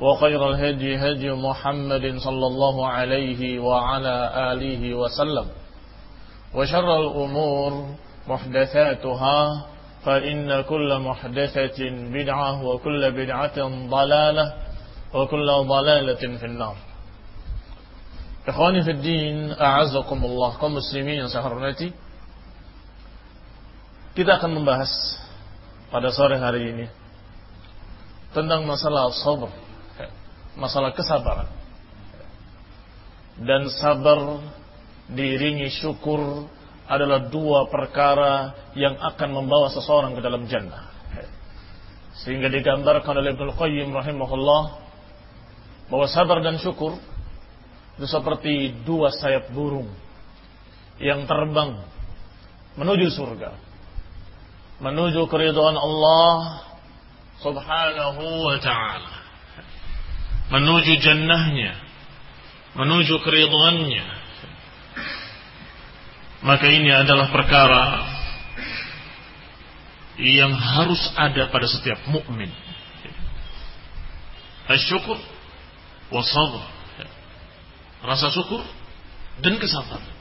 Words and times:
وخير 0.00 0.40
الهدي 0.50 0.96
هدي 0.96 1.32
محمد 1.32 2.04
صلى 2.20 2.46
الله 2.46 2.76
عليه 2.88 3.58
وعلى 3.58 4.16
آله 4.52 4.82
وسلم. 4.94 5.46
وشر 6.54 6.88
الأمور 7.00 7.70
محدثاتها 8.28 9.38
فإن 10.04 10.60
كل 10.60 10.90
محدثة 10.98 11.80
بدعة 12.12 12.64
وكل 12.64 13.02
بدعة 13.12 13.58
ضلالة 13.88 14.46
وكل 15.14 15.48
ضلالة 15.68 16.22
في 16.38 16.46
النار. 16.46 16.76
إخواني 18.48 18.82
في 18.84 18.90
الدين 18.90 19.52
أعزكم 19.60 20.18
الله. 20.24 20.50
كمسلمين 20.60 21.28
سهرنتي 21.28 21.92
kita 24.16 24.40
akan 24.40 24.60
membahas 24.60 24.88
pada 25.92 26.08
sore 26.08 26.40
hari 26.40 26.72
ini 26.72 26.86
tentang 28.32 28.64
masalah 28.64 29.12
sabr. 29.12 29.65
Masalah 30.56 30.92
kesabaran. 30.96 31.48
Dan 33.36 33.68
sabar 33.68 34.40
diiringi 35.12 35.68
syukur 35.76 36.48
adalah 36.88 37.28
dua 37.28 37.68
perkara 37.68 38.56
yang 38.78 38.96
akan 38.96 39.28
membawa 39.30 39.68
seseorang 39.70 40.16
ke 40.16 40.22
dalam 40.24 40.48
jannah. 40.48 40.88
Sehingga 42.24 42.48
digambarkan 42.48 43.20
oleh 43.20 43.36
Ibnu 43.36 43.52
Qayyim 43.52 43.92
rahimahullah 43.92 44.62
bahwa 45.92 46.06
sabar 46.08 46.40
dan 46.40 46.56
syukur 46.56 46.96
itu 47.96 48.06
seperti 48.08 48.72
dua 48.84 49.12
sayap 49.12 49.52
burung 49.52 49.88
yang 51.00 51.28
terbang 51.28 51.80
menuju 52.76 53.08
surga, 53.12 53.56
menuju 54.80 55.24
keridhaan 55.28 55.76
Allah 55.76 56.60
Subhanahu 57.40 58.22
wa 58.48 58.56
taala, 58.60 59.15
menuju 60.50 60.92
jannahnya, 61.02 61.74
menuju 62.78 63.14
keridhaannya. 63.22 64.06
Maka 66.46 66.66
ini 66.70 66.90
adalah 66.92 67.32
perkara 67.32 67.84
yang 70.20 70.52
harus 70.54 71.00
ada 71.18 71.50
pada 71.50 71.66
setiap 71.66 71.98
mukmin. 72.08 72.52
Asyukur 74.66 75.18
wa 76.10 76.22
rasa 78.06 78.30
syukur 78.30 78.62
dan 79.42 79.58
kesabaran. 79.58 80.14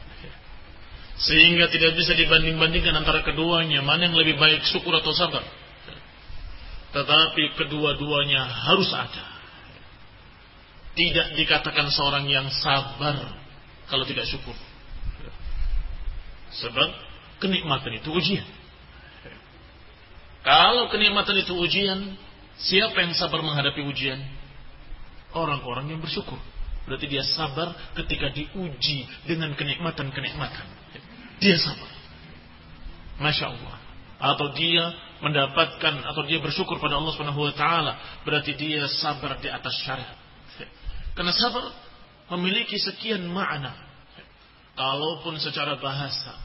Sehingga 1.16 1.72
tidak 1.72 1.96
bisa 1.96 2.12
dibanding-bandingkan 2.12 2.92
antara 2.92 3.24
keduanya, 3.24 3.80
mana 3.80 4.12
yang 4.12 4.18
lebih 4.19 4.36
baik 4.36 4.68
syukur 4.68 5.00
atau 5.00 5.16
sabar. 5.16 5.46
Tetapi 6.92 7.56
kedua-duanya 7.56 8.44
harus 8.44 8.92
ada. 8.92 9.34
Tidak 10.95 11.35
dikatakan 11.35 11.91
seorang 11.91 12.23
yang 12.31 12.47
sabar 12.56 13.35
kalau 13.91 14.07
tidak 14.07 14.25
syukur. 14.31 14.56
Sebab 16.56 16.89
kenikmatan 17.44 18.00
itu 18.00 18.09
ujian. 18.16 18.47
Kalau 20.45 20.88
kenikmatan 20.94 21.41
itu 21.41 21.51
ujian, 21.57 22.16
siapa 22.61 22.95
yang 23.01 23.11
sabar 23.17 23.44
menghadapi 23.44 23.81
ujian? 23.83 24.22
Orang-orang 25.35 25.91
yang 25.91 26.00
bersyukur. 26.00 26.39
Berarti 26.85 27.09
dia 27.09 27.25
sabar 27.25 27.73
ketika 27.97 28.29
diuji 28.31 29.03
dengan 29.25 29.51
kenikmatan-kenikmatan. 29.57 30.66
Dia 31.41 31.57
sabar. 31.59 31.91
Masya 33.19 33.51
Allah. 33.51 33.75
Atau 34.16 34.56
dia 34.56 34.95
mendapatkan 35.19 36.07
atau 36.07 36.23
dia 36.23 36.39
bersyukur 36.39 36.79
pada 36.79 37.01
Allah 37.01 37.12
Subhanahu 37.12 37.51
wa 37.51 37.53
taala, 37.57 38.23
berarti 38.23 38.56
dia 38.56 38.88
sabar 38.88 39.41
di 39.41 39.51
atas 39.51 39.75
syariat. 39.83 40.25
Karena 41.16 41.31
sabar 41.31 41.72
memiliki 42.36 42.76
sekian 42.76 43.26
makna. 43.31 43.74
Kalaupun 44.76 45.40
secara 45.40 45.80
bahasa 45.80 46.36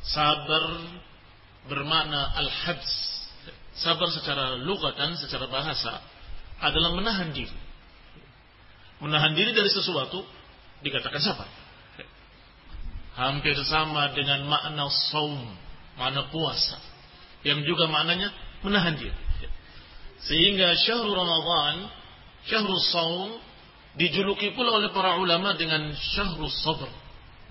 sabar 0.00 0.80
bermakna 1.68 2.32
al-habs. 2.40 3.20
Sabar 3.76 4.08
secara 4.12 4.56
lugatan, 4.60 5.16
secara 5.20 5.46
bahasa 5.46 6.00
adalah 6.60 6.96
menahan 6.96 7.32
diri 7.32 7.70
menahan 9.00 9.32
diri 9.32 9.56
dari 9.56 9.68
sesuatu 9.72 10.22
dikatakan 10.84 11.20
sabar. 11.24 11.48
Hampir 13.16 13.56
sama 13.66 14.12
dengan 14.16 14.46
makna 14.48 14.86
saum, 15.12 15.40
makna 15.98 16.28
puasa. 16.30 16.78
Yang 17.44 17.72
juga 17.74 17.88
maknanya 17.88 18.32
menahan 18.64 18.96
diri. 18.96 19.16
Sehingga 20.20 20.76
syahrul 20.84 21.16
Ramadan, 21.16 21.88
syahrul 22.44 22.80
saum 22.92 23.30
dijuluki 23.98 24.54
pula 24.54 24.76
oleh 24.78 24.90
para 24.94 25.18
ulama 25.18 25.54
dengan 25.58 25.94
syahrul 25.94 26.50
sabr, 26.50 26.90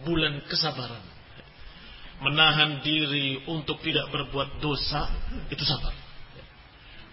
bulan 0.05 0.43
kesabaran. 0.47 1.03
Menahan 2.19 2.83
diri 2.83 3.47
untuk 3.47 3.79
tidak 3.79 4.11
berbuat 4.11 4.59
dosa 4.59 5.07
itu 5.47 5.63
sabar. 5.63 5.95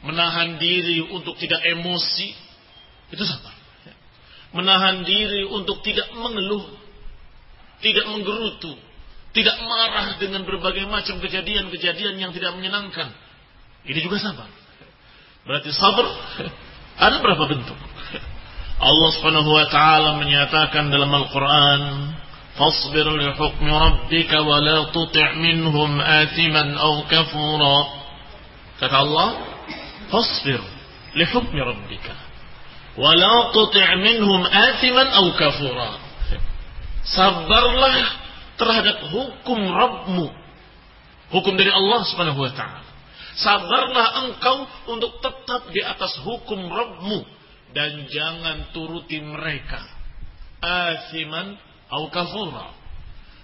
Menahan 0.03 0.59
diri 0.59 1.03
untuk 1.15 1.39
tidak 1.39 1.63
emosi 1.63 2.35
itu 3.15 3.23
sabar 3.23 3.57
menahan 4.57 5.05
diri 5.05 5.45
untuk 5.53 5.85
tidak 5.85 6.09
mengeluh, 6.17 6.65
tidak 7.85 8.09
menggerutu, 8.09 8.73
tidak 9.37 9.57
marah 9.61 10.17
dengan 10.17 10.49
berbagai 10.49 10.89
macam 10.89 11.21
kejadian-kejadian 11.21 12.17
yang 12.17 12.33
tidak 12.33 12.57
menyenangkan. 12.57 13.13
Ini 13.85 14.01
juga 14.01 14.17
sabar. 14.17 14.49
Berarti 15.45 15.71
sabar 15.77 16.07
ada 17.07 17.17
berapa 17.21 17.45
bentuk? 17.53 17.79
Allah 18.82 19.10
Subhanahu 19.14 19.50
wa 19.54 19.66
taala 19.70 20.10
menyatakan 20.18 20.90
dalam 20.90 21.12
Al-Qur'an 21.14 21.84
فاصبر 22.52 23.08
لحكم 23.16 23.68
ربك 23.74 24.32
ولا 24.34 24.78
تطع 24.92 25.28
منهم 25.40 25.92
آثما 26.02 26.64
أو 26.84 26.94
كفورا 27.08 27.78
kata 28.84 28.96
Allah 29.08 29.30
فاصبر 30.12 30.62
لحكم 31.16 31.56
ربك 31.58 32.08
ولا 33.00 33.36
تطع 33.56 33.88
منهم 33.96 34.42
آثما 34.46 35.04
أو 35.16 35.26
كفورا 35.40 35.90
sabarlah 37.08 37.98
terhadap 38.60 38.98
hukum 39.10 39.60
Rabbmu 39.72 40.28
hukum 41.34 41.54
dari 41.56 41.72
Allah 41.72 42.04
Subhanahu 42.04 42.46
wa 42.46 42.52
taala 42.52 42.84
sabarlah 43.42 44.28
engkau 44.28 44.68
untuk 44.92 45.18
tetap 45.24 45.72
di 45.72 45.82
atas 45.82 46.20
hukum 46.22 46.68
Rabbmu 46.68 47.35
dan 47.77 48.09
jangan 48.09 48.73
turuti 48.73 49.21
mereka 49.21 49.85
asiman 50.65 51.61
au 51.93 52.09
kafura. 52.09 52.73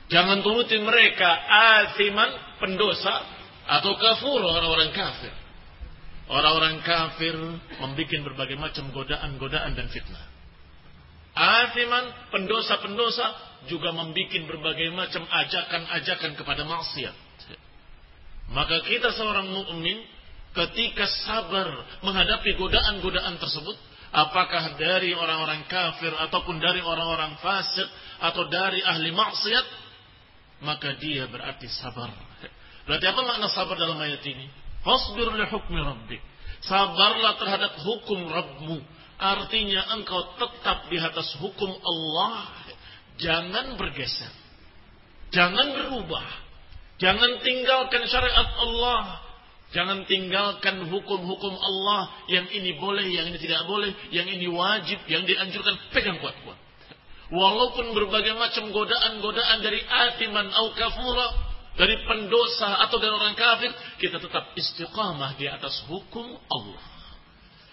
Jangan 0.09 0.41
turuti 0.41 0.81
mereka 0.81 1.29
asiman 1.53 2.57
pendosa 2.57 3.15
atau 3.69 3.93
kafur 4.01 4.41
orang-orang 4.41 4.89
kafir. 4.97 5.33
Orang-orang 6.33 6.81
kafir 6.81 7.37
membuat 7.77 8.21
berbagai 8.33 8.57
macam 8.57 8.89
godaan-godaan 8.97 9.77
dan 9.77 9.93
fitnah. 9.93 10.27
Asiman 11.37 12.33
pendosa-pendosa 12.33 13.27
juga 13.69 13.93
membuat 13.93 14.33
berbagai 14.49 14.89
macam 14.97 15.29
ajakan-ajakan 15.29 16.33
kepada 16.41 16.65
maksiat. 16.65 17.17
Maka 18.53 18.81
kita 18.85 19.13
seorang 19.13 19.49
mukmin 19.49 20.09
ketika 20.53 21.09
sabar 21.25 21.69
menghadapi 22.05 22.57
godaan-godaan 22.61 23.41
tersebut, 23.41 23.77
apakah 24.13 24.77
dari 24.77 25.17
orang-orang 25.17 25.65
kafir 25.67 26.13
ataupun 26.29 26.61
dari 26.61 26.85
orang-orang 26.85 27.41
fasik 27.41 27.89
atau 28.21 28.47
dari 28.53 28.85
ahli 28.85 29.11
maksiat 29.11 29.67
maka 30.63 30.95
dia 31.01 31.27
berarti 31.27 31.67
sabar. 31.67 32.13
Berarti 32.87 33.07
apa 33.09 33.21
makna 33.25 33.49
sabar 33.51 33.75
dalam 33.75 33.99
ayat 33.99 34.23
ini? 34.23 34.47
Fasbir 34.83 35.33
li 35.35 35.47
hukmi 35.49 35.79
rabbik. 35.79 36.23
Sabarlah 36.63 37.35
terhadap 37.43 37.73
hukum 37.83 38.31
Rabbmu. 38.31 38.79
Artinya 39.19 39.99
engkau 39.99 40.35
tetap 40.39 40.87
di 40.91 40.99
atas 40.99 41.35
hukum 41.39 41.71
Allah. 41.71 42.51
Jangan 43.19 43.75
bergeser. 43.79 44.31
Jangan 45.35 45.75
berubah. 45.75 46.27
Jangan 47.03 47.43
tinggalkan 47.43 48.07
syariat 48.07 48.51
Allah 48.63 49.22
Jangan 49.73 50.05
tinggalkan 50.05 50.85
hukum-hukum 50.85 51.55
Allah 51.57 52.13
yang 52.29 52.45
ini 52.53 52.77
boleh, 52.77 53.09
yang 53.09 53.25
ini 53.33 53.41
tidak 53.41 53.65
boleh, 53.65 53.89
yang 54.13 54.29
ini 54.29 54.45
wajib, 54.45 55.01
yang 55.09 55.25
dianjurkan. 55.25 55.81
Pegang 55.97 56.21
kuat-kuat. 56.21 56.61
Walaupun 57.33 57.97
berbagai 57.97 58.37
macam 58.37 58.69
godaan-godaan 58.69 59.65
dari 59.65 59.81
atiman 59.81 60.53
au 60.53 60.77
kafura, 60.77 61.29
dari 61.81 62.05
pendosa 62.05 62.85
atau 62.85 63.01
dari 63.01 63.17
orang 63.17 63.33
kafir, 63.33 63.73
kita 63.97 64.21
tetap 64.21 64.53
istiqamah 64.53 65.41
di 65.41 65.49
atas 65.49 65.89
hukum 65.89 66.37
Allah. 66.53 66.85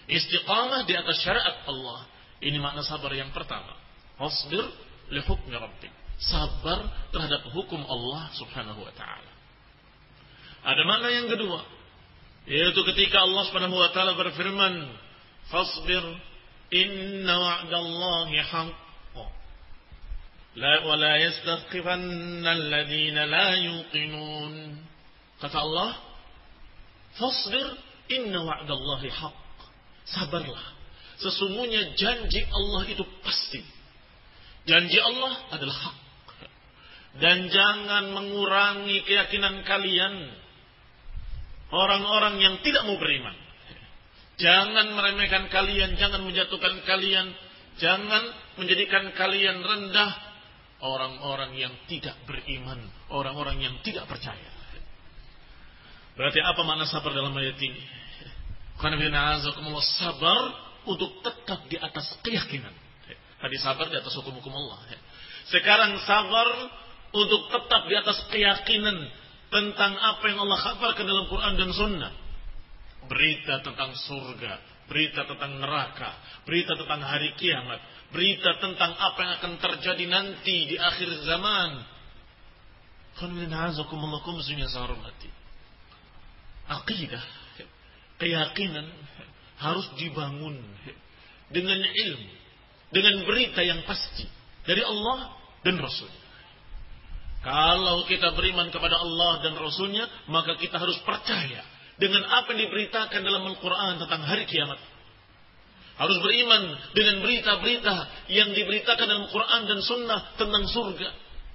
Istiqamah 0.08 0.88
di 0.88 0.96
atas 0.96 1.20
syariat 1.20 1.68
Allah. 1.68 2.08
Ini 2.40 2.56
makna 2.56 2.80
sabar 2.80 3.12
yang 3.12 3.28
pertama. 3.36 3.76
Wasbir 4.16 4.64
li 5.12 5.20
hukmi 5.20 5.52
rabbik. 5.52 5.92
Sabar 6.16 7.12
terhadap 7.12 7.44
hukum 7.52 7.84
Allah 7.84 8.32
subhanahu 8.40 8.88
wa 8.88 8.92
ta'ala. 8.96 9.32
Ada 10.64 10.82
makna 10.88 11.08
yang 11.12 11.28
kedua 11.28 11.79
yaitu 12.50 12.80
ketika 12.82 13.22
Allah 13.22 13.46
Subhanahu 13.46 13.78
wa 13.78 13.90
taala 13.94 14.18
berfirman, 14.18 14.74
"Fasbir 15.54 16.02
inna 16.74 17.34
wa'dallahi 17.38 18.42
haqq." 18.42 18.78
La 20.58 20.82
wa 20.82 20.98
la 20.98 21.14
yastakhiffanna 21.30 22.50
alladhina 22.50 23.22
la 23.30 23.50
yuqinun. 23.54 24.82
Kata 25.38 25.62
Allah, 25.62 25.94
"Fasbir 27.14 27.66
inna 28.10 28.42
wa'dallahi 28.42 29.14
haqq." 29.14 29.58
Sabarlah. 30.10 30.64
Sesungguhnya 31.22 31.94
janji 31.94 32.42
Allah 32.50 32.82
itu 32.90 33.04
pasti. 33.22 33.62
Janji 34.66 34.98
Allah 34.98 35.32
adalah 35.52 35.78
hak. 35.88 35.98
Dan 37.20 37.50
jangan 37.50 38.14
mengurangi 38.14 39.02
keyakinan 39.04 39.66
kalian 39.66 40.32
orang-orang 41.70 42.38
yang 42.42 42.54
tidak 42.62 42.86
mau 42.86 42.98
beriman. 42.98 43.34
Jangan 44.40 44.96
meremehkan 44.96 45.52
kalian, 45.52 46.00
jangan 46.00 46.24
menjatuhkan 46.24 46.80
kalian, 46.88 47.32
jangan 47.76 48.22
menjadikan 48.56 49.12
kalian 49.12 49.60
rendah 49.60 50.12
orang-orang 50.80 51.60
yang 51.60 51.72
tidak 51.86 52.16
beriman, 52.24 52.80
orang-orang 53.12 53.60
yang 53.60 53.74
tidak 53.84 54.08
percaya. 54.08 54.50
Berarti 56.16 56.40
apa 56.40 56.60
makna 56.64 56.88
sabar 56.88 57.12
dalam 57.12 57.36
ayat 57.36 57.56
ini? 57.60 57.80
Karena 58.80 59.36
sabar 60.00 60.40
untuk 60.88 61.20
tetap 61.20 61.68
di 61.68 61.76
atas 61.76 62.16
keyakinan. 62.24 62.72
Tadi 63.40 63.56
sabar 63.60 63.88
di 63.88 63.96
atas 63.96 64.12
hukum-hukum 64.20 64.52
Allah. 64.52 64.80
Sekarang 65.48 66.00
sabar 66.04 66.48
untuk 67.12 67.48
tetap 67.52 67.88
di 67.88 67.94
atas 67.96 68.18
keyakinan 68.32 68.96
tentang 69.50 69.92
apa 69.98 70.24
yang 70.30 70.46
Allah 70.46 70.58
kabarkan 70.62 71.04
dalam 71.04 71.26
Quran 71.26 71.54
dan 71.58 71.70
Sunnah. 71.74 72.12
Berita 73.10 73.58
tentang 73.66 73.90
surga, 73.98 74.86
berita 74.86 75.26
tentang 75.26 75.58
neraka, 75.58 76.14
berita 76.46 76.78
tentang 76.78 77.02
hari 77.02 77.34
kiamat, 77.34 77.82
berita 78.14 78.62
tentang 78.62 78.94
apa 78.94 79.18
yang 79.18 79.32
akan 79.42 79.52
terjadi 79.58 80.04
nanti 80.06 80.70
di 80.70 80.76
akhir 80.78 81.10
zaman. 81.26 81.82
Aqidah, 86.70 87.24
keyakinan 88.22 88.86
harus 89.58 89.90
dibangun 89.98 90.54
dengan 91.50 91.82
ilmu, 91.82 92.32
dengan 92.94 93.26
berita 93.26 93.60
yang 93.66 93.82
pasti 93.82 94.24
dari 94.62 94.86
Allah 94.86 95.34
dan 95.66 95.82
Rasul. 95.82 96.19
Kalau 97.40 98.04
kita 98.04 98.36
beriman 98.36 98.68
kepada 98.68 99.00
Allah 99.00 99.40
dan 99.40 99.56
Rasulnya, 99.56 100.04
maka 100.28 100.60
kita 100.60 100.76
harus 100.76 101.00
percaya 101.08 101.64
dengan 101.96 102.20
apa 102.28 102.52
yang 102.52 102.68
diberitakan 102.68 103.20
dalam 103.20 103.48
Al-Quran 103.48 103.96
tentang 103.96 104.22
hari 104.28 104.44
kiamat. 104.44 104.76
Harus 106.00 106.16
beriman 106.20 106.80
dengan 106.96 107.20
berita-berita 107.20 107.96
yang 108.32 108.52
diberitakan 108.56 109.04
dalam 109.04 109.28
Quran 109.28 109.60
dan 109.68 109.78
Sunnah 109.84 110.20
tentang 110.40 110.64
surga, 110.68 111.08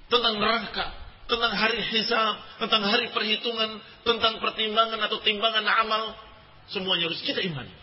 tentang 0.06 0.34
neraka, 0.38 0.86
tentang 1.26 1.52
hari 1.54 1.82
hisab, 1.90 2.34
tentang 2.62 2.82
hari 2.86 3.10
perhitungan, 3.10 3.82
tentang 4.06 4.38
pertimbangan 4.38 5.02
atau 5.02 5.18
timbangan 5.22 5.66
amal. 5.66 6.14
Semuanya 6.70 7.10
harus 7.10 7.22
kita 7.22 7.42
imani. 7.42 7.74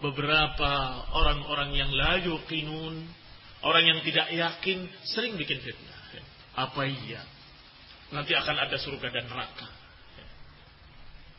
Beberapa 0.00 0.72
orang-orang 1.16 1.70
yang 1.76 1.90
la 1.92 2.16
yuqinun 2.20 3.21
Orang 3.62 3.86
yang 3.86 4.02
tidak 4.02 4.26
yakin 4.34 4.90
sering 5.06 5.38
bikin 5.38 5.62
fitnah. 5.62 5.98
Apa 6.58 6.82
iya? 6.84 7.22
Nanti 8.12 8.34
akan 8.34 8.56
ada 8.58 8.76
surga 8.76 9.08
dan 9.08 9.24
neraka. 9.30 9.68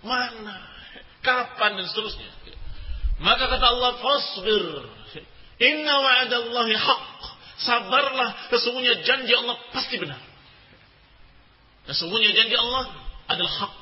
Mana? 0.02 0.58
Kapan 1.20 1.80
dan 1.80 1.86
seterusnya. 1.92 2.32
Maka 3.20 3.46
kata 3.46 3.68
Allah, 3.68 3.92
Fasbir. 4.00 4.66
Inna 5.62 5.94
wa'adallahi 6.00 6.74
haq. 6.76 7.06
Sabarlah. 7.62 8.50
Sesungguhnya 8.50 9.06
janji 9.06 9.32
Allah 9.38 9.56
pasti 9.72 9.96
benar. 10.02 10.20
Sesungguhnya 11.88 12.32
janji 12.34 12.56
Allah 12.56 12.84
adalah 13.30 13.54
hak. 13.68 13.74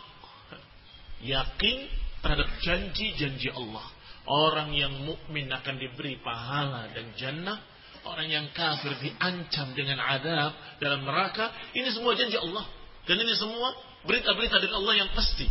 Yakin 1.22 1.78
terhadap 2.26 2.50
janji-janji 2.66 3.50
Allah. 3.54 3.86
Orang 4.26 4.74
yang 4.74 4.94
mukmin 5.06 5.50
akan 5.50 5.78
diberi 5.82 6.22
pahala 6.22 6.90
dan 6.94 7.14
jannah 7.18 7.58
orang 8.06 8.28
yang 8.30 8.46
kafir 8.56 8.94
diancam 9.02 9.74
dengan 9.78 10.02
adab 10.02 10.54
dalam 10.82 11.06
neraka, 11.06 11.52
ini 11.78 11.90
semua 11.94 12.18
janji 12.18 12.38
Allah. 12.38 12.66
Dan 13.06 13.18
ini 13.18 13.34
semua 13.38 13.74
berita-berita 14.06 14.62
dari 14.62 14.74
Allah 14.74 14.94
yang 15.06 15.10
pasti. 15.14 15.48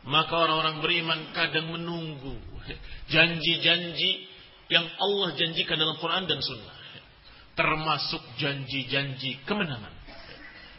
Maka 0.00 0.32
orang-orang 0.32 0.80
beriman 0.80 1.20
kadang 1.36 1.68
menunggu 1.68 2.40
janji-janji 3.12 4.26
yang 4.70 4.86
Allah 4.96 5.34
janjikan 5.36 5.76
dalam 5.76 5.98
Quran 5.98 6.24
dan 6.30 6.40
Sunnah. 6.40 6.76
Termasuk 7.58 8.22
janji-janji 8.40 9.44
kemenangan. 9.44 9.92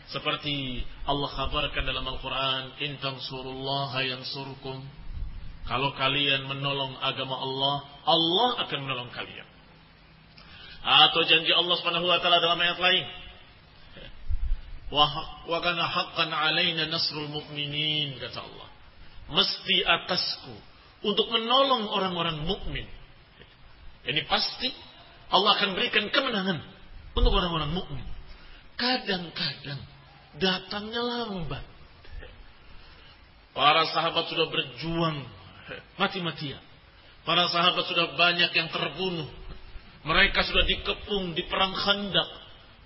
Seperti 0.09 0.83
Allah 1.07 1.29
kabarkan 1.31 1.83
dalam 1.87 2.03
Al-Quran, 2.03 2.75
Intan 2.83 3.19
surullah 3.23 3.95
yansurkum. 4.01 4.83
Kalau 5.69 5.93
kalian 5.95 6.49
menolong 6.49 6.97
agama 6.99 7.37
Allah, 7.37 7.75
Allah 8.03 8.49
akan 8.65 8.79
menolong 8.81 9.11
kalian. 9.13 9.50
Atau 10.81 11.21
janji 11.29 11.53
Allah 11.53 11.75
Subhanahu 11.77 12.09
wa 12.09 12.17
taala 12.17 12.41
dalam 12.41 12.57
ayat 12.57 12.79
lain. 12.81 13.05
Wa 14.91 15.59
kana 15.61 15.87
haqqan 15.87 16.29
alaina 16.33 16.89
nasrul 16.89 17.29
mu'minin 17.31 18.17
kata 18.19 18.41
Allah. 18.43 18.67
Mesti 19.31 19.87
atasku 19.87 20.55
untuk 21.07 21.31
menolong 21.31 21.87
orang-orang 21.87 22.43
mukmin. 22.43 22.83
Ini 24.03 24.25
pasti 24.27 24.67
Allah 25.31 25.55
akan 25.55 25.77
berikan 25.77 26.11
kemenangan 26.11 26.59
untuk 27.15 27.31
orang-orang 27.31 27.71
mukmin. 27.71 28.03
Kadang-kadang 28.75 29.79
datangnya 30.41 31.01
lambat. 31.01 31.63
Para 33.51 33.83
sahabat 33.87 34.31
sudah 34.31 34.47
berjuang 34.47 35.23
mati-matian. 35.99 36.59
Para 37.23 37.47
sahabat 37.47 37.83
sudah 37.87 38.17
banyak 38.17 38.51
yang 38.51 38.67
terbunuh. 38.73 39.29
Mereka 40.01 40.39
sudah 40.45 40.65
dikepung 40.65 41.37
di 41.37 41.45
perang 41.45 41.73
khandak. 41.77 42.29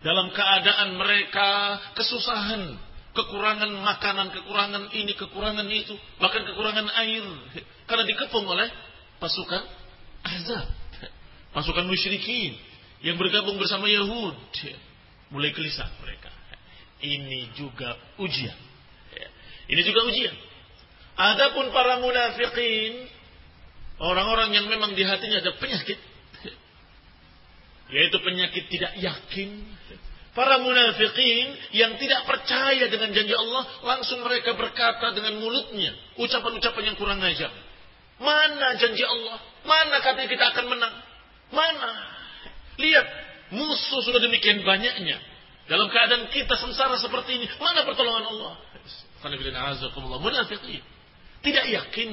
Dalam 0.03 0.29
keadaan 0.35 0.99
mereka 0.99 1.79
kesusahan. 1.95 2.77
Kekurangan 3.15 3.71
makanan, 3.71 4.27
kekurangan 4.35 4.91
ini, 4.91 5.15
kekurangan 5.15 5.65
itu. 5.71 5.95
Bahkan 6.19 6.41
kekurangan 6.51 6.87
air. 7.05 7.23
Karena 7.87 8.03
dikepung 8.03 8.43
oleh 8.43 8.67
pasukan 9.23 9.63
azab. 10.27 10.67
Pasukan 11.55 11.87
musyrikin. 11.87 12.59
Yang 12.99 13.15
bergabung 13.23 13.55
bersama 13.55 13.87
Yahud. 13.87 14.35
Mulai 15.31 15.55
gelisah 15.55 15.87
mereka. 16.03 16.29
Ini 16.99 17.55
juga 17.55 17.95
ujian. 18.19 18.57
Ini 19.65 19.81
juga 19.81 20.05
ujian. 20.05 20.35
Adapun 21.15 21.71
para 21.71 22.03
munafikin, 22.03 23.07
orang-orang 24.03 24.51
yang 24.51 24.67
memang 24.67 24.91
di 24.93 25.03
hatinya 25.07 25.39
ada 25.39 25.55
penyakit, 25.55 25.95
yaitu 27.89 28.17
penyakit 28.21 28.65
tidak 28.69 28.93
yakin. 28.97 29.49
Para 30.35 30.59
munafikin 30.59 31.47
yang 31.71 31.95
tidak 31.95 32.27
percaya 32.27 32.91
dengan 32.91 33.07
janji 33.15 33.31
Allah, 33.31 33.63
langsung 33.87 34.19
mereka 34.19 34.51
berkata 34.51 35.15
dengan 35.15 35.39
mulutnya, 35.39 35.95
ucapan-ucapan 36.19 36.91
yang 36.91 36.97
kurang 36.99 37.23
ajar. 37.23 37.47
Mana 38.19 38.75
janji 38.75 38.99
Allah? 38.99 39.39
Mana 39.63 40.03
katanya 40.03 40.27
kita 40.27 40.45
akan 40.51 40.65
menang? 40.75 40.95
Mana? 41.55 41.91
Lihat, 42.75 43.07
musuh 43.55 44.03
sudah 44.03 44.19
demikian 44.19 44.59
banyaknya. 44.67 45.23
Dalam 45.71 45.87
keadaan 45.87 46.27
kita 46.27 46.59
sengsara 46.59 46.99
seperti 46.99 47.39
ini, 47.39 47.47
mana 47.55 47.87
pertolongan 47.87 48.27
Allah? 48.35 48.53
Tidak 51.41 51.65
yakin 51.71 52.09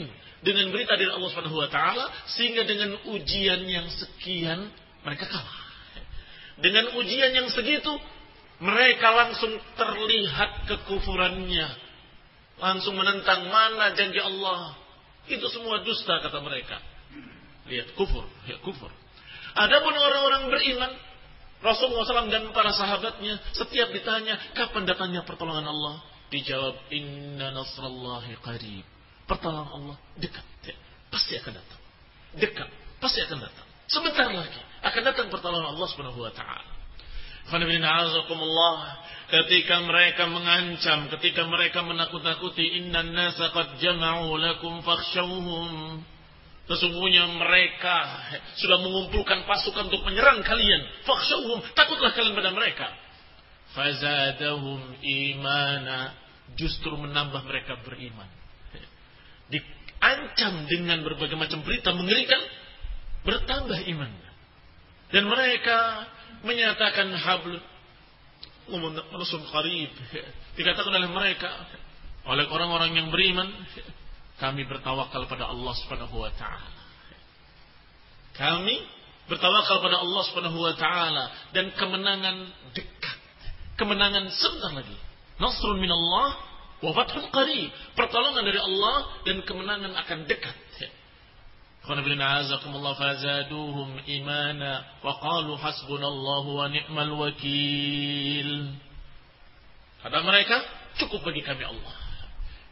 dengan 0.46 0.70
berita 0.70 0.94
dari 0.94 1.10
Allah 1.10 1.28
Subhanahu 1.30 1.58
wa 1.58 1.68
taala 1.70 2.06
sehingga 2.32 2.66
dengan 2.66 2.98
ujian 3.12 3.66
yang 3.66 3.86
sekian 3.90 4.70
mereka 5.02 5.26
kalah. 5.26 5.61
Dengan 6.60 6.92
ujian 6.98 7.32
yang 7.32 7.48
segitu 7.48 7.92
mereka 8.62 9.10
langsung 9.10 9.58
terlihat 9.74 10.70
kekufurannya. 10.70 11.68
Langsung 12.62 12.94
menentang 12.94 13.50
mana 13.50 13.90
janji 13.96 14.22
Allah. 14.22 14.78
Itu 15.26 15.50
semua 15.50 15.82
dusta 15.82 16.22
kata 16.22 16.38
mereka. 16.38 16.78
Lihat 17.66 17.94
kufur, 17.98 18.26
ya 18.46 18.58
kufur. 18.62 18.90
Adapun 19.54 19.94
orang-orang 19.94 20.50
beriman, 20.50 20.92
Rasulullah 21.62 22.06
SAW 22.06 22.30
dan 22.30 22.50
para 22.50 22.74
sahabatnya 22.74 23.38
setiap 23.54 23.94
ditanya 23.94 24.34
kapan 24.54 24.82
datangnya 24.82 25.22
pertolongan 25.22 25.66
Allah, 25.66 26.02
dijawab 26.30 26.74
Inna 26.90 27.54
nasrallahi 27.54 28.34
qarib. 28.42 28.86
Pertolongan 29.30 29.70
Allah 29.70 29.96
dekat. 30.18 30.46
Ya, 30.66 30.74
pasti 31.10 31.38
akan 31.38 31.52
datang. 31.54 31.80
Dekat. 32.34 32.68
Pasti 32.98 33.18
akan 33.26 33.38
datang. 33.42 33.66
Sebentar 33.90 34.30
lagi 34.30 34.71
akan 34.82 35.02
datang 35.06 35.26
pertolongan 35.30 35.74
Allah 35.74 35.88
Subhanahu 35.90 36.20
wa 36.20 36.32
taala. 36.34 36.70
Ketika 39.32 39.80
mereka 39.82 40.28
mengancam, 40.28 41.08
ketika 41.18 41.42
mereka 41.48 41.80
menakut-nakuti, 41.82 42.82
inna 42.82 43.02
nasa 43.02 43.50
qad 43.50 43.80
jama'u 43.80 44.36
lakum 44.36 44.84
fakhshawhum. 44.84 46.04
Sesungguhnya 46.62 47.26
mereka 47.26 47.96
sudah 48.54 48.78
mengumpulkan 48.78 49.42
pasukan 49.48 49.90
untuk 49.90 50.06
menyerang 50.06 50.44
kalian. 50.46 50.82
Fakhshawhum, 51.02 51.64
takutlah 51.74 52.14
kalian 52.14 52.36
pada 52.38 52.52
mereka. 52.54 52.86
Fazadahum 53.72 55.00
imana, 55.00 56.12
justru 56.54 56.92
menambah 56.92 57.42
mereka 57.48 57.80
beriman 57.82 58.42
diancam 59.52 60.64
dengan 60.66 61.04
berbagai 61.04 61.36
macam 61.36 61.60
berita 61.60 61.92
mengerikan, 61.92 62.40
bertambah 63.28 63.84
imannya. 63.84 64.31
Dan 65.12 65.28
mereka 65.28 66.08
menyatakan 66.42 67.12
habl 67.14 67.60
menusum 68.72 69.44
qarib. 69.52 69.92
Dikatakan 70.56 70.92
oleh 70.92 71.10
mereka, 71.12 71.50
oleh 72.28 72.48
orang-orang 72.48 72.96
yang 72.96 73.08
beriman, 73.12 73.48
kami 74.40 74.64
bertawakal 74.64 75.28
pada 75.28 75.52
Allah 75.52 75.74
Subhanahu 75.84 76.16
wa 76.16 76.32
taala. 76.34 76.80
Kami 78.32 78.76
bertawakal 79.28 79.84
pada 79.84 80.00
Allah 80.00 80.22
Subhanahu 80.32 80.58
wa 80.58 80.74
taala 80.74 81.24
dan 81.52 81.70
kemenangan 81.76 82.36
dekat. 82.72 83.18
Kemenangan 83.76 84.32
sebentar 84.32 84.72
lagi. 84.80 84.96
Nasrun 85.36 85.76
min 85.80 85.92
Allah 85.92 86.52
Wafathun 86.82 87.30
qarib. 87.30 87.70
Pertolongan 87.94 88.42
dari 88.42 88.58
Allah 88.58 89.22
dan 89.22 89.46
kemenangan 89.46 89.94
akan 90.02 90.18
dekat. 90.26 90.56
Qanabilna 91.82 92.46
fazaduhum 92.94 94.06
imana 94.06 94.86
wa 95.02 95.18
qalu 95.18 95.58
hasbunallahu 95.58 96.50
wa 96.54 96.70
ni'mal 96.70 97.12
wakil. 97.18 98.50
Kata 100.02 100.18
mereka, 100.22 100.62
cukup 101.02 101.26
bagi 101.26 101.42
kami 101.42 101.66
Allah. 101.66 101.94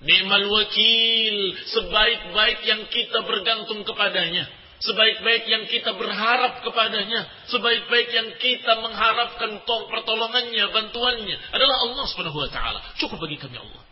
Ni'mal 0.00 0.46
wakil, 0.46 1.36
sebaik-baik 1.74 2.58
yang 2.70 2.82
kita 2.86 3.18
bergantung 3.26 3.82
kepadanya. 3.82 4.46
Sebaik-baik 4.80 5.44
yang 5.44 5.68
kita 5.68 5.92
berharap 5.92 6.64
kepadanya. 6.64 7.28
Sebaik-baik 7.52 8.08
yang 8.16 8.28
kita 8.40 8.80
mengharapkan 8.80 9.60
pertolongannya, 9.66 10.64
bantuannya. 10.72 11.36
Adalah 11.52 11.76
Allah 11.84 12.04
subhanahu 12.08 12.40
wa 12.46 12.48
ta'ala. 12.48 12.80
Cukup 12.96 13.20
bagi 13.20 13.36
kami 13.36 13.60
Allah. 13.60 13.84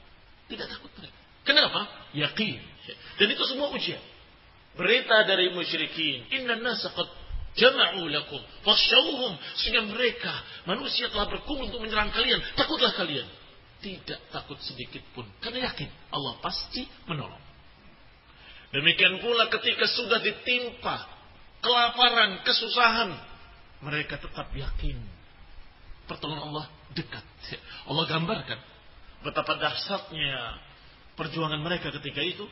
Tidak 0.48 0.64
takut 0.64 0.88
mereka. 0.96 1.18
Kenapa? 1.44 1.80
Yakin. 2.16 2.56
Dan 3.20 3.28
itu 3.28 3.44
semua 3.44 3.68
ujian. 3.68 4.00
Berita 4.78 5.26
dari 5.26 5.50
musyrikin. 5.50 6.30
Inna 6.38 6.54
nasa 6.62 6.94
qad 6.94 7.10
jama'u 7.58 8.06
lakum. 8.06 8.38
Fasyauhum. 8.62 9.34
Sehingga 9.58 9.82
mereka, 9.90 10.30
manusia 10.70 11.10
telah 11.10 11.26
berkumpul 11.26 11.66
untuk 11.66 11.82
menyerang 11.82 12.14
kalian. 12.14 12.38
Takutlah 12.54 12.94
kalian. 12.94 13.26
Tidak 13.82 14.30
takut 14.30 14.58
sedikit 14.62 15.02
pun. 15.14 15.26
Karena 15.42 15.70
yakin 15.70 15.90
Allah 16.14 16.38
pasti 16.38 16.86
menolong. 17.10 17.42
Demikian 18.70 19.18
pula 19.18 19.50
ketika 19.50 19.86
sudah 19.90 20.22
ditimpa 20.22 20.96
kelaparan, 21.58 22.46
kesusahan. 22.46 23.10
Mereka 23.82 24.18
tetap 24.22 24.50
yakin. 24.54 24.98
Pertolongan 26.06 26.54
Allah 26.54 26.66
dekat. 26.94 27.26
Allah 27.90 28.04
gambarkan 28.06 28.58
betapa 29.22 29.58
dahsyatnya 29.58 30.62
perjuangan 31.18 31.58
mereka 31.58 31.90
ketika 31.98 32.22
itu 32.22 32.46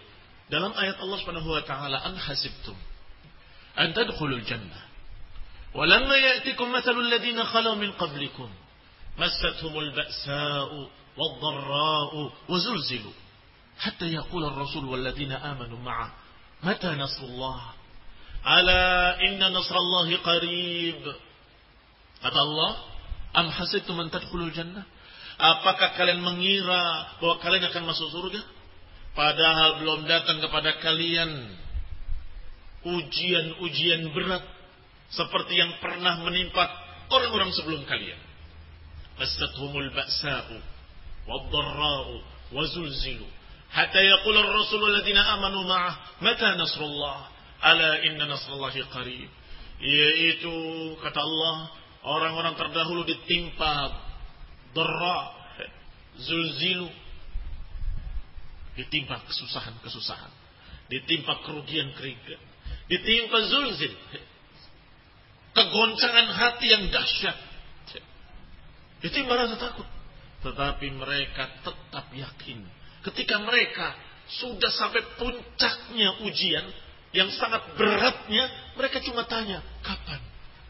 dalam 0.51 0.73
ayat 0.79 0.97
Allah 1.03 1.19
Subhanahu 1.23 1.51
wa 1.51 1.63
taala 1.67 1.99
an 2.07 2.15
hasibtum 2.17 2.77
an 3.77 3.93
tadkhulul 3.95 4.43
jannah 4.47 4.85
ولما 5.77 6.17
يأتكم 6.17 6.73
مثل 6.73 6.97
الذين 6.99 7.45
خلوا 7.45 7.75
من 7.75 7.93
قبلكم 8.01 8.49
مستهم 9.19 9.79
البأساء 9.79 10.71
والضراء 11.17 12.13
وزلزلوا 12.49 13.17
حتى 13.79 14.07
يقول 14.09 14.43
الرسول 14.45 14.85
والذين 14.85 15.33
آمنوا 15.33 15.79
معه 15.79 16.09
متى 16.65 16.89
نصر 16.97 17.23
الله 17.29 17.61
ألا 18.49 19.21
إن 19.21 19.53
نصر 19.53 19.77
الله 19.77 20.17
قريب 20.17 21.03
kata 22.25 22.39
Allah 22.41 22.73
am 23.37 23.47
hasibtum 23.53 24.01
an 24.01 24.09
tadkhulul 24.09 24.57
jannah 24.57 24.85
Apakah 25.37 25.93
kalian 26.01 26.25
mengira 26.25 27.13
bahwa 27.21 27.37
kalian 27.45 27.69
akan 27.69 27.93
masuk 27.93 28.09
surga? 28.09 28.41
Padahal 29.17 29.81
belum 29.81 30.05
datang 30.05 30.45
kepada 30.45 30.77
kalian 30.85 31.57
ujian-ujian 32.85 34.13
berat 34.13 34.45
seperti 35.09 35.57
yang 35.57 35.73
pernah 35.81 36.21
menimpa 36.21 36.69
orang-orang 37.09 37.49
sebelum 37.57 37.83
kalian. 37.89 38.21
Masathumul 39.17 39.89
ba'sa'u 39.97 40.57
wad-dharra'u 41.25 42.15
wa 42.53 42.63
zulzilu 42.69 43.25
hatta 43.73 44.01
yaqula 44.01 44.41
ar-rasul 44.45 44.81
alladziina 44.81 45.37
ma'ah 45.41 45.95
mata 46.23 46.55
nasrullah 46.55 47.29
ala 47.61 47.91
inna 48.05 48.25
nasrallahi 48.29 48.85
qarib. 48.93 49.31
Yaitu 49.77 50.53
kata 51.05 51.21
Allah 51.21 51.57
orang-orang 52.05 52.55
terdahulu 52.57 53.05
ditimpa 53.05 54.05
Dara, 54.77 55.33
zulzilu. 56.21 56.89
Ditimpa 58.77 59.25
kesusahan-kesusahan. 59.25 60.33
Ditimpa 60.93 61.43
kerugian-kerugian. 61.43 62.43
Ditimpa 62.87 63.39
zulzil. 63.49 63.93
Kegoncangan 65.57 66.29
hati 66.37 66.67
yang 66.69 66.85
dahsyat. 66.93 67.37
Ditimpa 69.01 69.33
rasa 69.33 69.57
takut. 69.57 69.89
Tetapi 70.45 70.87
mereka 70.95 71.49
tetap 71.65 72.07
yakin. 72.13 72.61
Ketika 73.03 73.41
mereka 73.41 73.97
sudah 74.27 74.71
sampai 74.75 75.03
puncaknya 75.17 76.21
ujian, 76.27 76.67
yang 77.17 77.33
sangat 77.33 77.65
beratnya, 77.81 78.45
mereka 78.77 79.01
cuma 79.01 79.25
tanya, 79.25 79.65
kapan 79.81 80.21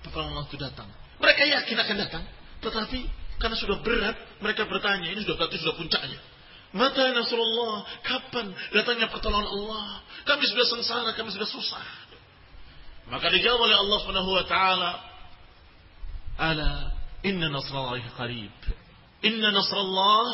pertolongan 0.07 0.47
itu 0.47 0.57
datang? 0.63 0.87
Mereka 1.19 1.43
yakin 1.43 1.77
akan 1.83 1.97
datang. 2.07 2.25
Tetapi 2.63 2.99
karena 3.43 3.57
sudah 3.59 3.83
berat, 3.83 4.17
mereka 4.39 4.63
bertanya, 4.71 5.11
ini 5.11 5.27
sudah 5.27 5.35
berarti 5.35 5.59
sudah 5.59 5.75
puncaknya. 5.75 6.19
Mata 6.77 7.09
Nasrullah, 7.17 7.89
kapan 8.05 8.53
datangnya 8.77 9.09
pertolongan 9.09 9.49
Allah? 9.49 10.05
Kami 10.29 10.45
sudah 10.45 10.67
sengsara, 10.77 11.11
kami 11.17 11.33
sudah 11.33 11.49
susah. 11.49 11.87
Maka 13.09 13.33
dijawab 13.33 13.65
oleh 13.65 13.77
Allah 13.81 13.99
Subhanahu 14.03 14.31
wa 14.35 14.45
taala, 14.45 14.91
"Ala 16.37 16.73
inna 17.25 17.49
nasrallahi 17.49 18.05
qarib." 18.19 18.57
Inna 19.25 19.49
nasrallah 19.55 20.27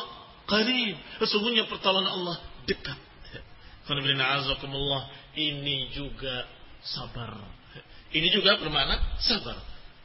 qarib. 0.50 0.96
Sesungguhnya 1.22 1.70
pertolongan 1.70 2.10
Allah 2.10 2.36
dekat. 2.66 2.98
Ini 5.32 5.76
juga 5.94 6.34
sabar. 6.82 7.38
Ini 8.12 8.28
juga 8.34 8.58
bermakna 8.60 9.20
sabar. 9.22 9.56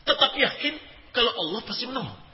Tetap 0.05 0.31
yakin 0.37 0.73
kalau 1.11 1.31
Allah 1.33 1.59
pasti 1.65 1.89
menolong. 1.89 2.26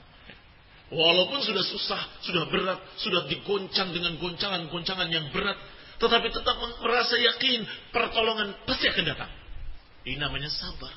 Walaupun 0.92 1.40
sudah 1.40 1.64
susah, 1.64 2.00
sudah 2.28 2.44
berat, 2.52 2.76
sudah 3.00 3.24
digoncang 3.24 3.88
dengan 3.96 4.20
goncangan-goncangan 4.20 5.08
yang 5.08 5.32
berat, 5.32 5.56
tetapi 5.96 6.28
tetap 6.28 6.56
merasa 6.84 7.16
yakin 7.16 7.64
pertolongan 7.88 8.52
pasti 8.68 8.92
akan 8.92 9.04
datang. 9.08 9.32
Ini 10.04 10.20
namanya 10.20 10.52
sabar. 10.52 10.92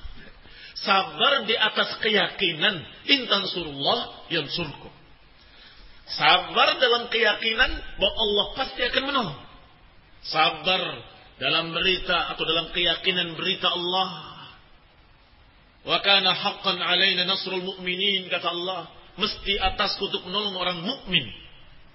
Sabar 0.77 1.47
di 1.47 1.55
atas 1.55 1.97
keyakinan 2.03 2.75
intan 3.07 3.43
surullah 3.49 4.27
yang 4.29 4.45
surku. 4.51 4.91
Sabar 6.07 6.77
dalam 6.77 7.07
keyakinan 7.07 7.71
bahwa 7.97 8.15
Allah 8.15 8.45
pasti 8.59 8.81
akan 8.83 9.03
menolong. 9.07 9.39
Sabar 10.27 10.81
dalam 11.39 11.71
berita 11.71 12.35
atau 12.35 12.43
dalam 12.43 12.69
keyakinan 12.75 13.39
berita 13.39 13.71
Allah. 13.71 14.09
Wa 15.87 16.03
kana 16.03 16.35
haqqan 16.35 16.83
alaina 16.83 17.23
nasrul 17.23 17.63
mu'minin 17.63 18.27
kata 18.27 18.51
Allah 18.51 18.96
mesti 19.17 19.53
atas 19.59 19.97
untuk 19.99 20.23
menolong 20.25 20.55
orang 20.57 20.79
mukmin. 20.85 21.25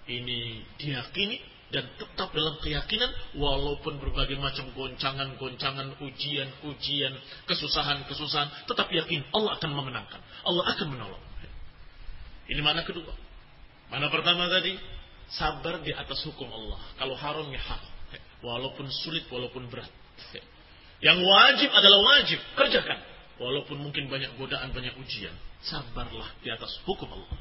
Ini 0.02 0.66
diyakini 0.76 1.38
dan 1.72 1.88
tetap 1.96 2.34
dalam 2.36 2.60
keyakinan 2.60 3.08
walaupun 3.38 3.96
berbagai 3.96 4.36
macam 4.36 4.68
goncangan-goncangan, 4.76 5.96
ujian-ujian, 6.04 7.14
kesusahan-kesusahan, 7.48 8.68
tetap 8.68 8.92
yakin 8.92 9.24
Allah 9.32 9.56
akan 9.56 9.70
memenangkan. 9.72 10.20
Allah 10.44 10.64
akan 10.76 10.86
menolong. 10.92 11.24
Ini 12.50 12.60
mana 12.60 12.84
kedua. 12.84 13.14
Mana 13.88 14.12
pertama 14.12 14.50
tadi? 14.52 14.76
Sabar 15.32 15.80
di 15.80 15.96
atas 15.96 16.20
hukum 16.28 16.44
Allah. 16.52 16.80
Kalau 17.00 17.16
haram 17.16 17.48
ya 17.48 17.62
haram. 17.64 17.92
Walaupun 18.42 18.90
sulit, 18.90 19.24
walaupun 19.32 19.70
berat. 19.72 19.88
Yang 21.00 21.18
wajib 21.24 21.70
adalah 21.72 22.00
wajib. 22.04 22.40
Kerjakan. 22.58 23.11
Walaupun 23.42 23.82
mungkin 23.82 24.06
banyak 24.06 24.38
godaan, 24.38 24.70
banyak 24.70 24.94
ujian 25.02 25.34
sabarlah 25.66 26.30
di 26.42 26.48
atas 26.50 26.78
hukum 26.86 27.10
Allah. 27.10 27.38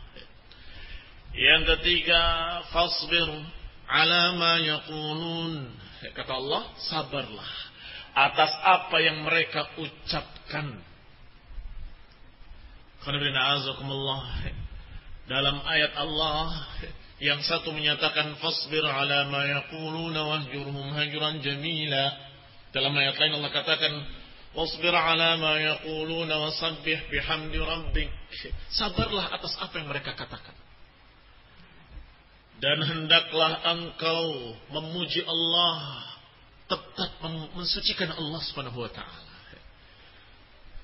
Yang 1.37 1.77
ketiga, 1.77 2.21
fasbir 2.73 3.29
ala 3.85 4.21
ma 4.37 4.53
yaqulun. 4.57 5.77
Kata 6.17 6.33
Allah, 6.33 6.63
sabarlah 6.89 7.49
atas 8.11 8.51
apa 8.65 8.97
yang 8.99 9.23
mereka 9.23 9.71
ucapkan. 9.79 10.81
Dalam 15.25 15.57
ayat 15.63 15.93
Allah 15.97 16.45
yang 17.21 17.39
satu 17.45 17.73
menyatakan 17.73 18.37
fasbir 18.37 18.83
ala 18.85 19.29
ma 19.29 19.41
yaquluna 19.45 20.21
wahjurhum 20.25 20.93
hajran 20.97 21.41
jamila. 21.41 22.03
Dalam 22.73 22.93
ayat 22.93 23.15
lain 23.17 23.33
Allah 23.41 23.51
katakan 23.53 23.93
Wasbir 24.51 24.91
ala 24.91 25.39
ma 25.39 25.55
yaquluna 25.55 26.35
wasabbih 26.43 27.07
bihamdi 27.07 27.55
rabbik. 27.55 28.11
Sabarlah 28.75 29.31
atas 29.31 29.55
apa 29.55 29.79
yang 29.79 29.87
mereka 29.87 30.11
katakan. 30.11 30.55
Dan 32.59 32.83
hendaklah 32.83 33.63
engkau 33.73 34.55
memuji 34.75 35.23
Allah. 35.23 36.03
Tetap 36.67 37.19
mensucikan 37.55 38.11
Allah 38.15 38.39
subhanahu 38.47 38.79
wa 38.79 38.91
ta'ala. 38.91 39.31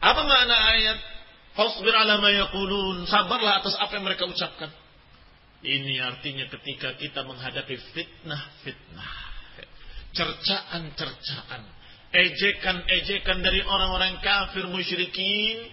Apa 0.03 0.21
makna 0.23 0.57
ayat? 0.75 0.99
Fasbir 1.55 1.91
ala 1.91 2.23
ma 2.23 2.31
yaqulun. 2.31 3.03
Sabarlah 3.03 3.59
atas 3.59 3.75
apa 3.75 3.99
yang 3.99 4.07
mereka 4.07 4.27
ucapkan. 4.31 4.71
Ini 5.59 5.99
artinya 6.07 6.47
ketika 6.47 6.95
kita 6.95 7.27
menghadapi 7.27 7.75
fitnah-fitnah. 7.91 9.11
Cercaan-cercaan 10.15 11.76
ejekan-ejekan 12.17 13.45
dari 13.45 13.61
orang-orang 13.61 14.17
kafir 14.25 14.65
musyrikin, 14.65 15.69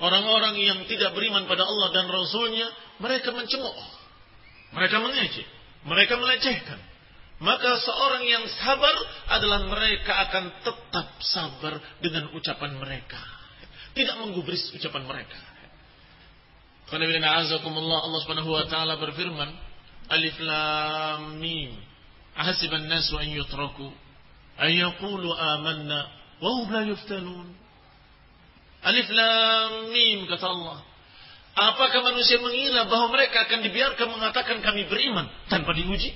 orang-orang 0.00 0.56
yang 0.56 0.78
tidak 0.88 1.12
beriman 1.12 1.44
pada 1.44 1.68
Allah 1.68 1.88
dan 1.92 2.08
Rasulnya, 2.08 2.66
mereka 2.96 3.28
mencemooh, 3.36 3.88
mereka 4.72 4.96
mengejek, 5.04 5.48
mereka 5.84 6.16
melecehkan. 6.16 6.80
Maka 7.40 7.80
seorang 7.80 8.24
yang 8.28 8.44
sabar 8.60 8.92
adalah 9.32 9.64
mereka 9.64 10.12
akan 10.28 10.44
tetap 10.60 11.08
sabar 11.24 11.80
dengan 12.04 12.28
ucapan 12.36 12.76
mereka. 12.76 13.20
Tidak 13.96 14.16
menggubris 14.20 14.68
ucapan 14.76 15.08
mereka. 15.08 15.40
Allah 16.90 18.20
Subhanahu 18.20 18.50
wa 18.50 18.64
taala 18.68 19.00
berfirman, 19.00 19.48
Alif 20.12 20.36
Lam 20.42 21.40
Mim. 21.40 21.80
Ahasiban 22.36 22.92
nasu 22.92 23.16
an 23.16 23.28
yutraku 23.32 23.88
أن 24.61 24.71
يقولوا 24.71 25.33
آمنا 25.55 26.07
وهم 26.41 26.73
لا 26.73 26.81
يفتنون 26.81 27.47
Alif 28.85 29.09
Lam 29.09 29.89
Mim 29.89 30.29
kata 30.29 30.45
Allah. 30.45 30.77
Apakah 31.57 32.05
manusia 32.05 32.37
mengira 32.37 32.85
bahwa 32.85 33.17
mereka 33.17 33.49
akan 33.49 33.65
dibiarkan 33.65 34.07
mengatakan 34.13 34.61
kami 34.61 34.85
beriman 34.85 35.25
tanpa 35.49 35.73
diuji? 35.73 36.13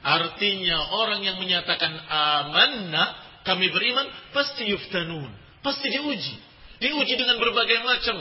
Artinya 0.00 0.96
orang 0.96 1.28
yang 1.28 1.36
menyatakan 1.36 1.92
amanna 2.08 3.04
kami 3.44 3.68
beriman 3.68 4.06
pasti 4.32 4.70
yuftanun, 4.70 5.28
pasti 5.60 5.92
diuji. 5.92 6.34
Diuji 6.80 7.14
dengan 7.20 7.36
berbagai 7.36 7.82
macam 7.84 8.16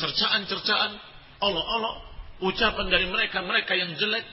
cercaan-cercaan, 0.00 0.96
Allah-Allah, 1.44 1.94
ucapan 2.40 2.86
dari 2.88 3.10
mereka-mereka 3.10 3.72
yang 3.76 3.92
jelek. 4.00 4.24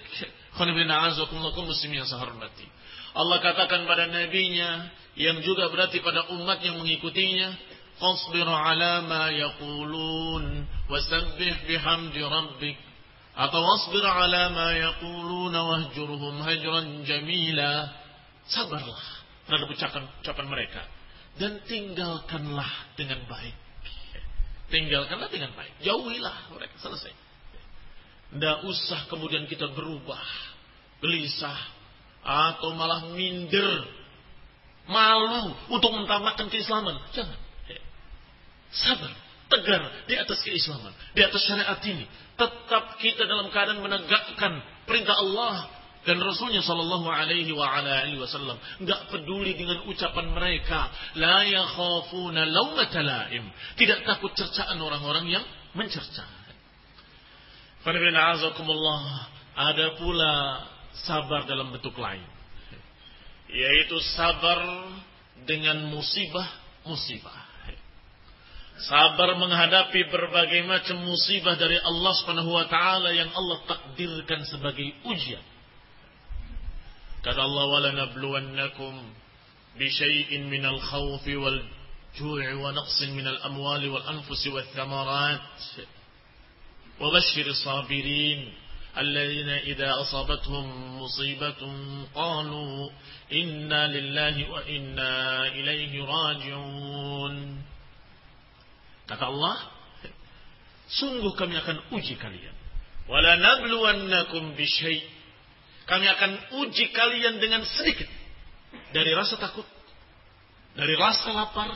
Khonibina 0.54 1.12
azakumullah 1.12 1.58
muslimin 1.60 2.06
yang 2.06 2.08
saya 2.08 2.24
hormati. 2.24 2.70
Allah 3.19 3.43
katakan 3.43 3.83
pada 3.91 4.07
nabinya 4.07 4.95
yang 5.19 5.43
juga 5.43 5.67
berarti 5.75 5.99
pada 5.99 6.31
umat 6.39 6.63
yang 6.63 6.79
mengikutinya 6.79 7.51
fasbir 7.99 8.47
ala 8.47 9.03
ma 9.03 9.35
yaqulun 9.35 10.63
wasabbih 10.87 11.67
bihamdi 11.67 12.23
rabbik. 12.23 12.79
Atau 13.35 13.59
wasbir 13.59 14.07
ala 14.07 14.55
ma 14.55 14.71
yaqulun 14.71 15.51
wahjurhum 15.51 16.35
hajran 16.47 17.03
jamila. 17.03 17.91
Sabarlah 18.47 19.05
terhadap 19.51 19.67
ucapan 19.67 20.03
ucapan 20.23 20.47
mereka. 20.47 20.83
Dan 21.43 21.59
tinggalkanlah 21.67 22.95
dengan 22.95 23.27
baik. 23.27 23.57
Tinggalkanlah 24.71 25.27
dengan 25.27 25.51
baik. 25.59 25.75
Jauhilah 25.83 26.55
mereka. 26.55 26.75
Selesai. 26.79 27.11
Tidak 28.31 28.59
usah 28.63 29.11
kemudian 29.11 29.51
kita 29.51 29.75
berubah 29.75 30.23
gelisah 31.03 31.78
atau 32.25 32.75
malah 32.75 33.09
minder, 33.15 33.87
malu 34.89 35.55
untuk 35.73 35.93
mentamakkan 35.95 36.49
keislaman. 36.49 36.97
Jangan. 37.15 37.39
Sabar, 38.69 39.13
tegar 39.49 39.83
di 40.05 40.15
atas 40.17 40.45
keislaman, 40.45 40.93
di 41.17 41.21
atas 41.25 41.41
syariat 41.45 41.81
ini. 41.89 42.05
Tetap 42.39 43.01
kita 43.01 43.27
dalam 43.27 43.51
keadaan 43.51 43.81
menegakkan 43.83 44.63
perintah 44.87 45.17
Allah 45.19 45.79
dan 46.07 46.23
Rasulnya 46.23 46.63
Shallallahu 46.63 47.05
Alaihi 47.11 47.53
Wasallam 47.53 48.57
nggak 48.81 49.01
peduli 49.11 49.59
dengan 49.59 49.83
ucapan 49.85 50.31
mereka 50.31 50.89
la 51.19 51.43
yakhafuna 51.45 52.49
tidak 53.75 53.99
takut 54.07 54.33
cercaan 54.39 54.79
orang-orang 54.79 55.29
yang 55.29 55.45
mencerca. 55.75 56.25
Ada 59.59 59.87
pula 59.99 60.35
sabar 61.05 61.47
dalam 61.47 61.71
bentuk 61.75 61.95
lain. 61.99 62.25
Yaitu 63.49 63.97
sabar 64.17 64.89
dengan 65.45 65.89
musibah-musibah. 65.93 67.49
Sabar 68.79 69.35
menghadapi 69.35 70.07
berbagai 70.07 70.63
macam 70.63 71.03
musibah 71.03 71.59
dari 71.59 71.83
Allah 71.83 72.13
Subhanahu 72.23 72.55
wa 72.55 72.67
taala 72.71 73.11
yang 73.11 73.27
Allah 73.35 73.59
takdirkan 73.67 74.47
sebagai 74.47 74.95
ujian. 75.03 75.43
Kata 77.27 77.43
Allah 77.43 77.65
wala 77.67 77.91
nabluwannakum 78.07 78.95
bi 79.75 79.91
syai'in 79.91 80.47
minal 80.47 80.79
khawfi 80.79 81.35
wal 81.35 81.59
ju'i 82.15 82.55
wa 82.55 82.71
naqsin 82.71 83.19
minal 83.19 83.43
amwali 83.43 83.91
wal 83.91 84.07
anfusi 88.98 89.44
wath 89.44 89.74
thamarat. 89.74 89.74
Wa 89.74 89.74
bashshir 89.74 89.74
sabirin. 89.74 89.74
الذين 89.74 89.74
إذا 89.74 90.02
أصابتهم 90.02 90.66
مصيبة 91.02 91.62
قالوا 92.16 92.90
إنا 93.34 93.88
لله 93.88 94.50
وإنا 94.50 95.48
إليه 95.48 95.94
راجعون 96.06 97.64
Kata 99.04 99.28
Allah, 99.28 99.60
sungguh 100.88 101.36
kami 101.36 101.60
akan 101.60 101.92
uji 101.92 102.16
kalian. 102.16 102.56
Wala 103.12 103.36
nabluwannakum 103.36 104.56
bisyai. 104.56 105.04
Kami 105.84 106.08
akan 106.08 106.32
uji 106.64 106.88
kalian 106.96 107.36
dengan 107.44 107.68
sedikit 107.68 108.08
dari 108.96 109.12
rasa 109.12 109.36
takut, 109.36 109.68
dari 110.80 110.96
rasa 110.96 111.36
lapar, 111.36 111.68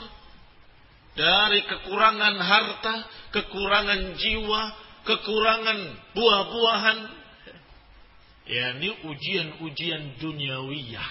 dari 1.19 1.59
kekurangan 1.67 2.35
harta, 2.39 2.95
kekurangan 3.35 4.15
jiwa, 4.15 4.61
kekurangan 5.06 5.78
buah-buahan. 6.14 6.98
Ya, 8.42 8.74
ini 8.74 8.90
ujian-ujian 9.06 10.18
duniawiyah. 10.18 11.10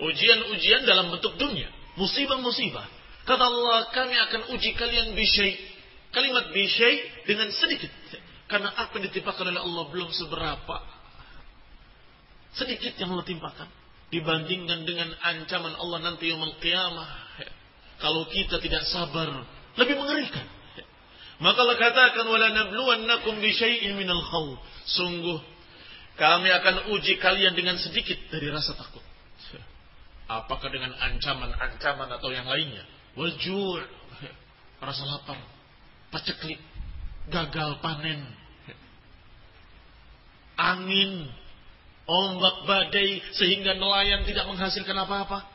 Ujian-ujian 0.00 0.86
dalam 0.86 1.10
bentuk 1.12 1.36
dunia. 1.36 1.68
Musibah-musibah. 1.98 2.86
Kata 3.26 3.44
Allah, 3.44 3.90
kami 3.92 4.16
akan 4.16 4.40
uji 4.56 4.72
kalian 4.78 5.12
bisyai. 5.12 5.54
Kalimat 6.10 6.50
bisyai 6.54 7.26
dengan 7.26 7.50
sedikit. 7.52 7.90
Karena 8.50 8.74
apa 8.74 8.98
yang 8.98 9.10
ditimpakan 9.10 9.54
oleh 9.54 9.62
Allah 9.62 9.84
belum 9.90 10.10
seberapa. 10.10 10.76
Sedikit 12.56 12.98
yang 12.98 13.14
Allah 13.14 13.26
timpakan. 13.26 13.68
Dibandingkan 14.10 14.82
dengan 14.82 15.14
ancaman 15.22 15.78
Allah 15.78 15.98
nanti 16.02 16.34
yang 16.34 16.42
qiyamah. 16.58 17.10
Kalau 18.00 18.26
kita 18.26 18.58
tidak 18.58 18.82
sabar, 18.90 19.44
lebih 19.78 19.94
mengerikan. 19.94 20.59
Maka 21.40 21.58
Allah 21.64 21.78
katakan 21.80 22.24
wala 22.28 22.52
nabluwannakum 22.52 23.40
bi 23.40 23.50
syai'in 23.56 23.96
minal 23.96 24.20
khawf. 24.20 24.60
Sungguh 24.84 25.40
kami 26.20 26.52
akan 26.52 26.92
uji 26.92 27.16
kalian 27.16 27.56
dengan 27.56 27.80
sedikit 27.80 28.20
dari 28.28 28.52
rasa 28.52 28.76
takut. 28.76 29.00
Apakah 30.28 30.68
dengan 30.68 30.92
ancaman-ancaman 30.94 32.06
atau 32.20 32.28
yang 32.30 32.44
lainnya? 32.44 32.84
Wajur, 33.16 33.82
rasa 34.78 35.02
lapar, 35.02 35.40
paceklik, 36.14 36.60
gagal 37.32 37.82
panen, 37.82 38.20
angin, 40.60 41.24
ombak 42.04 42.68
badai 42.68 43.24
sehingga 43.34 43.74
nelayan 43.74 44.22
tidak 44.28 44.44
menghasilkan 44.44 44.94
apa-apa. 45.02 45.48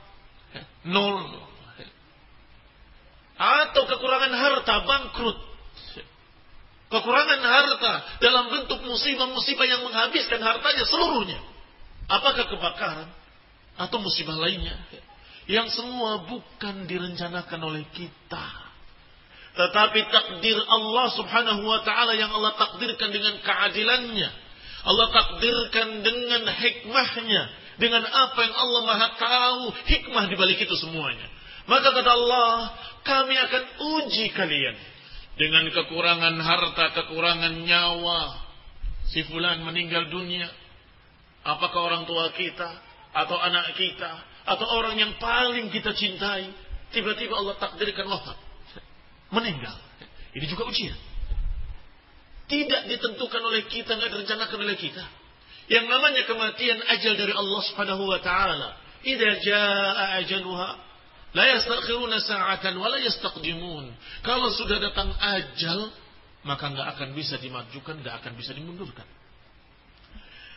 Nol. 0.89 1.45
Atau 3.37 3.85
kekurangan 3.85 4.33
harta, 4.33 4.75
bangkrut. 4.83 5.54
Kekurangan 6.85 7.41
harta 7.41 7.93
dalam 8.21 8.53
bentuk 8.53 8.79
musibah-musibah 8.85 9.65
yang 9.65 9.81
menghabiskan 9.89 10.37
hartanya 10.37 10.85
seluruhnya. 10.85 11.41
Apakah 12.05 12.45
kebakaran? 12.45 13.09
atau 13.75 13.97
musibah 13.99 14.35
lainnya? 14.35 14.75
Yang 15.45 15.77
semua 15.77 16.25
bukan 16.25 16.89
direncanakan 16.89 17.59
oleh 17.61 17.83
kita. 17.93 18.47
Tetapi 19.55 19.99
takdir 20.11 20.57
Allah 20.57 21.07
Subhanahu 21.15 21.63
wa 21.63 21.79
taala 21.85 22.17
yang 22.17 22.33
Allah 22.33 22.57
takdirkan 22.59 23.13
dengan 23.13 23.39
keadilannya. 23.39 24.29
Allah 24.83 25.07
takdirkan 25.13 26.01
dengan 26.01 26.43
hikmahnya. 26.49 27.43
Dengan 27.75 28.07
apa 28.07 28.39
yang 28.39 28.55
Allah 28.55 28.81
Maha 28.87 29.07
tahu 29.19 29.61
hikmah 29.83 30.31
di 30.31 30.35
balik 30.39 30.63
itu 30.63 30.75
semuanya. 30.79 31.27
Maka 31.67 31.91
kata 31.91 32.07
Allah 32.07 32.71
kami 33.03 33.35
akan 33.35 33.63
uji 33.99 34.31
kalian 34.31 34.75
dengan 35.35 35.67
kekurangan 35.67 36.35
harta 36.39 36.85
kekurangan 36.95 37.53
nyawa 37.63 38.43
si 39.11 39.23
fulan 39.27 39.61
meninggal 39.67 40.07
dunia 40.07 40.47
apakah 41.43 41.91
orang 41.91 42.03
tua 42.07 42.31
kita 42.33 42.69
atau 43.15 43.37
anak 43.39 43.75
kita 43.75 44.11
atau 44.45 44.65
orang 44.79 44.95
yang 44.95 45.11
paling 45.19 45.71
kita 45.71 45.91
cintai 45.91 46.51
tiba-tiba 46.95 47.35
Allah 47.35 47.55
takdirkan 47.59 48.07
wafat 48.07 48.45
meninggal. 49.35 49.75
Ini 50.35 50.45
juga 50.47 50.67
ujian. 50.67 50.97
Tidak 52.45 52.81
ditentukan 52.91 53.41
oleh 53.41 53.65
kita 53.65 53.97
nggak 53.97 54.11
direncanakan 54.11 54.59
oleh 54.61 54.77
kita. 54.77 55.03
Yang 55.65 55.85
namanya 55.89 56.21
kematian 56.29 56.77
ajal 56.77 57.13
dari 57.17 57.33
Allah 57.33 57.61
Subhanahu 57.73 58.03
wa 58.05 58.19
taala. 58.21 58.77
Idza 59.01 59.29
jaa 59.41 60.21
ajaluha 60.21 60.69
la 61.35 61.45
yastakhiruna 61.59 62.17
sa'atan 62.23 62.79
wa 62.79 62.87
la 62.87 62.99
yastaqdimun 63.03 63.85
kalau 64.23 64.49
sudah 64.55 64.79
datang 64.79 65.11
ajal 65.11 65.91
maka 66.47 66.71
nggak 66.71 66.87
akan 66.95 67.09
bisa 67.11 67.35
dimajukan 67.37 67.99
nggak 67.99 68.15
akan 68.23 68.33
bisa 68.39 68.55
dimundurkan 68.55 69.05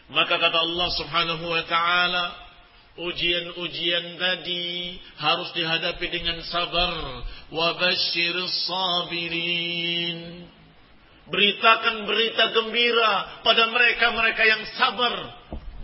maka 0.08 0.40
kata 0.40 0.58
Allah 0.58 0.88
Subhanahu 0.96 1.44
wa 1.50 1.62
taala 1.68 2.48
ujian-ujian 2.98 4.18
tadi 4.18 4.98
harus 5.22 5.48
dihadapi 5.54 6.06
dengan 6.10 6.42
sabar. 6.50 7.22
Wabashir 7.54 8.36
sabirin. 8.66 10.50
Beritakan 11.28 12.08
berita 12.08 12.50
gembira 12.56 13.44
pada 13.46 13.70
mereka-mereka 13.70 14.42
yang 14.44 14.62
sabar. 14.74 15.14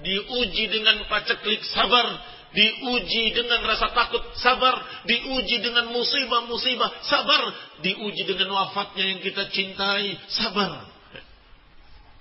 Diuji 0.04 0.64
dengan 0.68 1.06
paceklik 1.08 1.62
sabar. 1.72 2.33
Diuji 2.54 3.34
dengan 3.34 3.66
rasa 3.66 3.90
takut 3.90 4.22
sabar. 4.38 4.78
Diuji 5.10 5.58
dengan 5.58 5.90
musibah-musibah 5.90 7.02
sabar. 7.02 7.42
Diuji 7.82 8.22
dengan 8.30 8.54
wafatnya 8.54 9.10
yang 9.10 9.18
kita 9.18 9.50
cintai 9.50 10.14
sabar. 10.30 10.86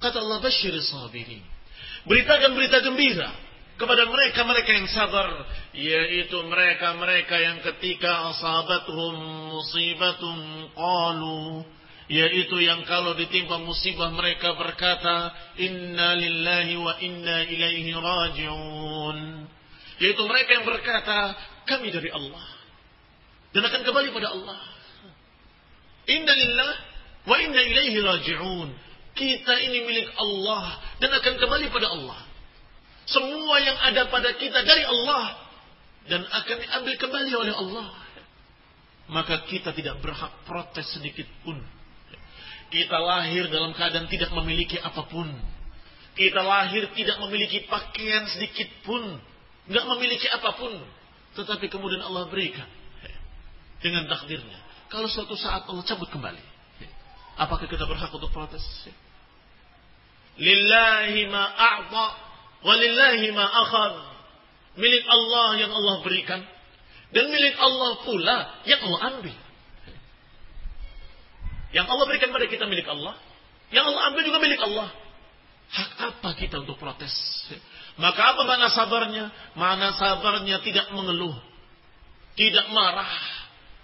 Kata 0.01 0.19
Allah 0.19 0.41
Bashir 0.41 0.73
sabirin. 0.81 1.45
Beritakan 2.09 2.57
berita 2.57 2.83
gembira 2.83 3.31
kepada 3.77 4.05
mereka-mereka 4.05 4.69
yang 4.73 4.89
sabar 4.91 5.27
yaitu 5.73 6.37
mereka-mereka 6.45 7.35
yang 7.41 7.57
ketika 7.71 8.29
asabatuhum 8.35 9.15
musibatun 9.49 10.69
qalu 10.77 11.65
yaitu 12.11 12.59
yang 12.61 12.85
kalau 12.85 13.17
ditimpa 13.17 13.57
musibah 13.63 14.13
mereka 14.13 14.53
berkata 14.53 15.33
inna 15.57 16.13
lillahi 16.13 16.75
wa 16.77 16.93
inna 17.01 17.37
ilaihi 17.49 17.95
rajiun 17.95 19.17
yaitu 20.03 20.19
mereka 20.27 20.59
yang 20.59 20.67
berkata 20.67 21.39
kami 21.63 21.87
dari 21.95 22.11
Allah 22.11 22.43
dan 23.55 23.63
akan 23.63 23.81
kembali 23.87 24.11
pada 24.11 24.35
Allah 24.35 24.59
inna 26.11 26.33
lillahi 26.35 26.75
wa 27.23 27.35
inna 27.39 27.61
ilaihi 27.63 27.97
rajiun 28.03 28.69
kita 29.15 29.53
ini 29.63 29.87
milik 29.87 30.11
Allah 30.19 30.83
dan 30.99 31.15
akan 31.15 31.33
kembali 31.39 31.71
pada 31.71 31.87
Allah 31.87 32.33
semua 33.03 33.55
yang 33.59 33.77
ada 33.83 34.07
pada 34.07 34.31
kita 34.35 34.63
dari 34.63 34.83
Allah 34.87 35.43
dan 36.07 36.23
akan 36.23 36.57
diambil 36.59 36.95
kembali 36.99 37.31
oleh 37.35 37.53
Allah. 37.55 37.87
Maka 39.11 39.43
kita 39.47 39.75
tidak 39.75 39.99
berhak 39.99 40.31
protes 40.47 40.87
sedikit 40.95 41.27
pun. 41.43 41.59
Kita 42.71 42.97
lahir 42.97 43.51
dalam 43.51 43.75
keadaan 43.75 44.07
tidak 44.07 44.31
memiliki 44.31 44.79
apa 44.79 45.03
pun. 45.11 45.27
Kita 46.15 46.41
lahir 46.41 46.87
tidak 46.95 47.19
memiliki 47.27 47.67
pakaian 47.67 48.25
sedikit 48.31 48.71
pun. 48.87 49.19
Nggak 49.69 49.85
memiliki 49.95 50.27
apa 50.31 50.55
pun. 50.59 50.73
Tetapi 51.39 51.65
kemudian 51.71 52.03
Allah 52.03 52.27
berikan. 52.27 52.67
Dengan 53.83 54.07
takdirnya. 54.07 54.59
Kalau 54.87 55.09
suatu 55.11 55.35
saat 55.35 55.67
Allah 55.67 55.83
cabut 55.83 56.07
kembali. 56.07 56.43
Apakah 57.39 57.65
kita 57.65 57.83
berhak 57.89 58.13
untuk 58.13 58.29
protes? 58.29 58.61
Lillahi 60.37 61.29
ma'a'ta 61.29 62.33
Walillahi 62.63 63.27
ma 63.35 63.45
akhad. 63.45 63.93
Milik 64.79 65.05
Allah 65.05 65.47
yang 65.59 65.71
Allah 65.75 65.95
berikan. 66.01 66.41
Dan 67.13 67.29
milik 67.29 67.55
Allah 67.59 67.91
pula 68.01 68.37
yang 68.65 68.81
Allah 68.89 68.99
ambil. 69.13 69.35
Yang 71.75 71.87
Allah 71.91 72.05
berikan 72.09 72.29
pada 72.33 72.47
kita 72.49 72.65
milik 72.65 72.87
Allah. 72.89 73.19
Yang 73.69 73.85
Allah 73.93 74.01
ambil 74.09 74.23
juga 74.25 74.39
milik 74.41 74.61
Allah. 74.63 74.89
Hak 75.73 75.91
apa 75.99 76.29
kita 76.39 76.63
untuk 76.63 76.79
protes? 76.79 77.13
Maka 77.93 78.21
apa 78.33 78.41
mana 78.49 78.67
sabarnya? 78.73 79.25
Mana 79.53 79.93
sabarnya 79.93 80.61
tidak 80.65 80.89
mengeluh. 80.97 81.37
Tidak 82.33 82.73
marah. 82.73 83.13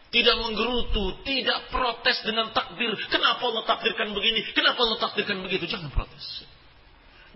Tidak 0.09 0.35
menggerutu. 0.41 1.21
Tidak 1.21 1.69
protes 1.69 2.17
dengan 2.25 2.49
takdir. 2.49 2.97
Kenapa 3.13 3.45
Allah 3.45 3.65
takdirkan 3.69 4.09
begini? 4.17 4.49
Kenapa 4.57 4.81
Allah 4.81 4.97
takdirkan 4.97 5.37
begitu? 5.45 5.69
Jangan 5.69 5.93
protes. 5.93 6.25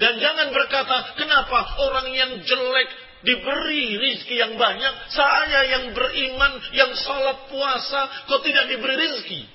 Dan 0.01 0.17
jangan 0.17 0.49
berkata, 0.49 1.13
kenapa 1.21 1.77
orang 1.77 2.09
yang 2.17 2.31
jelek 2.41 2.89
diberi 3.21 3.93
rizki 4.01 4.41
yang 4.41 4.57
banyak, 4.57 4.93
saya 5.13 5.69
yang 5.69 5.93
beriman, 5.93 6.51
yang 6.73 6.91
sholat 6.97 7.45
puasa, 7.45 8.25
kok 8.25 8.41
tidak 8.41 8.73
diberi 8.73 8.97
rizki? 8.97 9.45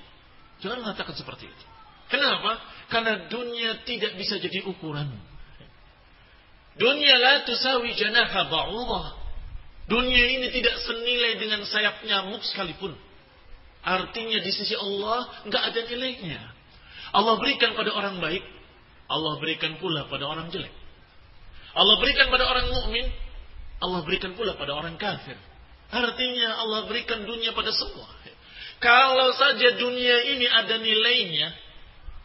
Jangan 0.63 0.79
mengatakan 0.79 1.11
seperti 1.11 1.51
itu. 1.51 1.65
Kenapa? 2.07 2.55
Karena 2.87 3.27
dunia 3.27 3.83
tidak 3.83 4.15
bisa 4.15 4.39
jadi 4.39 4.63
ukuran. 4.63 5.11
Dunia 6.79 7.15
la 7.19 7.33
tusawi 7.43 7.91
janaha 7.99 8.47
ba'udah. 8.47 9.05
Dunia 9.91 10.25
ini 10.39 10.47
tidak 10.53 10.79
senilai 10.85 11.35
dengan 11.35 11.65
sayap 11.67 12.07
nyamuk 12.07 12.39
sekalipun. 12.47 12.95
Artinya 13.83 14.39
di 14.39 14.51
sisi 14.53 14.77
Allah 14.79 15.43
nggak 15.43 15.63
ada 15.73 15.79
nilainya. 15.91 16.41
Allah 17.09 17.35
berikan 17.41 17.73
pada 17.75 17.91
orang 17.91 18.21
baik, 18.21 18.45
Allah 19.09 19.33
berikan 19.41 19.75
pula 19.81 20.05
pada 20.07 20.29
orang 20.29 20.47
jelek. 20.53 20.71
Allah 21.73 21.95
berikan 21.97 22.29
pada 22.29 22.45
orang 22.45 22.69
mukmin, 22.69 23.07
Allah 23.81 23.99
berikan 24.05 24.37
pula 24.37 24.53
pada 24.55 24.77
orang 24.77 24.95
kafir. 24.95 25.35
Artinya 25.89 26.61
Allah 26.61 26.85
berikan 26.85 27.25
dunia 27.25 27.49
pada 27.57 27.73
semua. 27.73 28.07
Kalau 28.79 29.35
saja 29.35 29.75
dunia 29.75 30.37
ini 30.37 30.47
ada 30.47 30.77
nilainya, 30.77 31.49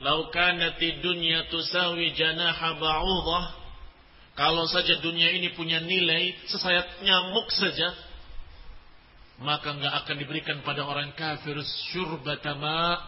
lau 0.04 0.28
kanati 0.28 1.00
dunya 1.00 1.48
tusawi 1.48 2.12
janaha 2.12 2.76
ba'udah, 2.76 3.63
kalau 4.34 4.66
saja 4.66 4.98
dunia 4.98 5.30
ini 5.30 5.54
punya 5.54 5.78
nilai 5.78 6.34
sesayat 6.50 7.06
nyamuk 7.06 7.46
saja, 7.54 7.94
maka 9.38 9.78
nggak 9.78 9.94
akan 10.04 10.14
diberikan 10.18 10.58
pada 10.66 10.82
orang 10.82 11.14
kafir 11.14 11.54
syurbatama. 11.94 12.98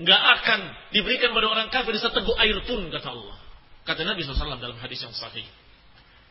Nggak 0.00 0.22
akan 0.40 0.60
diberikan 0.96 1.36
pada 1.36 1.46
orang 1.52 1.68
kafir 1.68 1.92
seteguk 2.00 2.32
air 2.40 2.56
pun, 2.64 2.88
kata 2.88 3.08
Allah. 3.12 3.36
Kata 3.84 4.00
Nabi 4.08 4.24
SAW 4.24 4.56
dalam 4.56 4.80
hadis 4.80 5.04
yang 5.04 5.12
sahih. 5.12 5.44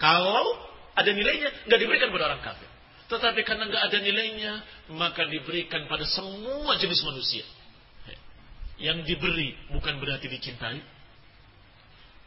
Kalau 0.01 0.57
ada 0.97 1.13
nilainya, 1.13 1.69
nggak 1.69 1.79
diberikan 1.79 2.09
pada 2.09 2.33
orang 2.33 2.41
kafir. 2.41 2.69
Tetapi 3.13 3.45
karena 3.45 3.69
nggak 3.69 3.83
ada 3.91 3.97
nilainya, 4.01 4.53
maka 4.97 5.29
diberikan 5.29 5.85
pada 5.85 6.07
semua 6.09 6.73
jenis 6.81 7.05
manusia. 7.05 7.45
Yang 8.81 9.13
diberi 9.13 9.53
bukan 9.69 10.01
berarti 10.01 10.25
dicintai. 10.25 10.81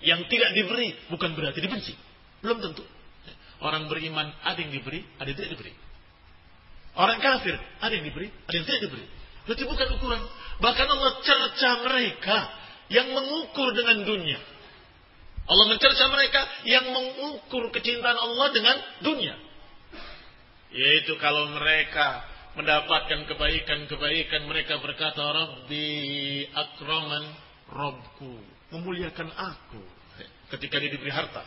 Yang 0.05 0.29
tidak 0.29 0.51
diberi 0.53 0.93
bukan 1.09 1.33
berarti 1.33 1.59
dibenci. 1.65 1.97
Belum 2.45 2.61
tentu. 2.61 2.85
Orang 3.65 3.89
beriman 3.89 4.29
ada 4.45 4.61
yang 4.61 4.69
diberi, 4.69 5.01
ada 5.17 5.25
yang 5.33 5.39
tidak 5.41 5.53
diberi. 5.57 5.73
Orang 6.95 7.19
kafir 7.19 7.57
ada 7.81 7.91
yang 7.91 8.05
diberi, 8.05 8.29
ada 8.29 8.55
yang 8.55 8.67
tidak 8.69 8.83
diberi. 8.87 9.05
Berarti 9.49 9.65
bukan 9.65 9.89
ukuran. 9.97 10.23
Bahkan 10.61 10.87
Allah 10.87 11.13
cerca 11.25 11.71
mereka 11.89 12.37
yang 12.93 13.09
mengukur 13.17 13.73
dengan 13.73 14.05
dunia. 14.05 14.41
Allah 15.45 15.67
mencerca 15.69 16.05
mereka 16.09 16.41
yang 16.65 16.89
mengukur 16.89 17.69
kecintaan 17.73 18.17
Allah 18.17 18.49
dengan 18.53 18.77
dunia. 19.05 19.35
Yaitu 20.73 21.17
kalau 21.21 21.53
mereka 21.53 22.25
mendapatkan 22.57 23.29
kebaikan-kebaikan 23.29 24.49
mereka 24.49 24.81
berkata 24.81 25.21
Rabbi 25.21 26.49
akraman 26.55 27.25
Robku 27.69 28.39
memuliakan 28.73 29.29
aku 29.35 29.83
ketika 30.53 30.77
dia 30.81 30.91
diberi 30.93 31.13
harta. 31.13 31.45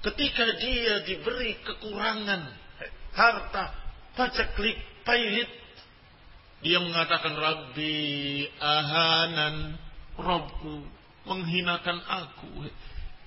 Ketika 0.00 0.44
dia 0.60 1.04
diberi 1.04 1.60
kekurangan 1.60 2.42
harta 3.12 3.64
paceklik 4.16 4.78
pailit 5.04 5.50
dia 6.60 6.76
mengatakan 6.80 7.32
Rabbi 7.36 8.44
ahanan 8.60 9.80
Robku 10.20 10.84
menghinakan 11.24 12.04
aku. 12.04 12.68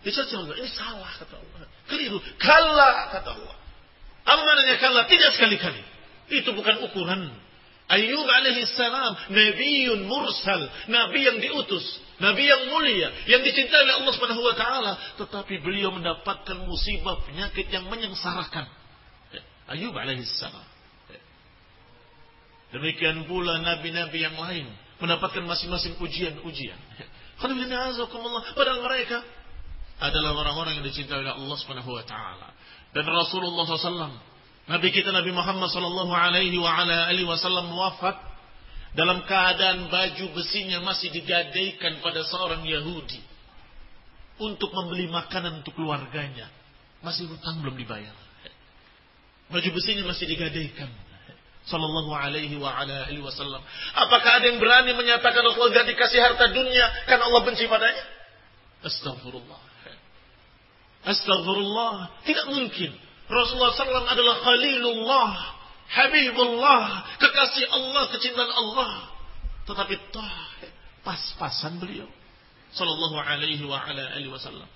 Dia 0.05 0.11
ini 0.13 0.69
salah 0.69 1.09
kata 1.17 1.35
Allah. 1.39 1.65
Keliru. 1.89 2.21
Kalah 2.37 3.09
kata 3.09 3.29
Allah. 3.33 3.57
Apa 4.23 4.41
maknanya 4.45 4.77
kalla? 4.77 5.01
Tidak 5.09 5.31
sekali-kali. 5.33 5.81
Itu 6.29 6.53
bukan 6.53 6.85
ukuran. 6.85 7.33
Ayub 7.91 8.23
alaihissalam, 8.23 9.33
nabiun 9.35 10.07
mursal, 10.07 10.61
nabi 10.87 11.19
yang 11.27 11.37
diutus, 11.43 11.83
nabi 12.23 12.47
yang 12.47 12.71
mulia, 12.71 13.11
yang 13.27 13.43
dicintai 13.43 13.83
oleh 13.83 13.95
Allah 13.99 14.11
Subhanahu 14.15 14.43
wa 14.47 14.55
taala, 14.55 14.91
tetapi 15.19 15.59
beliau 15.59 15.91
mendapatkan 15.91 16.63
musibah 16.63 17.19
penyakit 17.27 17.67
yang 17.67 17.91
menyengsarakan. 17.91 18.71
Ayub 19.67 19.91
alaihissalam. 19.91 20.71
Demikian 22.73 23.27
pula 23.29 23.59
nabi-nabi 23.61 24.23
yang 24.23 24.33
lain 24.39 24.65
mendapatkan 24.97 25.43
masing-masing 25.45 25.99
ujian-ujian. 25.99 26.79
Padahal 27.37 28.79
mereka 28.81 29.21
adalah 30.01 30.31
orang-orang 30.33 30.81
yang 30.81 30.85
dicintai 30.87 31.21
oleh 31.21 31.37
Allah 31.37 31.57
Subhanahu 31.59 31.91
wa 31.91 32.03
taala 32.07 32.49
dan 32.95 33.05
Rasulullah 33.05 33.67
SAW. 33.67 34.15
Nabi 34.63 34.87
kita 34.95 35.11
Nabi 35.11 35.35
Muhammad 35.35 35.69
Sallallahu 35.75 36.13
Alaihi 36.15 36.55
Wasallam 37.27 37.67
wafat 37.75 38.32
dalam 38.93 39.25
keadaan 39.25 39.89
baju 39.89 40.25
besinya 40.37 40.81
masih 40.85 41.09
digadaikan 41.09 41.97
pada 42.05 42.21
seorang 42.29 42.61
Yahudi 42.61 43.21
untuk 44.37 44.69
membeli 44.69 45.09
makanan 45.09 45.61
untuk 45.65 45.73
keluarganya. 45.73 46.49
Masih 47.01 47.27
hutang 47.27 47.59
belum 47.59 47.75
dibayar. 47.75 48.15
Baju 49.49 49.69
besinya 49.75 50.07
masih 50.07 50.29
digadaikan. 50.29 50.89
Sallallahu 51.63 52.11
alaihi 52.11 52.59
wa 52.59 52.75
ala 52.75 53.07
alihi 53.07 53.23
wasallam. 53.23 53.63
Apakah 53.95 54.43
ada 54.43 54.51
yang 54.51 54.59
berani 54.59 54.91
menyatakan 54.99 55.41
Rasulullah 55.47 55.79
tidak 55.79 55.95
dikasih 55.95 56.19
harta 56.19 56.51
dunia 56.51 56.85
karena 57.07 57.23
Allah 57.23 57.41
benci 57.47 57.63
padanya? 57.71 58.03
Astagfirullah. 58.83 59.61
Astagfirullah. 61.07 61.95
Tidak 62.27 62.45
mungkin. 62.51 62.91
Rasulullah 63.31 63.71
SAW 63.73 64.11
adalah 64.11 64.35
Khalilullah. 64.43 65.31
Habibullah. 65.93 67.05
Kekasih 67.21 67.65
Allah. 67.69 68.03
Kecintaan 68.11 68.51
Allah. 68.51 68.91
Tetapi 69.69 69.95
toh 70.11 70.33
pas-pasan 71.05 71.77
beliau. 71.79 72.09
Sallallahu 72.73 73.21
alaihi 73.21 73.61
wa 73.63 73.77
ala 73.77 74.17
alihi 74.17 74.33
wasallam. 74.33 74.67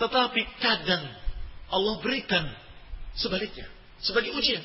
Tetapi 0.00 0.40
kadang 0.58 1.04
Allah 1.68 1.94
berikan 2.00 2.48
sebaliknya. 3.14 3.68
Sebagai 4.00 4.32
ujian. 4.32 4.64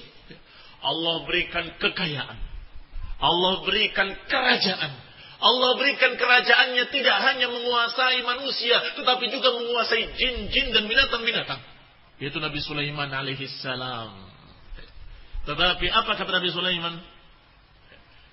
Allah 0.79 1.27
berikan 1.27 1.67
kekayaan. 1.75 2.39
Allah 3.19 3.53
berikan 3.67 4.15
kerajaan 4.31 5.09
Allah 5.39 5.79
berikan 5.79 6.19
kerajaannya 6.19 6.91
tidak 6.91 7.17
hanya 7.23 7.47
menguasai 7.47 8.19
manusia, 8.27 8.75
tetapi 8.99 9.31
juga 9.31 9.55
menguasai 9.55 10.19
jin-jin 10.19 10.75
dan 10.75 10.83
binatang-binatang. 10.83 11.63
Yaitu 12.19 12.43
Nabi 12.43 12.59
Sulaiman 12.59 13.07
alaihissalam. 13.07 14.28
Tetapi 15.49 15.85
apa 15.89 16.11
kata 16.13 16.29
Nabi 16.29 16.49
Sulaiman? 16.53 16.95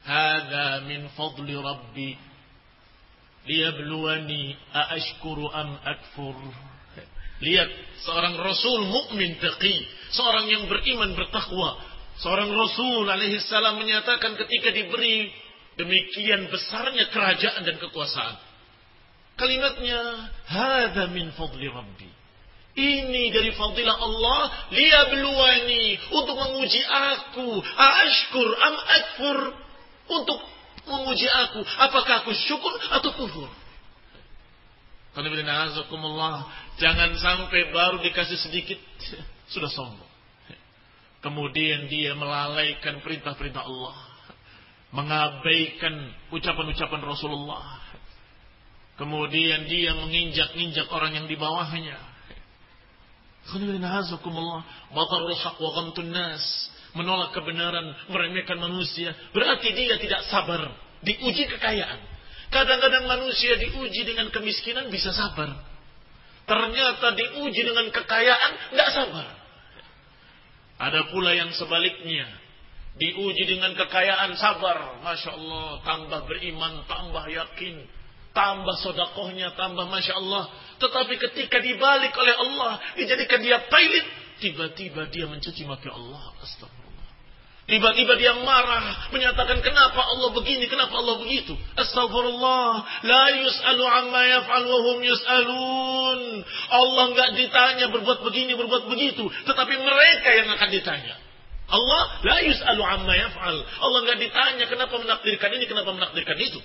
Hada 0.05 0.85
min 0.85 1.09
fadli 1.17 1.57
Rabbi 1.57 2.11
liyabluwani 3.49 4.53
aashkuru 4.71 5.49
am 5.49 5.81
akfur. 5.81 6.37
Lihat 7.41 7.69
seorang 8.05 8.37
rasul 8.37 8.89
mukmin 8.89 9.41
taqi, 9.41 9.77
seorang 10.13 10.49
yang 10.49 10.69
beriman 10.69 11.17
bertakwa, 11.17 11.81
seorang 12.21 12.53
rasul 12.53 13.09
alaihi 13.09 13.41
salam 13.45 13.81
menyatakan 13.81 14.37
ketika 14.41 14.73
diberi 14.73 15.33
Demikian 15.77 16.49
besarnya 16.49 17.13
kerajaan 17.13 17.63
dan 17.69 17.77
kekuasaan. 17.77 18.37
Kalimatnya, 19.37 20.01
Hada 20.49 21.13
min 21.13 21.29
fadli 21.37 21.69
Rabbi. 21.69 22.16
Ini 22.77 23.33
dari 23.33 23.57
fadilah 23.57 23.97
Allah, 23.97 24.69
liyabluwani, 24.69 25.97
untuk 26.13 26.37
menguji 26.37 26.83
aku. 26.85 27.49
Ashkur 27.65 28.49
am 28.53 28.77
akfur, 28.77 29.39
untuk 30.13 30.39
menguji 30.85 31.25
aku. 31.25 31.65
Apakah 31.65 32.21
aku 32.21 32.37
syukur 32.37 32.77
atau 32.93 33.11
kufur? 33.17 33.49
Jangan 36.77 37.17
sampai 37.17 37.73
baru 37.73 38.05
dikasih 38.05 38.37
sedikit, 38.37 38.77
sudah 39.49 39.73
sombong. 39.73 40.13
Kemudian 41.25 41.89
dia 41.89 42.13
melalaikan 42.13 43.01
perintah-perintah 43.01 43.65
Allah 43.65 43.97
mengabaikan 44.95 46.13
ucapan-ucapan 46.31 47.03
Rasulullah. 47.03 47.81
Kemudian 48.97 49.69
dia 49.69 49.93
menginjak-injak 49.93 50.89
orang 50.89 51.17
yang 51.17 51.27
di 51.29 51.37
bawahnya. 51.37 52.16
Menolak 56.97 57.37
kebenaran, 57.37 57.93
meremehkan 58.09 58.57
manusia. 58.57 59.13
Berarti 59.37 59.69
dia 59.77 60.01
tidak 60.01 60.25
sabar. 60.33 60.73
Diuji 61.05 61.45
kekayaan. 61.45 62.01
Kadang-kadang 62.49 63.05
manusia 63.11 63.59
diuji 63.61 64.07
dengan 64.07 64.33
kemiskinan 64.33 64.89
bisa 64.89 65.13
sabar. 65.13 65.61
Ternyata 66.47 67.13
diuji 67.13 67.63
dengan 67.67 67.91
kekayaan, 67.91 68.53
tidak 68.73 68.91
sabar. 68.95 69.27
Ada 70.77 71.11
pula 71.11 71.35
yang 71.35 71.51
sebaliknya 71.53 72.47
diuji 72.97 73.45
dengan 73.45 73.77
kekayaan 73.77 74.33
sabar, 74.41 75.01
masya 75.05 75.37
Allah, 75.37 75.85
tambah 75.85 76.21
beriman, 76.25 76.85
tambah 76.89 77.25
yakin, 77.29 77.85
tambah 78.37 78.77
sodakohnya, 78.85 79.57
tambah 79.57 79.89
masya 79.89 80.21
Allah. 80.21 80.53
Tetapi 80.77 81.17
ketika 81.17 81.57
dibalik 81.57 82.13
oleh 82.13 82.35
Allah, 82.37 82.73
dijadikan 83.01 83.41
dia 83.41 83.65
pailit, 83.73 84.05
tiba-tiba 84.45 85.09
dia 85.09 85.25
mencuci 85.25 85.65
maki 85.65 85.89
Allah. 85.89 86.37
Astagfirullah. 86.45 87.09
Tiba-tiba 87.67 88.15
dia 88.21 88.37
marah, 88.45 89.11
menyatakan 89.11 89.59
kenapa 89.65 90.05
Allah 90.05 90.37
begini, 90.37 90.69
kenapa 90.69 91.01
Allah 91.01 91.17
begitu. 91.25 91.57
Astagfirullah. 91.81 92.73
La 93.09 93.25
yus'alu 93.41 93.85
amma 93.89 94.23
yaf'al 94.29 94.65
wa 94.69 94.79
hum 94.85 94.99
yus'alun. 95.01 96.21
Allah 96.69 97.05
enggak 97.17 97.31
ditanya 97.41 97.89
berbuat 97.89 98.21
begini, 98.21 98.53
berbuat 98.53 98.85
begitu. 98.93 99.25
Tetapi 99.49 99.75
mereka 99.81 100.29
yang 100.45 100.49
akan 100.53 100.69
ditanya. 100.69 101.17
Allah 101.67 102.03
la 102.21 102.39
yus'alu 102.45 102.83
amma 102.85 103.17
yaf'al. 103.17 103.57
Allah 103.65 103.99
nggak 104.05 104.19
ditanya 104.29 104.65
kenapa 104.69 104.95
menakdirkan 105.01 105.51
ini, 105.57 105.65
kenapa 105.65 105.91
menakdirkan 105.97 106.37
itu. 106.37 106.61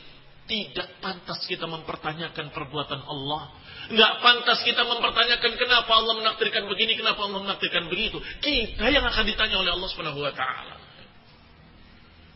Tidak 0.49 0.99
pantas 0.99 1.45
kita 1.47 1.63
mempertanyakan 1.69 2.51
perbuatan 2.51 3.01
Allah. 3.07 3.55
Nggak 3.91 4.13
pantas 4.19 4.59
kita 4.67 4.83
mempertanyakan 4.83 5.51
kenapa 5.55 5.91
Allah 5.91 6.13
menakdirkan 6.19 6.67
begini, 6.67 6.99
kenapa 6.99 7.23
Allah 7.23 7.39
menakdirkan 7.43 7.87
begitu. 7.87 8.19
Kita 8.43 8.87
yang 8.91 9.05
akan 9.05 9.23
ditanya 9.23 9.57
oleh 9.61 9.71
Allah 9.71 9.89
Subhanahu 9.91 10.19
wa 10.19 10.33
taala. 10.33 10.75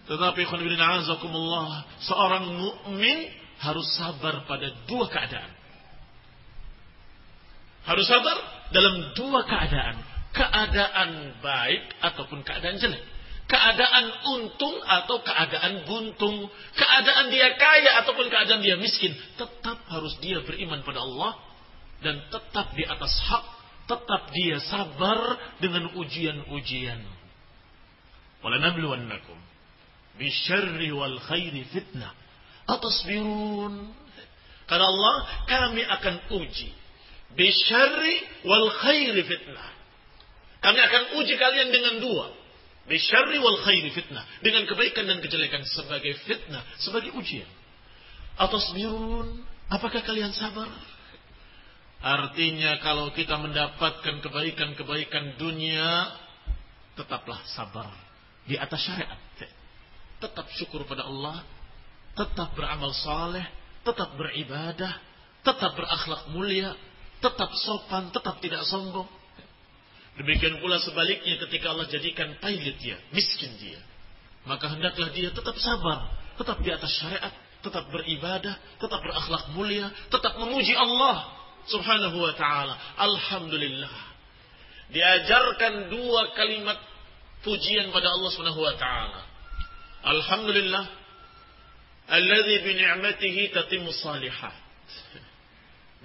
Tetapi 0.05 0.41
azakumullah, 0.45 1.89
seorang 2.05 2.45
mukmin 2.53 3.25
harus 3.57 3.87
sabar 3.97 4.45
pada 4.45 4.69
dua 4.85 5.09
keadaan. 5.09 5.51
Harus 7.85 8.05
sabar 8.05 8.37
dalam 8.69 9.13
dua 9.17 9.45
keadaan. 9.45 9.97
Keadaan 10.35 11.39
baik 11.39 11.83
ataupun 12.03 12.43
keadaan 12.43 12.75
jelek. 12.75 13.14
Keadaan 13.45 14.05
untung 14.25 14.77
atau 14.81 15.21
keadaan 15.21 15.85
buntung. 15.85 16.49
Keadaan 16.73 17.29
dia 17.29 17.53
kaya 17.55 18.01
ataupun 18.01 18.25
keadaan 18.33 18.65
dia 18.65 18.77
miskin. 18.81 19.13
Tetap 19.37 19.85
harus 19.89 20.17
dia 20.21 20.41
beriman 20.41 20.81
pada 20.81 21.01
Allah. 21.05 21.37
Dan 22.01 22.25
tetap 22.33 22.73
di 22.73 22.83
atas 22.85 23.13
hak. 23.29 23.45
Tetap 23.85 24.33
dia 24.33 24.57
sabar 24.65 25.37
dengan 25.61 25.93
ujian-ujian. 25.93 27.05
Walanabluwannakum 28.41 29.37
bisyarri 30.19 30.91
wal 30.91 31.19
khairi 31.27 31.63
fitnah. 31.71 32.11
Atasbirun. 32.65 33.93
Kata 34.65 34.81
Allah, 34.81 35.15
kami 35.45 35.85
akan 35.85 36.15
uji. 36.41 36.73
Bisyarri 37.37 38.15
wal 38.47 38.69
khairi 38.81 39.21
fitnah. 39.21 39.69
Kami 40.65 40.79
akan 40.81 41.03
uji 41.21 41.33
kalian 41.37 41.69
dengan 41.69 42.01
dua. 42.01 42.25
Bisyarri 42.85 43.41
wal 43.41 43.59
khairi 43.65 43.89
fitnah. 43.93 44.23
Dengan 44.45 44.69
kebaikan 44.69 45.09
dan 45.09 45.19
kejelekan 45.21 45.65
sebagai 45.65 46.13
fitnah. 46.25 46.61
Sebagai 46.77 47.13
ujian. 47.17 47.49
Atasbirun. 48.37 49.41
Apakah 49.71 50.05
kalian 50.05 50.33
sabar? 50.35 50.69
Artinya 52.05 52.77
kalau 52.85 53.09
kita 53.17 53.33
mendapatkan 53.41 54.21
kebaikan-kebaikan 54.21 55.41
dunia, 55.41 56.13
tetaplah 56.93 57.41
sabar 57.49 57.89
di 58.45 58.53
atas 58.61 58.85
syariat 58.85 59.17
tetap 60.19 60.47
syukur 60.55 60.87
pada 60.87 61.05
Allah, 61.05 61.43
tetap 62.15 62.55
beramal 62.55 62.95
saleh, 62.95 63.45
tetap 63.83 64.15
beribadah, 64.15 64.97
tetap 65.43 65.75
berakhlak 65.75 66.31
mulia, 66.31 66.73
tetap 67.19 67.51
sopan, 67.53 68.09
tetap 68.09 68.39
tidak 68.39 68.63
sombong. 68.65 69.07
Demikian 70.15 70.63
pula 70.63 70.79
sebaliknya 70.79 71.35
ketika 71.43 71.75
Allah 71.75 71.91
jadikan 71.91 72.39
pailit 72.39 72.79
dia, 72.79 72.95
miskin 73.11 73.51
dia. 73.59 73.79
Maka 74.47 74.71
hendaklah 74.71 75.11
dia 75.11 75.33
tetap 75.33 75.57
sabar, 75.59 76.07
tetap 76.39 76.57
di 76.63 76.71
atas 76.71 76.91
syariat, 76.95 77.33
tetap 77.59 77.89
beribadah, 77.91 78.55
tetap 78.79 78.99
berakhlak 79.03 79.51
mulia, 79.57 79.91
tetap 80.07 80.39
memuji 80.39 80.71
Allah 80.77 81.35
subhanahu 81.67 82.15
wa 82.21 82.33
ta'ala. 82.37 82.77
Alhamdulillah. 82.95 83.95
Diajarkan 84.93 85.89
dua 85.89 86.31
kalimat 86.37 86.77
pujian 87.41 87.89
pada 87.89 88.07
Allah 88.13 88.29
subhanahu 88.31 88.61
wa 88.61 88.75
ta'ala. 88.77 89.21
Alhamdulillah 90.05 90.85
alladzi 92.05 92.55
bi 92.61 92.71
ni'matihi 92.77 93.49
tatimmu 93.49 93.89
salihat. 93.91 94.53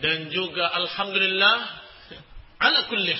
Dan 0.00 0.32
juga 0.32 0.64
alhamdulillah 0.80 1.56
ala 2.56 2.80
kulli. 2.88 3.12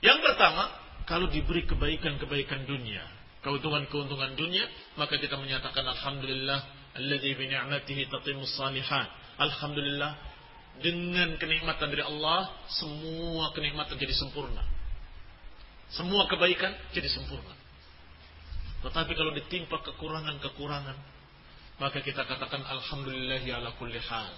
Yang 0.00 0.18
pertama, 0.24 0.64
kalau 1.04 1.28
diberi 1.28 1.68
kebaikan-kebaikan 1.68 2.64
dunia, 2.64 3.04
keuntungan-keuntungan 3.44 4.36
dunia, 4.36 4.64
maka 4.96 5.20
kita 5.20 5.36
menyatakan 5.36 5.84
alhamdulillah 5.84 6.60
alladzi 6.96 7.32
bi 7.36 7.44
ni'matihi 7.48 8.08
tatimmu 8.08 8.48
salihat. 8.48 9.08
Alhamdulillah 9.40 10.12
dengan 10.80 11.36
kenikmatan 11.36 11.92
dari 11.92 12.04
Allah, 12.04 12.48
semua 12.72 13.52
kenikmatan 13.52 14.00
jadi 14.00 14.16
sempurna. 14.16 14.64
Semua 15.92 16.24
kebaikan 16.30 16.72
jadi 16.96 17.08
sempurna. 17.12 17.52
Tetapi 18.80 19.12
kalau 19.12 19.36
ditimpa 19.36 19.76
kekurangan-kekurangan, 19.84 20.96
maka 21.76 21.98
kita 22.00 22.24
katakan 22.24 22.64
alhamdulillah 22.64 23.44
ala 23.60 23.76
kulli 23.76 24.00
hal. 24.00 24.32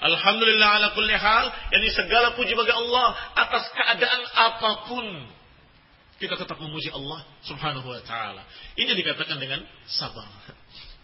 Alhamdulillah 0.00 0.68
ala 0.80 0.88
kulli 0.96 1.12
hal, 1.12 1.52
yani 1.76 1.88
segala 1.92 2.32
puji 2.32 2.56
bagi 2.56 2.72
Allah 2.72 3.08
atas 3.36 3.68
keadaan 3.76 4.22
apa 4.32 4.70
pun. 4.88 5.06
Kita 6.20 6.36
tetap 6.36 6.60
memuji 6.60 6.92
Allah 6.92 7.24
Subhanahu 7.44 7.88
wa 7.88 8.00
taala. 8.04 8.44
Ini 8.76 8.92
dikatakan 8.92 9.40
dengan 9.40 9.64
sabar. 9.88 10.28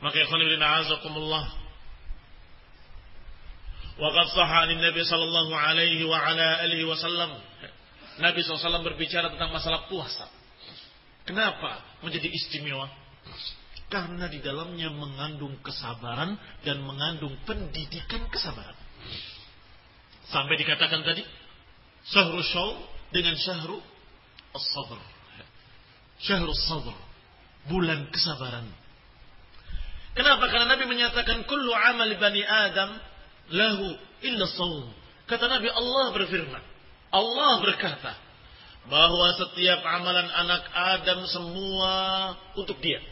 Maka 0.01 0.17
ikhwan 0.21 0.45
fillah 0.45 0.61
a'azakumullah. 0.61 1.45
Wa 3.97 4.09
qad 4.13 4.27
sahha 4.37 4.69
Nabi 4.69 5.01
sallallahu 5.01 5.53
alaihi 5.57 6.05
wa 6.05 6.21
ala 6.21 6.61
alihi 6.69 6.85
wasallam. 6.85 7.33
Nabi 8.17 8.41
SAW 8.41 8.81
berbicara 8.81 9.29
tentang 9.29 9.53
masalah 9.53 9.89
puasa. 9.93 10.29
Kenapa 11.29 11.85
menjadi 12.01 12.33
istimewa? 12.33 12.89
Karena 13.93 14.29
di 14.29 14.41
dalamnya 14.41 14.89
mengandung 14.89 15.61
kesabaran 15.61 16.37
dan 16.65 16.81
mengandung 16.81 17.37
pendidikan 17.45 18.25
kesabaran. 18.33 18.76
Sampai 20.31 20.59
dikatakan 20.59 21.07
tadi, 21.07 21.23
syahru 22.11 22.43
syaw 22.43 22.71
dengan 23.15 23.35
syahru 23.39 23.79
as-sabr. 24.55 24.99
Syahru 26.23 26.53
sabr. 26.55 26.97
Bulan 27.67 28.11
kesabaran. 28.15 28.67
Kenapa? 30.15 30.49
Karena 30.49 30.71
Nabi 30.71 30.87
menyatakan 30.87 31.45
kullu 31.45 31.75
amal 31.75 32.09
bani 32.17 32.43
Adam 32.47 32.91
lahu 33.53 33.87
illa 34.23 34.47
sawm. 34.49 34.91
Kata 35.27 35.51
Nabi 35.51 35.69
Allah 35.69 36.15
berfirman. 36.15 36.63
Allah 37.11 37.53
berkata, 37.63 38.15
bahwa 38.87 39.35
setiap 39.35 39.83
amalan 39.83 40.31
anak 40.31 40.63
Adam 40.71 41.27
semua 41.27 41.95
untuk 42.55 42.79
dia 42.79 43.03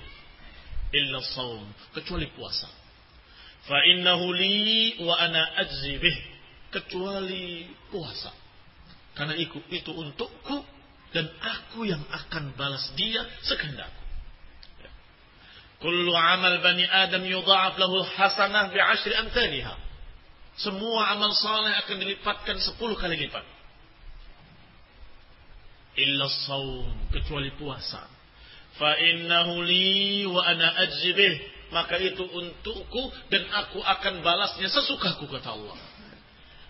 illa 0.95 1.19
saum 1.35 1.67
kecuali 1.91 2.31
puasa 2.39 2.71
fa 3.65 3.79
innahu 3.91 4.33
li 4.33 5.01
wa 5.01 5.15
ana 5.19 5.43
ajzi 5.65 5.99
bih. 6.01 6.17
Kecuali 6.75 7.71
puasa. 7.87 8.35
Karena 9.15 9.39
itu 9.39 9.63
itu 9.71 9.95
untukku 9.95 10.59
dan 11.15 11.31
aku 11.39 11.87
yang 11.87 12.03
akan 12.11 12.51
balas 12.59 12.83
dia 12.99 13.23
sekehendakku. 13.47 14.03
Kullu 15.79 16.11
amal 16.11 16.59
bani 16.65 16.83
adam 16.83 17.23
yudha'af 17.23 17.79
lahu 17.79 18.03
hasanah 18.03 18.75
bi 18.75 18.81
ashri 18.83 19.15
amthaliha. 19.15 19.75
Semua 20.59 21.15
amal 21.15 21.31
saleh 21.35 21.79
akan 21.87 21.97
dilipatkan 22.03 22.59
sepuluh 22.59 22.99
kali 22.99 23.15
lipat. 23.23 23.47
Illa 25.95 26.27
saum 26.51 26.91
kecuali 27.15 27.55
puasa. 27.55 28.03
Fa 28.75 28.99
innahu 28.99 29.63
li 29.63 30.27
wa 30.27 30.43
ana 30.43 30.75
ajzibih 30.83 31.54
maka 31.73 31.97
itu 32.01 32.25
untukku 32.25 33.03
dan 33.31 33.45
aku 33.65 33.81
akan 33.81 34.21
balasnya 34.21 34.69
sesukaku 34.69 35.29
kata 35.31 35.55
Allah. 35.55 35.79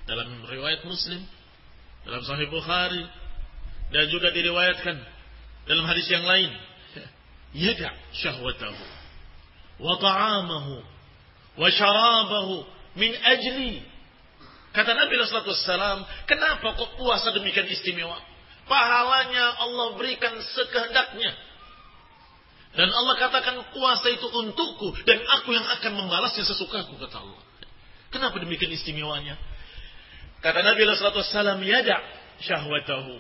Dalam 0.05 0.45
riwayat 0.45 0.85
Muslim 0.85 1.25
dalam 2.05 2.23
Sahih 2.23 2.49
Bukhari 2.53 3.05
dan 3.91 4.05
juga 4.13 4.29
diriwayatkan 4.31 4.97
dalam 5.65 5.85
hadis 5.89 6.07
yang 6.13 6.25
lain. 6.25 6.53
Yada 7.55 7.95
syahwatahu 8.19 8.83
wa 9.79 9.95
ta'amahu 9.99 10.75
wa 11.55 11.69
syarabahu 11.71 12.67
min 12.99 13.15
ajli. 13.15 13.79
Kata 14.75 14.91
Nabi 14.91 15.15
alaihi 15.23 15.55
wasallam 15.55 16.01
kenapa 16.27 16.75
kok 16.75 16.99
puasa 16.99 17.31
demikian 17.31 17.71
istimewa? 17.71 18.19
Pahalanya 18.67 19.61
Allah 19.63 19.95
berikan 19.95 20.35
sekehendaknya. 20.35 21.31
Dan 22.75 22.91
Allah 22.91 23.15
katakan 23.23 23.55
kuasa 23.71 24.11
itu 24.11 24.27
untukku 24.27 24.99
dan 25.07 25.23
aku 25.39 25.55
yang 25.55 25.63
akan 25.79 25.93
membalasnya 25.95 26.43
sesukaku 26.43 26.99
kata 26.99 27.23
Allah. 27.23 27.43
Kenapa 28.11 28.43
demikian 28.43 28.75
istimewanya? 28.75 29.39
Kata 30.43 30.61
Nabi 30.63 30.83
sallallahu 30.83 31.23
alaihi 31.23 31.71
yada 31.71 31.97
syahwatahu 32.43 33.15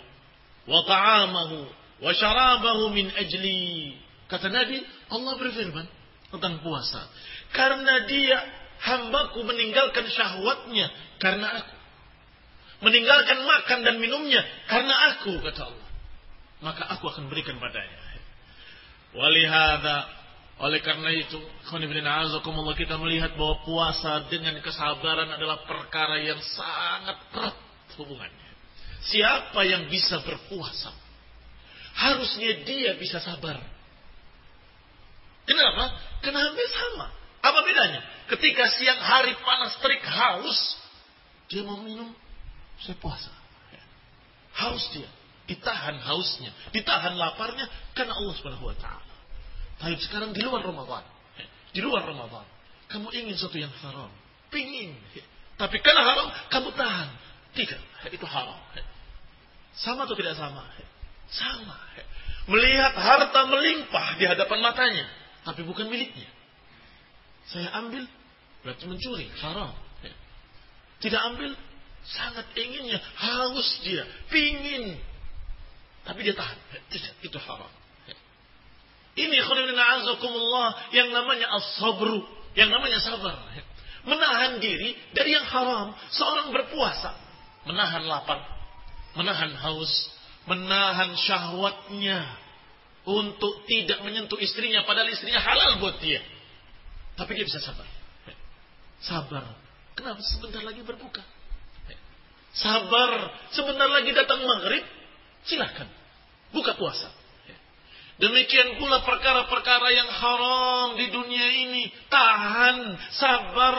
wa 0.66 0.80
ta'amahu 0.82 1.58
wa 2.02 2.10
syarabahu 2.10 2.90
min 2.90 3.10
ajli. 3.14 3.94
Kata 4.26 4.50
Nabi, 4.50 4.82
Allah 5.14 5.32
berfirman 5.38 5.86
tentang 6.34 6.58
puasa. 6.66 7.06
Karena 7.54 8.10
dia 8.10 8.38
hambaku 8.84 9.46
meninggalkan 9.46 10.04
syahwatnya 10.10 10.90
karena 11.22 11.62
aku 11.62 11.74
meninggalkan 12.84 13.38
makan 13.48 13.78
dan 13.80 13.96
minumnya 13.96 14.44
karena 14.68 14.92
aku 15.16 15.40
kata 15.40 15.72
Allah 15.72 15.88
maka 16.60 16.84
aku 16.92 17.08
akan 17.08 17.32
berikan 17.32 17.56
padanya 17.56 17.96
walihada 19.14 20.10
oleh 20.54 20.78
karena 20.82 21.10
itu 21.10 21.38
kita 22.78 22.94
melihat 22.94 23.34
bahwa 23.34 23.58
puasa 23.66 24.30
dengan 24.30 24.54
kesabaran 24.62 25.26
adalah 25.34 25.66
perkara 25.66 26.22
yang 26.22 26.38
sangat 26.38 27.18
erat 27.34 27.56
hubungannya 27.98 28.50
siapa 29.02 29.66
yang 29.66 29.90
bisa 29.90 30.22
berpuasa 30.22 30.94
harusnya 31.94 32.62
dia 32.66 32.94
bisa 32.98 33.18
sabar 33.22 33.58
kenapa? 35.46 35.84
karena 36.22 36.40
hampir 36.50 36.66
sama 36.70 37.10
apa 37.44 37.58
bedanya? 37.66 38.00
ketika 38.34 38.70
siang 38.78 38.98
hari 38.98 39.34
panas 39.42 39.74
terik 39.82 40.02
haus 40.02 40.58
dia 41.50 41.62
mau 41.66 41.78
minum 41.82 42.10
saya 42.80 42.96
puasa. 42.98 43.30
Haus 44.54 44.84
dia. 44.94 45.06
Ditahan 45.44 46.00
hausnya. 46.00 46.50
Ditahan 46.72 47.14
laparnya. 47.14 47.68
Karena 47.92 48.16
Allah 48.16 48.34
subhanahu 48.38 48.70
wa. 48.70 48.74
Tapi 49.78 49.98
sekarang 50.00 50.30
di 50.30 50.40
luar 50.42 50.62
Ramadan. 50.62 51.04
Di 51.74 51.80
luar 51.82 52.06
Ramadan. 52.06 52.46
Kamu 52.86 53.10
ingin 53.10 53.34
sesuatu 53.34 53.58
yang 53.58 53.72
haram. 53.82 54.12
Pingin. 54.52 54.94
Tapi 55.58 55.82
karena 55.82 56.02
haram, 56.06 56.26
kamu 56.50 56.70
tahan. 56.78 57.08
Tidak. 57.54 57.80
Itu 58.14 58.26
haram. 58.26 58.58
Sama 59.74 60.06
atau 60.06 60.14
tidak 60.14 60.38
sama? 60.38 60.62
Sama. 61.30 61.74
Melihat 62.46 62.94
harta 62.94 63.40
melimpah 63.50 64.20
di 64.20 64.24
hadapan 64.30 64.58
matanya. 64.62 65.06
Tapi 65.42 65.66
bukan 65.66 65.90
miliknya. 65.90 66.30
Saya 67.50 67.74
ambil, 67.82 68.06
berarti 68.62 68.84
mencuri. 68.86 69.26
Haram. 69.42 69.74
Tidak 71.02 71.20
ambil, 71.34 71.52
sangat 72.06 72.46
inginnya. 72.54 73.02
Haus 73.18 73.82
dia. 73.82 74.06
Pingin. 74.30 74.96
Tapi 76.06 76.20
dia 76.22 76.36
tahan. 76.38 76.58
Tidak. 76.88 77.14
Itu 77.26 77.38
haram. 77.42 77.83
Ini 79.14 79.36
azakumullah 79.46 80.90
yang 80.90 81.14
namanya 81.14 81.46
as-sabru, 81.54 82.26
yang 82.58 82.70
namanya 82.70 82.98
sabar. 82.98 83.38
Menahan 84.04 84.58
diri 84.58 84.98
dari 85.14 85.32
yang 85.32 85.46
haram. 85.46 85.94
Seorang 86.10 86.50
berpuasa, 86.50 87.14
menahan 87.64 88.04
lapar, 88.04 88.42
menahan 89.14 89.54
haus, 89.54 89.92
menahan 90.50 91.14
syahwatnya 91.14 92.26
untuk 93.06 93.64
tidak 93.70 94.02
menyentuh 94.02 94.36
istrinya 94.40 94.82
padahal 94.82 95.08
istrinya 95.08 95.40
halal 95.40 95.78
buat 95.78 96.02
dia. 96.02 96.20
Tapi 97.14 97.30
dia 97.38 97.46
bisa 97.46 97.62
sabar. 97.62 97.86
Sabar. 98.98 99.44
Kenapa 99.94 100.20
sebentar 100.26 100.58
lagi 100.66 100.82
berbuka? 100.82 101.22
Sabar. 102.54 103.30
Sebentar 103.54 103.86
lagi 103.86 104.10
datang 104.10 104.42
maghrib. 104.42 104.82
Silahkan. 105.46 105.86
Buka 106.50 106.74
puasa. 106.74 107.23
Demikian 108.14 108.78
pula 108.78 109.02
perkara-perkara 109.02 109.88
yang 109.90 110.10
haram 110.10 110.88
di 110.94 111.06
dunia 111.10 111.48
ini. 111.66 111.82
Tahan, 112.06 112.78
sabar. 113.10 113.76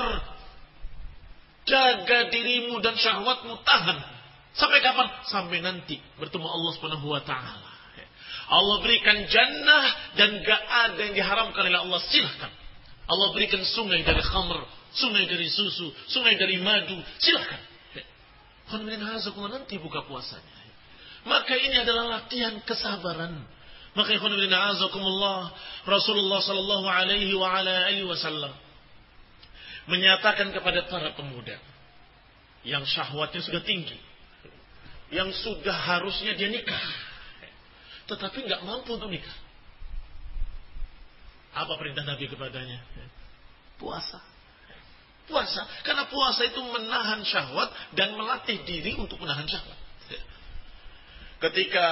Jaga 1.65 2.29
dirimu 2.29 2.77
dan 2.83 2.99
syahwatmu, 2.99 3.63
tahan. 3.63 3.97
Sampai 4.55 4.79
kapan? 4.83 5.07
Sampai 5.27 5.59
nanti 5.63 5.97
bertemu 6.19 6.45
Allah 6.47 6.71
Subhanahu 6.77 7.07
wa 7.09 7.23
taala. 7.23 7.75
Allah 8.45 8.77
berikan 8.85 9.25
jannah 9.25 9.85
dan 10.13 10.37
gak 10.45 10.61
ada 10.61 10.99
yang 11.01 11.15
diharamkan 11.17 11.65
oleh 11.65 11.81
Allah. 11.81 11.99
Silahkan. 12.13 12.51
Allah 13.05 13.27
berikan 13.33 13.61
sungai 13.65 14.05
dari 14.05 14.21
khamr, 14.21 14.61
sungai 14.93 15.25
dari 15.25 15.49
susu, 15.49 15.89
sungai 16.09 16.37
dari 16.37 16.61
madu. 16.61 16.97
Silahkan. 17.17 17.61
nanti 19.49 19.81
buka 19.81 20.05
puasanya. 20.05 20.53
Maka 21.25 21.57
ini 21.57 21.81
adalah 21.81 22.21
latihan 22.21 22.61
kesabaran. 22.61 23.54
Maka 23.95 24.11
ikhwan 24.11 24.35
bin 24.35 24.51
azakumullah 24.51 25.55
Rasulullah 25.87 26.43
sallallahu 26.43 26.87
alaihi 26.87 27.31
wa 27.31 27.47
ala 27.47 27.87
alihi 27.87 28.03
wasallam 28.03 28.51
menyatakan 29.87 30.51
kepada 30.51 30.83
para 30.91 31.15
pemuda 31.15 31.55
yang 32.67 32.83
syahwatnya 32.83 33.39
sudah 33.39 33.61
tinggi, 33.63 33.95
yang 35.13 35.31
sudah 35.31 35.71
harusnya 35.71 36.35
dia 36.35 36.49
nikah, 36.51 36.85
tetapi 38.11 38.43
nggak 38.43 38.61
mampu 38.67 38.99
untuk 38.99 39.07
nikah. 39.07 39.37
Apa 41.55 41.79
perintah 41.79 42.03
Nabi 42.03 42.27
kepadanya? 42.27 42.83
Puasa. 43.79 44.19
Puasa. 45.25 45.63
Karena 45.87 46.03
puasa 46.11 46.43
itu 46.43 46.59
menahan 46.59 47.23
syahwat 47.23 47.71
dan 47.95 48.11
melatih 48.19 48.59
diri 48.67 48.91
untuk 48.99 49.23
menahan 49.23 49.47
syahwat. 49.47 49.79
Ketika 51.39 51.87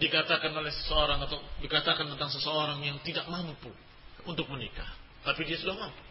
dikatakan 0.00 0.52
oleh 0.56 0.72
seseorang 0.72 1.20
atau 1.24 1.40
dikatakan 1.60 2.08
tentang 2.16 2.30
seseorang 2.32 2.80
yang 2.80 2.96
tidak 3.04 3.28
mampu 3.28 3.68
untuk 4.24 4.48
menikah, 4.48 4.88
tapi 5.26 5.44
dia 5.44 5.58
sudah 5.60 5.76
mampu, 5.76 6.04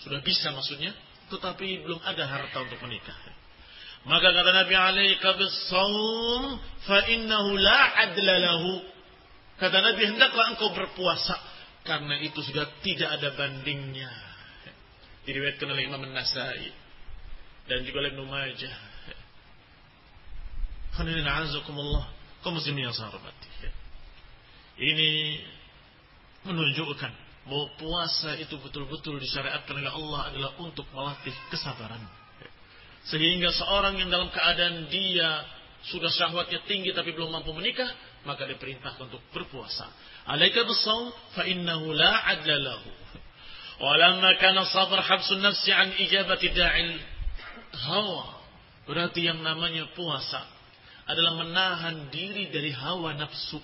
sudah 0.00 0.20
bisa 0.24 0.54
maksudnya, 0.54 0.94
tetapi 1.28 1.84
belum 1.84 2.00
ada 2.04 2.24
harta 2.24 2.64
untuk 2.64 2.80
menikah. 2.84 3.16
Maka 4.04 4.36
kata 4.36 4.50
Nabi 4.52 4.74
alaika 4.76 5.32
bisawm 5.40 6.60
fa 6.84 6.98
innahu 7.08 7.56
la 7.56 7.80
adla 8.04 8.34
lahu. 8.36 8.72
Kata 9.56 9.80
Nabi 9.80 10.02
hendaklah 10.12 10.52
engkau 10.52 10.76
berpuasa 10.76 11.40
karena 11.88 12.20
itu 12.20 12.36
sudah 12.44 12.68
tidak 12.84 13.16
ada 13.16 13.32
bandingnya. 13.32 14.12
Diriwayatkan 15.24 15.68
oleh 15.72 15.88
Imam 15.88 16.04
An-Nasai 16.04 16.68
dan 17.64 17.80
juga 17.88 18.04
oleh 18.04 18.12
Ibnu 18.12 18.28
Majah. 18.28 18.76
Khairin 21.00 21.24
azakumullah 21.24 22.13
kaum 22.44 22.60
muslimin 22.60 22.92
yang 22.92 22.94
saya 22.94 23.08
hormati. 23.08 23.48
Ini 24.76 25.10
menunjukkan 26.44 27.12
bahwa 27.48 27.66
puasa 27.80 28.36
itu 28.36 28.56
betul-betul 28.60 29.16
disyariatkan 29.16 29.80
oleh 29.80 29.92
Allah 29.92 30.20
adalah 30.28 30.50
untuk 30.60 30.84
melatih 30.92 31.32
kesabaran. 31.48 32.04
Sehingga 33.08 33.52
seorang 33.52 34.00
yang 34.00 34.08
dalam 34.12 34.28
keadaan 34.32 34.88
dia 34.92 35.44
sudah 35.88 36.08
syahwatnya 36.08 36.64
tinggi 36.64 36.92
tapi 36.96 37.12
belum 37.12 37.32
mampu 37.32 37.52
menikah, 37.52 37.88
maka 38.24 38.48
diperintahkan 38.48 39.08
untuk 39.08 39.20
berpuasa. 39.32 39.88
Alaika 40.24 40.64
bisawm 40.64 41.12
fa 41.36 41.44
innahu 41.44 41.92
la 41.92 42.12
adla 42.32 42.56
lahu. 42.60 42.90
Walamma 43.80 44.40
kana 44.40 44.64
sabr 44.68 45.00
habsun 45.04 45.44
nafsi 45.44 45.72
an 45.72 45.92
ijabati 46.00 46.48
da'il 46.52 46.96
hawa. 47.88 48.40
Berarti 48.88 49.28
yang 49.28 49.40
namanya 49.44 49.92
puasa 49.92 50.53
adalah 51.04 51.32
menahan 51.36 52.08
diri 52.08 52.48
dari 52.48 52.72
hawa 52.72 53.12
nafsu. 53.16 53.60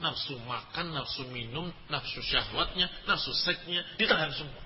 Nafsu 0.00 0.32
makan, 0.48 0.96
nafsu 0.96 1.28
minum, 1.28 1.68
nafsu 1.92 2.24
syahwatnya, 2.24 2.88
nafsu 3.04 3.36
seksnya, 3.36 3.84
ditahan 4.00 4.32
semua. 4.32 4.64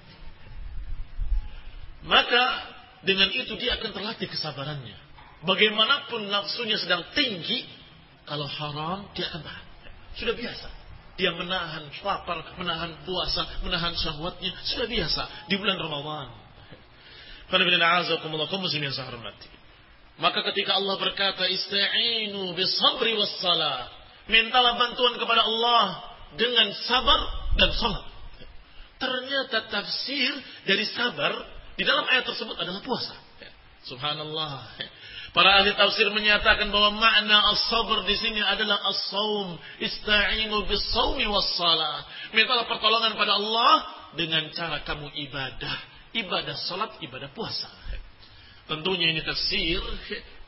Maka 2.07 2.45
dengan 3.03 3.33
itu 3.35 3.59
dia 3.59 3.75
akan 3.81 3.91
terlatih 3.91 4.31
kesabarannya. 4.31 4.95
Bagaimanapun 5.45 6.31
nafsunya 6.31 6.79
sedang 6.81 7.05
tinggi, 7.13 7.67
kalau 8.25 8.49
haram 8.49 9.11
dia 9.13 9.29
akan 9.29 9.43
tahan. 9.45 9.67
Sudah 10.17 10.35
biasa. 10.39 10.69
Dia 11.15 11.31
menahan 11.31 11.91
lapar, 12.03 12.43
menahan 12.59 12.91
puasa, 13.07 13.47
menahan 13.63 13.95
syahwatnya. 13.95 14.51
Sudah 14.67 14.87
biasa 14.87 15.47
di 15.47 15.55
bulan 15.59 15.79
Ramadan. 15.79 16.31
Karena 17.51 17.65
bila 17.71 17.79
na'azakumullah 17.79 18.51
muslimin 18.51 18.91
yang 18.91 18.97
saya 18.97 19.15
hormati. 19.15 19.47
Maka 20.15 20.47
ketika 20.53 20.79
Allah 20.79 20.95
berkata 20.95 21.47
ista'inu 21.51 22.55
bisabri 22.55 23.19
wassalah. 23.19 23.91
Mintalah 24.31 24.79
bantuan 24.79 25.19
kepada 25.19 25.43
Allah 25.43 25.85
dengan 26.39 26.71
sabar 26.87 27.21
dan 27.59 27.71
salat. 27.75 28.05
Ternyata 28.97 29.69
tafsir 29.69 30.33
dari 30.65 30.87
sabar 30.87 31.35
di 31.75 31.83
dalam 31.83 32.07
ayat 32.07 32.25
tersebut 32.31 32.55
adalah 32.55 32.81
puasa. 32.81 33.15
Subhanallah. 33.85 34.81
Para 35.35 35.61
ahli 35.61 35.75
tafsir 35.75 36.07
menyatakan 36.15 36.71
bahwa 36.71 36.95
makna 36.95 37.43
as-sabr 37.53 38.07
di 38.07 38.15
sini 38.15 38.39
adalah 38.39 38.79
as-saum. 38.87 39.59
Ista'inu 39.83 40.63
bis-saumi 40.71 41.27
was-salah. 41.27 42.07
Mintalah 42.31 42.71
pertolongan 42.71 43.19
pada 43.19 43.35
Allah 43.35 43.73
dengan 44.15 44.47
cara 44.55 44.81
kamu 44.87 45.11
ibadah. 45.27 45.77
Ibadah 46.15 46.55
salat, 46.71 46.95
ibadah 47.03 47.35
puasa. 47.35 47.67
Tentunya 48.65 49.13
ini 49.13 49.21
tafsir 49.21 49.81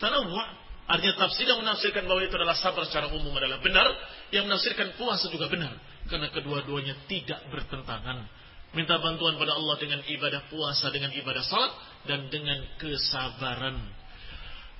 tanawwu. 0.00 0.64
Artinya 0.86 1.18
tafsir 1.18 1.50
yang 1.50 1.66
menafsirkan 1.66 2.06
bahwa 2.06 2.22
itu 2.22 2.34
adalah 2.38 2.54
sabar 2.54 2.86
secara 2.86 3.10
umum 3.10 3.34
adalah 3.34 3.58
benar, 3.58 3.90
yang 4.30 4.46
menafsirkan 4.46 4.94
puasa 4.94 5.26
juga 5.34 5.50
benar, 5.50 5.74
karena 6.06 6.30
kedua-duanya 6.30 6.94
tidak 7.10 7.42
bertentangan. 7.50 8.22
Minta 8.70 8.94
bantuan 9.02 9.34
pada 9.34 9.58
Allah 9.58 9.74
dengan 9.82 9.98
ibadah 10.06 10.46
puasa, 10.46 10.86
dengan 10.94 11.10
ibadah 11.10 11.42
salat, 11.42 11.74
dan 12.06 12.30
dengan 12.30 12.62
kesabaran. 12.78 13.82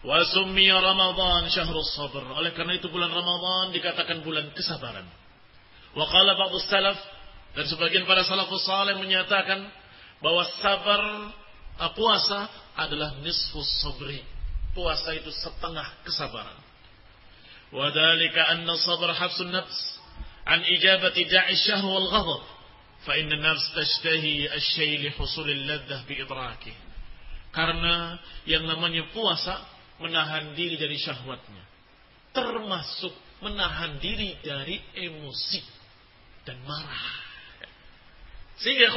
Wa 0.07 0.22
summiya 0.30 0.78
Ramadan 0.78 1.51
syahrus 1.51 1.99
sabr. 1.99 2.22
Oleh 2.39 2.55
karena 2.55 2.78
itu 2.78 2.87
bulan 2.87 3.11
Ramadan 3.11 3.74
dikatakan 3.74 4.22
bulan 4.22 4.55
kesabaran. 4.55 5.11
Wa 5.97 6.07
qala 6.07 6.39
salaf 6.70 6.99
dan 7.57 7.64
sebagian 7.66 8.05
para 8.05 8.20
salafus 8.22 8.68
saleh 8.68 9.01
menyatakan 9.01 9.64
bahwa 10.20 10.45
sabar 10.61 11.01
puasa 11.93 12.49
adalah 12.77 13.20
nisfus 13.20 13.68
sabri. 13.85 14.20
Puasa 14.72 15.16
itu 15.16 15.33
setengah 15.33 16.05
kesabaran. 16.05 16.61
Wadhalika 17.72 18.53
anna 18.53 18.77
sabr 18.77 19.12
hafsun 19.12 19.53
nafs 19.53 19.79
an 20.45 20.64
ijabati 20.64 21.24
da'i 21.29 21.57
syahr 21.57 21.85
wal 21.85 22.09
ghadab. 22.09 22.43
Fa 23.05 23.12
inna 23.16 23.41
nafs 23.41 23.72
tashtahi 23.77 24.49
asy 24.53 25.05
li 25.05 25.11
husul 25.16 25.49
al-ladzah 25.49 26.05
bi 26.09 26.14
idraki. 26.20 26.72
Karena 27.53 28.20
yang 28.45 28.68
namanya 28.68 29.09
puasa 29.16 29.64
menahan 30.01 30.53
diri 30.53 30.77
dari 30.77 30.97
syahwatnya. 31.01 31.64
Termasuk 32.37 33.12
menahan 33.41 33.97
diri 33.97 34.37
dari 34.45 34.77
emosi 34.93 35.64
dan 36.45 36.61
marah. 36.68 37.24
Sehingga 38.61 38.93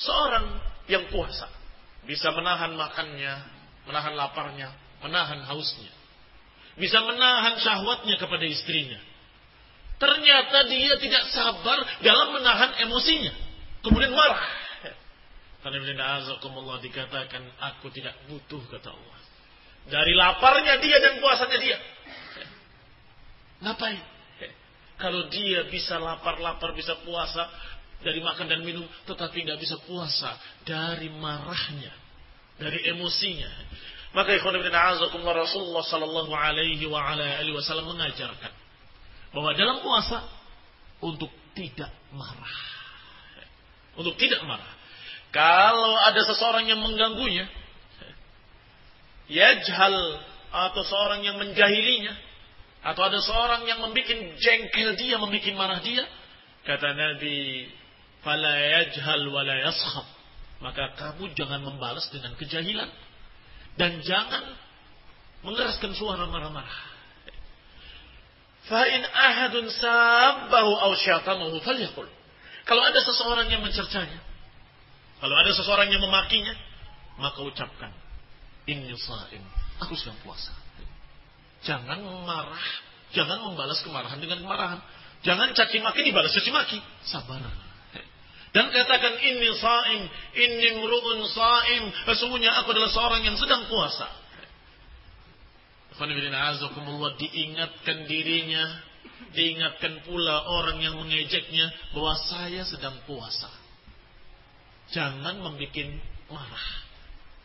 seorang 0.00 0.46
yang 0.90 1.06
puasa. 1.08 1.46
Bisa 2.04 2.34
menahan 2.34 2.74
makannya, 2.74 3.34
menahan 3.86 4.14
laparnya, 4.18 4.74
menahan 5.06 5.46
hausnya. 5.46 5.94
Bisa 6.74 6.98
menahan 7.06 7.54
syahwatnya 7.62 8.18
kepada 8.18 8.42
istrinya. 8.42 8.98
Ternyata 10.00 10.66
dia 10.66 10.96
tidak 10.98 11.28
sabar 11.30 11.78
dalam 12.02 12.34
menahan 12.34 12.82
emosinya. 12.82 13.32
Kemudian 13.84 14.10
marah. 14.16 14.42
Karena 15.60 16.24
azakumullah 16.24 16.80
dikatakan 16.80 17.44
aku 17.60 17.92
tidak 17.92 18.16
butuh 18.26 18.64
kata 18.72 18.96
Allah. 18.96 19.18
Dari 19.92 20.12
laparnya 20.16 20.80
dia 20.80 20.96
dan 21.04 21.20
puasanya 21.20 21.58
dia. 21.60 21.78
Ngapain? 23.60 24.00
Kalau 25.00 25.28
dia 25.32 25.64
bisa 25.68 25.96
lapar-lapar, 25.96 26.76
bisa 26.76 26.96
puasa 27.04 27.48
dari 28.00 28.20
makan 28.24 28.46
dan 28.48 28.60
minum, 28.64 28.84
tetapi 29.04 29.44
nggak 29.44 29.60
bisa 29.60 29.76
puasa 29.84 30.36
dari 30.64 31.12
marahnya, 31.12 31.92
dari 32.56 32.88
emosinya. 32.88 33.50
Maka 34.10 34.34
ikhwan 34.34 34.58
ibn 34.58 34.74
a'azakumullah 34.74 35.46
Rasulullah 35.46 35.84
sallallahu 35.86 36.32
alaihi 36.34 36.82
wa 36.90 36.98
ala 36.98 37.22
alihi 37.38 37.54
wasallam 37.54 37.94
mengajarkan 37.94 38.52
bahwa 39.30 39.54
dalam 39.54 39.78
puasa 39.84 40.26
untuk 40.98 41.30
tidak 41.54 41.90
marah. 42.10 42.58
Untuk 43.94 44.18
tidak 44.18 44.42
marah. 44.46 44.74
Kalau 45.30 45.94
ada 45.94 46.20
seseorang 46.26 46.66
yang 46.66 46.82
mengganggunya, 46.82 47.46
yajhal 49.30 49.94
atau 50.50 50.82
seorang 50.82 51.22
yang 51.22 51.38
menjahilinya, 51.38 52.14
atau 52.82 53.06
ada 53.06 53.22
seorang 53.22 53.62
yang 53.70 53.78
membuat 53.78 54.10
jengkel 54.42 54.98
dia, 54.98 55.14
membuat 55.22 55.54
marah 55.54 55.78
dia, 55.78 56.02
kata 56.66 56.98
Nabi, 56.98 57.70
fala 58.24 58.54
yajhal 58.58 59.24
wa 59.28 59.42
la 59.44 59.56
yaskhab. 59.68 60.06
Maka 60.60 60.92
kamu 60.96 61.32
jangan 61.32 61.64
membalas 61.64 62.04
dengan 62.12 62.36
kejahilan 62.36 62.88
dan 63.80 64.04
jangan 64.04 64.44
mengeraskan 65.40 65.96
suara 65.96 66.28
marah-marah. 66.28 66.80
Fa'in 68.68 69.02
ahadun 69.08 69.72
sabbahu 69.72 70.70
aw 70.84 70.92
syatamahu 71.00 71.64
falyakul. 71.64 72.04
Kalau 72.68 72.82
ada 72.84 73.00
seseorang 73.00 73.48
yang 73.48 73.64
mencercanya, 73.64 74.20
kalau 75.18 75.34
ada 75.40 75.50
seseorang 75.56 75.88
yang 75.88 76.04
memakinya, 76.04 76.52
maka 77.16 77.40
ucapkan, 77.40 77.92
Inni 78.68 78.92
aku 79.80 79.96
sedang 79.96 80.20
puasa. 80.20 80.52
Jangan 81.64 82.04
marah, 82.28 82.66
jangan 83.16 83.40
membalas 83.48 83.80
kemarahan 83.80 84.20
dengan 84.20 84.44
kemarahan. 84.44 84.80
Jangan 85.20 85.52
caci 85.52 85.80
maki 85.84 86.00
dibalas 86.04 86.32
caci 86.32 86.48
maki. 86.48 86.78
Sabar. 87.04 87.69
Dan 88.50 88.66
katakan 88.74 89.14
inni 89.22 89.50
sa'im, 89.54 90.02
inni 90.34 90.68
mru'un 90.82 91.20
sa'im. 91.30 91.84
Sesungguhnya 92.10 92.50
aku 92.62 92.74
adalah 92.74 92.90
seorang 92.90 93.22
yang 93.22 93.38
sedang 93.38 93.70
puasa 93.70 94.20
diingatkan 97.20 98.08
dirinya, 98.08 98.64
diingatkan 99.36 100.00
pula 100.08 100.48
orang 100.48 100.80
yang 100.80 100.96
mengejeknya 100.96 101.68
bahwa 101.92 102.16
saya 102.24 102.64
sedang 102.64 102.96
puasa. 103.04 103.52
Jangan 104.90 105.44
membuat 105.44 106.00
marah. 106.32 106.66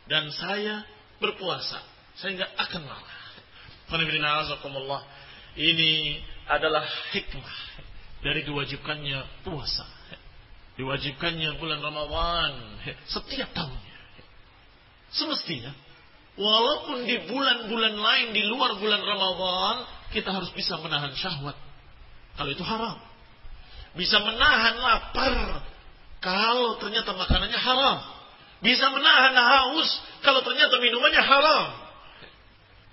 Dan 0.06 0.30
saya 0.32 0.86
berpuasa, 1.20 1.82
saya 2.16 2.40
nggak 2.40 2.54
akan 2.56 2.82
marah. 2.88 3.18
Ini 5.56 5.94
adalah 6.50 6.86
hikmah 7.14 7.58
dari 8.22 8.42
diwajibkannya 8.46 9.46
puasa. 9.46 9.86
Diwajibkannya 10.76 11.56
bulan 11.56 11.80
Ramadan 11.80 12.52
setiap 13.08 13.50
tahunnya. 13.56 13.96
Semestinya 15.16 15.72
Walaupun 16.36 17.08
di 17.08 17.16
bulan-bulan 17.32 17.96
lain 17.96 18.28
di 18.36 18.44
luar 18.44 18.76
bulan 18.76 19.00
Ramadan, 19.00 19.88
kita 20.12 20.36
harus 20.36 20.52
bisa 20.52 20.76
menahan 20.84 21.16
syahwat. 21.16 21.56
Kalau 22.36 22.52
itu 22.52 22.60
haram. 22.60 23.00
Bisa 23.96 24.20
menahan 24.20 24.76
lapar 24.76 25.64
kalau 26.20 26.76
ternyata 26.84 27.16
makanannya 27.16 27.56
haram. 27.56 27.98
Bisa 28.60 28.92
menahan 28.92 29.32
haus 29.32 29.88
kalau 30.20 30.44
ternyata 30.44 30.76
minumannya 30.84 31.24
haram. 31.24 31.66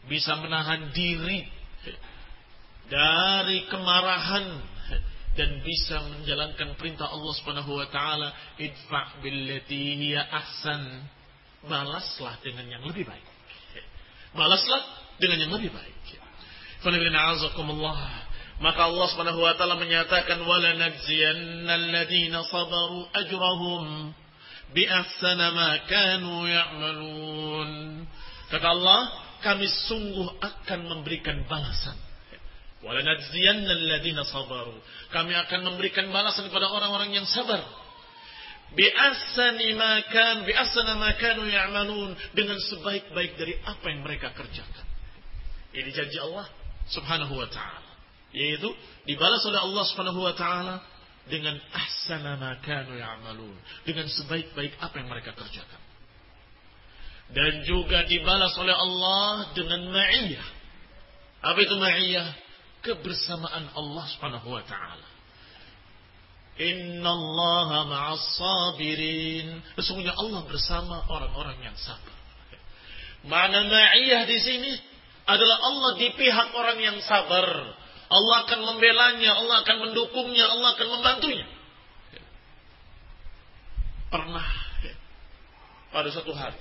Bisa 0.06 0.38
menahan 0.38 0.94
diri 0.94 1.42
dari 2.86 3.66
kemarahan 3.66 4.62
dan 5.32 5.64
bisa 5.64 5.96
menjalankan 6.12 6.76
perintah 6.76 7.08
Allah 7.08 7.32
Subhanahu 7.40 7.72
wa 7.72 7.88
taala, 7.88 8.32
idfa 8.60 9.20
billati 9.24 9.96
hiya 9.96 10.28
ahsan. 10.28 11.08
Balaslah 11.62 12.42
dengan 12.42 12.66
yang 12.68 12.82
lebih 12.84 13.06
baik. 13.06 13.26
Balaslah 14.34 14.82
dengan 15.22 15.46
yang 15.46 15.52
lebih 15.54 15.70
baik. 15.70 16.02
Maka 18.62 18.80
Allah 18.86 19.06
Subhanahu 19.10 19.40
wa 19.42 19.54
taala 19.54 19.78
menyatakan 19.78 20.38
wala 20.42 20.74
najziyanna 20.74 21.72
alladziina 21.72 22.46
sabaru 22.46 23.10
ajrahum 23.10 24.14
bi 24.74 24.86
ahsana 24.86 25.50
ma 25.54 25.70
kanu 25.86 26.46
ya'malun. 26.46 27.70
Kata 28.50 28.66
Allah, 28.68 29.00
kami 29.40 29.66
sungguh 29.88 30.38
akan 30.38 30.80
memberikan 30.86 31.42
balasan. 31.46 31.96
Wala 31.96 32.00
najziyanna 32.00 32.00
alladziina 32.00 32.00
sabaru. 32.02 32.71
Kami 35.14 35.32
akan 35.38 35.60
memberikan 35.62 36.10
balasan 36.10 36.50
kepada 36.50 36.66
orang-orang 36.66 37.14
yang 37.14 37.26
sabar 37.30 37.62
ya'malun 41.44 42.16
dengan 42.32 42.56
sebaik-baik 42.56 43.36
dari 43.36 43.54
apa 43.68 43.84
yang 43.92 44.00
mereka 44.00 44.32
kerjakan. 44.32 44.86
Ini 45.76 45.90
janji 45.92 46.16
Allah 46.20 46.48
Subhanahu 46.88 47.36
wa 47.36 47.48
taala. 47.52 47.92
Yaitu 48.32 48.72
dibalas 49.04 49.44
oleh 49.44 49.60
Allah 49.60 49.84
Subhanahu 49.92 50.20
wa 50.24 50.32
taala 50.32 50.80
dengan 51.28 51.54
ahsana 51.76 52.40
ya'malun, 52.64 53.56
dengan 53.84 54.08
sebaik-baik 54.08 54.72
apa 54.80 54.94
yang 54.98 55.08
mereka 55.12 55.36
kerjakan. 55.36 55.80
Dan 57.32 57.64
juga 57.64 58.04
dibalas 58.08 58.52
oleh 58.56 58.76
Allah 58.76 59.52
dengan 59.56 59.88
ma'iyah. 59.88 60.48
Apa 61.44 61.58
itu 61.64 61.76
ma'iyah? 61.76 62.28
Kebersamaan 62.82 63.70
Allah 63.78 64.04
Subhanahu 64.10 64.48
wa 64.50 64.62
taala. 64.66 65.08
Inna 66.58 67.08
Allah 67.08 67.70
ma'as 67.88 68.26
sabirin. 68.36 69.62
Sesungguhnya 69.78 70.12
Allah 70.12 70.44
bersama 70.44 71.06
orang-orang 71.08 71.58
yang 71.62 71.76
sabar. 71.78 72.18
Mana 73.22 73.64
ma'iyah 73.70 74.26
di 74.26 74.38
sini 74.42 74.72
adalah 75.24 75.58
Allah 75.62 75.90
di 75.96 76.08
pihak 76.12 76.48
orang 76.52 76.78
yang 76.82 76.98
sabar. 77.06 77.46
Allah 78.12 78.36
akan 78.44 78.60
membelanya, 78.68 79.40
Allah 79.40 79.64
akan 79.64 79.76
mendukungnya, 79.88 80.44
Allah 80.52 80.76
akan 80.76 80.88
membantunya. 81.00 81.48
Pernah 84.12 84.44
pada 85.88 86.12
satu 86.12 86.36
hari 86.36 86.60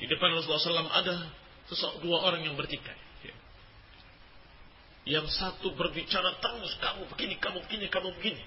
di 0.00 0.08
depan 0.08 0.32
Rasulullah 0.32 0.64
SAW 0.64 0.92
ada 0.92 1.14
dua 2.00 2.18
orang 2.24 2.44
yang 2.44 2.56
bertikai. 2.56 2.96
Yang 5.08 5.32
satu 5.32 5.72
berbicara 5.72 6.36
terus, 6.38 6.76
kamu 6.76 7.08
begini, 7.08 7.34
kamu 7.40 7.58
begini, 7.64 7.86
kamu 7.88 8.08
begini. 8.20 8.42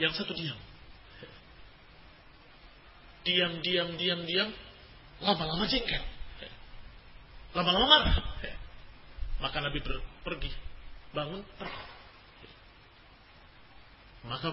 Yang 0.00 0.12
satu 0.24 0.32
diam. 0.32 0.56
Diam, 3.20 3.52
diam, 3.60 3.88
diam, 4.00 4.20
diam. 4.24 4.50
Lama-lama 5.20 5.68
jengkel. 5.68 6.00
Lama-lama 7.52 7.86
marah. 7.86 8.16
Maka 9.44 9.60
Nabi 9.60 9.84
pergi. 10.24 10.50
Bangun, 11.12 11.44
pergi. 11.60 11.84
Maka 14.24 14.52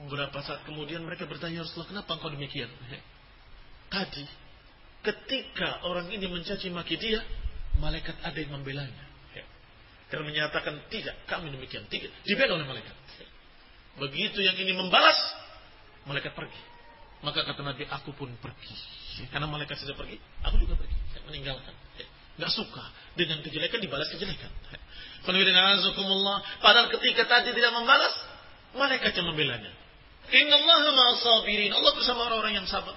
beberapa 0.00 0.40
saat 0.44 0.64
kemudian 0.64 1.04
mereka 1.04 1.28
bertanya 1.28 1.64
Rasulullah, 1.64 2.00
kenapa 2.00 2.16
engkau 2.16 2.32
demikian? 2.32 2.68
Tadi 3.92 4.24
Ketika 5.02 5.82
orang 5.82 6.06
ini 6.14 6.30
mencaci 6.30 6.70
maki 6.70 6.94
dia, 6.94 7.18
malaikat 7.82 8.14
ada 8.22 8.38
yang 8.38 8.54
membelanya. 8.54 9.04
Ya. 9.34 9.42
Dan 10.14 10.22
menyatakan 10.22 10.78
tidak, 10.86 11.18
kami 11.26 11.50
demikian. 11.50 11.82
Tidak, 11.90 12.22
dibela 12.22 12.54
oleh 12.54 12.66
malaikat. 12.70 12.94
Begitu 13.98 14.38
yang 14.40 14.54
ini 14.56 14.72
membalas, 14.78 15.18
malaikat 16.06 16.32
pergi. 16.38 16.62
Maka 17.26 17.42
kata 17.42 17.66
Nabi, 17.66 17.82
aku 17.90 18.14
pun 18.14 18.30
pergi. 18.38 18.74
Karena 19.30 19.50
malaikat 19.50 19.78
sudah 19.82 19.98
pergi, 19.98 20.22
aku 20.46 20.58
juga 20.62 20.78
pergi. 20.78 20.96
Saya 21.10 21.22
meninggalkan. 21.26 21.74
Gak 22.32 22.48
suka 22.48 22.84
dengan 23.12 23.44
kejelekan 23.44 23.78
dibalas 23.82 24.08
kejelekan. 24.08 24.48
Padahal 26.58 26.88
ketika 26.90 27.22
tadi 27.28 27.52
tidak 27.52 27.72
membalas, 27.76 28.14
malaikat 28.72 29.12
yang 29.14 29.28
membelanya. 29.28 29.70
Inna 30.32 30.56
Allah 30.56 30.76
Allah 31.76 31.92
bersama 31.92 32.26
orang-orang 32.30 32.62
yang 32.62 32.66
sabar. 32.70 32.96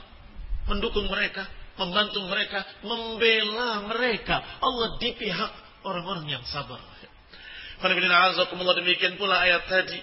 Mendukung 0.66 1.06
mereka 1.12 1.46
membantu 1.76 2.20
mereka, 2.28 2.64
membela 2.84 3.88
mereka. 3.92 4.40
Allah 4.64 4.96
di 5.00 5.12
pihak 5.16 5.52
orang-orang 5.84 6.28
yang 6.32 6.44
sabar. 6.48 6.80
demikian 8.80 9.20
pula 9.20 9.36
ayat 9.44 9.68
tadi. 9.68 10.00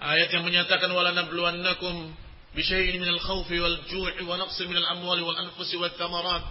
Ayat 0.00 0.32
yang 0.32 0.48
menyatakan 0.48 0.88
wala 0.96 1.12
nabluwannakum 1.12 2.16
bisyai'in 2.56 2.96
minal 2.96 3.20
khawfi 3.20 3.60
wal 3.60 3.78
ju'i 3.84 4.24
wa 4.24 4.40
naqsi 4.40 4.64
minal 4.64 4.88
amwali 4.96 5.20
wal 5.20 5.36
anfusi 5.36 5.76
wal 5.76 5.92
thamarat 5.92 6.42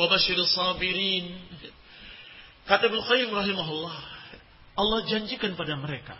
wa 0.00 0.04
basyiris 0.08 0.56
sabirin. 0.56 1.36
Kata 2.64 2.88
Ibnu 2.88 2.96
Qayyim 3.04 3.28
rahimahullah, 3.28 3.96
Allah 4.80 5.00
janjikan 5.04 5.52
pada 5.52 5.76
mereka 5.76 6.16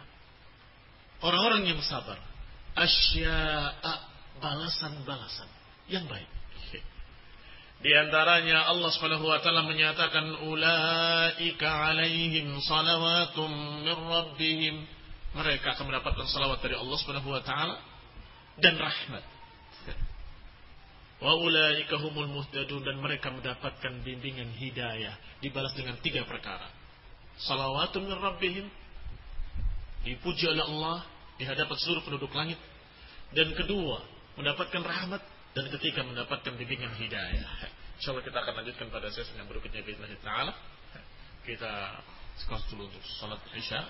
orang-orang 1.24 1.72
yang 1.72 1.80
sabar 1.80 2.20
asya'a 2.76 3.92
balasan-balasan 4.44 5.48
yang 5.88 6.04
baik. 6.04 6.28
Di 7.84 7.92
antaranya 7.92 8.64
Allah 8.64 8.88
Subhanahu 8.96 9.28
wa 9.28 9.44
taala 9.44 9.68
menyatakan 9.68 10.48
ulaika 10.48 11.68
alaihim 11.68 12.56
salawatum 12.64 13.52
min 13.84 13.92
rabbihim. 13.92 14.74
Mereka 15.36 15.76
akan 15.76 15.92
mendapatkan 15.92 16.24
salawat 16.32 16.64
dari 16.64 16.80
Allah 16.80 16.96
Subhanahu 16.96 17.28
wa 17.28 17.44
taala 17.44 17.76
dan 18.56 18.80
rahmat. 18.80 19.20
Wa 21.20 21.32
ulaika 21.36 22.00
humul 22.00 22.32
muhtadun 22.32 22.88
dan 22.88 23.04
mereka 23.04 23.28
mendapatkan 23.28 24.00
bimbingan 24.00 24.48
hidayah 24.56 25.20
dibalas 25.44 25.76
dengan 25.76 26.00
tiga 26.00 26.24
perkara. 26.24 26.72
Salawatun 27.36 28.08
min 28.08 28.16
rabbihim 28.16 28.66
dipuji 30.08 30.48
oleh 30.48 30.64
Allah 30.64 31.04
di 31.36 31.44
hadapan 31.44 31.76
seluruh 31.76 32.00
penduduk 32.00 32.32
langit 32.32 32.56
dan 33.36 33.52
kedua 33.52 34.00
mendapatkan 34.40 34.80
rahmat 34.80 35.20
dan 35.52 35.64
ketika 35.68 36.00
mendapatkan 36.00 36.56
bimbingan 36.56 36.96
hidayah. 36.96 37.73
Insyaallah 38.00 38.24
kita 38.26 38.38
akan 38.42 38.54
lanjutkan 38.62 38.86
pada 38.90 39.08
sesi 39.10 39.32
yang 39.38 39.46
berikutnya 39.46 39.82
bismillah 39.86 40.18
taala. 40.22 40.52
Kita 41.44 42.00
sekarang 42.40 42.64
dulu 42.72 42.82
untuk 42.88 43.04
salat 43.20 43.40
Isya. 43.54 43.80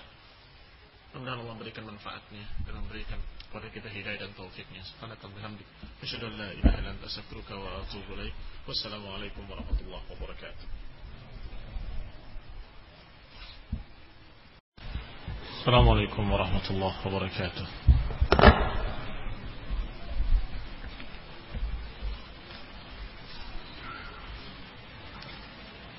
Mudah-mudahan 1.15 1.39
Allah 1.39 1.55
memberikan 1.55 1.83
manfaatnya 1.87 2.43
dan 2.67 2.75
memberikan 2.83 3.19
kepada 3.47 3.71
kita 3.71 3.87
hidayah 3.87 4.19
dan 4.27 4.35
taufiknya. 4.35 4.83
Subhanakallahumma 4.83 5.55
bihamdik, 5.55 5.67
asyhadu 6.03 6.27
an. 6.27 6.43
Wassalamualaikum 8.67 9.47
warahmatullahi 9.47 10.03
wabarakatuh. 10.11 10.67
Assalamualaikum 15.63 16.27
warahmatullahi 16.27 16.97
wabarakatuh. 16.99 18.64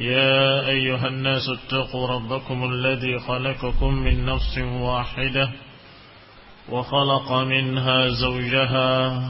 يا 0.00 0.68
أيها 0.68 1.08
الناس 1.08 1.42
اتقوا 1.48 2.08
ربكم 2.08 2.64
الذي 2.72 3.18
خلقكم 3.18 3.94
من 3.94 4.26
نفس 4.26 4.58
واحدة 4.58 5.50
وخلق 6.68 7.32
منها 7.32 8.08
زوجها 8.08 9.22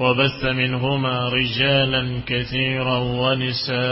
وبث 0.00 0.44
منهما 0.44 1.28
رجالا 1.28 2.20
كثيرا 2.26 2.98
ونساء 2.98 3.84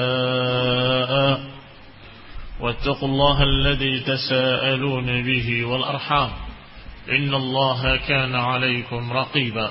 واتقوا 2.60 3.08
الله 3.08 3.42
الذي 3.42 4.00
تساءلون 4.00 5.22
به 5.22 5.64
والأرحام 5.64 6.30
إن 7.10 7.34
الله 7.34 7.96
كان 7.96 8.34
عليكم 8.34 9.12
رقيبا 9.12 9.70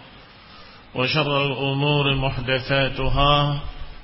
وشر 0.95 1.45
الأمور 1.45 2.05
محدثاتها 2.15 3.61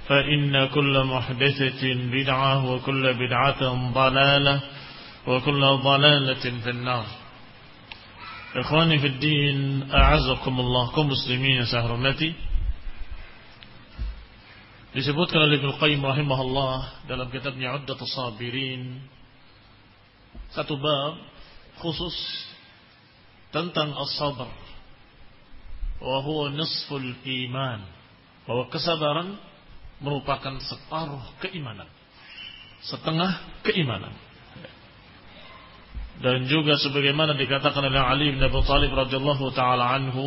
فإن 0.07 0.67
كل 0.67 0.95
محدثة 1.03 1.83
بدعة 2.15 2.53
وكل 2.71 3.03
بدعة 3.13 3.61
ضلالة 3.93 4.55
وكل 5.27 5.61
ضلالة 5.83 6.43
في 6.63 6.69
النار. 6.69 7.05
إخواني 8.55 8.99
في 8.99 9.07
الدين 9.07 9.91
أعزكم 9.91 10.59
الله 10.59 10.85
كمسلمين 10.95 11.65
سهرمتي 11.65 12.31
disebutkan 14.97 15.45
oleh 15.45 15.61
Ibnu 15.61 15.77
Qayyim 15.77 16.01
rahimahullah 16.01 17.05
dalam 17.05 17.29
kitabnya 17.29 17.77
Uddatus 17.77 18.17
Sabirin 18.17 18.97
satu 20.49 20.73
bab 20.73 21.21
khusus 21.77 22.17
tentang 23.53 23.93
as-sabr. 23.93 24.49
Wa 26.01 26.49
nisful 26.53 27.03
iman. 27.25 27.79
Bahwa 28.47 28.63
kesabaran 28.71 29.35
merupakan 30.01 30.55
separuh 30.61 31.23
keimanan. 31.41 31.89
Setengah 32.85 33.61
keimanan. 33.65 34.13
Dan 36.17 36.49
juga 36.49 36.73
sebagaimana 36.81 37.37
dikatakan 37.37 37.93
oleh 37.93 38.01
Ali 38.01 38.33
bin 38.33 38.41
Abi 38.41 38.57
Thalib 38.65 38.89
radhiyallahu 38.89 39.53
taala 39.53 39.85
anhu 40.01 40.25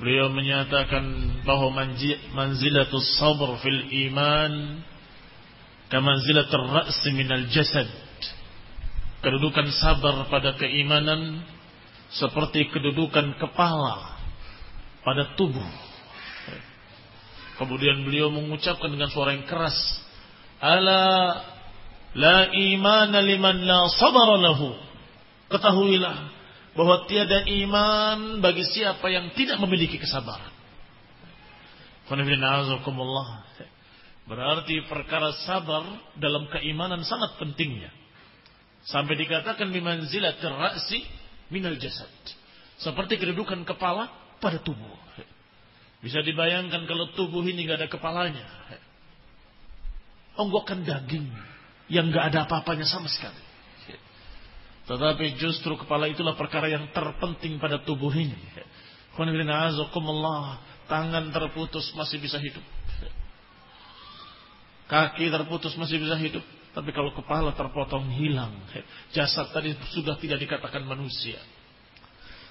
beliau 0.00 0.32
menyatakan 0.32 1.04
bahwa 1.44 1.84
manzilatus 2.32 3.20
sabr 3.20 3.60
fil 3.60 3.82
iman 4.08 4.80
kamanzilatur 5.92 6.72
ra's 6.72 7.04
minal 7.12 7.44
jasad. 7.52 7.88
Kedudukan 9.20 9.68
sabar 9.76 10.30
pada 10.32 10.56
keimanan 10.56 11.42
seperti 12.12 12.72
kedudukan 12.72 13.36
kepala 13.36 14.16
pada 15.04 15.36
tubuh. 15.36 15.64
Kemudian 17.58 18.06
beliau 18.06 18.30
mengucapkan 18.30 18.88
dengan 18.88 19.10
suara 19.10 19.34
yang 19.34 19.44
keras, 19.44 19.74
"Ala 20.62 21.04
la 22.14 22.38
iman 22.54 23.12
liman 23.18 23.56
la 23.66 23.90
sabara 23.98 24.38
lahu." 24.38 24.78
Ketahuilah 25.48 26.16
bahwa 26.78 27.08
tiada 27.10 27.42
iman 27.42 28.38
bagi 28.38 28.62
siapa 28.62 29.10
yang 29.10 29.34
tidak 29.34 29.58
memiliki 29.58 29.98
kesabaran. 29.98 30.54
Berarti 34.28 34.84
perkara 34.86 35.32
sabar 35.44 35.82
dalam 36.20 36.46
keimanan 36.52 37.02
sangat 37.02 37.40
pentingnya. 37.40 37.90
Sampai 38.86 39.18
dikatakan 39.18 39.72
bimanzilatir 39.72 40.52
ra'si 40.52 41.00
minal 41.52 41.76
jasad. 41.80 42.10
Seperti 42.78 43.18
kedudukan 43.18 43.66
kepala 43.66 44.08
pada 44.38 44.62
tubuh. 44.62 44.96
Bisa 45.98 46.22
dibayangkan 46.22 46.86
kalau 46.86 47.10
tubuh 47.18 47.42
ini 47.42 47.66
nggak 47.66 47.78
ada 47.84 47.90
kepalanya. 47.90 48.46
Onggokan 50.38 50.86
daging 50.86 51.26
yang 51.90 52.14
nggak 52.14 52.30
ada 52.30 52.46
apa-apanya 52.46 52.86
sama 52.86 53.10
sekali. 53.10 53.42
Tetapi 54.86 55.36
justru 55.36 55.76
kepala 55.76 56.08
itulah 56.08 56.32
perkara 56.38 56.70
yang 56.70 56.88
terpenting 56.94 57.60
pada 57.60 57.82
tubuh 57.82 58.14
ini. 58.14 58.38
Tangan 60.88 61.28
terputus 61.34 61.92
masih 61.92 62.22
bisa 62.22 62.40
hidup. 62.40 62.64
Kaki 64.88 65.28
terputus 65.28 65.76
masih 65.76 66.00
bisa 66.00 66.16
hidup. 66.16 66.40
Tapi 66.78 66.94
kalau 66.94 67.10
kepala 67.10 67.58
terpotong 67.58 68.06
hilang, 68.14 68.54
jasad 69.10 69.50
tadi 69.50 69.74
sudah 69.90 70.14
tidak 70.22 70.38
dikatakan 70.38 70.86
manusia. 70.86 71.42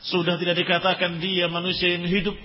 Sudah 0.03 0.35
tidak 0.35 0.59
dikatakan 0.59 1.23
dia 1.23 1.47
manusia 1.47 1.95
yang 1.95 2.03
hidup. 2.03 2.35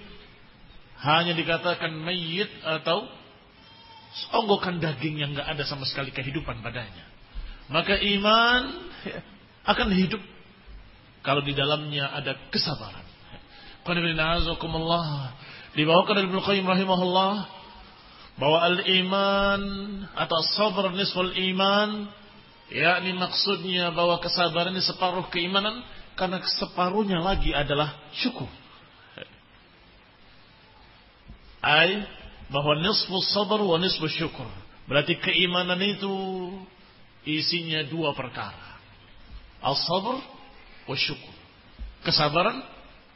Hanya 1.02 1.34
dikatakan 1.34 1.90
mayit 1.90 2.46
atau 2.62 3.10
onggokan 4.30 4.78
daging 4.78 5.26
yang 5.26 5.34
nggak 5.34 5.58
ada 5.58 5.66
sama 5.66 5.82
sekali 5.82 6.14
kehidupan 6.14 6.62
padanya. 6.62 7.02
Maka 7.66 7.98
iman 7.98 8.62
akan 9.66 9.88
hidup 9.90 10.22
kalau 11.26 11.42
di 11.42 11.50
dalamnya 11.50 12.14
ada 12.14 12.38
kesabaran. 12.54 13.02
Dibawakan 15.74 16.14
dari 16.14 16.26
Ibnu 16.30 16.40
Qayyim 16.46 16.62
rahimahullah 16.62 17.61
bahwa 18.42 18.58
al-iman 18.58 19.62
atau 20.18 20.40
sabar 20.58 20.90
nisful 20.90 21.30
iman 21.30 22.10
yakni 22.74 23.14
maksudnya 23.14 23.94
bahwa 23.94 24.18
kesabaran 24.18 24.74
ini 24.74 24.82
separuh 24.82 25.30
keimanan 25.30 25.86
karena 26.18 26.42
separuhnya 26.58 27.22
lagi 27.22 27.54
adalah 27.54 27.94
syukur. 28.18 28.50
Ay 31.62 32.02
bahwa 32.50 32.82
nisfu 32.82 33.14
sabar 33.30 33.62
wa 33.62 33.78
nisfu 33.78 34.10
syukur. 34.10 34.50
Berarti 34.90 35.22
keimanan 35.22 35.78
itu 35.78 36.10
isinya 37.22 37.86
dua 37.86 38.10
perkara. 38.18 38.82
Al-sabr 39.62 40.18
wa 40.90 40.96
syukur. 40.98 41.34
Kesabaran 42.02 42.58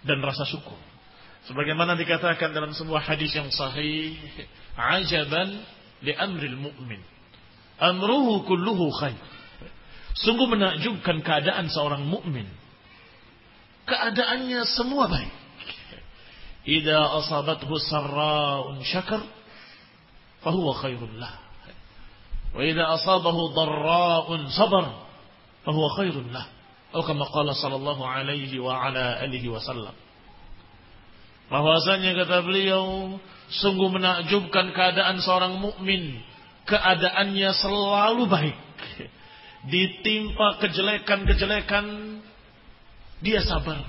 dan 0.06 0.22
rasa 0.22 0.46
syukur. 0.46 0.78
Sebagaimana 1.50 1.98
dikatakan 1.98 2.54
dalam 2.54 2.70
sebuah 2.70 3.02
hadis 3.02 3.34
yang 3.34 3.50
sahih, 3.50 4.14
ajaban 4.76 5.64
li 6.04 6.12
amril 6.12 6.56
mu'min. 6.56 7.00
Amruhu 7.80 8.44
kulluhu 8.48 8.92
khair. 9.00 9.16
Sungguh 10.16 10.48
menakjubkan 10.48 11.20
keadaan 11.20 11.68
seorang 11.68 12.08
mukmin. 12.08 12.48
Keadaannya 13.84 14.64
semua 14.72 15.12
baik. 15.12 15.32
Idza 16.66 16.98
asabathu 17.20 17.70
sarra'un 17.78 18.80
syakar 18.82 19.22
fahuwa 20.40 20.72
khairul 20.80 21.20
lah. 21.20 21.36
Wa 22.56 22.64
idza 22.64 22.84
asabahu 22.96 23.52
dharra'un 23.52 24.48
sabar 24.56 25.04
fahuwa 25.68 25.88
khairul 26.00 26.32
lah. 26.32 26.48
Atau 26.96 27.12
kama 27.12 27.28
qala 27.28 27.52
sallallahu 27.52 28.00
alaihi 28.00 28.56
wa 28.56 28.72
ala 28.88 29.20
alihi 29.20 29.52
wasallam. 29.52 29.92
Bahwasanya 31.52 32.16
kata 32.24 32.40
beliau, 32.40 33.20
sungguh 33.50 33.88
menakjubkan 33.92 34.74
keadaan 34.74 35.22
seorang 35.22 35.58
mukmin. 35.58 36.22
Keadaannya 36.66 37.50
selalu 37.62 38.24
baik. 38.26 38.58
Ditimpa 39.66 40.62
kejelekan-kejelekan, 40.62 41.86
dia 43.22 43.40
sabar. 43.42 43.82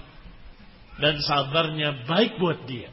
Dan 0.98 1.22
sabarnya 1.22 2.06
baik 2.10 2.42
buat 2.42 2.66
dia. 2.66 2.90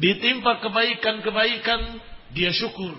Ditimpa 0.00 0.64
kebaikan-kebaikan, 0.64 2.00
dia 2.32 2.52
syukur. 2.56 2.96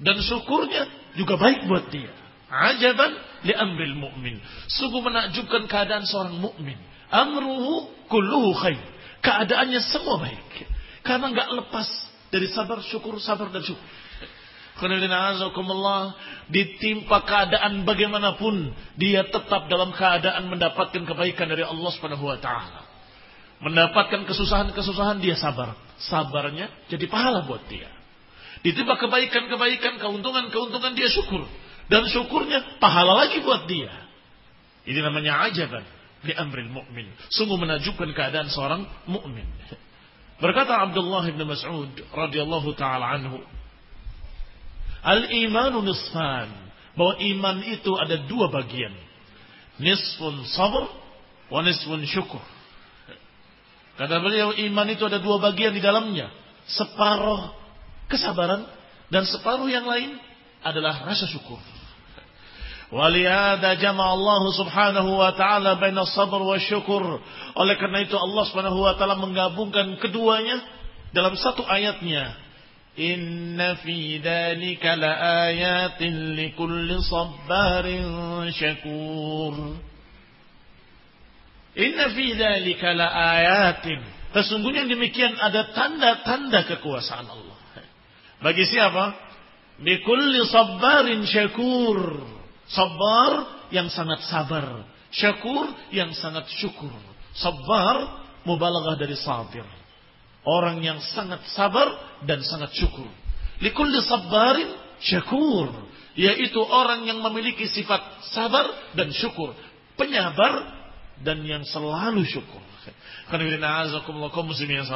Dan 0.00 0.20
syukurnya 0.24 0.88
juga 1.16 1.36
baik 1.36 1.68
buat 1.68 1.92
dia. 1.92 2.08
Ajaban 2.48 3.12
li 3.44 3.52
amril 3.52 3.96
mu'min. 3.98 4.40
Sungguh 4.68 5.04
menakjubkan 5.04 5.68
keadaan 5.68 6.04
seorang 6.08 6.38
mukmin. 6.40 6.78
Amruhu 7.12 7.92
kulluhu 8.08 8.56
khair. 8.56 8.80
Keadaannya 9.20 9.80
semua 9.92 10.20
baik. 10.20 10.73
Karena 11.04 11.28
nggak 11.30 11.48
lepas 11.60 11.88
dari 12.32 12.48
sabar, 12.48 12.80
syukur, 12.80 13.20
sabar 13.20 13.52
dan 13.52 13.60
syukur. 13.60 13.84
ditimpa 16.50 17.22
keadaan 17.22 17.86
bagaimanapun 17.86 18.74
dia 18.98 19.22
tetap 19.28 19.70
dalam 19.70 19.94
keadaan 19.94 20.50
mendapatkan 20.50 21.04
kebaikan 21.06 21.46
dari 21.46 21.62
Allah 21.62 21.90
Subhanahu 21.94 22.26
wa 22.26 22.38
taala. 22.40 22.82
Mendapatkan 23.62 24.26
kesusahan-kesusahan 24.26 25.22
dia 25.22 25.38
sabar. 25.38 25.78
Sabarnya 26.00 26.72
jadi 26.90 27.06
pahala 27.06 27.46
buat 27.46 27.62
dia. 27.70 27.86
Ditimpa 28.64 28.96
kebaikan-kebaikan, 28.96 30.00
keuntungan-keuntungan 30.00 30.96
dia 30.96 31.12
syukur. 31.12 31.44
Dan 31.86 32.08
syukurnya 32.08 32.80
pahala 32.80 33.28
lagi 33.28 33.44
buat 33.44 33.68
dia. 33.68 33.92
Ini 34.88 35.00
namanya 35.04 35.44
ajaban 35.48 35.84
di 36.24 36.32
amril 36.32 36.72
mu'min. 36.72 37.12
Sungguh 37.28 37.60
menajubkan 37.60 38.08
keadaan 38.16 38.48
seorang 38.48 38.88
mukmin. 39.04 39.44
Berkata 40.42 40.82
Abdullah 40.82 41.24
bin 41.30 41.42
Mas'ud 41.46 41.92
radhiyallahu 42.10 42.74
taala 42.74 43.06
anhu, 43.18 43.38
Al-imanu 45.04 45.84
nisfan. 45.84 46.48
Bahwa 46.94 47.18
iman 47.18 47.58
itu 47.66 47.90
ada 47.98 48.22
dua 48.24 48.48
bagian. 48.54 48.94
Nisfun 49.82 50.46
sabr 50.46 50.86
wa 51.50 51.60
nisfun 51.60 52.06
syukur. 52.06 52.40
Kata 53.98 54.22
beliau 54.22 54.54
iman 54.54 54.86
itu 54.90 55.02
ada 55.06 55.18
dua 55.18 55.42
bagian 55.42 55.74
di 55.74 55.82
dalamnya. 55.82 56.30
Separuh 56.70 57.50
kesabaran 58.06 58.66
dan 59.10 59.26
separuh 59.26 59.66
yang 59.66 59.84
lain 59.84 60.16
adalah 60.62 61.02
rasa 61.02 61.26
syukur. 61.26 61.58
Walihada 62.94 63.74
jama 63.74 64.06
Allah 64.06 64.54
subhanahu 64.54 65.18
wa 65.18 65.34
ta'ala 65.34 65.82
baina 65.82 66.06
sabar 66.06 66.38
wa 66.38 66.54
syukur. 66.62 67.02
Oleh 67.58 67.74
karena 67.74 68.06
itu 68.06 68.14
Allah 68.14 68.46
subhanahu 68.46 68.78
wa 68.86 68.94
ta'ala 68.94 69.18
menggabungkan 69.18 69.98
keduanya 69.98 70.62
dalam 71.10 71.34
satu 71.34 71.66
ayatnya. 71.66 72.38
Inna 72.94 73.82
fi 73.82 74.22
dhalika 74.22 74.94
la 74.94 75.10
ayatin 75.50 76.38
likulli 76.38 76.94
sabbarin 77.02 78.06
syakur. 78.54 79.74
Inna 81.74 82.14
fi 82.14 82.26
dhalika 82.38 82.94
la 82.94 83.10
ayatin. 83.10 83.98
Sesungguhnya 84.38 84.86
demikian 84.86 85.34
ada 85.34 85.74
tanda-tanda 85.74 86.62
kekuasaan 86.62 87.26
Allah. 87.26 87.58
Bagi 88.38 88.62
siapa? 88.70 89.18
Likulli 89.82 90.46
sabbarin 90.46 91.26
syakur 91.26 92.33
Sabar 92.68 93.30
yang 93.68 93.92
sangat 93.92 94.24
sabar. 94.28 94.88
Syakur 95.14 95.70
yang 95.94 96.10
sangat 96.16 96.48
syukur. 96.58 96.90
Sabar 97.36 98.24
mubalaghah 98.46 98.98
dari 98.98 99.14
sabir. 99.18 99.64
Orang 100.44 100.84
yang 100.84 101.00
sangat 101.00 101.44
sabar 101.56 102.20
dan 102.28 102.44
sangat 102.44 102.76
syukur. 102.76 103.08
Likulli 103.60 104.00
sabarin 104.04 104.70
syakur. 105.00 105.70
Yaitu 106.14 106.62
orang 106.62 107.08
yang 107.10 107.18
memiliki 107.24 107.66
sifat 107.66 108.00
sabar 108.30 108.94
dan 108.94 109.10
syukur. 109.10 109.50
Penyabar 109.98 110.62
dan 111.22 111.42
yang 111.42 111.62
selalu 111.66 112.26
syukur. 112.26 112.62
Karena 113.30 113.86
muslimin 114.44 114.82
yang 114.82 114.90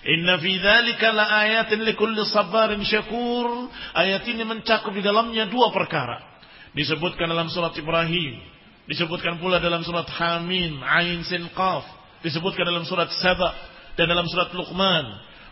Inna 0.00 0.40
fi 0.40 0.56
dzalika 0.56 1.12
la 1.12 1.28
ayatin 1.44 1.84
likulli 1.84 2.24
sabarin 2.24 2.80
syakur. 2.84 3.68
Ayat 3.92 4.24
ini 4.24 4.48
mencakup 4.48 4.96
di 4.96 5.04
dalamnya 5.04 5.44
dua 5.52 5.68
perkara. 5.74 6.29
Disebutkan 6.74 7.26
dalam 7.26 7.50
surat 7.50 7.74
Ibrahim. 7.74 8.38
Disebutkan 8.86 9.38
pula 9.38 9.58
dalam 9.58 9.82
surat 9.82 10.06
Hamim, 10.18 10.78
Ain, 10.82 11.22
Sin, 11.26 11.50
Qaf. 11.54 11.86
Disebutkan 12.22 12.66
dalam 12.66 12.86
surat 12.86 13.10
Saba. 13.18 13.54
Dan 13.98 14.10
dalam 14.10 14.26
surat 14.30 14.54
Luqman. 14.54 15.06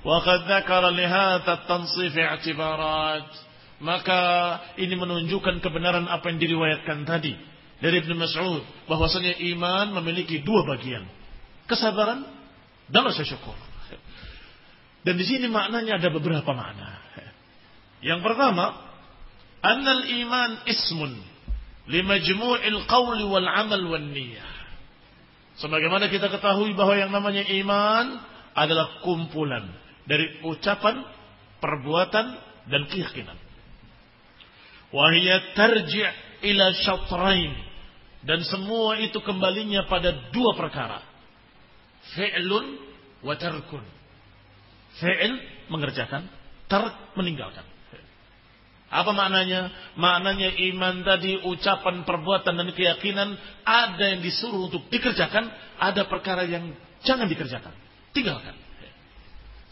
Wa 0.06 0.22
qad 0.22 0.46
dzakara 0.46 0.94
tansif 1.66 2.14
i'tibarat. 2.14 3.26
Maka 3.78 4.22
ini 4.78 4.94
menunjukkan 4.98 5.62
kebenaran 5.62 6.06
apa 6.10 6.30
yang 6.30 6.38
diriwayatkan 6.38 7.06
tadi. 7.06 7.34
Dari 7.78 8.02
Ibn 8.02 8.12
Mas'ud. 8.18 8.62
bahwasanya 8.90 9.38
iman 9.54 9.94
memiliki 10.02 10.42
dua 10.42 10.66
bagian. 10.66 11.06
Kesabaran 11.70 12.26
dan 12.90 13.02
rasa 13.06 13.22
syukur. 13.22 13.54
Dan 15.06 15.14
di 15.14 15.24
sini 15.26 15.46
maknanya 15.46 16.02
ada 16.02 16.10
beberapa 16.10 16.50
makna. 16.50 16.98
Yang 18.02 18.20
pertama, 18.22 18.87
Annal 19.62 20.06
iman 20.06 20.50
ismun 20.70 21.12
limajmu'il 21.88 22.78
qawli 22.86 23.24
wal 23.26 23.48
amal 23.48 23.82
wal 23.90 24.06
niyah. 24.06 24.52
Sebagaimana 25.58 26.06
kita 26.06 26.30
ketahui 26.30 26.76
bahwa 26.78 26.94
yang 26.94 27.10
namanya 27.10 27.42
iman 27.42 28.22
adalah 28.54 29.02
kumpulan 29.02 29.66
dari 30.06 30.38
ucapan, 30.46 31.02
perbuatan, 31.58 32.26
dan 32.70 32.86
keyakinan. 32.86 33.34
Wahia 34.94 35.52
tarji' 35.58 36.06
ila 36.46 36.66
syatrain. 36.78 37.52
Dan 38.18 38.42
semua 38.46 38.98
itu 38.98 39.18
kembalinya 39.22 39.86
pada 39.86 40.10
dua 40.30 40.54
perkara. 40.54 41.02
Fi'lun 42.14 42.66
wa 43.22 43.34
tarkun. 43.34 43.82
Fi'l 44.98 45.32
mengerjakan, 45.70 46.26
tark 46.66 47.14
meninggalkan. 47.14 47.66
Apa 48.88 49.12
maknanya? 49.12 49.92
Maknanya 50.00 50.56
iman 50.72 51.04
tadi 51.04 51.36
ucapan, 51.44 52.08
perbuatan 52.08 52.56
dan 52.56 52.68
keyakinan 52.72 53.36
ada 53.68 54.04
yang 54.16 54.24
disuruh 54.24 54.72
untuk 54.72 54.88
dikerjakan, 54.88 55.44
ada 55.76 56.08
perkara 56.08 56.48
yang 56.48 56.72
jangan 57.04 57.28
dikerjakan. 57.28 57.76
Tinggalkan. 58.16 58.56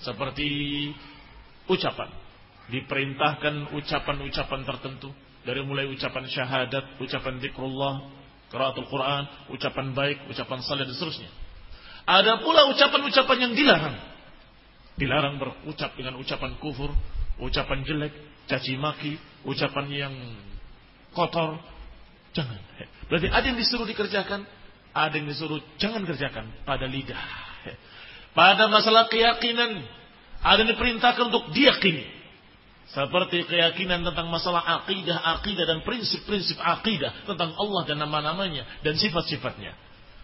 Seperti 0.04 0.48
ucapan. 1.72 2.12
Diperintahkan 2.66 3.78
ucapan-ucapan 3.78 4.60
tertentu 4.66 5.14
Dari 5.46 5.62
mulai 5.62 5.86
ucapan 5.86 6.26
syahadat, 6.26 6.98
ucapan 6.98 7.38
zikrullah, 7.38 8.10
qiraatul 8.50 8.90
Quran, 8.90 9.30
ucapan 9.54 9.94
baik, 9.94 10.26
ucapan 10.26 10.58
saleh 10.66 10.82
dan 10.90 10.98
seterusnya. 10.98 11.30
Ada 12.02 12.42
pula 12.42 12.66
ucapan-ucapan 12.74 13.38
yang 13.46 13.52
dilarang. 13.54 13.96
Dilarang 14.98 15.38
berucap 15.38 15.94
dengan 15.94 16.18
ucapan 16.18 16.58
kufur, 16.58 16.90
ucapan 17.38 17.86
jelek, 17.86 18.10
caci 18.46 18.78
maki, 18.78 19.18
ucapan 19.46 19.86
yang 19.90 20.14
kotor. 21.14 21.58
Jangan. 22.34 22.60
Berarti 23.08 23.28
ada 23.30 23.44
yang 23.46 23.58
disuruh 23.58 23.86
dikerjakan, 23.88 24.44
ada 24.92 25.14
yang 25.14 25.28
disuruh 25.30 25.62
jangan 25.80 26.02
kerjakan 26.04 26.52
pada 26.66 26.84
lidah. 26.84 27.20
Pada 28.36 28.68
masalah 28.68 29.08
keyakinan, 29.08 29.80
ada 30.44 30.60
yang 30.60 30.76
diperintahkan 30.76 31.32
untuk 31.32 31.56
diyakini. 31.56 32.04
Seperti 32.86 33.48
keyakinan 33.48 34.06
tentang 34.06 34.30
masalah 34.30 34.62
akidah, 34.78 35.18
akidah 35.40 35.64
dan 35.66 35.82
prinsip-prinsip 35.82 36.54
akidah 36.60 37.26
tentang 37.26 37.56
Allah 37.58 37.82
dan 37.82 37.98
nama-namanya 37.98 38.62
dan 38.84 38.94
sifat-sifatnya. 38.94 39.74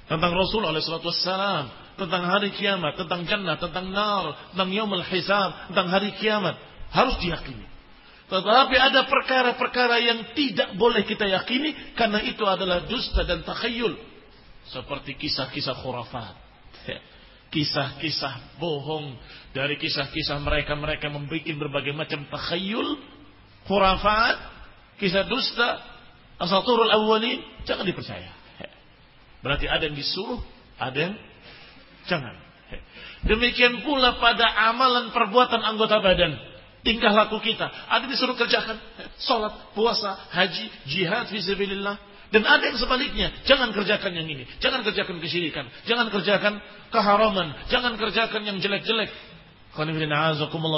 Tentang 0.07 0.31
Rasul 0.37 0.63
Wassalam, 0.69 1.73
tentang 1.97 2.23
hari 2.29 2.53
kiamat, 2.53 3.01
tentang 3.01 3.25
jannah, 3.25 3.57
tentang 3.57 3.89
nar, 3.91 4.53
tentang 4.53 4.71
yaumul 4.71 5.03
hisab, 5.09 5.73
tentang 5.73 5.89
hari 5.89 6.13
kiamat. 6.21 6.55
Harus 6.93 7.17
diyakini. 7.19 7.72
Tetapi 8.33 8.77
ada 8.81 9.05
perkara-perkara 9.05 10.01
yang 10.01 10.33
tidak 10.33 10.73
boleh 10.81 11.05
kita 11.05 11.29
yakini 11.29 11.93
karena 11.93 12.25
itu 12.25 12.41
adalah 12.49 12.89
dusta 12.89 13.29
dan 13.29 13.45
takhayul. 13.45 13.93
Seperti 14.73 15.21
kisah-kisah 15.21 15.77
khurafat 15.85 16.43
kisah-kisah 17.53 18.57
bohong 18.57 19.13
dari 19.53 19.77
kisah-kisah 19.77 20.41
mereka-mereka 20.41 21.13
membuat 21.13 21.45
berbagai 21.45 21.93
macam 21.93 22.25
takhayul, 22.33 22.97
khurafat, 23.69 24.41
kisah 24.97 25.29
dusta, 25.29 25.85
asaturul 26.41 26.89
awwalin, 26.89 27.45
jangan 27.69 27.85
dipercaya. 27.85 28.33
Berarti 29.45 29.69
ada 29.69 29.85
yang 29.85 29.95
disuruh, 29.95 30.41
ada 30.81 30.97
yang 30.97 31.15
jangan. 32.09 32.35
Demikian 33.29 33.85
pula 33.85 34.17
pada 34.17 34.49
amalan 34.73 35.13
perbuatan 35.13 35.61
anggota 35.61 36.01
badan, 36.01 36.33
tingkah 36.83 37.15
laku 37.15 37.39
kita, 37.43 37.67
ada 37.67 38.05
disuruh 38.07 38.35
kerjakan, 38.35 38.79
salat, 39.19 39.55
puasa, 39.75 40.19
haji, 40.35 40.67
jihad 40.87 41.31
fisabilillah, 41.31 41.99
dan 42.33 42.49
ada 42.49 42.65
yang 42.65 42.81
sebaliknya, 42.81 43.29
jangan 43.45 43.77
kerjakan 43.77 44.17
yang 44.17 44.25
ini, 44.25 44.49
jangan 44.59 44.81
kerjakan 44.81 45.21
kesyirikan, 45.21 45.69
jangan 45.85 46.09
kerjakan 46.09 46.65
keharaman, 46.89 47.69
jangan 47.69 48.01
kerjakan 48.01 48.43
yang 48.49 48.57
jelek-jelek. 48.57 49.13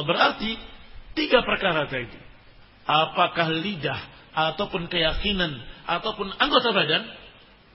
Berarti 0.06 0.58
tiga 1.14 1.46
perkara 1.46 1.86
tadi. 1.86 2.18
Apakah 2.84 3.54
lidah 3.54 4.00
ataupun 4.34 4.90
keyakinan 4.90 5.62
ataupun 5.86 6.30
anggota 6.42 6.74
badan 6.74 7.02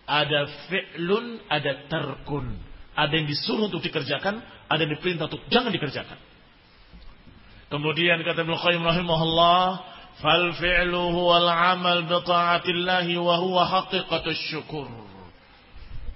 ada 0.07 0.39
fi'lun, 0.67 1.39
ada 1.47 1.87
tarkun. 1.87 2.59
Ada 2.99 3.15
yang 3.15 3.27
disuruh 3.31 3.71
untuk 3.71 3.79
dikerjakan, 3.79 4.43
ada 4.67 4.79
yang 4.83 4.91
diperintah 4.99 5.31
untuk 5.31 5.43
jangan 5.47 5.71
dikerjakan. 5.71 6.19
Kemudian 7.69 8.25
kata 8.25 8.41
Ibnu 8.41 8.57
Qayyim 8.57 8.81
rahimahullah, 8.81 9.61
Fal 10.19 10.51
fi'lu 10.57 11.15
huwal 11.15 11.47
amal 11.47 12.03
bi 12.03 12.17
ta'atillahi 12.27 13.13
wa 13.15 13.39
huwa 13.39 13.63
haqiqatus 13.63 14.41
syukur. 14.51 14.89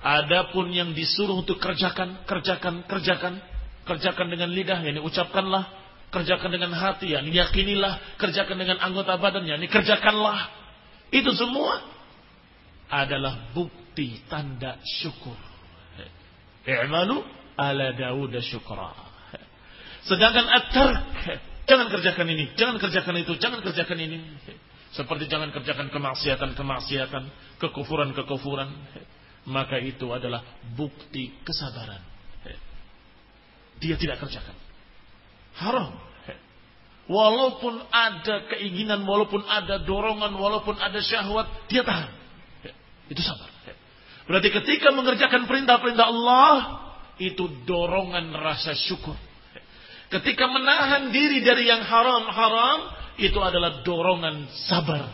Adapun 0.03 0.75
yang 0.75 0.91
disuruh 0.91 1.39
untuk 1.39 1.63
kerjakan, 1.63 2.27
kerjakan, 2.27 2.83
kerjakan, 2.83 3.39
kerjakan 3.87 4.27
dengan 4.27 4.51
lidah, 4.51 4.83
yakni 4.83 4.99
ucapkanlah, 4.99 5.71
kerjakan 6.11 6.51
dengan 6.51 6.75
hati, 6.75 7.15
yakni 7.15 7.31
yakinilah, 7.31 8.19
kerjakan 8.19 8.59
dengan 8.59 8.83
anggota 8.83 9.15
badan, 9.15 9.47
yakni 9.47 9.71
kerjakanlah. 9.71 10.51
Itu 11.07 11.31
semua 11.31 11.79
adalah 12.91 13.55
bukti 13.55 14.19
tanda 14.27 14.83
syukur. 14.99 15.39
I'malu 16.67 17.23
ala 17.55 17.95
Dawud 17.95 18.35
syukra. 18.43 19.12
Sedangkan 20.03 20.45
at-tark 20.51 20.99
Jangan 21.63 21.87
kerjakan 21.87 22.27
ini, 22.27 22.51
jangan 22.59 22.75
kerjakan 22.75 23.15
itu, 23.23 23.39
jangan 23.39 23.63
kerjakan 23.63 23.99
ini. 24.03 24.19
Seperti 24.91 25.31
jangan 25.31 25.49
kerjakan 25.49 25.87
kemaksiatan-kemaksiatan, 25.89 27.23
kekufuran-kekufuran. 27.63 28.69
Maka 29.47 29.79
itu 29.79 30.11
adalah 30.11 30.43
bukti 30.75 31.31
kesabaran. 31.43 32.03
Dia 33.79 33.95
tidak 33.95 34.19
kerjakan. 34.21 34.55
Haram. 35.59 35.89
Walaupun 37.03 37.83
ada 37.91 38.47
keinginan, 38.47 39.03
walaupun 39.03 39.43
ada 39.43 39.83
dorongan, 39.83 40.35
walaupun 40.39 40.79
ada 40.79 40.99
syahwat, 41.03 41.67
dia 41.67 41.83
tahan. 41.83 42.11
Itu 43.11 43.19
sabar. 43.23 43.51
Berarti 44.23 44.55
ketika 44.55 44.95
mengerjakan 44.95 45.47
perintah-perintah 45.47 46.07
Allah, 46.07 46.55
itu 47.19 47.43
dorongan 47.67 48.31
rasa 48.35 48.71
syukur. 48.71 49.19
Ketika 50.13 50.45
menahan 50.45 51.09
diri 51.09 51.41
dari 51.41 51.65
yang 51.65 51.81
haram-haram, 51.81 52.79
itu 53.17 53.39
adalah 53.41 53.81
dorongan 53.81 54.45
sabar. 54.69 55.09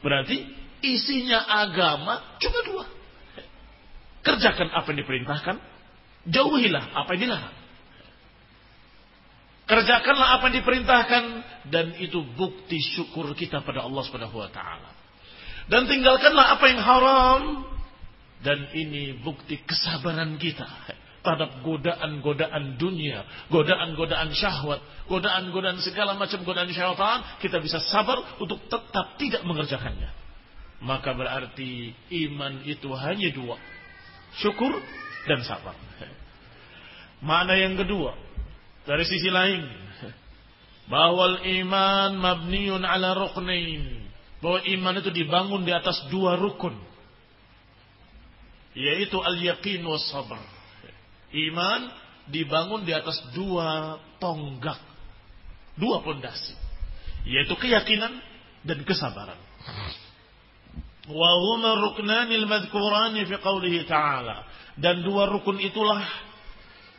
Berarti 0.00 0.40
isinya 0.80 1.44
agama 1.44 2.40
cuma 2.40 2.58
dua. 2.64 2.84
Kerjakan 4.24 4.72
apa 4.72 4.88
yang 4.88 5.04
diperintahkan, 5.04 5.56
jauhilah 6.32 6.84
apa 6.96 7.08
yang 7.12 7.28
dilarang. 7.28 7.56
Kerjakanlah 9.68 10.28
apa 10.40 10.44
yang 10.48 10.56
diperintahkan 10.64 11.24
dan 11.68 11.86
itu 12.00 12.24
bukti 12.24 12.80
syukur 12.80 13.36
kita 13.36 13.60
pada 13.60 13.84
Allah 13.84 14.00
Subhanahu 14.08 14.40
wa 14.40 14.48
taala. 14.48 14.96
Dan 15.68 15.84
tinggalkanlah 15.86 16.56
apa 16.56 16.64
yang 16.72 16.80
haram 16.80 17.42
dan 18.40 18.64
ini 18.72 19.20
bukti 19.20 19.60
kesabaran 19.60 20.40
kita 20.40 20.66
terhadap 21.20 21.60
godaan-godaan 21.60 22.80
dunia, 22.80 23.28
godaan-godaan 23.52 24.32
syahwat, 24.32 24.80
godaan-godaan 25.06 25.76
segala 25.84 26.16
macam 26.16 26.40
godaan 26.48 26.72
syaitan, 26.72 27.20
kita 27.44 27.60
bisa 27.60 27.76
sabar 27.92 28.40
untuk 28.40 28.60
tetap 28.72 29.20
tidak 29.20 29.44
mengerjakannya. 29.44 30.10
Maka 30.80 31.12
berarti 31.12 31.92
iman 32.24 32.64
itu 32.64 32.88
hanya 32.96 33.28
dua. 33.36 33.60
Syukur 34.40 34.72
dan 35.28 35.44
sabar. 35.44 35.76
Mana 37.20 37.52
yang 37.60 37.76
kedua? 37.76 38.16
Dari 38.88 39.04
sisi 39.04 39.28
lain. 39.28 39.60
Bahwa 40.88 41.44
iman 41.44 42.16
mabniun 42.16 42.80
ala 42.80 43.12
ruknain. 43.12 44.08
Bahwa 44.40 44.64
iman 44.64 44.94
itu 45.04 45.12
dibangun 45.12 45.68
di 45.68 45.72
atas 45.76 46.00
dua 46.08 46.40
rukun. 46.40 46.72
Yaitu 48.72 49.20
al-yaqin 49.20 49.84
was 49.84 50.00
sabar 50.08 50.59
Iman 51.30 51.90
dibangun 52.30 52.82
di 52.86 52.92
atas 52.94 53.18
dua 53.34 53.98
tonggak. 54.18 54.78
Dua 55.78 56.02
pondasi. 56.02 56.54
Yaitu 57.26 57.54
keyakinan 57.54 58.12
dan 58.66 58.78
kesabaran. 58.84 59.38
Wa 61.10 61.30
huma 61.42 61.70
ruknanil 61.90 62.46
madhkurani 62.46 63.26
fi 63.26 63.34
qawlihi 63.38 63.86
ta'ala. 63.86 64.46
Dan 64.78 65.02
dua 65.02 65.26
rukun 65.28 65.58
itulah 65.60 66.00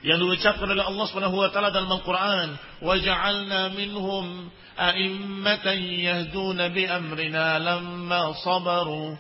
yang 0.02 0.18
diucapkan 0.18 0.66
oleh 0.66 0.82
Allah 0.82 1.06
Subhanahu 1.10 1.38
wa 1.38 1.50
taala 1.54 1.70
dalam 1.70 1.94
Al-Qur'an, 1.94 2.58
"Wa 2.82 2.98
ja'alna 2.98 3.70
minhum 3.78 4.50
a'immatan 4.74 5.78
yahduna 5.78 6.74
bi 6.74 6.90
amrina 6.90 7.62
lamma 7.62 8.34
sabaru 8.42 9.14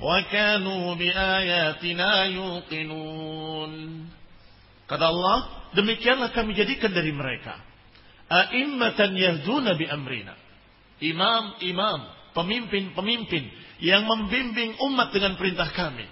wa 0.00 0.16
kanu 0.28 0.92
bi 1.00 1.08
ayatina 1.08 2.28
yuqinun." 2.28 3.72
Kata 4.88 5.04
Allah, 5.04 5.68
demikianlah 5.76 6.32
kami 6.32 6.56
jadikan 6.56 6.88
dari 6.88 7.12
mereka. 7.12 7.60
A'immatan 8.28 9.12
yahduna 9.12 9.76
bi 9.76 9.84
amrina. 9.84 10.32
Imam-imam, 10.98 12.32
pemimpin-pemimpin 12.32 13.44
yang 13.84 14.08
membimbing 14.08 14.80
umat 14.88 15.12
dengan 15.12 15.36
perintah 15.36 15.68
kami. 15.76 16.08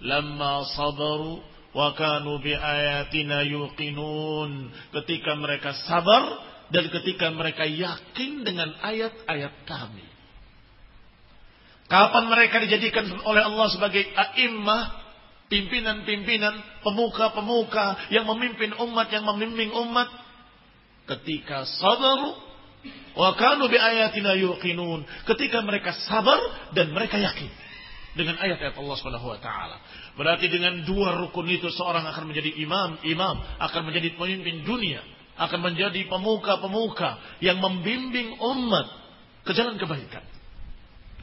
Lama 0.00 0.64
sabaru 0.72 1.44
wa 1.76 1.92
kanu 1.92 2.40
bi 2.40 2.56
ayatina 2.56 3.44
yuqinun. 3.44 4.72
Ketika 4.96 5.36
mereka 5.36 5.76
sabar 5.84 6.40
dan 6.72 6.88
ketika 6.88 7.28
mereka 7.30 7.68
yakin 7.68 8.48
dengan 8.48 8.72
ayat-ayat 8.80 9.54
kami. 9.68 10.08
Kapan 11.90 12.24
mereka 12.30 12.62
dijadikan 12.62 13.10
oleh 13.26 13.42
Allah 13.42 13.66
sebagai 13.74 14.06
a'immah 14.14 14.99
pimpinan-pimpinan, 15.50 16.80
pemuka-pemuka 16.86 18.08
yang 18.14 18.24
memimpin 18.24 18.72
umat, 18.78 19.10
yang 19.10 19.26
membimbing 19.26 19.74
umat. 19.74 20.08
Ketika 21.10 21.66
sabar, 21.66 22.38
wa 23.18 23.30
kanu 23.34 23.66
bi 23.66 23.76
ayatina 23.76 24.38
yuqinun. 24.38 25.02
Ketika 25.26 25.60
mereka 25.66 25.90
sabar 26.06 26.38
dan 26.72 26.94
mereka 26.94 27.18
yakin 27.18 27.50
dengan 28.14 28.38
ayat-ayat 28.38 28.78
Allah 28.78 28.96
Subhanahu 28.98 29.34
wa 29.34 29.38
taala. 29.42 29.76
Berarti 30.14 30.46
dengan 30.46 30.86
dua 30.86 31.18
rukun 31.18 31.46
itu 31.50 31.70
seorang 31.74 32.06
akan 32.06 32.30
menjadi 32.30 32.54
imam, 32.62 33.02
imam 33.06 33.36
akan 33.58 33.82
menjadi 33.90 34.14
pemimpin 34.14 34.62
dunia, 34.62 35.02
akan 35.38 35.60
menjadi 35.62 36.06
pemuka-pemuka 36.06 37.42
yang 37.42 37.58
membimbing 37.58 38.38
umat 38.38 38.86
ke 39.42 39.50
jalan 39.54 39.78
kebaikan. 39.78 40.22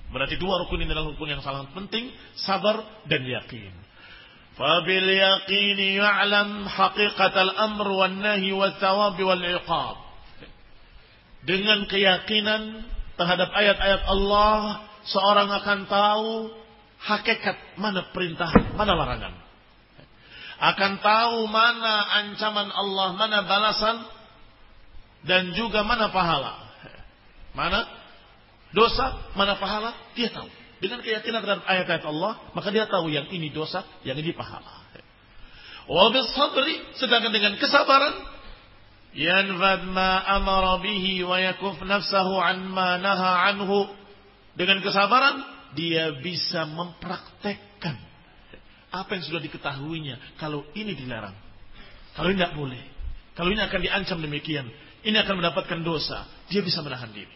Berarti 0.07 0.39
dua 0.39 0.63
rukun 0.63 0.83
ini 0.83 0.91
adalah 0.91 1.11
rukun 1.11 1.31
yang 1.31 1.43
sangat 1.43 1.71
penting, 1.75 2.11
sabar 2.39 3.03
dan 3.07 3.23
yakin. 3.27 3.86
Amr 7.61 7.87
wan 7.93 8.17
nahi 8.17 8.49
wa 8.49 8.73
thawab 8.81 9.17
wal 9.21 9.45
iqab. 9.45 9.97
Dengan 11.45 11.85
keyakinan 11.85 12.83
terhadap 13.15 13.53
ayat-ayat 13.53 14.01
Allah, 14.09 14.81
seorang 15.05 15.49
akan 15.61 15.79
tahu 15.85 16.29
hakikat 17.05 17.77
mana 17.77 18.09
perintah, 18.09 18.49
mana 18.73 18.97
larangan. 18.97 19.33
Akan 20.57 20.97
tahu 21.05 21.45
mana 21.45 22.25
ancaman 22.25 22.73
Allah, 22.73 23.07
mana 23.13 23.45
balasan, 23.45 23.97
dan 25.21 25.53
juga 25.53 25.85
mana 25.85 26.09
pahala. 26.09 26.65
Mana 27.53 27.85
dosa, 28.73 29.21
mana 29.37 29.53
pahala, 29.61 29.93
dia 30.17 30.33
tahu. 30.33 30.49
Dengan 30.77 31.01
keyakinan 31.01 31.41
terhadap 31.41 31.65
ayat-ayat 31.65 32.05
Allah, 32.05 32.37
maka 32.53 32.69
dia 32.69 32.85
tahu 32.85 33.09
yang 33.09 33.25
ini 33.33 33.49
dosa, 33.49 33.81
yang 34.05 34.13
ini 34.17 34.29
pahala. 34.37 34.85
Wabil 35.87 36.27
sabri, 36.35 36.75
sedangkan 36.99 37.31
dengan 37.31 37.55
kesabaran, 37.57 38.13
yanfad 39.15 39.87
ma 39.89 40.19
amara 40.35 40.77
bihi 40.83 41.23
wa 41.23 41.39
yakuf 41.39 41.79
nafsahu 41.81 42.37
an 42.37 42.67
ma 42.69 42.99
naha 42.99 43.49
anhu. 43.49 43.87
Dengan 44.53 44.83
kesabaran, 44.83 45.41
dia 45.73 46.13
bisa 46.19 46.67
mempraktekkan 46.67 47.95
apa 48.91 49.09
yang 49.15 49.23
sudah 49.25 49.41
diketahuinya. 49.41 50.37
Kalau 50.37 50.67
ini 50.75 50.93
dilarang, 50.93 51.33
kalau 52.13 52.29
ini 52.29 52.37
tidak 52.37 52.53
boleh, 52.53 52.83
kalau 53.33 53.49
ini 53.49 53.61
akan 53.63 53.79
diancam 53.79 54.17
demikian, 54.19 54.67
ini 55.07 55.17
akan 55.23 55.39
mendapatkan 55.39 55.79
dosa, 55.81 56.27
dia 56.51 56.59
bisa 56.61 56.83
menahan 56.83 57.09
diri. 57.15 57.31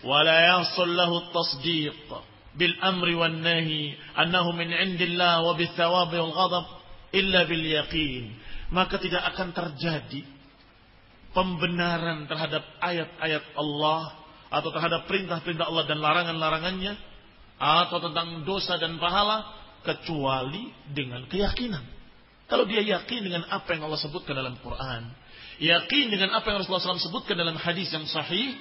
Wala 0.00 0.64
yasul 0.64 0.96
tasdiq 1.28 2.08
min 4.56 4.70
indillah 4.72 5.46
wa 5.46 5.52
bil 5.54 5.72
thawab 5.76 6.10
wal 6.10 6.34
ghadab 6.34 6.66
illa 7.14 7.46
bil 7.46 7.66
yaqin 7.66 8.34
maka 8.70 8.98
tidak 8.98 9.22
akan 9.34 9.50
terjadi 9.54 10.22
pembenaran 11.30 12.26
terhadap 12.26 12.66
ayat-ayat 12.82 13.44
Allah 13.54 14.18
atau 14.50 14.70
terhadap 14.74 15.06
perintah-perintah 15.06 15.66
Allah 15.70 15.84
dan 15.86 16.02
larangan-larangannya 16.02 16.94
atau 17.60 17.98
tentang 18.02 18.42
dosa 18.42 18.80
dan 18.82 18.98
pahala 18.98 19.46
kecuali 19.86 20.74
dengan 20.90 21.28
keyakinan. 21.30 21.84
Kalau 22.50 22.66
dia 22.66 22.82
yakin 22.82 23.20
dengan 23.22 23.46
apa 23.46 23.78
yang 23.78 23.86
Allah 23.86 24.00
sebutkan 24.02 24.34
dalam 24.34 24.58
Quran, 24.58 25.06
yakin 25.62 26.10
dengan 26.10 26.34
apa 26.34 26.50
yang 26.50 26.58
Rasulullah 26.58 26.98
SAW 26.98 26.98
sebutkan 26.98 27.38
dalam 27.38 27.54
hadis 27.54 27.94
yang 27.94 28.02
sahih, 28.10 28.58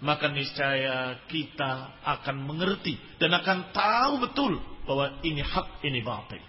maka 0.00 0.32
niscaya 0.32 1.20
kita 1.28 2.00
akan 2.04 2.36
mengerti 2.48 2.96
dan 3.20 3.36
akan 3.36 3.72
tahu 3.72 4.12
betul 4.24 4.52
bahwa 4.88 5.20
ini 5.20 5.44
hak, 5.44 5.84
ini 5.84 6.00
batil. 6.00 6.40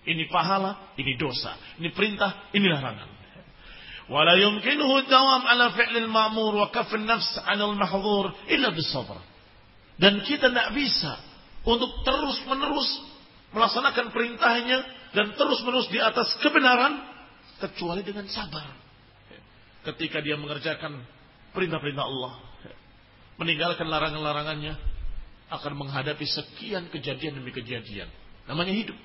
Ini 0.00 0.32
pahala, 0.32 0.96
ini 0.96 1.18
dosa. 1.20 1.58
Ini 1.76 1.92
perintah, 1.92 2.48
ini 2.56 2.66
larangan. 2.70 3.20
Wala 4.10 4.34
yumkinuhu 4.34 5.06
dawam 5.06 5.46
ala 5.46 5.70
fi'lil 5.76 6.10
ma'mur 6.10 6.56
wa 6.56 6.68
kafin 6.74 7.06
nafs 7.06 7.30
'anil 7.46 7.78
mahdhur 7.78 8.32
illa 8.50 8.74
bisabr. 8.74 9.18
Dan 10.00 10.24
kita 10.24 10.50
tidak 10.50 10.72
bisa 10.74 11.20
untuk 11.62 11.92
terus-menerus 12.02 12.90
melaksanakan 13.52 14.10
perintahnya 14.10 14.78
dan 15.12 15.36
terus-menerus 15.36 15.90
di 15.92 16.00
atas 16.00 16.32
kebenaran 16.40 17.06
kecuali 17.60 18.00
dengan 18.00 18.24
sabar. 18.30 18.66
Ketika 19.84 20.24
dia 20.24 20.40
mengerjakan 20.40 21.04
perintah-perintah 21.52 22.04
Allah, 22.04 22.49
meninggalkan 23.40 23.88
larangan-larangannya, 23.88 24.76
akan 25.50 25.72
menghadapi 25.74 26.28
sekian 26.28 26.92
kejadian 26.92 27.40
demi 27.40 27.50
kejadian. 27.50 28.06
Namanya 28.46 28.76
hidup. 28.76 28.98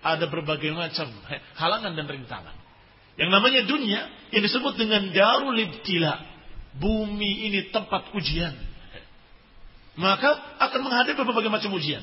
Ada 0.00 0.32
berbagai 0.32 0.72
macam 0.72 1.12
halangan 1.60 1.92
dan 1.92 2.06
rintangan. 2.08 2.56
Yang 3.20 3.30
namanya 3.36 3.60
dunia 3.68 4.00
yang 4.32 4.42
disebut 4.46 4.80
dengan 4.80 5.12
darul 5.12 5.52
ibtila. 5.52 6.24
Bumi 6.70 7.50
ini 7.50 7.68
tempat 7.68 8.14
ujian. 8.16 8.54
Maka 9.98 10.56
akan 10.56 10.80
menghadapi 10.86 11.18
berbagai 11.18 11.52
macam 11.52 11.76
ujian. 11.76 12.00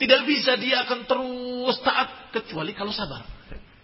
Tidak 0.00 0.20
bisa 0.26 0.58
dia 0.58 0.82
akan 0.82 1.06
terus 1.06 1.76
taat 1.86 2.34
kecuali 2.34 2.74
kalau 2.74 2.90
sabar. 2.90 3.22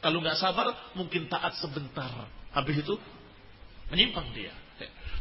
Kalau 0.03 0.19
nggak 0.19 0.41
sabar 0.41 0.93
mungkin 0.99 1.31
taat 1.31 1.55
sebentar. 1.63 2.27
Habis 2.51 2.83
itu 2.83 2.99
menyimpang 3.93 4.35
dia. 4.35 4.51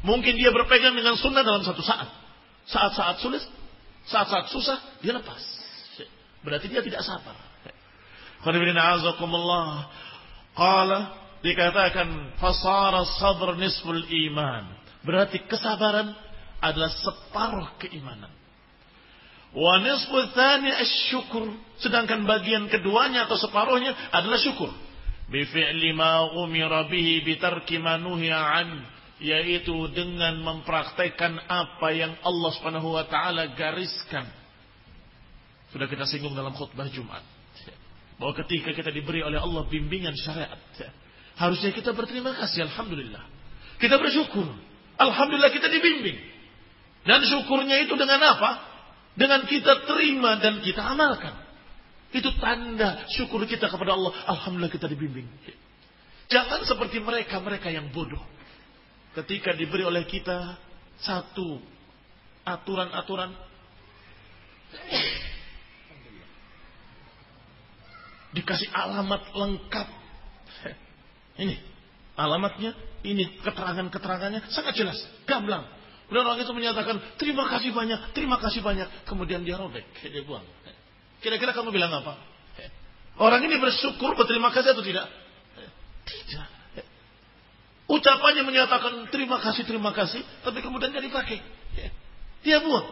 Mungkin 0.01 0.33
dia 0.33 0.49
berpegang 0.49 0.97
dengan 0.97 1.13
sunnah 1.13 1.45
dalam 1.45 1.61
satu 1.61 1.81
saat. 1.85 2.09
Saat-saat 2.65 3.21
sulit, 3.21 3.43
saat-saat 4.09 4.49
susah, 4.49 4.77
dia 5.01 5.13
lepas. 5.13 5.41
Berarti 6.41 6.73
dia 6.73 6.81
tidak 6.81 7.05
sabar. 7.05 7.37
Qala 10.57 10.99
dikatakan 11.45 12.37
fasara 12.41 13.05
sabr 13.21 13.53
nisful 13.61 14.01
iman. 14.01 14.73
Berarti 15.05 15.45
kesabaran 15.45 16.13
adalah 16.61 16.89
separuh 16.89 17.69
keimanan. 17.77 18.29
Wa 19.53 19.77
nisful 19.85 20.33
thani 20.33 20.73
asyukur. 20.81 21.53
Sedangkan 21.77 22.25
bagian 22.25 22.69
keduanya 22.73 23.29
atau 23.29 23.37
separuhnya 23.37 23.93
adalah 24.09 24.41
syukur. 24.41 24.73
Bifi'li 25.29 25.93
ma 25.93 26.25
umira 26.41 26.89
bihi 26.89 27.21
bitarki 27.21 27.77
manuhya 27.77 28.37
an 28.37 28.81
yaitu 29.21 29.71
dengan 29.93 30.41
mempraktekkan 30.41 31.37
apa 31.45 31.87
yang 31.93 32.17
Allah 32.25 32.51
Subhanahu 32.57 32.97
wa 32.97 33.05
taala 33.05 33.53
gariskan. 33.53 34.25
Sudah 35.69 35.85
kita 35.85 36.09
singgung 36.09 36.33
dalam 36.33 36.57
khutbah 36.57 36.89
Jumat. 36.89 37.21
Bahwa 38.17 38.33
ketika 38.43 38.73
kita 38.73 38.89
diberi 38.89 39.21
oleh 39.21 39.37
Allah 39.37 39.69
bimbingan 39.69 40.17
syariat, 40.17 40.57
harusnya 41.37 41.69
kita 41.69 41.93
berterima 41.93 42.33
kasih 42.33 42.65
alhamdulillah. 42.65 43.23
Kita 43.77 44.01
bersyukur. 44.01 44.45
Alhamdulillah 44.97 45.53
kita 45.53 45.69
dibimbing. 45.69 46.17
Dan 47.05 47.21
syukurnya 47.25 47.81
itu 47.85 47.93
dengan 47.97 48.21
apa? 48.25 48.51
Dengan 49.17 49.45
kita 49.45 49.85
terima 49.85 50.37
dan 50.41 50.61
kita 50.65 50.81
amalkan. 50.81 51.33
Itu 52.13 52.33
tanda 52.41 53.05
syukur 53.13 53.45
kita 53.45 53.69
kepada 53.69 53.93
Allah. 53.93 54.13
Alhamdulillah 54.33 54.73
kita 54.73 54.89
dibimbing. 54.89 55.29
Jangan 56.29 56.65
seperti 56.65 57.01
mereka-mereka 57.01 57.69
yang 57.73 57.89
bodoh 57.89 58.21
ketika 59.15 59.51
diberi 59.55 59.83
oleh 59.83 60.07
kita 60.07 60.55
satu 61.01 61.59
aturan-aturan 62.47 63.31
dikasih 68.31 68.69
alamat 68.71 69.21
lengkap. 69.35 69.87
Ini 71.41 71.55
alamatnya 72.15 72.71
ini 73.03 73.39
keterangan-keterangannya 73.41 74.47
sangat 74.51 74.77
jelas 74.77 74.97
gamblang. 75.27 75.67
Kemudian 76.07 76.27
orang 76.27 76.43
itu 76.43 76.51
menyatakan 76.51 76.95
terima 77.15 77.47
kasih 77.47 77.71
banyak 77.71 78.15
terima 78.15 78.37
kasih 78.39 78.63
banyak. 78.63 78.87
Kemudian 79.07 79.43
dia 79.43 79.59
robek 79.59 79.83
dia 79.99 80.23
buang. 80.23 80.43
Kira-kira 81.19 81.51
kamu 81.51 81.71
bilang 81.71 81.91
apa? 81.91 82.19
Orang 83.19 83.43
ini 83.43 83.59
bersyukur 83.59 84.15
berterima 84.15 84.49
kasih 84.55 84.71
atau 84.71 84.83
tidak? 84.83 85.07
Tidak 86.07 86.60
Ucapannya 87.91 88.47
menyatakan 88.47 89.11
terima 89.11 89.43
kasih, 89.43 89.67
terima 89.67 89.91
kasih, 89.91 90.23
tapi 90.47 90.63
kemudian 90.63 90.95
dia 90.95 91.03
dipakai. 91.03 91.43
Dia 92.39 92.63
buang 92.63 92.87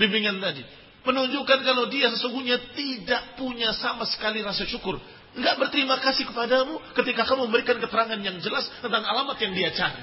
bimbingan 0.00 0.40
tadi. 0.40 0.64
Menunjukkan 1.04 1.60
kalau 1.60 1.92
dia 1.92 2.08
sesungguhnya 2.08 2.72
tidak 2.72 3.36
punya 3.36 3.76
sama 3.76 4.08
sekali 4.08 4.40
rasa 4.40 4.64
syukur. 4.64 4.96
Enggak 5.36 5.60
berterima 5.60 6.00
kasih 6.00 6.24
kepadamu 6.24 6.80
ketika 6.96 7.28
kamu 7.28 7.52
memberikan 7.52 7.76
keterangan 7.76 8.16
yang 8.16 8.40
jelas 8.40 8.64
tentang 8.80 9.04
alamat 9.04 9.36
yang 9.44 9.52
dia 9.52 9.70
cari. 9.76 10.00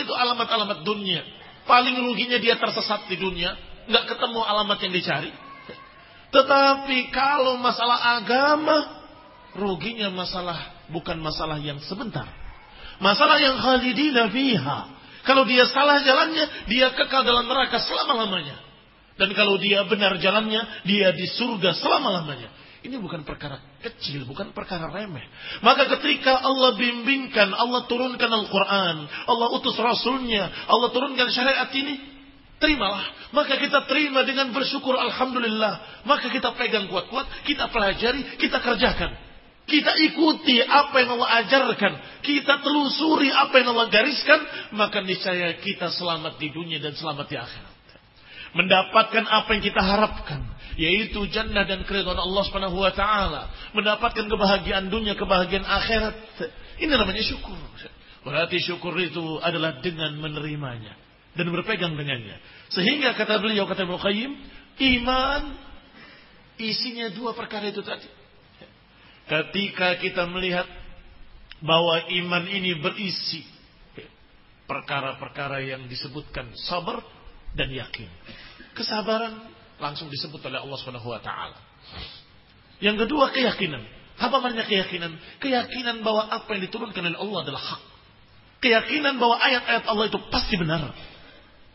itu 0.00 0.12
alamat-alamat 0.16 0.80
dunia. 0.88 1.20
Paling 1.68 2.00
ruginya 2.00 2.40
dia 2.40 2.56
tersesat 2.56 3.12
di 3.12 3.20
dunia. 3.20 3.52
Enggak 3.92 4.16
ketemu 4.16 4.40
alamat 4.40 4.78
yang 4.88 4.92
dicari. 4.96 5.30
Tetapi 6.32 6.98
kalau 7.12 7.60
masalah 7.60 8.22
agama, 8.22 9.04
ruginya 9.52 10.08
masalah 10.08 10.79
bukan 10.90 11.18
masalah 11.22 11.56
yang 11.62 11.78
sebentar. 11.86 12.26
Masalah 13.00 13.40
yang 13.40 13.56
khalidina 13.56 14.28
fiha. 14.28 14.78
Kalau 15.24 15.44
dia 15.48 15.68
salah 15.68 16.00
jalannya, 16.04 16.68
dia 16.68 16.92
kekal 16.92 17.24
dalam 17.24 17.48
neraka 17.48 17.80
selama-lamanya. 17.80 18.56
Dan 19.20 19.36
kalau 19.36 19.60
dia 19.60 19.84
benar 19.84 20.16
jalannya, 20.16 20.84
dia 20.88 21.12
di 21.12 21.28
surga 21.28 21.76
selama-lamanya. 21.76 22.48
Ini 22.80 22.96
bukan 22.96 23.28
perkara 23.28 23.60
kecil, 23.84 24.24
bukan 24.24 24.56
perkara 24.56 24.88
remeh. 24.88 25.24
Maka 25.60 25.84
ketika 26.00 26.40
Allah 26.40 26.80
bimbingkan, 26.80 27.52
Allah 27.52 27.84
turunkan 27.84 28.32
Al-Quran, 28.32 28.96
Allah 29.28 29.48
utus 29.52 29.76
Rasulnya, 29.76 30.48
Allah 30.64 30.88
turunkan 30.88 31.28
syariat 31.28 31.68
ini, 31.76 32.00
terimalah. 32.56 33.32
Maka 33.36 33.60
kita 33.60 33.84
terima 33.84 34.24
dengan 34.24 34.56
bersyukur 34.56 34.96
Alhamdulillah. 34.96 36.04
Maka 36.08 36.32
kita 36.32 36.56
pegang 36.56 36.88
kuat-kuat, 36.88 37.44
kita 37.44 37.68
pelajari, 37.68 38.40
kita 38.40 38.56
kerjakan. 38.64 39.29
Kita 39.70 39.92
ikuti 40.10 40.58
apa 40.58 40.98
yang 40.98 41.14
Allah 41.14 41.46
ajarkan. 41.46 41.92
Kita 42.26 42.58
telusuri 42.58 43.30
apa 43.30 43.54
yang 43.62 43.70
Allah 43.70 43.86
gariskan. 43.86 44.40
Maka 44.74 44.98
niscaya 45.06 45.54
kita 45.62 45.94
selamat 45.94 46.42
di 46.42 46.50
dunia 46.50 46.82
dan 46.82 46.98
selamat 46.98 47.26
di 47.30 47.36
akhirat. 47.38 47.76
Mendapatkan 48.58 49.24
apa 49.30 49.48
yang 49.54 49.62
kita 49.62 49.78
harapkan. 49.78 50.42
Yaitu 50.74 51.22
jannah 51.30 51.62
dan 51.62 51.86
keridhaan 51.86 52.18
Allah 52.18 52.42
subhanahu 52.50 52.82
wa 52.82 52.90
ta'ala. 52.90 53.70
Mendapatkan 53.78 54.26
kebahagiaan 54.26 54.90
dunia, 54.90 55.14
kebahagiaan 55.14 55.62
akhirat. 55.62 56.18
Ini 56.82 56.90
namanya 56.90 57.22
syukur. 57.22 57.54
Berarti 58.26 58.58
syukur 58.58 58.98
itu 58.98 59.38
adalah 59.38 59.78
dengan 59.78 60.18
menerimanya. 60.18 60.98
Dan 61.38 61.46
berpegang 61.54 61.94
dengannya. 61.94 62.42
Sehingga 62.74 63.14
kata 63.14 63.38
beliau, 63.38 63.70
kata 63.70 63.86
Ibnu 63.86 64.02
Qayyim, 64.02 64.32
iman 64.98 65.42
isinya 66.58 67.06
dua 67.14 67.38
perkara 67.38 67.70
itu 67.70 67.86
tadi. 67.86 68.19
Ketika 69.30 69.94
kita 70.02 70.26
melihat 70.26 70.66
bahwa 71.62 72.02
iman 72.10 72.44
ini 72.50 72.82
berisi 72.82 73.46
perkara-perkara 74.66 75.62
yang 75.62 75.86
disebutkan 75.86 76.50
sabar 76.66 76.98
dan 77.54 77.70
yakin. 77.70 78.10
Kesabaran 78.74 79.50
langsung 79.78 80.10
disebut 80.10 80.42
oleh 80.46 80.58
Allah 80.62 80.78
Subhanahu 80.78 81.10
wa 81.10 81.22
taala. 81.22 81.58
Yang 82.82 83.06
kedua 83.06 83.30
keyakinan. 83.30 83.82
Apa 84.20 84.36
maknanya 84.38 84.66
keyakinan? 84.68 85.14
Keyakinan 85.38 86.02
bahwa 86.02 86.26
apa 86.26 86.48
yang 86.54 86.62
diturunkan 86.66 87.02
oleh 87.02 87.18
Allah 87.18 87.38
adalah 87.46 87.62
hak. 87.62 87.82
Keyakinan 88.60 89.16
bahwa 89.16 89.40
ayat-ayat 89.40 89.84
Allah 89.88 90.06
itu 90.10 90.18
pasti 90.28 90.54
benar. 90.58 90.92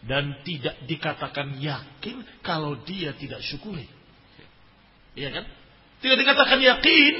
Dan 0.06 0.44
tidak 0.46 0.86
dikatakan 0.86 1.58
yakin 1.58 2.22
kalau 2.46 2.78
dia 2.86 3.16
tidak 3.18 3.42
syukuri. 3.42 3.90
Iya 5.18 5.34
kan? 5.34 5.46
Tidak 6.06 6.18
dikatakan 6.20 6.62
yakin 6.62 7.14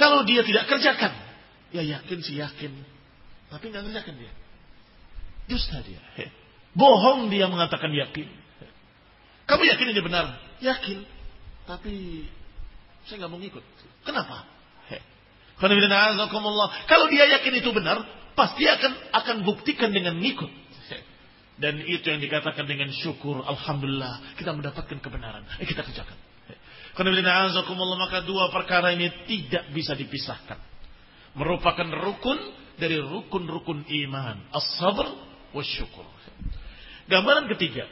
kalau 0.00 0.24
dia 0.24 0.40
tidak 0.40 0.64
kerjakan. 0.64 1.12
Ya 1.76 1.84
yakin 1.84 2.18
sih 2.24 2.40
yakin. 2.40 2.72
Tapi 3.52 3.68
nggak 3.68 3.84
kerjakan 3.84 4.14
dia. 4.16 4.32
Dusta 5.44 5.84
dia. 5.84 6.00
Bohong 6.72 7.28
dia 7.28 7.44
mengatakan 7.52 7.92
yakin. 7.92 8.24
Kamu 9.44 9.62
yakin 9.68 9.86
ini 9.92 10.00
benar? 10.00 10.40
Yakin. 10.64 11.04
Tapi 11.68 12.24
saya 13.04 13.20
nggak 13.20 13.30
mau 13.30 13.36
ngikut. 13.42 13.64
Kenapa? 14.08 14.48
Kalau 16.88 17.04
dia 17.12 17.24
yakin 17.36 17.52
itu 17.60 17.68
benar, 17.76 18.00
pasti 18.32 18.64
akan 18.64 19.12
akan 19.12 19.36
buktikan 19.44 19.92
dengan 19.92 20.16
ngikut. 20.16 20.48
Dan 21.60 21.84
itu 21.84 22.08
yang 22.08 22.24
dikatakan 22.24 22.64
dengan 22.64 22.88
syukur. 22.88 23.44
Alhamdulillah 23.44 24.32
kita 24.40 24.56
mendapatkan 24.56 24.96
kebenaran. 24.96 25.44
Eh, 25.60 25.68
kita 25.68 25.84
kerjakan. 25.84 26.16
Maka 26.98 28.26
dua 28.26 28.50
perkara 28.50 28.90
ini 28.94 29.08
tidak 29.28 29.70
bisa 29.70 29.94
dipisahkan. 29.94 30.58
Merupakan 31.38 31.86
rukun 31.86 32.38
dari 32.80 32.98
rukun-rukun 32.98 33.86
iman. 33.86 34.50
As-sabr 34.50 35.06
syukur. 35.62 36.06
Gambaran 37.10 37.50
ketiga. 37.54 37.86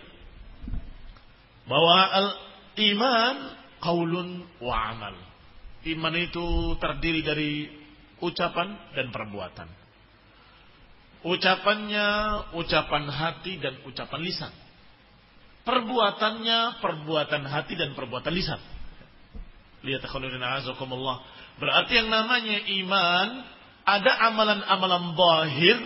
Bahwa 1.69 1.99
al-iman 2.11 3.37
qaulun 3.83 4.47
wa 4.63 4.75
amal. 4.95 5.15
Iman 5.87 6.15
itu 6.19 6.75
terdiri 6.83 7.21
dari 7.23 7.53
ucapan 8.19 8.75
dan 8.95 9.15
perbuatan. 9.15 9.69
Ucapannya 11.27 12.07
ucapan 12.55 13.05
hati 13.11 13.59
dan 13.59 13.83
ucapan 13.87 14.21
lisan. 14.23 14.55
Perbuatannya 15.67 16.81
perbuatan 16.81 17.43
hati 17.45 17.75
dan 17.75 17.93
perbuatan 17.99 18.33
lisan. 18.33 18.78
Lihat 19.83 20.03
azakumullah. 20.05 21.23
Berarti 21.59 21.93
yang 21.99 22.11
namanya 22.11 22.59
iman 22.83 23.29
ada 23.89 24.13
amalan-amalan 24.31 25.15
bahir 25.15 25.79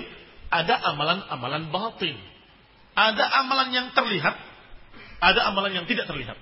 ada 0.53 0.75
amalan-amalan 0.93 1.73
batin. 1.73 2.17
Ada 2.93 3.25
amalan 3.41 3.73
yang 3.73 3.89
terlihat, 3.97 4.37
ada 5.17 5.41
amalan 5.49 5.81
yang 5.81 5.87
tidak 5.89 6.05
terlihat. 6.05 6.37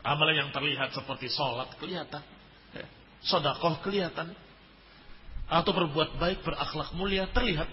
Amalan 0.00 0.34
yang 0.34 0.50
terlihat 0.50 0.96
seperti 0.96 1.28
sholat 1.28 1.76
kelihatan, 1.76 2.24
sodakoh 3.20 3.84
kelihatan, 3.84 4.32
atau 5.46 5.70
berbuat 5.76 6.16
baik, 6.16 6.40
berakhlak 6.40 6.96
mulia 6.96 7.28
terlihat. 7.36 7.68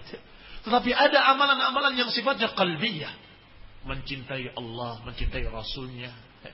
Tetapi 0.68 0.92
ada 0.92 1.32
amalan-amalan 1.32 1.96
yang 1.96 2.12
sifatnya 2.12 2.52
kalbiyah. 2.52 3.16
Mencintai 3.88 4.52
Allah, 4.60 5.00
mencintai 5.08 5.48
Rasulnya. 5.48 6.12
Ya. 6.44 6.52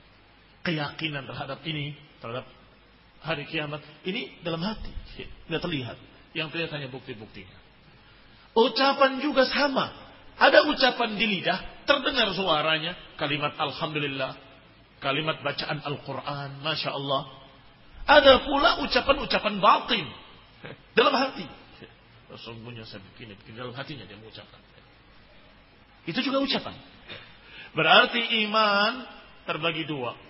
Keyakinan 0.62 1.26
terhadap 1.26 1.58
ini, 1.66 1.98
terhadap 2.26 2.46
hari 3.22 3.46
kiamat. 3.46 3.80
Ini 4.02 4.42
dalam 4.42 4.58
hati. 4.66 4.90
Tidak 5.14 5.62
terlihat. 5.62 5.94
Yang 6.34 6.48
terlihat 6.52 6.70
hanya 6.74 6.88
bukti-buktinya. 6.90 7.54
Ucapan 8.58 9.22
juga 9.22 9.46
sama. 9.46 9.94
Ada 10.36 10.68
ucapan 10.68 11.16
di 11.16 11.24
lidah, 11.24 11.86
terdengar 11.88 12.28
suaranya, 12.36 12.92
kalimat 13.16 13.56
Alhamdulillah, 13.56 14.36
kalimat 15.00 15.40
bacaan 15.40 15.80
Al-Quran, 15.80 16.60
Masya 16.60 16.92
Allah. 16.92 17.22
Ada 18.04 18.44
pula 18.44 18.84
ucapan-ucapan 18.84 19.54
batin, 19.64 20.04
dalam 20.92 21.14
hati. 21.16 21.48
Sesungguhnya 22.36 22.84
saya 22.84 23.00
begini, 23.00 23.32
begini 23.40 23.64
dalam 23.64 23.72
hatinya 23.72 24.04
dia 24.04 24.18
mengucapkan. 24.20 24.60
Itu 26.04 26.20
juga 26.20 26.44
ucapan. 26.44 26.76
Berarti 27.72 28.44
iman 28.44 28.92
terbagi 29.48 29.88
dua. 29.88 30.25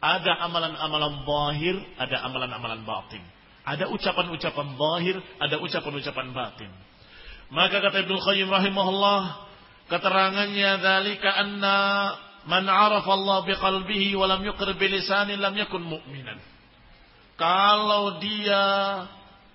Ada 0.00 0.32
amalan-amalan 0.48 1.28
bahir, 1.28 1.76
ada 2.00 2.24
amalan-amalan 2.24 2.80
batin. 2.88 3.20
Ada 3.68 3.92
ucapan-ucapan 3.92 4.68
bahir, 4.80 5.20
ada 5.36 5.60
ucapan-ucapan 5.60 6.32
batin. 6.32 6.72
Maka 7.52 7.84
kata 7.84 8.08
Ibnu 8.08 8.16
Qayyim 8.16 8.48
rahimahullah, 8.48 9.20
keterangannya 9.92 10.80
dzalika 10.80 11.28
anna 11.36 11.78
man 12.48 12.64
arafa 12.64 13.12
Allah 13.12 13.44
biqalbihi 13.44 14.16
wa 14.16 14.24
lam 14.24 14.40
yuqir 14.40 14.72
bilisani 14.80 15.36
lam 15.36 15.52
yakun 15.52 15.84
mu'minan. 15.84 16.40
Kalau 17.36 18.20
dia 18.24 18.64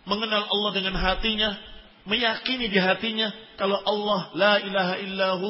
mengenal 0.05 0.45
Allah 0.45 0.71
dengan 0.77 0.93
hatinya, 0.93 1.57
meyakini 2.05 2.69
di 2.69 2.77
hatinya 2.77 3.33
kalau 3.57 3.81
Allah 3.81 4.19
la 4.37 4.53
ilaha 4.61 4.95
illahu, 5.01 5.49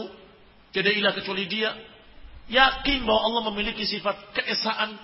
tidak 0.71 0.95
ilah 0.95 1.11
kecuali 1.11 1.47
dia, 1.51 1.75
yakin 2.50 3.06
bahwa 3.06 3.20
Allah 3.30 3.42
memiliki 3.54 3.86
sifat 3.86 4.34
keesaan, 4.34 4.98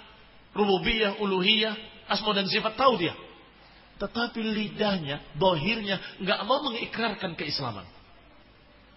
rububiyah, 0.53 1.16
uluhiyah, 1.22 1.75
asma 2.11 2.34
dan 2.34 2.50
sifat 2.50 2.75
tahu 2.75 2.99
dia. 2.99 3.14
Tetapi 3.96 4.41
lidahnya, 4.45 5.25
dohirnya, 5.41 5.96
nggak 6.21 6.41
mau 6.45 6.61
mengikrarkan 6.68 7.33
keislaman. 7.38 7.88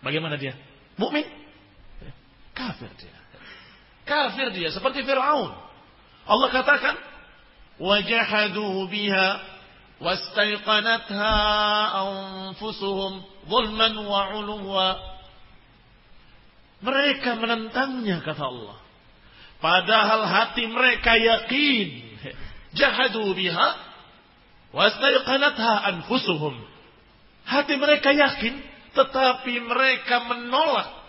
Bagaimana 0.04 0.36
dia? 0.36 0.56
Mukmin? 1.00 1.24
Kafir 2.52 2.92
dia. 3.00 3.16
Kafir 4.04 4.52
dia, 4.52 4.74
seperti 4.76 5.06
Fir'aun. 5.08 5.56
Allah 6.28 6.50
katakan, 6.52 6.96
وَجَحَدُوا 7.80 8.76
بِهَا 8.92 9.28
وَاسْتَيْقَنَتْهَا 10.04 11.36
أَنفُسُهُمْ 12.04 13.14
ظُلْمًا 13.50 13.90
وَعُلُوًا 14.00 14.90
mereka 16.85 17.41
menentangnya, 17.41 18.21
kata 18.21 18.45
Allah. 18.45 18.77
Padahal 19.59 20.29
hati 20.29 20.69
mereka 20.69 21.17
yakin. 21.17 21.89
Jahadu 22.77 23.33
biha 23.33 23.95
Wastaiqanatha 24.75 25.73
anfusuhum. 25.95 26.59
Hati 27.47 27.79
mereka 27.79 28.11
yakin, 28.11 28.59
tetapi 28.91 29.55
mereka 29.63 30.27
menolak. 30.27 31.07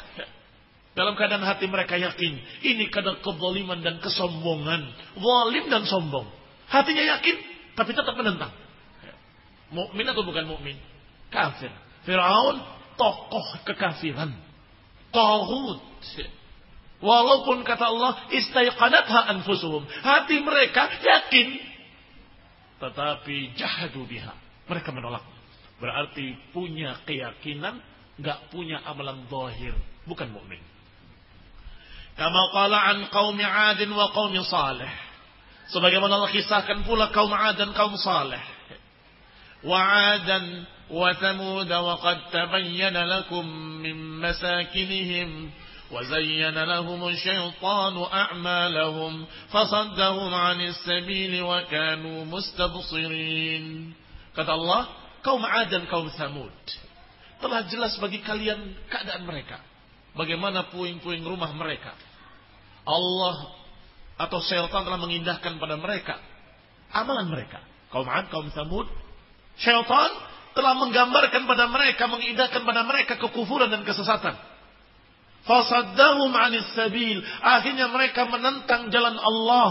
Dalam 0.94 1.18
keadaan 1.18 1.44
hati 1.44 1.66
mereka 1.68 1.98
yakin, 2.00 2.40
ini 2.64 2.88
kadang 2.94 3.20
kezaliman 3.20 3.84
dan 3.84 4.00
kesombongan, 4.00 4.96
zalim 5.18 5.66
dan 5.68 5.84
sombong. 5.90 6.30
Hatinya 6.72 7.04
yakin, 7.18 7.36
tapi 7.74 7.92
tetap 7.92 8.16
menentang. 8.16 8.54
Mukmin 9.74 10.08
atau 10.08 10.24
bukan 10.24 10.46
mukmin? 10.46 10.78
Kafir. 11.34 11.74
Firaun 12.06 12.62
tokoh 12.96 13.66
kekafiran. 13.66 14.32
Tauhid. 15.16 15.80
Walaupun 17.00 17.64
kata 17.64 17.88
Allah 17.88 18.28
istaiqanatha 18.36 19.32
anfusuhum. 19.40 19.88
Hati 20.04 20.44
mereka 20.44 20.92
yakin 21.00 21.76
tetapi 22.76 23.56
jahadu 23.56 24.04
biha. 24.04 24.36
Mereka 24.68 24.92
menolak. 24.92 25.24
Berarti 25.80 26.36
punya 26.56 27.00
keyakinan, 27.04 27.80
nggak 28.20 28.52
punya 28.52 28.80
amalan 28.88 29.28
zahir, 29.28 29.76
bukan 30.08 30.32
mukmin. 30.32 30.60
Kama 32.16 32.42
qala 32.56 32.80
an 32.96 32.98
qaumi 33.12 33.44
'ad 33.44 33.80
wa 33.92 34.08
qaumi 34.16 34.40
Salih. 34.48 34.88
Sebagaimana 35.68 36.16
Allah 36.16 36.32
kisahkan 36.32 36.88
pula 36.88 37.12
kaum 37.12 37.34
'Ad 37.34 37.60
dan 37.60 37.76
kaum 37.76 37.98
Salih. 38.00 38.40
Wa 39.66 39.80
'adan 39.82 40.64
wa 40.91 41.11
Thamud 41.15 41.71
wa 41.71 41.95
qad 42.03 42.19
tabayyana 42.33 43.07
lakum 43.07 43.45
min 43.83 43.97
masakinihim 44.21 45.51
وزين 45.91 46.55
لهم 46.55 47.01
الشيطان 47.09 47.97
أعمالهم 47.99 49.13
فصدهم 49.51 50.31
عن 50.35 50.59
السبيل 50.61 51.43
وكانوا 51.43 52.19
مستبصرين 52.31 53.65
kata 54.31 54.55
Allah 54.55 54.87
kaum 55.27 55.43
Ad 55.43 55.67
dan 55.67 55.91
kaum 55.91 56.07
Samud 56.15 56.55
telah 57.43 57.67
jelas 57.67 57.99
bagi 57.99 58.23
kalian 58.23 58.79
keadaan 58.87 59.27
mereka 59.27 59.59
bagaimana 60.15 60.71
puing-puing 60.71 61.27
rumah 61.27 61.51
mereka 61.59 61.91
Allah 62.87 63.51
atau 64.15 64.39
syaitan 64.47 64.87
telah 64.87 65.01
mengindahkan 65.03 65.59
pada 65.59 65.75
mereka 65.75 66.23
amalan 66.95 67.31
mereka. 67.31 67.63
Kaum 67.91 68.07
Ad, 68.07 68.31
kaum 68.31 68.51
Samud, 68.55 68.87
syaitan 69.59 70.11
telah 70.56 70.74
menggambarkan 70.80 71.44
pada 71.46 71.68
mereka, 71.68 72.08
mengindahkan 72.08 72.64
pada 72.64 72.82
mereka 72.88 73.20
kekufuran 73.20 73.68
dan 73.68 73.84
kesesatan. 73.84 74.40
Fasaddahum 75.46 76.34
anis 76.34 76.66
sabil. 76.74 77.22
Akhirnya 77.44 77.92
mereka 77.92 78.26
menentang 78.26 78.90
jalan 78.90 79.14
Allah. 79.20 79.70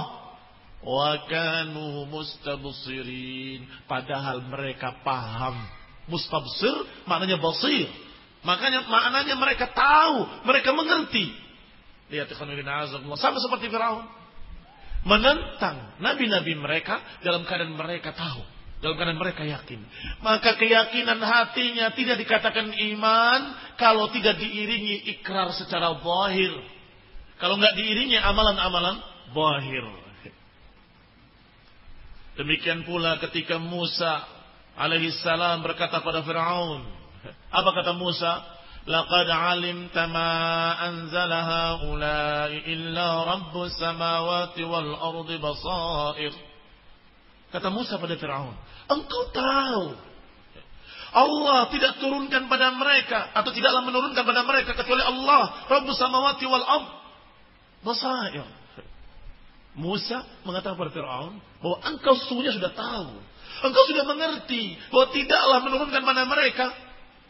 Wa 0.85 1.27
kanu 1.27 2.07
mustabsirin. 2.07 3.67
Padahal 3.91 4.45
mereka 4.47 5.03
paham. 5.03 5.59
Mustabsir 6.07 6.77
maknanya 7.09 7.41
basir. 7.41 7.91
Makanya 8.45 8.85
maknanya 8.87 9.35
mereka 9.41 9.73
tahu, 9.73 10.45
mereka 10.45 10.71
mengerti. 10.77 11.33
Lihat 12.13 12.29
azabullah. 12.31 13.19
Sama 13.19 13.41
seperti 13.41 13.73
Firaun. 13.73 14.05
Menentang 15.05 15.97
nabi-nabi 16.01 16.53
mereka 16.57 17.01
dalam 17.25 17.49
keadaan 17.49 17.73
mereka 17.73 18.13
tahu. 18.13 18.54
Dalam 18.85 19.01
keadaan 19.01 19.17
mereka 19.17 19.49
yakin. 19.49 19.81
Maka 20.21 20.61
keyakinan 20.61 21.17
hatinya 21.17 21.97
tidak 21.97 22.21
dikatakan 22.21 22.69
iman 22.69 23.41
kalau 23.81 24.13
tidak 24.13 24.37
diiringi 24.37 25.09
ikrar 25.17 25.57
secara 25.57 25.97
zahir. 26.05 26.53
Kalau 27.41 27.57
nggak 27.57 27.81
diiringi 27.81 28.21
amalan-amalan 28.21 29.01
zahir. 29.33 29.85
Demikian 32.37 32.85
pula 32.85 33.17
ketika 33.25 33.57
Musa 33.57 34.21
alaihissalam 34.77 35.65
berkata 35.65 36.05
pada 36.05 36.21
Firaun, 36.21 36.85
apa 37.49 37.71
kata 37.73 37.97
Musa? 37.97 38.53
Laqad 38.85 39.33
alimta 39.33 40.05
ma 40.13 40.77
anzala 40.77 41.41
haula'i 41.41 42.69
illa 42.69 43.25
rabbus 43.33 43.81
samawati 43.81 44.61
wal 44.61 44.93
ardi 44.93 45.41
basair. 45.41 46.54
Kata 47.55 47.71
Musa 47.71 48.03
pada 48.03 48.19
Firaun, 48.19 48.51
engkau 48.91 49.23
tahu 49.31 49.95
Allah 51.15 51.71
tidak 51.71 52.03
turunkan 52.03 52.51
pada 52.51 52.75
mereka 52.75 53.31
atau 53.31 53.55
tidaklah 53.55 53.87
menurunkan 53.87 54.27
pada 54.27 54.43
mereka 54.43 54.75
kecuali 54.75 55.07
Allah, 55.07 55.63
Rabbus 55.71 55.95
samawati 55.95 56.45
wal 56.51 56.67
ard. 56.67 56.89
Musa 59.79 60.27
mengatakan 60.43 60.75
kepada 60.75 60.91
Firaun 60.91 61.39
bahwa 61.63 61.79
engkau 61.87 62.19
sesungguhnya 62.19 62.59
sudah 62.59 62.75
tahu. 62.75 63.23
Engkau 63.63 63.83
sudah 63.87 64.03
mengerti 64.03 64.75
bahwa 64.91 65.07
tidaklah 65.15 65.59
menurunkan 65.63 66.03
pada 66.03 66.23
mereka 66.27 66.75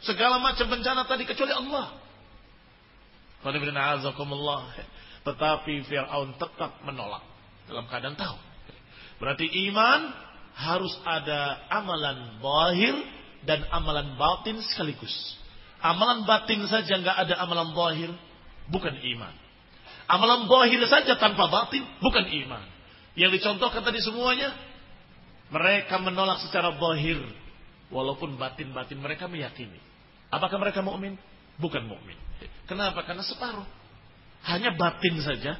segala 0.01 0.41
macam 0.41 0.73
bencana 0.73 1.05
tadi 1.05 1.29
kecuali 1.29 1.53
Allah. 1.53 2.01
Tetapi 5.25 5.75
Fir'aun 5.85 6.29
tetap 6.41 6.81
menolak 6.81 7.21
dalam 7.69 7.85
keadaan 7.93 8.17
tahu. 8.17 8.54
Berarti 9.25 9.49
iman 9.73 10.13
harus 10.53 10.93
ada 11.09 11.65
amalan 11.73 12.45
bahir 12.45 12.93
dan 13.49 13.65
amalan 13.73 14.21
batin 14.21 14.61
sekaligus. 14.61 15.41
Amalan 15.81 16.29
batin 16.29 16.61
saja 16.69 16.93
nggak 17.01 17.17
ada 17.25 17.41
amalan 17.41 17.73
bahir, 17.73 18.13
bukan 18.69 18.93
iman. 18.93 19.33
Amalan 20.13 20.45
bahir 20.45 20.77
saja 20.85 21.17
tanpa 21.17 21.49
batin, 21.49 21.89
bukan 22.05 22.29
iman. 22.45 22.69
Yang 23.17 23.41
dicontohkan 23.41 23.81
tadi 23.81 24.05
semuanya, 24.05 24.53
mereka 25.49 25.97
menolak 26.05 26.45
secara 26.45 26.77
bahir, 26.77 27.17
walaupun 27.89 28.37
batin-batin 28.37 29.01
mereka 29.01 29.25
meyakini. 29.25 29.81
Apakah 30.29 30.61
mereka 30.61 30.85
mukmin? 30.85 31.17
Bukan 31.57 31.89
mukmin. 31.89 32.21
Kenapa? 32.69 33.01
Karena 33.09 33.25
separuh. 33.25 33.65
Hanya 34.45 34.77
batin 34.77 35.17
saja, 35.25 35.57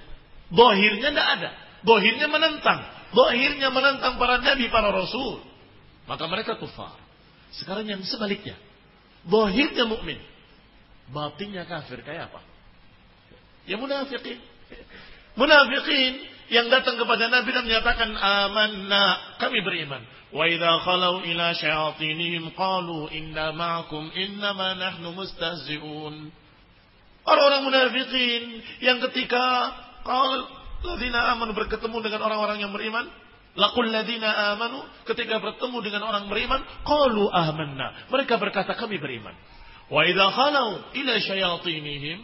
bahirnya 0.53 1.09
tidak 1.17 1.29
ada. 1.41 1.51
Bahirnya 1.81 2.29
menentang. 2.29 3.04
Dohirnya 3.15 3.71
menentang 3.71 4.19
para 4.19 4.43
nabi, 4.43 4.67
para 4.69 4.91
rasul. 4.91 5.41
Maka 6.05 6.27
mereka 6.27 6.59
kufar. 6.59 6.99
Sekarang 7.55 7.87
yang 7.87 8.03
sebaliknya. 8.03 8.59
Dohirnya 9.25 9.89
mukmin, 9.89 10.19
Batinnya 11.13 11.69
kafir. 11.69 12.01
Kayak 12.01 12.33
apa? 12.33 12.41
Ya 13.69 13.77
munafikin. 13.77 14.41
Munafikin 15.37 16.13
yang 16.53 16.69
datang 16.69 17.01
kepada 17.01 17.29
Nabi 17.33 17.51
dan 17.53 17.65
menyatakan 17.65 18.11
amanna 18.15 19.37
kami 19.41 19.61
beriman. 19.65 20.01
Wa 20.35 20.45
idza 20.49 20.73
khalau 20.85 21.25
ila 21.25 21.47
syayatinihim 21.57 22.53
qalu 22.57 23.09
inna 23.13 23.53
ma'akum 23.53 24.13
innama 24.17 24.77
nahnu 24.77 25.13
mustahzi'un. 25.17 26.15
Orang-orang 27.25 27.63
munafikin 27.65 28.43
yang 28.85 29.01
ketika 29.09 29.73
Ladina 30.85 31.33
amanu 31.33 31.57
berketemu 31.57 31.97
dengan 32.05 32.21
orang-orang 32.29 32.61
yang 32.61 32.71
beriman. 32.71 33.09
Lakul 33.55 33.87
ladina 33.87 34.53
amanu 34.53 34.83
ketika 35.07 35.39
bertemu 35.39 35.79
dengan 35.81 36.03
orang 36.11 36.27
beriman, 36.27 36.61
qalu 36.83 37.31
amanna. 37.31 38.11
Mereka 38.11 38.37
berkata 38.37 38.75
kami 38.75 38.99
beriman. 38.99 39.33
Wa 39.89 40.03
idza 40.05 40.27
khalau 40.35 40.83
ila 40.91 41.15
syayatinihim, 41.23 42.19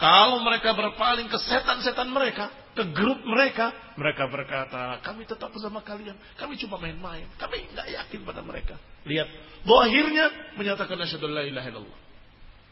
kalau 0.00 0.40
mereka 0.40 0.72
berpaling 0.72 1.28
ke 1.28 1.36
setan-setan 1.36 2.08
mereka, 2.08 2.48
ke 2.72 2.88
grup 2.96 3.20
mereka, 3.28 3.92
mereka 4.00 4.24
berkata, 4.32 4.96
kami 5.04 5.28
tetap 5.28 5.52
bersama 5.52 5.84
kalian. 5.84 6.16
Kami 6.40 6.56
cuma 6.56 6.80
main-main. 6.80 7.28
Kami 7.36 7.68
nggak 7.76 7.88
yakin 8.00 8.20
pada 8.24 8.40
mereka. 8.40 8.80
Lihat, 9.04 9.28
akhirnya 9.68 10.56
menyatakan 10.56 10.96
asyhadu 11.04 11.28
la 11.28 11.44
ilaha 11.44 11.68
illallah. 11.68 11.98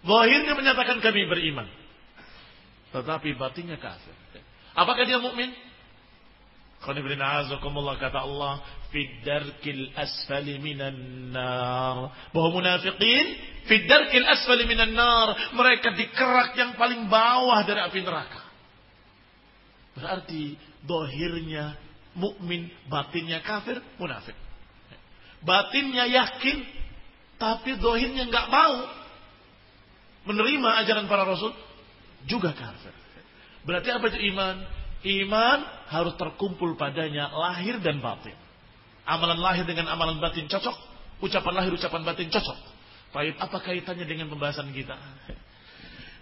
Zahirnya 0.09 0.57
menyatakan 0.57 1.05
kami 1.05 1.29
beriman. 1.29 1.69
Tetapi 2.97 3.37
batinnya 3.37 3.77
kafir. 3.77 4.17
Apakah 4.75 5.05
dia 5.09 5.21
mukmin? 5.21 5.53
kata 7.99 8.19
Allah 8.23 8.63
Fiddarkil 8.89 9.93
asfali 9.93 10.57
minan 10.63 11.31
nar. 11.35 12.31
Bahwa 12.33 12.49
munafiqin 12.57 13.27
Fiddarkil 13.69 14.25
asfali 14.25 14.65
minan 14.65 14.95
nar. 14.97 15.53
Mereka 15.53 15.93
di 15.99 16.07
kerak 16.13 16.57
yang 16.57 16.79
paling 16.79 17.11
bawah 17.11 17.61
dari 17.67 17.81
api 17.83 17.99
neraka. 18.01 18.43
Berarti 19.99 20.55
Dohirnya 20.79 21.75
mukmin 22.15 22.71
Batinnya 22.87 23.43
kafir 23.43 23.83
Munafik. 23.99 24.39
Batinnya 25.43 26.07
yakin 26.07 26.67
Tapi 27.39 27.79
dohirnya 27.79 28.27
nggak 28.27 28.47
mau 28.51 28.75
Menerima 30.27 30.83
ajaran 30.83 31.07
para 31.07 31.23
rasul 31.23 31.55
Juga 32.27 32.51
kafir 32.55 32.91
Berarti 33.67 33.89
apa 33.91 34.05
itu 34.11 34.19
iman? 34.35 34.57
Iman 35.07 35.59
harus 35.89 36.15
terkumpul 36.19 36.75
padanya 36.75 37.31
lahir 37.31 37.79
dan 37.79 38.03
batin. 38.03 38.35
Amalan 39.07 39.39
lahir 39.39 39.65
dengan 39.65 39.89
amalan 39.89 40.19
batin 40.19 40.51
cocok. 40.51 40.75
Ucapan 41.23 41.63
lahir, 41.63 41.73
ucapan 41.75 42.03
batin 42.03 42.29
cocok. 42.29 42.59
Baik, 43.15 43.41
apa 43.41 43.57
kaitannya 43.65 44.05
dengan 44.05 44.29
pembahasan 44.29 44.69
kita? 44.75 44.95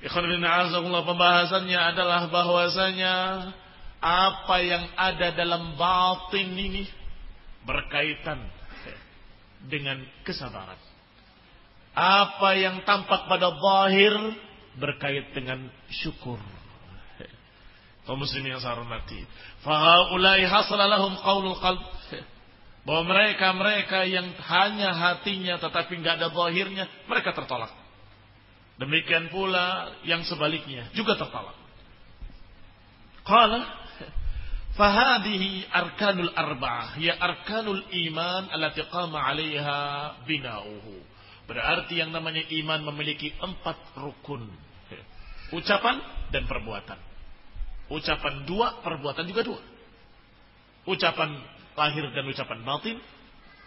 Ikhwanullah 0.06 1.02
pembahasannya 1.02 1.80
adalah 1.80 2.28
bahwasanya 2.30 3.14
apa 3.98 4.56
yang 4.60 4.84
ada 4.94 5.32
dalam 5.34 5.74
batin 5.74 6.52
ini 6.52 6.84
berkaitan 7.66 8.38
dengan 9.66 9.98
kesabaran. 10.22 10.78
Apa 11.96 12.54
yang 12.60 12.84
tampak 12.84 13.24
pada 13.24 13.56
zahir 13.56 14.14
berkait 14.76 15.32
dengan 15.32 15.64
syukur 15.88 16.36
kaum 18.06 18.22
muslimin 18.22 18.56
yang 18.56 18.62
saya 18.62 18.78
hormati. 18.78 19.20
Fahaulai 19.66 20.46
hasala 20.46 20.86
lahum 20.86 21.18
qaulul 21.20 21.58
qalb. 21.58 21.82
Bahwa 22.86 23.02
mereka-mereka 23.10 24.06
yang 24.06 24.30
hanya 24.46 24.94
hatinya 24.94 25.58
tetapi 25.58 25.98
nggak 25.98 26.22
ada 26.22 26.28
zahirnya, 26.30 26.86
mereka 27.10 27.34
tertolak. 27.34 27.74
Demikian 28.78 29.26
pula 29.26 29.90
yang 30.06 30.22
sebaliknya 30.22 30.86
juga 30.94 31.18
tertolak. 31.18 31.58
Qala 33.26 33.66
fahadihi 34.78 35.66
arkanul 35.66 36.30
arba'ah 36.30 36.94
ya 37.02 37.18
arkanul 37.18 37.82
iman 38.06 38.54
allati 38.54 38.86
qama 38.86 39.18
'alaiha 39.18 39.78
bina'uhu. 40.22 40.94
Berarti 41.50 41.98
yang 41.98 42.14
namanya 42.14 42.46
iman 42.62 42.86
memiliki 42.94 43.34
empat 43.42 43.98
rukun. 43.98 44.46
Ucapan 45.50 45.98
dan 46.30 46.46
perbuatan. 46.46 47.15
Ucapan 47.86 48.42
dua, 48.48 48.82
perbuatan 48.82 49.24
juga 49.30 49.42
dua. 49.46 49.60
Ucapan 50.86 51.38
lahir 51.78 52.04
dan 52.10 52.24
ucapan 52.26 52.58
batin. 52.66 52.96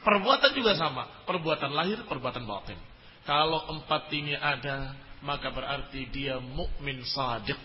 Perbuatan 0.03 0.51
juga 0.55 0.75
sama. 0.75 1.07
Perbuatan 1.27 1.71
lahir, 1.71 2.03
perbuatan 2.07 2.43
batin. 2.43 2.79
Kalau 3.23 3.67
empat 3.79 4.11
ini 4.15 4.35
ada, 4.35 4.95
maka 5.23 5.51
berarti 5.51 6.07
dia 6.11 6.39
mukmin 6.39 7.03
sadiq. 7.03 7.59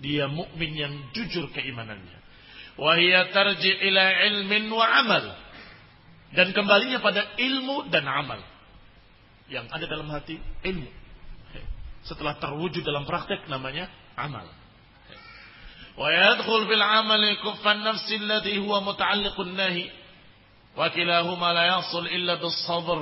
Dia 0.00 0.26
mukmin 0.26 0.72
yang 0.74 0.94
jujur 1.12 1.52
keimanannya. 1.52 2.18
Wahia 2.80 3.28
tarji 3.34 3.68
ila 3.90 4.04
ilmin 4.32 4.70
wa 4.72 4.86
amal. 4.86 5.24
Dan 6.32 6.54
kembalinya 6.54 7.02
pada 7.02 7.36
ilmu 7.36 7.90
dan 7.90 8.06
amal. 8.06 8.40
Yang 9.50 9.66
ada 9.74 9.84
dalam 9.90 10.08
hati, 10.14 10.38
ilmu. 10.62 10.88
Setelah 12.06 12.38
terwujud 12.40 12.80
dalam 12.80 13.04
praktek 13.04 13.44
namanya 13.50 13.90
amal. 14.16 14.46
ويدخل 15.97 16.67
في 16.67 16.73
العمل 16.73 17.23
كف 17.33 17.67
النفس 17.67 18.11
الذي 18.11 18.55
هو 18.59 18.81
متعلق 18.81 19.39
النهي 19.39 19.89
وكلاهما 20.77 21.53
لا 21.53 21.65
يصل 21.79 22.07
إلا 22.07 22.33
بالصبر 22.35 22.99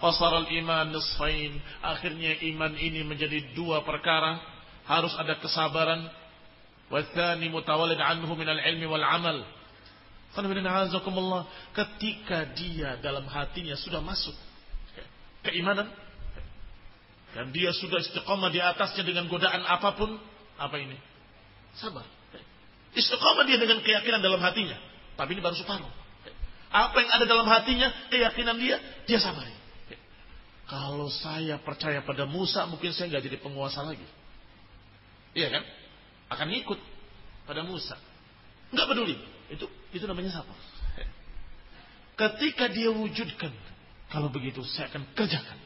فصار 0.00 0.38
الإيمان 0.38 0.92
نصفين 0.92 1.52
akhirnya 1.82 2.38
iman 2.54 2.72
ini 2.78 3.02
menjadi 3.02 3.50
dua 3.52 3.82
perkara 3.82 4.38
harus 4.86 5.12
ada 5.18 5.34
kesabaran 5.42 6.06
والثاني 6.90 7.48
متولد 7.48 8.00
عنه 8.00 8.34
من 8.34 8.48
العلم 8.48 8.82
والعمل 8.90 9.38
ketika 11.74 12.38
dia 12.54 12.94
dalam 13.02 13.26
hatinya 13.26 13.74
sudah 13.74 13.98
masuk 13.98 14.34
keimanan 15.42 15.90
dan 17.34 17.50
dia 17.50 17.74
sudah 17.74 17.98
istiqomah 17.98 18.50
di 18.54 18.62
atasnya 18.62 19.02
dengan 19.02 19.26
godaan 19.26 19.66
apapun 19.66 20.18
apa 20.54 20.78
ini 20.78 20.94
sabar 21.78 22.13
istiqomah 22.95 23.43
dia 23.45 23.59
dengan 23.59 23.83
keyakinan 23.83 24.23
dalam 24.23 24.39
hatinya. 24.39 24.79
Tapi 25.19 25.35
ini 25.35 25.41
baru 25.43 25.55
separuh. 25.55 25.91
Apa 26.71 26.97
yang 26.99 27.11
ada 27.11 27.25
dalam 27.27 27.47
hatinya 27.47 27.87
keyakinan 28.11 28.59
dia 28.59 28.79
dia 29.07 29.19
sabar 29.21 29.47
kalau 30.65 31.13
saya 31.13 31.61
percaya 31.61 32.01
pada 32.01 32.25
Musa 32.25 32.65
mungkin 32.65 32.89
saya 32.89 33.13
nggak 33.13 33.23
jadi 33.29 33.37
penguasa 33.37 33.85
lagi. 33.85 34.05
Iya 35.37 35.53
kan? 35.53 35.63
Akan 36.33 36.49
ikut 36.49 36.79
pada 37.45 37.61
Musa. 37.61 37.93
Nggak 38.73 38.87
peduli. 38.89 39.15
Itu 39.53 39.69
itu 39.93 40.05
namanya 40.09 40.41
sabar. 40.41 40.57
Ketika 42.15 42.71
dia 42.71 42.89
wujudkan, 42.89 43.51
kalau 44.09 44.31
begitu 44.33 44.65
saya 44.65 44.89
akan 44.89 45.05
kerjakan 45.13 45.59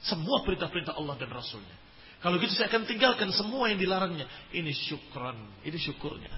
semua 0.00 0.40
perintah-perintah 0.48 0.96
Allah 0.96 1.20
dan 1.20 1.28
Rasulnya. 1.28 1.76
Kalau 2.20 2.36
gitu 2.36 2.52
saya 2.52 2.68
akan 2.68 2.84
tinggalkan 2.84 3.32
semua 3.32 3.72
yang 3.72 3.80
dilarangnya. 3.80 4.28
Ini 4.52 4.72
syukran, 4.76 5.40
ini 5.64 5.78
syukurnya. 5.80 6.28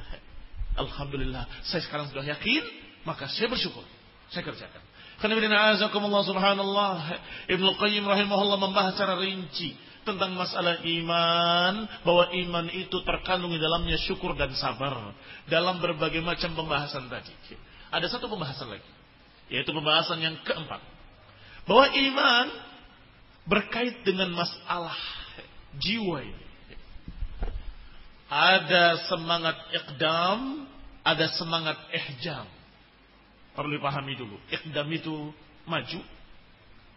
Alhamdulillah, 0.79 1.67
saya 1.67 1.83
sekarang 1.83 2.07
sudah 2.09 2.23
yakin, 2.23 2.63
maka 3.03 3.27
saya 3.27 3.51
bersyukur. 3.51 3.83
Saya 4.31 4.47
kerjakan. 4.47 4.83
Karena 5.19 5.75
azakumullah 5.75 6.23
subhanallah. 6.23 6.95
Ibnu 7.51 7.79
Qayyim 7.79 8.07
rahimahullah 8.07 8.59
membahas 8.59 8.95
secara 8.95 9.19
rinci 9.19 9.75
tentang 10.03 10.35
masalah 10.35 10.83
iman, 10.83 11.87
bahwa 12.03 12.31
iman 12.35 12.67
itu 12.75 12.99
terkandung 13.07 13.55
di 13.55 13.63
dalamnya 13.63 13.95
syukur 14.03 14.35
dan 14.35 14.51
sabar 14.59 15.15
dalam 15.47 15.79
berbagai 15.79 16.19
macam 16.19 16.59
pembahasan 16.59 17.07
tadi. 17.07 17.31
Ada 17.95 18.11
satu 18.11 18.27
pembahasan 18.27 18.67
lagi, 18.67 18.91
yaitu 19.47 19.71
pembahasan 19.71 20.19
yang 20.19 20.35
keempat, 20.43 20.83
bahwa 21.71 21.87
iman 21.87 22.47
berkait 23.47 24.03
dengan 24.03 24.35
masalah 24.35 24.99
jiwa 25.81 26.21
ini. 26.25 26.47
Ada 28.33 29.13
semangat 29.13 29.57
ikdam, 29.77 30.69
ada 31.05 31.27
semangat 31.37 31.77
ihjam. 31.93 32.49
Perlu 33.53 33.77
dipahami 33.77 34.17
dulu. 34.17 34.41
Ikdam 34.49 34.89
itu 34.89 35.37
maju, 35.69 36.01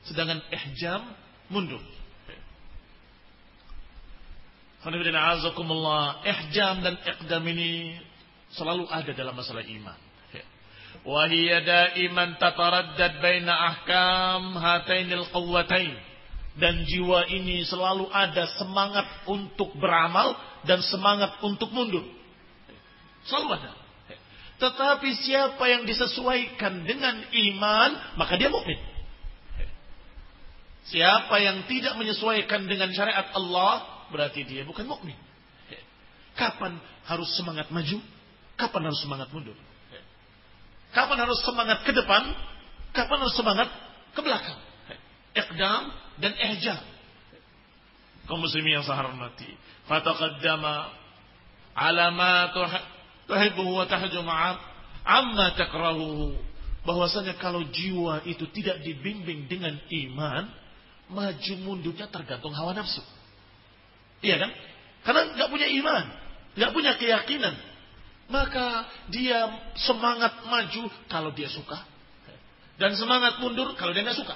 sedangkan 0.07 0.39
ihjam 0.55 1.03
mundur. 1.51 1.83
Ihjam 4.85 6.75
dan 6.85 6.95
iqdam 7.03 7.43
ini 7.49 7.99
selalu 8.53 8.85
ada 8.87 9.11
dalam 9.11 9.33
masalah 9.33 9.65
iman. 9.65 9.99
Wahiyya 11.05 11.61
daiman 11.65 12.37
tataraddad 12.39 13.19
baina 13.19 13.53
ahkam 13.53 14.55
hatainil 14.57 15.25
qawwatain. 15.33 15.93
Dan 16.55 16.87
jiwa 16.87 17.27
ini 17.27 17.67
selalu 17.67 18.07
ada 18.15 18.47
semangat 18.55 19.27
untuk 19.27 19.75
beramal 19.75 20.39
dan 20.63 20.79
semangat 20.87 21.35
untuk 21.43 21.67
mundur. 21.75 22.07
Selalu 23.27 23.59
ada. 23.59 23.71
Tetapi 24.55 25.09
siapa 25.19 25.63
yang 25.67 25.83
disesuaikan 25.83 26.87
dengan 26.87 27.27
iman, 27.27 28.15
maka 28.15 28.39
dia 28.39 28.47
mukmin. 28.47 28.79
Siapa 30.87 31.35
yang 31.43 31.67
tidak 31.67 31.99
menyesuaikan 31.99 32.63
dengan 32.69 32.87
syariat 32.95 33.35
Allah, 33.35 34.07
berarti 34.15 34.47
dia 34.47 34.63
bukan 34.63 34.87
mukmin. 34.87 35.17
Kapan 36.39 36.79
harus 37.03 37.35
semangat 37.35 37.67
maju? 37.67 37.99
Kapan 38.55 38.81
harus 38.87 38.99
semangat 39.03 39.27
mundur? 39.35 39.55
Kapan 40.95 41.17
harus 41.19 41.39
semangat 41.43 41.83
ke 41.83 41.91
depan? 41.91 42.23
Kapan 42.95 43.17
harus 43.27 43.35
semangat 43.35 43.67
ke 44.15 44.21
belakang? 44.23 44.59
Iqdam 45.35 46.04
dan 46.21 46.33
ihjam. 46.35 46.79
Kaum 48.25 48.41
muslimin 48.41 48.81
yang 48.81 48.85
saya 48.85 49.05
hormati. 49.05 49.49
Fataqaddama 49.85 50.73
ala 51.77 52.05
ma 52.09 52.49
tuhibbuhu 53.29 53.83
wa 53.83 53.85
tahju 53.85 54.21
amma 55.05 55.45
takrahuhu. 55.53 56.33
Bahwasanya 56.85 57.37
kalau 57.41 57.65
jiwa 57.65 58.21
itu 58.29 58.45
tidak 58.53 58.81
dibimbing 58.85 59.49
dengan 59.49 59.73
iman, 59.89 60.43
maju 61.09 61.53
mundurnya 61.61 62.09
tergantung 62.09 62.53
hawa 62.53 62.77
nafsu. 62.77 63.01
Iya 64.21 64.41
kan? 64.41 64.51
Karena 65.05 65.21
nggak 65.37 65.49
punya 65.49 65.67
iman, 65.81 66.05
nggak 66.57 66.71
punya 66.73 66.97
keyakinan, 66.97 67.53
maka 68.29 68.89
dia 69.13 69.49
semangat 69.85 70.45
maju 70.49 70.89
kalau 71.09 71.29
dia 71.33 71.49
suka, 71.49 71.77
dan 72.81 72.97
semangat 72.97 73.37
mundur 73.37 73.77
kalau 73.77 73.93
dia 73.93 74.01
nggak 74.01 74.17
suka. 74.17 74.33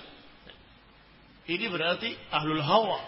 Ini 1.49 1.65
berarti 1.65 2.13
ahlul 2.30 2.61
hawa, 2.61 3.01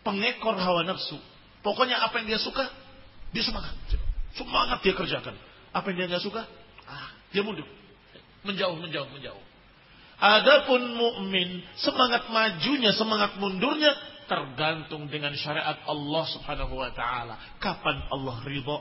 pengekor 0.00 0.56
hawa 0.56 0.88
nafsu. 0.88 1.20
Pokoknya 1.60 2.00
apa 2.00 2.24
yang 2.24 2.32
dia 2.32 2.40
suka, 2.40 2.64
dia 3.28 3.44
semangat. 3.44 3.76
Semangat 4.32 4.80
dia 4.80 4.96
kerjakan. 4.96 5.36
Apa 5.68 5.92
yang 5.92 5.96
dia 6.00 6.16
nggak 6.16 6.24
suka, 6.24 6.48
ah, 6.88 7.12
dia 7.28 7.44
mundur. 7.44 7.68
Menjauh, 8.40 8.80
menjauh, 8.80 9.08
menjauh. 9.12 9.42
Adapun 10.16 10.96
mukmin 10.96 11.60
semangat 11.76 12.32
majunya, 12.32 12.96
semangat 12.96 13.36
mundurnya 13.36 13.92
tergantung 14.24 15.04
dengan 15.12 15.36
syariat 15.36 15.84
Allah 15.84 16.24
Subhanahu 16.32 16.80
wa 16.80 16.88
taala. 16.96 17.36
Kapan 17.60 18.00
Allah 18.08 18.40
ridho? 18.48 18.80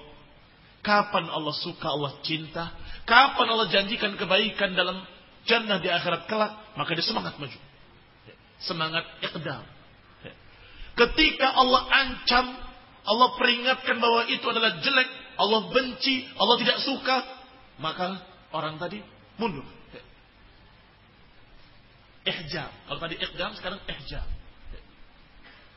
Kapan 0.79 1.27
Allah 1.27 1.55
suka, 1.59 1.91
Allah 1.91 2.23
cinta? 2.23 2.71
Kapan 3.03 3.47
Allah 3.51 3.67
janjikan 3.67 4.15
kebaikan 4.15 4.75
dalam 4.75 5.03
jannah 5.43 5.79
di 5.83 5.91
akhirat 5.91 6.23
kelak? 6.31 6.75
Maka 6.79 6.95
dia 6.95 7.03
semangat 7.03 7.35
maju. 7.35 7.72
Semangat 8.63 9.03
iqdam. 9.19 9.63
Ketika 10.93 11.47
Allah 11.57 11.83
ancam, 11.89 12.45
Allah 13.03 13.29
peringatkan 13.35 13.97
bahwa 13.97 14.29
itu 14.29 14.45
adalah 14.45 14.79
jelek, 14.79 15.09
Allah 15.35 15.61
benci, 15.73 16.23
Allah 16.37 16.55
tidak 16.61 16.77
suka, 16.85 17.17
maka 17.81 18.21
orang 18.53 18.77
tadi 18.77 19.01
mundur. 19.41 19.65
Ihjam. 22.23 22.71
Kalau 22.87 22.99
tadi 23.03 23.19
iqdam, 23.19 23.51
sekarang 23.57 23.81
ihjam. 23.89 24.23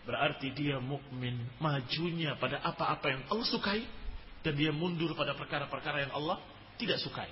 Berarti 0.07 0.55
dia 0.55 0.79
mukmin 0.79 1.35
majunya 1.59 2.39
pada 2.39 2.63
apa-apa 2.63 3.11
yang 3.11 3.23
Allah 3.27 3.47
sukai 3.51 3.83
dan 4.47 4.55
dia 4.55 4.71
mundur 4.71 5.11
pada 5.19 5.35
perkara-perkara 5.35 6.07
yang 6.07 6.15
Allah 6.15 6.39
tidak 6.79 7.03
sukai. 7.03 7.27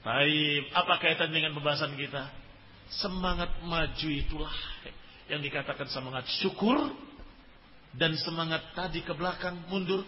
Baik, 0.00 0.72
apa 0.72 0.94
kaitan 1.04 1.28
dengan 1.28 1.52
pembahasan 1.52 1.92
kita? 1.92 2.47
Semangat 2.88 3.52
maju 3.68 4.08
itulah 4.08 4.54
yang 5.28 5.44
dikatakan 5.44 5.92
semangat 5.92 6.24
syukur 6.40 6.88
dan 7.92 8.16
semangat 8.16 8.64
tadi 8.72 9.04
ke 9.04 9.12
belakang 9.12 9.60
mundur 9.68 10.04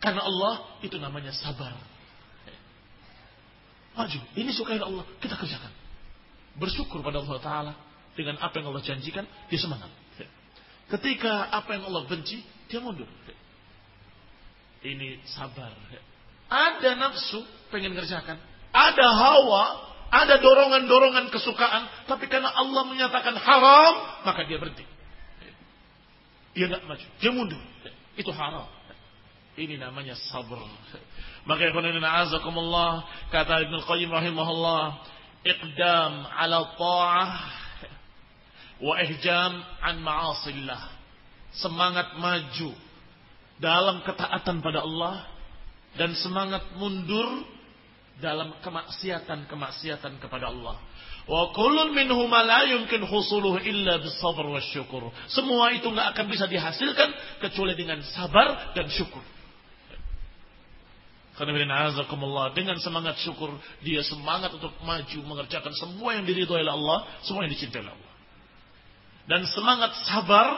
karena 0.00 0.24
Allah 0.24 0.80
itu 0.80 0.96
namanya 0.96 1.30
sabar. 1.36 1.76
Maju, 3.92 4.18
ini 4.40 4.50
sukai 4.56 4.80
Allah, 4.80 5.04
kita 5.20 5.36
kerjakan. 5.36 5.72
Bersyukur 6.56 7.04
pada 7.04 7.20
Allah 7.20 7.38
Taala 7.44 7.72
dengan 8.16 8.40
apa 8.40 8.56
yang 8.56 8.72
Allah 8.72 8.84
janjikan, 8.84 9.28
dia 9.52 9.60
semangat. 9.60 9.92
Ketika 10.88 11.52
apa 11.52 11.76
yang 11.76 11.88
Allah 11.88 12.04
benci, 12.08 12.40
dia 12.68 12.80
mundur. 12.80 13.08
Ini 14.82 15.20
sabar. 15.28 15.72
Ada 16.48 16.96
nafsu 16.96 17.44
pengen 17.68 17.92
kerjakan. 17.96 18.36
Ada 18.72 19.06
hawa, 19.12 19.64
ada 20.12 20.36
dorongan-dorongan 20.36 21.32
kesukaan. 21.32 21.88
Tapi 22.04 22.28
karena 22.28 22.52
Allah 22.52 22.84
menyatakan 22.84 23.32
haram, 23.32 23.94
maka 24.28 24.44
dia 24.44 24.60
berhenti. 24.60 24.84
Dia 26.52 26.68
nggak 26.68 26.84
maju, 26.84 27.06
dia 27.16 27.32
mundur. 27.32 27.62
Itu 28.12 28.28
haram. 28.36 28.68
Ini 29.56 29.80
namanya 29.80 30.12
sabar. 30.28 30.60
Maka 31.48 31.68
ikhwan 31.68 31.88
azakumullah 31.96 33.08
kata 33.32 33.64
Ibnu 33.68 33.80
Qayyim 33.88 34.12
rahimahullah, 34.12 35.00
iqdam 35.48 36.12
ala 36.28 36.76
ta'ah 36.76 37.28
wa 38.84 38.94
ihjam 39.00 39.52
an 39.80 39.96
ma'asillah. 40.04 40.82
Semangat 41.56 42.16
maju 42.20 42.72
dalam 43.60 44.00
ketaatan 44.04 44.64
pada 44.64 44.84
Allah 44.84 45.24
dan 46.00 46.16
semangat 46.16 46.64
mundur 46.80 47.44
dalam 48.20 48.52
kemaksiatan-kemaksiatan 48.60 50.20
kepada 50.20 50.52
Allah. 50.52 50.76
Wa 51.22 51.54
kullun 51.54 51.94
minhuma 51.94 52.42
la 52.42 52.66
yumkin 52.66 53.06
husuluhu 53.06 53.62
illa 53.62 54.02
bisabr 54.02 54.42
syukur. 54.74 55.14
Semua 55.30 55.70
itu 55.70 55.86
nggak 55.86 56.18
akan 56.18 56.26
bisa 56.26 56.50
dihasilkan 56.50 57.08
kecuali 57.38 57.78
dengan 57.78 58.02
sabar 58.02 58.74
dan 58.74 58.90
syukur. 58.90 59.22
dengan 62.52 62.76
semangat 62.78 63.16
syukur 63.22 63.56
dia 63.80 64.04
semangat 64.04 64.52
untuk 64.52 64.74
maju 64.84 65.18
mengerjakan 65.24 65.72
semua 65.74 66.14
yang 66.18 66.28
diridhoi 66.28 66.60
oleh 66.60 66.74
Allah, 66.74 66.98
semua 67.24 67.46
yang 67.46 67.52
dicintai 67.54 67.80
oleh 67.82 67.94
Allah. 67.94 68.12
Dan 69.26 69.46
semangat 69.46 69.94
sabar 70.06 70.48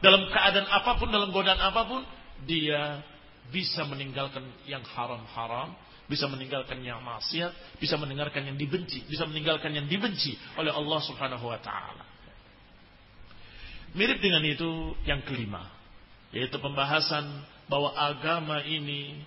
dalam 0.00 0.28
keadaan 0.32 0.68
apa 0.68 0.96
pun, 0.96 1.08
dalam 1.12 1.32
godaan 1.32 1.60
apa 1.60 1.82
pun, 1.88 2.00
dia 2.48 3.04
bisa 3.52 3.84
meninggalkan 3.84 4.44
yang 4.64 4.84
haram-haram, 4.84 5.76
bisa 6.04 6.28
meninggalkan 6.28 6.84
yang 6.84 7.00
maksiat, 7.00 7.80
bisa 7.80 7.96
mendengarkan 7.96 8.44
yang 8.44 8.56
dibenci, 8.60 9.04
bisa 9.08 9.24
meninggalkan 9.24 9.72
yang 9.72 9.88
dibenci 9.88 10.36
oleh 10.60 10.72
Allah 10.72 11.00
Subhanahu 11.00 11.48
wa 11.48 11.58
taala. 11.60 12.04
Mirip 13.94 14.18
dengan 14.18 14.42
itu 14.42 14.98
yang 15.06 15.22
kelima, 15.22 15.70
yaitu 16.34 16.58
pembahasan 16.58 17.24
bahwa 17.70 17.94
agama 17.94 18.60
ini 18.66 19.22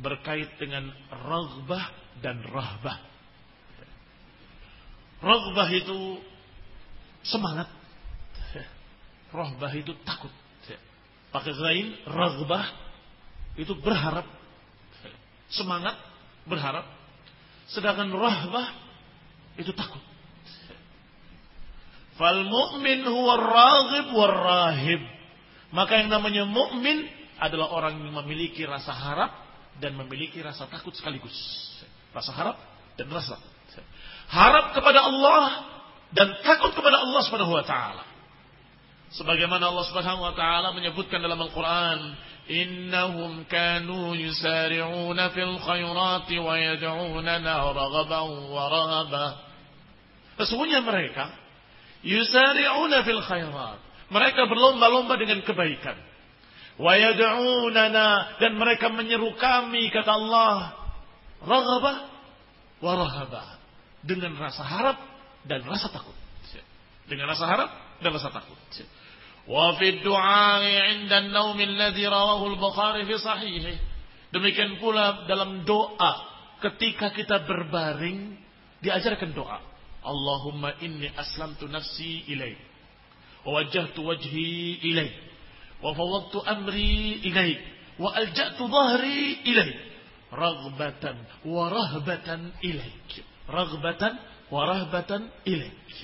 berkait 0.00 0.56
dengan 0.56 0.90
ragbah 1.12 1.84
dan 2.24 2.40
rahbah. 2.44 2.98
Ragbah 5.20 5.68
itu 5.72 6.20
semangat. 7.24 7.68
Rahbah 9.32 9.72
itu 9.76 9.92
takut. 10.04 10.32
Pakai 11.32 11.52
lain, 11.52 11.86
ragbah 12.08 12.64
itu 13.60 13.76
berharap. 13.80 14.24
Semangat, 15.52 15.94
berharap. 16.46 16.86
Sedangkan 17.70 18.10
rahbah 18.14 18.66
itu 19.58 19.70
takut. 19.74 20.02
Fal 22.16 22.40
mu'min 22.46 23.04
huwa 23.04 23.34
raghib 23.36 24.06
war 24.16 24.32
rahib. 24.32 25.02
Maka 25.74 26.00
yang 26.00 26.08
namanya 26.08 26.48
mukmin 26.48 27.04
adalah 27.36 27.68
orang 27.68 28.00
yang 28.00 28.14
memiliki 28.24 28.64
rasa 28.64 28.94
harap 28.94 29.30
dan 29.82 29.92
memiliki 29.98 30.40
rasa 30.40 30.64
takut 30.70 30.96
sekaligus. 30.96 31.36
Rasa 32.16 32.32
harap 32.32 32.56
dan 32.96 33.12
rasa 33.12 33.36
harap 34.30 34.74
kepada 34.74 35.06
Allah 35.06 35.42
dan 36.14 36.34
takut 36.42 36.74
kepada 36.74 37.02
Allah 37.02 37.20
Subhanahu 37.26 37.52
wa 37.54 37.64
taala. 37.66 38.04
Sebagaimana 39.16 39.72
Allah 39.72 39.84
Subhanahu 39.88 40.28
wa 40.28 40.34
taala 40.36 40.76
menyebutkan 40.76 41.24
dalam 41.24 41.40
Al-Qur'an, 41.40 42.00
"Innahum 42.52 43.48
kanu 43.48 44.12
yusari'una 44.12 45.32
fil 45.32 45.56
khairati 45.56 46.36
wa 46.36 46.54
yad'unana 46.54 47.54
raghaban 47.72 48.28
wa 48.52 48.64
rahaba." 48.68 49.26
Sesungguhnya 50.36 50.84
mereka 50.84 51.32
yusari'una 52.04 53.02
fil 53.08 53.24
khairat. 53.24 53.80
Mereka 54.06 54.46
berlomba-lomba 54.46 55.18
dengan 55.18 55.42
kebaikan 55.42 55.98
Wayad'unana 56.76 58.36
dan 58.36 58.52
mereka 58.60 58.92
menyeru 58.92 59.32
kami 59.40 59.88
kata 59.88 60.12
Allah 60.12 60.76
raghbah 61.40 61.96
wa 62.84 62.92
rahabah 63.00 63.48
dengan 64.04 64.36
rasa 64.36 64.60
harap 64.60 65.00
dan 65.48 65.64
rasa 65.64 65.88
takut. 65.88 66.12
Dengan 67.08 67.32
rasa 67.32 67.48
harap 67.48 67.70
dan 68.04 68.12
rasa 68.12 68.28
takut. 68.28 68.60
Wa 69.47 69.75
fi 69.75 69.99
du'a 69.99 70.61
'inda 70.61 71.17
an-nawm 71.25 71.57
alladhi 71.59 72.05
rawahu 72.05 72.55
al-Bukhari 72.55 73.05
fi 73.09 73.15
sahihi. 73.17 73.73
Demikian 74.31 74.79
pula 74.79 75.25
dalam 75.27 75.65
doa 75.67 76.13
ketika 76.61 77.11
kita 77.11 77.43
berbaring 77.43 78.37
diajarkan 78.79 79.33
doa. 79.33 79.59
Allahumma 80.01 80.77
inni 80.81 81.09
aslamtu 81.13 81.67
nafsi 81.67 82.25
ilaik. 82.31 82.57
Wa 83.45 83.61
wajjahtu 83.61 84.01
wajhi 84.05 84.79
ilaik 84.85 85.31
وفوضت 85.83 86.35
أمري 86.35 87.25
إليك 87.25 87.61
وألجأت 87.99 88.59
ظهري 88.63 89.37
إليك 89.45 89.79
رغبة 90.33 91.15
ورهبة 91.45 92.29
إليك 92.63 93.11
رغبة 93.49 94.03
ورهبة 94.51 95.11
إليك 95.47 95.99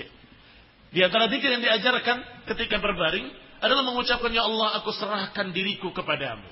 di 0.92 1.00
antara 1.00 1.24
zikir 1.32 1.48
yang 1.48 1.64
diajarkan 1.64 2.44
ketika 2.52 2.76
berbaring 2.76 3.32
adalah 3.64 3.80
mengucapkan 3.80 4.28
ya 4.28 4.44
Allah 4.44 4.76
aku 4.84 4.92
serahkan 4.92 5.56
diriku 5.56 5.88
kepadamu. 5.96 6.44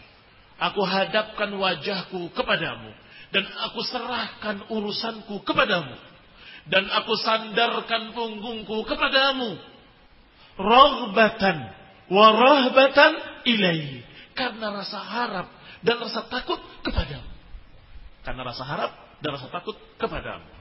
Aku 0.56 0.80
hadapkan 0.84 1.52
wajahku 1.52 2.32
kepadamu. 2.32 2.88
Dan 3.30 3.44
aku 3.68 3.84
serahkan 3.84 4.64
urusanku 4.72 5.44
kepadamu. 5.44 5.92
Dan 6.72 6.88
aku 6.88 7.12
sandarkan 7.20 8.16
punggungku 8.16 8.84
kepadamu. 8.88 9.60
Raghbatan 10.60 11.56
warahbatan 12.10 13.12
ilaihi 13.48 14.04
karena 14.36 14.72
rasa 14.72 14.98
harap 15.00 15.46
dan 15.84 15.96
rasa 16.00 16.28
takut 16.28 16.60
kepadamu. 16.84 17.28
Karena 18.24 18.42
rasa 18.44 18.64
harap 18.64 18.92
dan 19.24 19.30
rasa 19.36 19.48
takut 19.48 19.76
kepadamu 19.96 20.59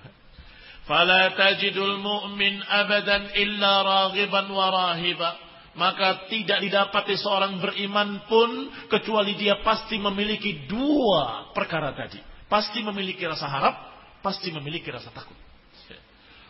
fala 0.89 1.37
tajidul 1.37 2.01
mu'min 2.01 2.65
abadan 2.65 3.29
illa 3.37 3.85
wa 4.25 4.67
rahiba 4.73 5.37
maka 5.77 6.25
tidak 6.27 6.65
didapati 6.65 7.13
seorang 7.15 7.61
beriman 7.61 8.25
pun 8.25 8.73
kecuali 8.89 9.37
dia 9.37 9.61
pasti 9.61 10.01
memiliki 10.01 10.65
dua 10.65 11.53
perkara 11.53 11.93
tadi. 11.93 12.19
Pasti 12.49 12.81
memiliki 12.81 13.21
rasa 13.23 13.45
harap 13.45 13.75
pasti 14.19 14.49
memiliki 14.49 14.89
rasa 14.89 15.13
takut. 15.13 15.37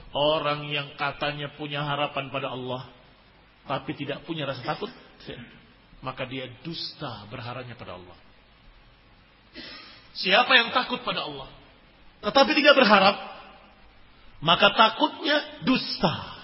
Orang 0.10 0.66
yang 0.74 0.98
katanya 0.98 1.54
punya 1.54 1.86
harapan 1.86 2.34
pada 2.34 2.50
Allah 2.50 2.90
tapi 3.70 3.94
tidak 3.94 4.26
punya 4.26 4.50
rasa 4.50 4.66
takut, 4.66 4.90
maka 6.02 6.26
dia 6.26 6.50
dusta 6.66 7.30
berharapnya 7.30 7.78
pada 7.78 8.02
Allah. 8.02 8.18
Siapa 10.18 10.50
yang 10.58 10.74
takut 10.74 11.06
pada 11.06 11.30
Allah, 11.30 11.54
tetapi 12.26 12.52
tidak 12.58 12.82
berharap, 12.82 13.16
maka 14.40 14.72
takutnya 14.72 15.64
dusta. 15.68 16.40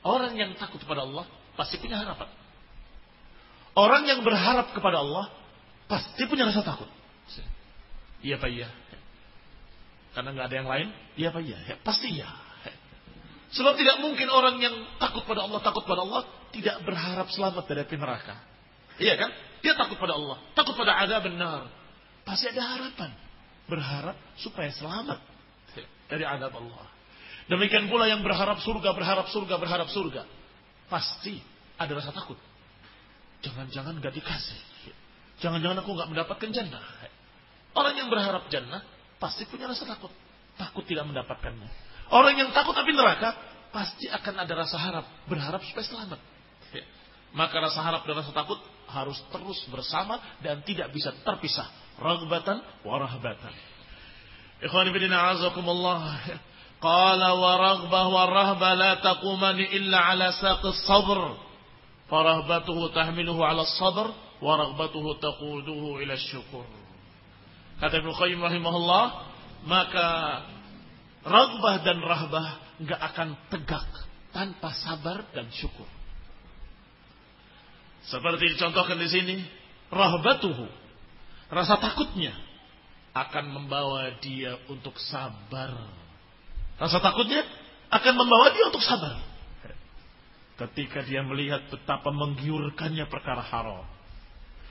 Orang 0.00 0.32
yang 0.32 0.56
takut 0.56 0.80
kepada 0.80 1.04
Allah 1.04 1.28
pasti 1.60 1.76
punya 1.76 2.00
harapan. 2.00 2.28
Orang 3.76 4.08
yang 4.08 4.24
berharap 4.24 4.72
kepada 4.72 5.04
Allah 5.04 5.28
pasti 5.84 6.24
punya 6.24 6.48
rasa 6.48 6.64
takut. 6.64 6.88
Iya 8.20 8.36
pak 8.40 8.48
iya. 8.52 8.68
Karena 10.16 10.32
nggak 10.36 10.46
ada 10.48 10.56
yang 10.56 10.68
lain. 10.68 10.88
Iya 11.20 11.28
pak 11.32 11.42
iya. 11.44 11.58
Ya, 11.68 11.76
pasti 11.84 12.16
ya. 12.16 12.28
Sebab 13.50 13.74
tidak 13.76 14.00
mungkin 14.00 14.30
orang 14.30 14.62
yang 14.62 14.72
takut 15.02 15.26
pada 15.26 15.42
Allah, 15.42 15.60
takut 15.60 15.82
pada 15.82 16.06
Allah, 16.06 16.22
tidak 16.54 16.80
berharap 16.86 17.26
selamat 17.34 17.64
dari 17.66 17.80
api 17.82 17.96
neraka. 17.98 18.34
Iya 18.96 19.14
kan? 19.18 19.30
Dia 19.60 19.74
takut 19.74 19.98
pada 19.98 20.16
Allah, 20.16 20.38
takut 20.56 20.78
pada 20.78 20.96
azab 21.02 21.28
benar. 21.28 21.68
Pasti 22.24 22.46
ada 22.52 22.78
harapan. 22.78 23.10
Berharap 23.66 24.16
supaya 24.38 24.70
selamat 24.70 25.29
dari 26.10 26.26
azab 26.26 26.52
Allah. 26.58 26.86
Demikian 27.46 27.86
pula 27.90 28.06
yang 28.06 28.22
berharap 28.22 28.58
surga, 28.62 28.94
berharap 28.94 29.26
surga, 29.30 29.54
berharap 29.58 29.88
surga. 29.90 30.22
Pasti 30.90 31.38
ada 31.78 31.90
rasa 31.94 32.10
takut. 32.10 32.38
Jangan-jangan 33.40 33.96
gak 34.02 34.14
dikasih. 34.14 34.60
Jangan-jangan 35.40 35.80
aku 35.80 35.90
gak 35.96 36.10
mendapatkan 36.10 36.50
jannah. 36.52 36.82
Orang 37.72 37.94
yang 37.96 38.10
berharap 38.10 38.50
jannah 38.52 38.82
pasti 39.16 39.46
punya 39.46 39.70
rasa 39.70 39.86
takut. 39.86 40.12
Takut 40.58 40.84
tidak 40.84 41.08
mendapatkannya. 41.08 41.70
Orang 42.10 42.34
yang 42.36 42.50
takut 42.50 42.74
api 42.74 42.92
neraka 42.92 43.38
pasti 43.70 44.10
akan 44.10 44.34
ada 44.44 44.54
rasa 44.54 44.76
harap, 44.76 45.06
berharap 45.30 45.62
supaya 45.62 45.86
selamat. 45.86 46.20
Maka 47.30 47.56
rasa 47.62 47.80
harap 47.86 48.02
dan 48.02 48.18
rasa 48.18 48.34
takut 48.34 48.58
harus 48.90 49.18
terus 49.30 49.58
bersama 49.70 50.18
dan 50.42 50.66
tidak 50.66 50.90
bisa 50.90 51.14
terpisah. 51.22 51.70
Ragbatan 52.02 52.58
wa 52.82 53.06
Ikhwani 54.60 54.90
bidina 54.92 55.36
azakumullah. 55.36 56.20
Qala 56.80 57.28
wa 57.36 57.52
ragbah 57.60 58.04
wa 58.08 58.24
rahba 58.26 58.70
la 58.76 58.92
taqumani 59.00 59.68
illa 59.76 59.98
ala 60.10 60.32
saqis 60.32 60.84
sabr. 60.88 61.36
Farahbatuhu 62.08 62.92
tahmiluhu 62.96 63.40
ala 63.44 63.64
sabr 63.78 64.08
wa 64.40 64.52
ragbatuhu 64.56 65.20
taquduhu 65.20 66.00
ila 66.02 66.16
syukur. 66.16 66.66
Kata 67.80 68.00
Ibnu 68.00 68.12
Qayyim 68.12 68.40
rahimahullah, 68.40 69.04
maka 69.64 70.08
Ragbah 71.20 71.84
dan 71.84 72.00
rahbah 72.00 72.46
nggak 72.80 73.00
akan 73.12 73.28
tegak 73.52 73.88
tanpa 74.32 74.72
sabar 74.72 75.28
dan 75.36 75.52
syukur. 75.52 75.84
Seperti 78.08 78.56
dicontohkan 78.56 78.96
di 78.96 79.08
sini, 79.12 79.36
rahbatuhu, 79.92 80.64
rasa 81.52 81.76
takutnya 81.76 82.32
akan 83.10 83.44
membawa 83.50 84.14
dia 84.22 84.54
untuk 84.70 84.94
sabar. 84.98 85.74
Rasa 86.78 87.02
takutnya 87.02 87.42
akan 87.90 88.14
membawa 88.14 88.54
dia 88.54 88.64
untuk 88.70 88.82
sabar. 88.84 89.18
Ketika 90.60 91.02
dia 91.02 91.24
melihat 91.24 91.66
betapa 91.72 92.12
menggiurkannya 92.12 93.08
perkara 93.08 93.42
haram. 93.42 93.88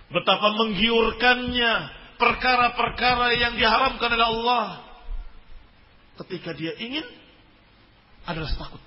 Betapa 0.10 0.54
menggiurkannya 0.56 1.74
perkara-perkara 2.18 3.38
yang 3.38 3.54
diharamkan 3.58 4.10
oleh 4.14 4.28
Allah 4.28 4.68
ketika 6.26 6.52
dia 6.54 6.76
ingin 6.78 7.06
adalah 8.28 8.52
takut. 8.56 8.82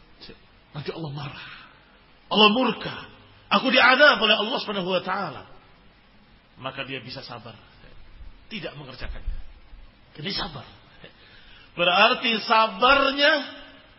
Nanti 0.73 0.89
Allah 0.93 1.13
marah. 1.13 1.49
Allah 2.33 2.49
murka. 2.57 2.97
Aku 3.53 3.69
diadab 3.69 4.17
oleh 4.17 4.37
Allah 4.37 5.01
taala. 5.05 5.43
Maka 6.57 6.89
dia 6.89 7.03
bisa 7.05 7.21
sabar. 7.21 7.53
tidak 8.49 8.77
mengerjakannya. 8.77 9.42
Jadi 10.13 10.31
sabar. 10.33 10.67
Berarti 11.73 12.37
sabarnya 12.45 13.33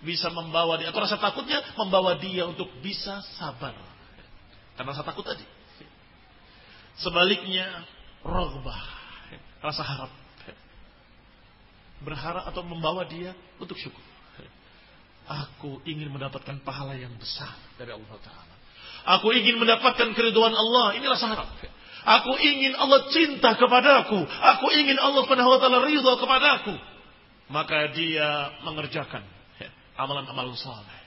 bisa 0.03 0.30
membawa 0.30 0.77
dia, 0.77 0.94
atau 0.94 1.02
rasa 1.02 1.18
takutnya 1.18 1.64
membawa 1.80 2.19
dia 2.19 2.45
untuk 2.45 2.69
bisa 2.84 3.23
sabar. 3.40 3.73
Karena 4.77 4.94
rasa 4.94 5.06
takut 5.06 5.26
tadi. 5.26 5.45
Sebaliknya, 7.02 7.65
rogbah, 8.22 8.84
rasa 9.64 9.81
harap. 9.81 10.11
Berharap 12.03 12.45
atau 12.52 12.61
membawa 12.68 13.07
dia 13.07 13.34
untuk 13.57 13.80
syukur. 13.80 14.03
Aku 15.23 15.80
ingin 15.88 16.11
mendapatkan 16.11 16.60
pahala 16.68 16.99
yang 16.99 17.15
besar 17.15 17.56
dari 17.80 17.95
Allah 17.95 18.19
Ta'ala. 18.19 18.56
Aku 19.18 19.31
ingin 19.31 19.56
mendapatkan 19.56 20.11
keriduan 20.11 20.52
Allah. 20.52 20.99
Ini 20.99 21.06
rasa. 21.07 21.31
Aku 22.03 22.35
ingin 22.35 22.75
Allah 22.75 23.07
cinta 23.09 23.55
kepadaku. 23.55 24.19
Aku 24.27 24.65
ingin 24.75 24.99
Allah 24.99 25.23
Subhanahu 25.23 25.55
wa 25.55 25.59
taala 25.59 25.80
ridha 25.88 26.13
kepadaku. 26.19 26.75
Maka 27.51 27.91
dia 27.95 28.59
mengerjakan 28.67 29.23
amalan-amalan 29.95 30.57
saleh. 30.57 31.01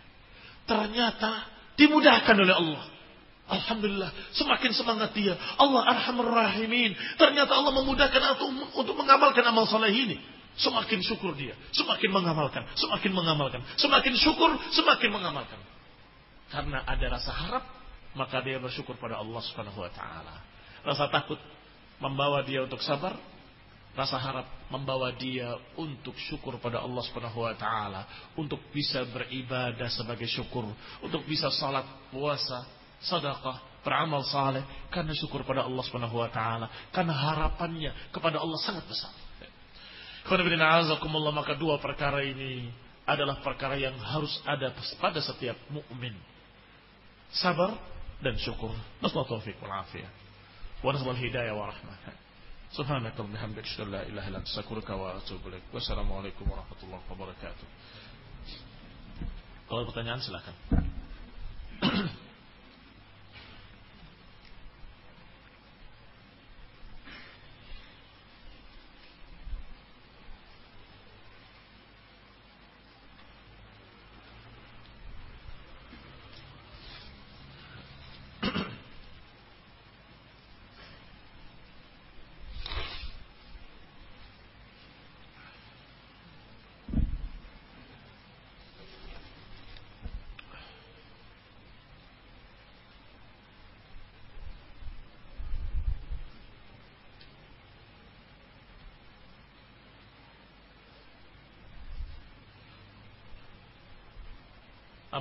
Ternyata 0.66 1.46
dimudahkan 1.76 2.36
oleh 2.36 2.54
Allah. 2.54 2.84
Alhamdulillah, 3.46 4.10
semakin 4.34 4.74
semangat 4.74 5.14
dia. 5.14 5.38
Allah 5.62 5.86
arhamur 5.86 6.34
rahimin. 6.34 6.98
Ternyata 7.14 7.54
Allah 7.54 7.72
memudahkan 7.78 8.22
aku 8.34 8.44
untuk 8.74 8.98
mengamalkan 8.98 9.46
amal 9.46 9.70
saleh 9.70 9.94
ini. 9.94 10.18
Semakin 10.56 11.04
syukur 11.04 11.36
dia, 11.36 11.52
semakin 11.68 12.16
mengamalkan, 12.16 12.64
semakin 12.80 13.12
mengamalkan, 13.12 13.60
semakin 13.76 14.16
syukur, 14.16 14.56
semakin 14.72 15.12
mengamalkan. 15.12 15.60
Karena 16.48 16.80
ada 16.80 17.06
rasa 17.12 17.28
harap, 17.28 17.64
maka 18.16 18.40
dia 18.40 18.56
bersyukur 18.56 18.96
pada 18.96 19.20
Allah 19.20 19.44
Subhanahu 19.44 19.84
wa 19.84 19.92
taala. 19.92 20.45
Rasa 20.86 21.10
takut 21.10 21.42
membawa 21.98 22.46
dia 22.46 22.62
untuk 22.62 22.78
sabar, 22.78 23.18
rasa 23.98 24.22
harap 24.22 24.46
membawa 24.70 25.10
dia 25.10 25.50
untuk 25.74 26.14
syukur 26.30 26.62
pada 26.62 26.78
Allah 26.78 27.02
Subhanahu 27.02 27.42
wa 27.42 27.54
taala, 27.58 28.06
untuk 28.38 28.62
bisa 28.70 29.02
beribadah 29.10 29.90
sebagai 29.90 30.30
syukur, 30.30 30.70
untuk 31.02 31.26
bisa 31.26 31.50
salat, 31.50 31.82
puasa, 32.14 32.70
sedekah, 33.02 33.82
beramal 33.82 34.22
saleh 34.30 34.62
karena 34.94 35.10
syukur 35.18 35.42
pada 35.42 35.66
Allah 35.66 35.82
Subhanahu 35.82 36.22
wa 36.22 36.30
taala, 36.30 36.70
karena 36.94 37.14
harapannya 37.18 37.90
kepada 38.14 38.38
Allah 38.38 38.58
sangat 38.62 38.86
besar. 38.86 39.10
maka 41.34 41.54
dua 41.58 41.82
perkara 41.82 42.22
ini 42.22 42.70
adalah 43.06 43.38
perkara 43.42 43.78
yang 43.78 43.94
harus 44.02 44.42
ada 44.42 44.74
pada 44.98 45.22
setiap 45.22 45.54
mukmin. 45.70 46.14
Sabar 47.30 47.78
dan 48.18 48.34
syukur. 48.38 48.74
Nasallahu 48.98 49.38
taufiq 49.38 49.54
wal 49.62 49.86
afiyah. 49.86 50.25
Wa 50.86 50.94
nasallahu 50.94 51.18
hidayah 51.18 51.50
wa 51.50 51.66
rahmah. 51.66 51.98
Subhanaka 52.70 53.18
wa 53.18 53.26
bihamdika 53.34 53.66
asyhadu 53.66 53.90
an 53.90 53.90
la 53.90 54.02
ilaha 54.06 54.26
illa 54.30 54.38
anta 54.38 54.50
astaghfiruka 54.54 54.94
wa 54.94 55.18
atubu 55.18 55.50
ilaik. 55.50 55.66
Wassalamualaikum 55.74 56.46
warahmatullahi 56.46 57.02
wabarakatuh. 57.10 57.66
Kalau 59.66 59.82
pertanyaan 59.90 60.22
silakan. 60.22 60.54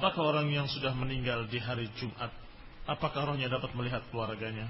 Apakah 0.06 0.38
orang 0.38 0.54
yang 0.54 0.70
sudah 0.70 0.94
meninggal 0.94 1.50
di 1.50 1.58
hari 1.58 1.90
Jumat, 1.98 2.30
apakah 2.86 3.26
rohnya 3.26 3.50
dapat 3.50 3.74
melihat 3.74 4.06
keluarganya? 4.14 4.70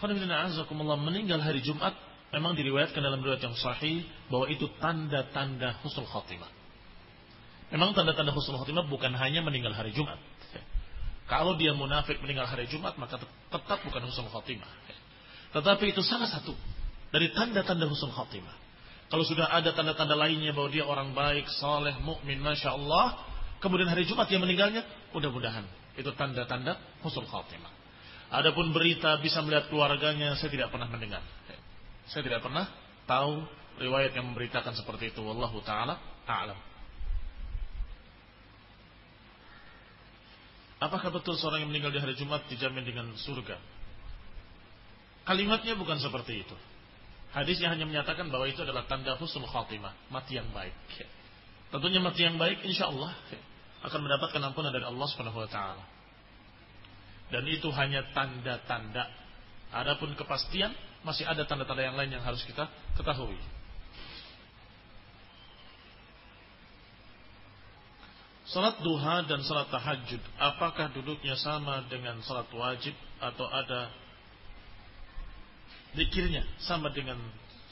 Meninggal 0.00 1.44
hari 1.44 1.60
Jumat, 1.60 1.92
memang 2.32 2.56
diriwayatkan 2.56 2.96
dalam 2.96 3.20
riwayat 3.20 3.44
yang 3.44 3.52
sahih 3.52 4.08
bahwa 4.32 4.48
itu 4.48 4.72
tanda-tanda 4.80 5.84
husnul 5.84 6.08
khatimah. 6.08 6.48
Memang 7.68 7.92
tanda-tanda 7.92 8.32
husnul 8.32 8.56
khatimah 8.56 8.88
bukan 8.88 9.12
hanya 9.12 9.44
meninggal 9.44 9.76
hari 9.76 9.92
Jumat. 9.92 10.16
Kalau 11.28 11.60
dia 11.60 11.76
munafik 11.76 12.24
meninggal 12.24 12.48
hari 12.48 12.72
Jumat, 12.72 12.96
maka 12.96 13.20
tetap 13.20 13.84
bukan 13.84 14.00
husnul 14.08 14.32
khatimah. 14.32 14.72
Tetapi 15.52 15.92
itu 15.92 16.00
salah 16.00 16.32
satu 16.32 16.56
dari 17.12 17.36
tanda-tanda 17.36 17.84
husnul 17.84 18.16
khatimah. 18.16 18.56
Kalau 19.12 19.28
sudah 19.28 19.52
ada 19.52 19.76
tanda-tanda 19.76 20.16
lainnya 20.16 20.56
bahwa 20.56 20.72
dia 20.72 20.88
orang 20.88 21.12
baik, 21.12 21.44
saleh, 21.60 22.00
mukmin, 22.00 22.40
masya 22.40 22.72
Allah, 22.72 23.27
Kemudian 23.58 23.90
hari 23.90 24.06
Jumat 24.06 24.30
dia 24.30 24.38
meninggalnya, 24.38 24.86
mudah-mudahan 25.10 25.66
itu 25.98 26.10
tanda-tanda 26.14 26.78
husnul 27.02 27.26
khatimah. 27.26 27.74
Adapun 28.30 28.70
berita 28.70 29.18
bisa 29.18 29.42
melihat 29.42 29.66
keluarganya, 29.66 30.38
saya 30.38 30.52
tidak 30.52 30.70
pernah 30.70 30.86
mendengar. 30.86 31.24
Saya 32.06 32.22
tidak 32.22 32.44
pernah 32.44 32.70
tahu 33.08 33.42
riwayat 33.82 34.14
yang 34.14 34.30
memberitakan 34.30 34.76
seperti 34.78 35.10
itu. 35.10 35.20
Wallahu 35.24 35.58
taala 35.64 35.98
a'lam. 36.28 36.58
Apakah 40.78 41.10
betul 41.10 41.34
seorang 41.34 41.66
yang 41.66 41.70
meninggal 41.74 41.90
di 41.90 41.98
hari 41.98 42.14
Jumat 42.14 42.46
dijamin 42.46 42.86
dengan 42.86 43.10
surga? 43.18 43.58
Kalimatnya 45.26 45.74
bukan 45.74 45.98
seperti 45.98 46.46
itu. 46.46 46.56
Hadisnya 47.34 47.74
hanya 47.74 47.84
menyatakan 47.84 48.30
bahwa 48.30 48.46
itu 48.46 48.62
adalah 48.62 48.86
tanda 48.86 49.18
husnul 49.18 49.50
khatimah, 49.50 49.92
mati 50.08 50.38
yang 50.38 50.48
baik. 50.54 50.72
Tentunya 51.68 52.00
mati 52.00 52.24
yang 52.24 52.40
baik 52.40 52.64
insya 52.64 52.88
Allah 52.88 53.12
akan 53.84 54.00
mendapatkan 54.00 54.40
ampunan 54.40 54.72
dari 54.72 54.88
Allah 54.88 55.06
Subhanahu 55.12 55.44
wa 55.44 55.50
taala. 55.50 55.84
Dan 57.28 57.44
itu 57.44 57.68
hanya 57.76 58.08
tanda-tanda. 58.16 59.04
Adapun 59.68 60.16
kepastian 60.16 60.72
masih 61.04 61.28
ada 61.28 61.44
tanda-tanda 61.44 61.84
yang 61.84 61.96
lain 61.96 62.08
yang 62.08 62.24
harus 62.24 62.40
kita 62.48 62.64
ketahui. 62.96 63.36
Salat 68.48 68.80
duha 68.80 69.28
dan 69.28 69.44
salat 69.44 69.68
tahajud, 69.68 70.24
apakah 70.40 70.88
duduknya 70.96 71.36
sama 71.36 71.84
dengan 71.92 72.16
salat 72.24 72.48
wajib 72.48 72.96
atau 73.20 73.44
ada 73.44 73.92
dikirnya 75.92 76.48
sama 76.64 76.88
dengan 76.88 77.20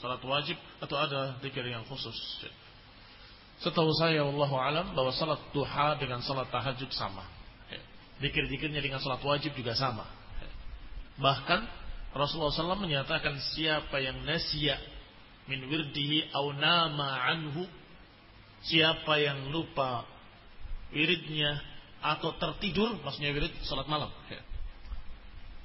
salat 0.05 0.21
wajib 0.21 0.61
atau 0.85 1.01
ada 1.01 1.41
dikir 1.41 1.65
yang 1.65 1.81
khusus? 1.89 2.13
Setahu 3.57 3.89
saya 3.97 4.21
Allah 4.21 4.51
alam 4.61 4.87
bahwa 4.93 5.13
salat 5.17 5.41
duha 5.57 5.97
dengan 5.97 6.21
salat 6.21 6.53
tahajud 6.53 6.93
sama. 6.93 7.25
Dikir-dikirnya 8.21 8.85
dengan 8.85 9.01
salat 9.01 9.21
wajib 9.25 9.57
juga 9.57 9.73
sama. 9.73 10.05
Bahkan 11.17 11.61
Rasulullah 12.13 12.53
SAW 12.53 12.81
menyatakan 12.81 13.37
siapa 13.57 13.97
yang 14.01 14.25
nasya 14.25 14.77
min 15.49 15.65
wirdihi 15.69 16.33
au 16.37 16.53
nama 16.53 17.33
anhu 17.33 17.65
siapa 18.65 19.21
yang 19.21 19.53
lupa 19.53 20.05
wiridnya 20.93 21.61
atau 22.01 22.37
tertidur 22.37 23.01
maksudnya 23.01 23.33
wirid 23.33 23.53
salat 23.65 23.89
malam. 23.89 24.13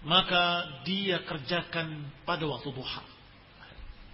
Maka 0.01 0.79
dia 0.87 1.21
kerjakan 1.27 2.07
pada 2.23 2.47
waktu 2.47 2.71
duha. 2.71 3.03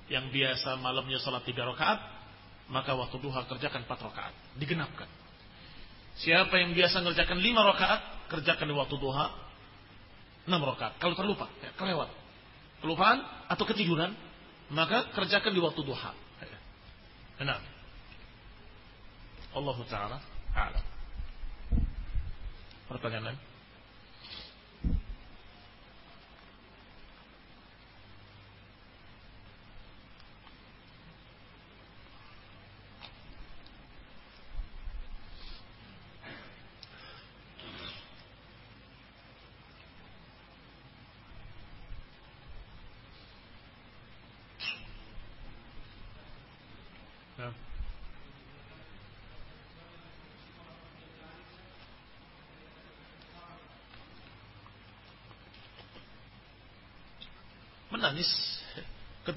Yang 0.10 0.26
biasa 0.34 0.82
malamnya 0.82 1.22
salat 1.22 1.46
tiga 1.46 1.68
rakaat 1.68 2.17
maka 2.68 2.96
waktu 2.96 3.18
duha 3.20 3.48
kerjakan 3.48 3.88
empat 3.88 4.00
rakaat, 4.04 4.36
digenapkan. 4.60 5.08
Siapa 6.18 6.52
yang 6.58 6.74
biasa 6.74 7.06
mengerjakan 7.06 7.38
lima 7.40 7.62
rakaat, 7.64 8.28
kerjakan 8.34 8.66
di 8.68 8.76
waktu 8.76 8.96
duha 8.98 9.26
enam 10.48 10.62
rakaat. 10.64 10.98
Kalau 11.00 11.16
terlupa, 11.16 11.48
ya, 11.64 11.72
kelewat, 11.76 12.10
kelupaan 12.84 13.20
atau 13.48 13.64
ketiduran, 13.68 14.16
maka 14.74 15.12
kerjakan 15.16 15.52
di 15.52 15.62
waktu 15.64 15.82
duha. 15.84 16.12
Enak. 17.38 17.62
Allah 19.54 19.78
Taala 19.86 20.18
a'lam. 20.58 20.86
Pertanyaan 22.90 23.26
lain? 23.34 23.40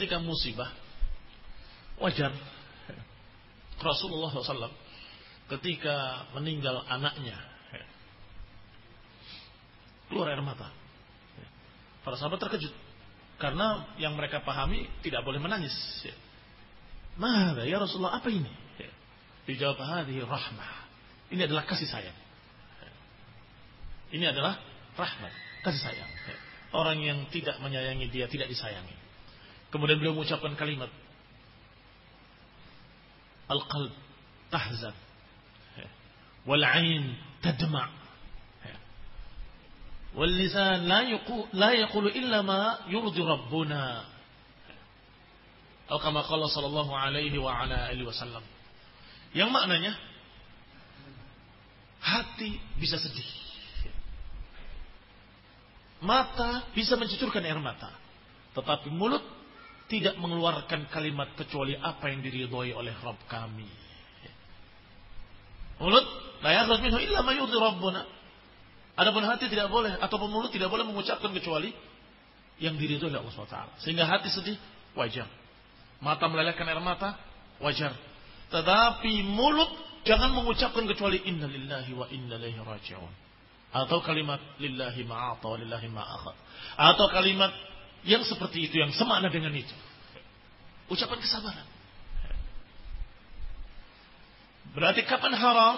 Ketika 0.01 0.17
musibah 0.17 0.73
wajar. 2.01 2.33
Rasulullah 3.77 4.33
SAW 4.33 4.73
ketika 5.53 6.25
meninggal 6.33 6.89
anaknya 6.89 7.37
keluar 10.09 10.33
air 10.33 10.41
mata. 10.41 10.73
Para 12.01 12.17
sahabat 12.17 12.41
terkejut 12.41 12.73
karena 13.37 13.93
yang 14.01 14.17
mereka 14.17 14.41
pahami 14.41 14.89
tidak 15.05 15.21
boleh 15.21 15.37
menangis. 15.37 15.77
Mada 17.21 17.69
ya 17.69 17.77
Rasulullah 17.77 18.17
apa 18.17 18.33
ini? 18.33 18.49
Dijawab 19.45 19.85
hadhi 19.85 20.17
rahmah. 20.25 20.73
Ini 21.29 21.45
adalah 21.45 21.69
kasih 21.69 21.89
sayang. 21.93 22.17
Ini 24.17 24.33
adalah 24.33 24.57
rahmat, 24.97 25.33
kasih 25.61 25.83
sayang. 25.85 26.11
Orang 26.73 27.05
yang 27.05 27.29
tidak 27.29 27.61
menyayangi 27.61 28.09
dia 28.09 28.25
tidak 28.33 28.49
disayangi. 28.49 29.10
Kemudian 29.71 29.99
beliau 30.03 30.15
mengucapkan 30.19 30.55
kalimat. 30.59 30.91
Al-qalb 33.51 33.95
tahzan. 34.51 34.95
Wal 36.47 36.65
ain 36.65 37.15
tadma' 37.45 38.01
wal 40.11 40.27
lisan 40.27 40.91
la 40.91 41.07
yaqulu 41.07 41.47
la 41.55 41.71
yaqulu 41.71 42.11
illa 42.11 42.43
ma 42.43 42.83
yurdi 42.91 43.23
rabbuna. 43.23 44.03
Atau 45.87 45.99
kama 46.03 46.23
qala 46.23 46.47
sallallahu 46.47 46.91
alaihi 46.95 47.39
wa 47.39 47.51
ala 47.51 47.91
alihi 47.91 48.07
wasallam. 48.07 48.43
Yang 49.35 49.51
maknanya 49.51 49.93
hati 52.03 52.59
bisa 52.79 52.99
sedih. 52.99 53.27
Mata 56.01 56.65
bisa 56.75 56.95
mencucurkan 56.97 57.45
air 57.45 57.59
mata. 57.59 57.91
Tetapi 58.55 58.89
mulut 58.91 59.23
tidak 59.91 60.15
mengeluarkan 60.23 60.87
kalimat 60.87 61.35
kecuali 61.35 61.75
apa 61.75 62.07
yang 62.09 62.23
diridhoi 62.23 62.71
oleh 62.71 62.95
Rabb 63.03 63.27
kami. 63.27 63.67
Mulut 65.83 66.07
la 66.47 66.51
yakhruj 66.63 66.79
minhu 66.79 67.03
illa 67.03 67.27
ma 67.27 67.35
yurdi 67.35 67.59
rabbuna. 67.59 68.07
Adapun 68.95 69.27
hati 69.27 69.51
tidak 69.51 69.67
boleh 69.67 69.99
ataupun 69.99 70.31
mulut 70.31 70.55
tidak 70.55 70.71
boleh 70.71 70.87
mengucapkan 70.87 71.35
kecuali 71.35 71.75
yang 72.63 72.79
diridhoi 72.79 73.11
oleh 73.11 73.19
Allah 73.19 73.35
SWT. 73.35 73.83
Sehingga 73.83 74.07
hati 74.07 74.31
sedih 74.31 74.55
wajar. 74.95 75.27
Mata 75.99 76.31
melelehkan 76.31 76.71
air 76.71 76.79
mata 76.79 77.19
wajar. 77.59 77.91
Tetapi 78.55 79.27
mulut 79.27 79.75
jangan 80.07 80.31
mengucapkan 80.33 80.87
kecuali 80.87 81.19
inna 81.27 81.51
lillahi 81.51 81.91
wa 81.99 82.07
inna 82.15 82.39
ilaihi 82.39 82.63
raji'un. 82.63 83.13
Atau 83.71 84.03
kalimat 84.03 84.39
lillahi 84.59 85.03
ma'ata 85.03 85.47
wa 85.47 85.57
lillahi 85.59 85.89
ma'akhad. 85.91 86.37
Atau 86.79 87.07
kalimat 87.11 87.51
yang 88.05 88.25
seperti 88.25 88.69
itu 88.71 88.81
yang 88.81 88.93
semakna 88.97 89.29
dengan 89.29 89.53
itu. 89.53 89.75
Ucapan 90.91 91.19
kesabaran. 91.21 91.69
Berarti 94.75 95.03
kapan 95.07 95.35
haram? 95.35 95.77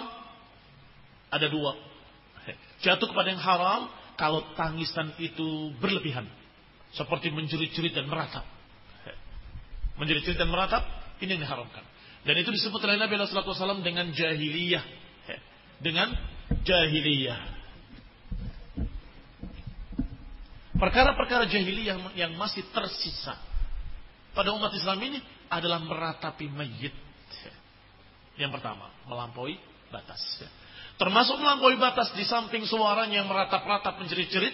Ada 1.33 1.49
dua. 1.49 1.73
Jatuh 2.85 3.07
kepada 3.09 3.33
yang 3.33 3.41
haram 3.41 3.89
kalau 4.19 4.45
tangisan 4.53 5.17
itu 5.17 5.73
berlebihan. 5.81 6.29
Seperti 6.93 7.33
menjerit-jerit 7.33 7.97
dan 7.97 8.05
meratap. 8.05 8.45
Menjerit-jerit 9.97 10.37
dan 10.37 10.49
meratap, 10.49 10.85
ini 11.21 11.37
yang 11.37 11.41
diharamkan. 11.45 11.81
Dan 12.23 12.37
itu 12.37 12.49
disebut 12.53 12.81
oleh 12.85 12.97
Nabi 13.01 13.17
SAW 13.17 13.81
dengan 13.81 14.13
jahiliyah. 14.13 14.85
Dengan 15.81 16.13
jahiliyah. 16.63 17.52
Perkara-perkara 20.73 21.45
jahiliyah 21.45 22.17
yang 22.17 22.33
masih 22.35 22.65
tersisa 22.73 23.37
pada 24.33 24.49
umat 24.57 24.73
Islam 24.73 24.97
ini 25.05 25.21
adalah 25.49 25.77
meratapi 25.77 26.49
mayit 26.49 26.93
yang 28.37 28.49
pertama, 28.49 28.89
melampaui 29.05 29.61
batas. 29.93 30.21
Termasuk 30.97 31.37
melampaui 31.37 31.77
batas 31.77 32.09
di 32.17 32.25
samping 32.25 32.65
suaranya 32.65 33.21
yang 33.21 33.29
meratap-ratap 33.29 34.01
menjerit-jerit, 34.01 34.53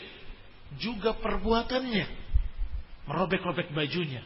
juga 0.79 1.15
perbuatannya. 1.15 2.07
Merobek-robek 3.07 3.71
bajunya, 3.71 4.21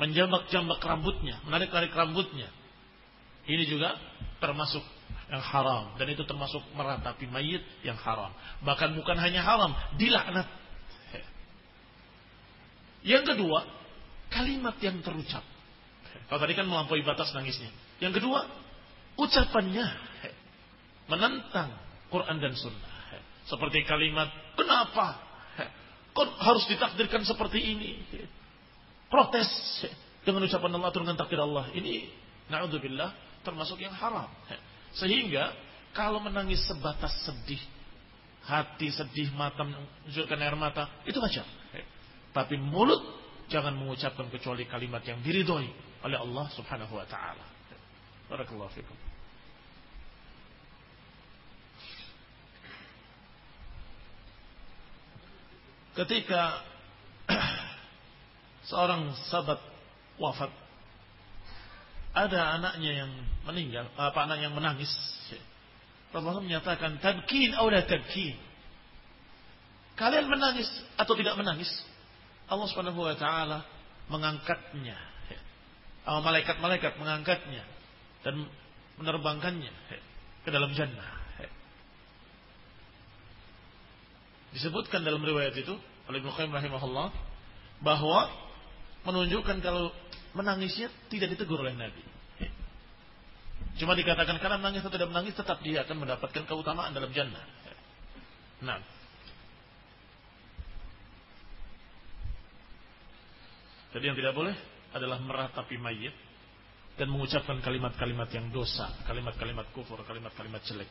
menjambak-jambak 0.00 0.80
rambutnya, 0.80 1.38
menarik-narik 1.44 1.92
rambutnya. 1.92 2.48
Ini 3.46 3.64
juga 3.68 3.96
termasuk 4.40 4.82
yang 5.30 5.44
haram 5.44 5.94
dan 5.94 6.10
itu 6.10 6.26
termasuk 6.26 6.64
meratapi 6.74 7.28
mayit 7.28 7.62
yang 7.86 7.96
haram. 8.00 8.32
Bahkan 8.64 8.96
bukan 8.96 9.16
hanya 9.20 9.44
haram, 9.44 9.76
dilaknat. 10.00 10.48
Yang 13.06 13.34
kedua, 13.36 13.64
kalimat 14.28 14.76
yang 14.84 15.00
terucap. 15.00 15.42
Kalau 16.28 16.40
tadi 16.40 16.54
kan 16.54 16.66
melampaui 16.68 17.02
batas 17.02 17.32
nangisnya. 17.34 17.70
Yang 17.98 18.22
kedua, 18.22 18.46
ucapannya 19.18 19.86
menentang 21.10 21.70
Quran 22.12 22.38
dan 22.38 22.54
Sunnah. 22.54 22.90
Seperti 23.50 23.82
kalimat, 23.82 24.30
kenapa? 24.54 25.18
Kok 26.14 26.28
harus 26.38 26.66
ditakdirkan 26.70 27.26
seperti 27.26 27.58
ini? 27.58 27.98
Protes 29.10 29.50
dengan 30.22 30.46
ucapan 30.46 30.70
Allah 30.78 30.90
dengan 30.94 31.16
takdir 31.18 31.42
Allah. 31.42 31.66
Ini, 31.74 32.06
na'udzubillah, 32.46 33.42
termasuk 33.42 33.82
yang 33.82 33.94
haram. 33.94 34.30
Sehingga, 34.94 35.50
kalau 35.94 36.22
menangis 36.22 36.62
sebatas 36.66 37.10
sedih, 37.26 37.58
hati 38.46 38.90
sedih, 38.94 39.34
mata 39.34 39.66
menunjukkan 39.66 40.38
air 40.38 40.54
mata, 40.54 40.86
itu 41.06 41.18
wajar. 41.18 41.46
Tapi 42.30 42.54
mulut 42.58 43.02
jangan 43.50 43.74
mengucapkan 43.74 44.30
kecuali 44.30 44.64
kalimat 44.70 45.02
yang 45.02 45.18
diridhoi 45.20 45.66
oleh 46.06 46.18
Allah 46.18 46.46
Subhanahu 46.54 46.94
wa 46.94 47.06
taala. 47.10 47.42
Barakallahu 48.30 48.70
fikum. 48.70 48.94
Ketika 55.98 56.62
seorang 58.70 59.10
sahabat 59.26 59.58
wafat, 60.22 60.54
ada 62.14 62.54
anaknya 62.58 63.04
yang 63.04 63.10
meninggal, 63.46 63.90
apa 63.98 64.18
anak 64.22 64.38
yang 64.38 64.54
menangis. 64.54 64.90
Rasulullah 66.10 66.42
menyatakan, 66.42 66.98
tabkin 66.98 67.54
atau 67.54 67.70
la 67.70 67.82
tabkin. 67.86 68.34
Kalian 69.94 70.26
menangis 70.26 70.66
atau 70.98 71.14
tidak 71.18 71.38
menangis? 71.38 71.70
Allah 72.50 72.66
Subhanahu 72.66 72.98
wa 72.98 73.14
taala 73.14 73.62
mengangkatnya. 74.10 74.98
Malaikat-malaikat 76.10 76.98
mengangkatnya 76.98 77.62
dan 78.26 78.50
menerbangkannya 78.98 79.70
ke 80.42 80.50
dalam 80.50 80.74
jannah. 80.74 81.22
Disebutkan 84.50 85.06
dalam 85.06 85.22
riwayat 85.22 85.54
itu 85.54 85.78
oleh 86.10 86.18
Ibnu 86.18 86.34
Qayyim 86.34 86.50
rahimahullah 86.50 87.14
bahwa 87.86 88.26
menunjukkan 89.06 89.62
kalau 89.62 89.94
menangisnya 90.34 90.90
tidak 91.06 91.38
ditegur 91.38 91.62
oleh 91.62 91.78
Nabi. 91.78 92.02
Cuma 93.78 93.94
dikatakan 93.94 94.42
karena 94.42 94.58
menangis 94.58 94.82
atau 94.82 94.92
tidak 94.98 95.14
menangis 95.14 95.38
tetap 95.38 95.62
dia 95.62 95.86
akan 95.86 96.02
mendapatkan 96.02 96.42
keutamaan 96.50 96.90
dalam 96.90 97.14
jannah. 97.14 97.46
Nah. 98.66 98.99
Jadi 103.90 104.04
yang 104.06 104.16
tidak 104.18 104.34
boleh 104.34 104.54
adalah 104.94 105.18
meratapi 105.18 105.76
mayit 105.78 106.14
dan 106.94 107.10
mengucapkan 107.10 107.58
kalimat-kalimat 107.64 108.28
yang 108.30 108.50
dosa, 108.54 108.92
kalimat-kalimat 109.06 109.66
kufur, 109.74 109.98
kalimat-kalimat 110.06 110.62
jelek. 110.66 110.90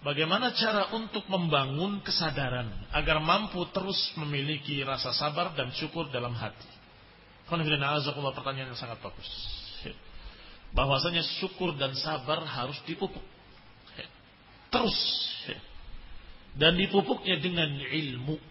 Bagaimana 0.00 0.56
cara 0.56 0.96
untuk 0.96 1.28
membangun 1.28 2.00
kesadaran 2.00 2.72
agar 2.96 3.20
mampu 3.20 3.60
terus 3.68 4.00
memiliki 4.16 4.80
rasa 4.80 5.12
sabar 5.12 5.52
dan 5.52 5.68
syukur 5.76 6.08
dalam 6.08 6.32
hati? 6.32 6.64
pertanyaan 8.32 8.72
yang 8.72 8.80
sangat 8.80 8.96
bagus. 9.04 9.28
Bahwasanya 10.72 11.20
syukur 11.42 11.76
dan 11.76 11.92
sabar 11.92 12.40
harus 12.48 12.80
dipupuk. 12.88 13.20
Terus. 14.72 14.96
Dan 16.58 16.78
dipupuknya 16.78 17.38
dengan 17.38 17.70
ilmu 17.78 18.50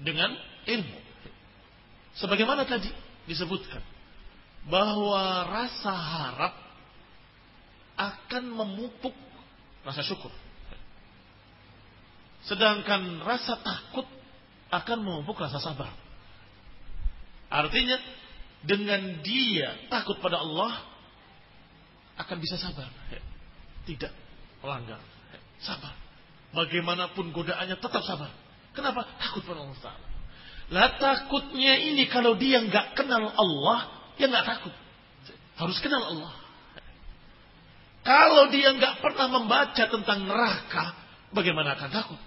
dengan 0.00 0.36
ilmu. 0.68 0.98
Sebagaimana 2.16 2.64
tadi 2.64 2.88
disebutkan 3.28 3.80
bahwa 4.66 5.46
rasa 5.46 5.92
harap 5.92 6.54
akan 7.96 8.44
memupuk 8.52 9.14
rasa 9.84 10.04
syukur. 10.04 10.32
Sedangkan 12.44 13.24
rasa 13.24 13.58
takut 13.60 14.06
akan 14.72 14.98
memupuk 15.00 15.40
rasa 15.40 15.60
sabar. 15.60 15.92
Artinya 17.46 17.96
dengan 18.66 19.22
dia 19.22 19.86
takut 19.88 20.18
pada 20.18 20.42
Allah 20.42 20.82
akan 22.16 22.36
bisa 22.40 22.56
sabar. 22.58 22.88
Tidak 23.86 24.12
melanggar. 24.64 24.98
Sabar. 25.62 26.05
Bagaimanapun 26.54 27.34
godaannya 27.34 27.78
tetap 27.80 28.02
sabar. 28.06 28.30
Kenapa? 28.76 29.08
Takut 29.18 29.42
pada 29.48 29.64
Allah 29.64 29.80
Ta'ala. 29.80 30.06
Lah 30.66 30.88
takutnya 30.98 31.78
ini 31.78 32.10
kalau 32.10 32.34
dia 32.34 32.58
nggak 32.58 32.98
kenal 32.98 33.22
Allah, 33.22 34.10
ya 34.18 34.26
nggak 34.26 34.46
takut. 34.46 34.74
Harus 35.56 35.78
kenal 35.78 36.02
Allah. 36.02 36.34
Kalau 38.02 38.50
dia 38.50 38.70
nggak 38.74 39.02
pernah 39.02 39.26
membaca 39.30 39.84
tentang 39.86 40.26
neraka, 40.26 40.94
bagaimana 41.34 41.74
akan 41.74 41.90
takut? 41.90 42.20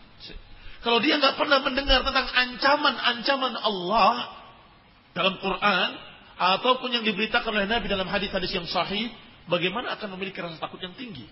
Kalau 0.80 1.04
dia 1.04 1.20
nggak 1.20 1.36
pernah 1.36 1.60
mendengar 1.60 2.04
tentang 2.08 2.28
ancaman-ancaman 2.32 3.54
Allah 3.60 4.32
dalam 5.12 5.36
Quran 5.44 5.90
ataupun 6.40 6.96
yang 6.96 7.04
diberitakan 7.04 7.52
oleh 7.52 7.68
Nabi 7.68 7.92
dalam 7.92 8.08
hadis-hadis 8.08 8.56
yang 8.56 8.64
sahih, 8.64 9.12
bagaimana 9.52 10.00
akan 10.00 10.16
memiliki 10.16 10.40
rasa 10.40 10.56
takut 10.56 10.80
yang 10.80 10.96
tinggi? 10.96 11.28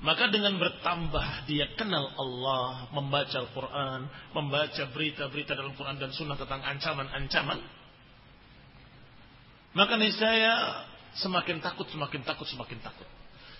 Maka 0.00 0.32
dengan 0.32 0.56
bertambah 0.56 1.44
dia 1.44 1.76
kenal 1.76 2.08
Allah, 2.16 2.88
membaca 2.96 3.36
Al-Quran, 3.36 4.08
membaca 4.32 4.82
berita-berita 4.96 5.52
dalam 5.52 5.76
Quran 5.76 6.00
dan 6.00 6.10
Sunnah 6.16 6.40
tentang 6.40 6.64
ancaman-ancaman, 6.64 7.60
maka 9.76 9.94
niscaya 10.00 10.82
semakin 11.20 11.60
takut, 11.60 11.86
semakin 11.92 12.24
takut, 12.24 12.48
semakin 12.48 12.80
takut. 12.80 13.06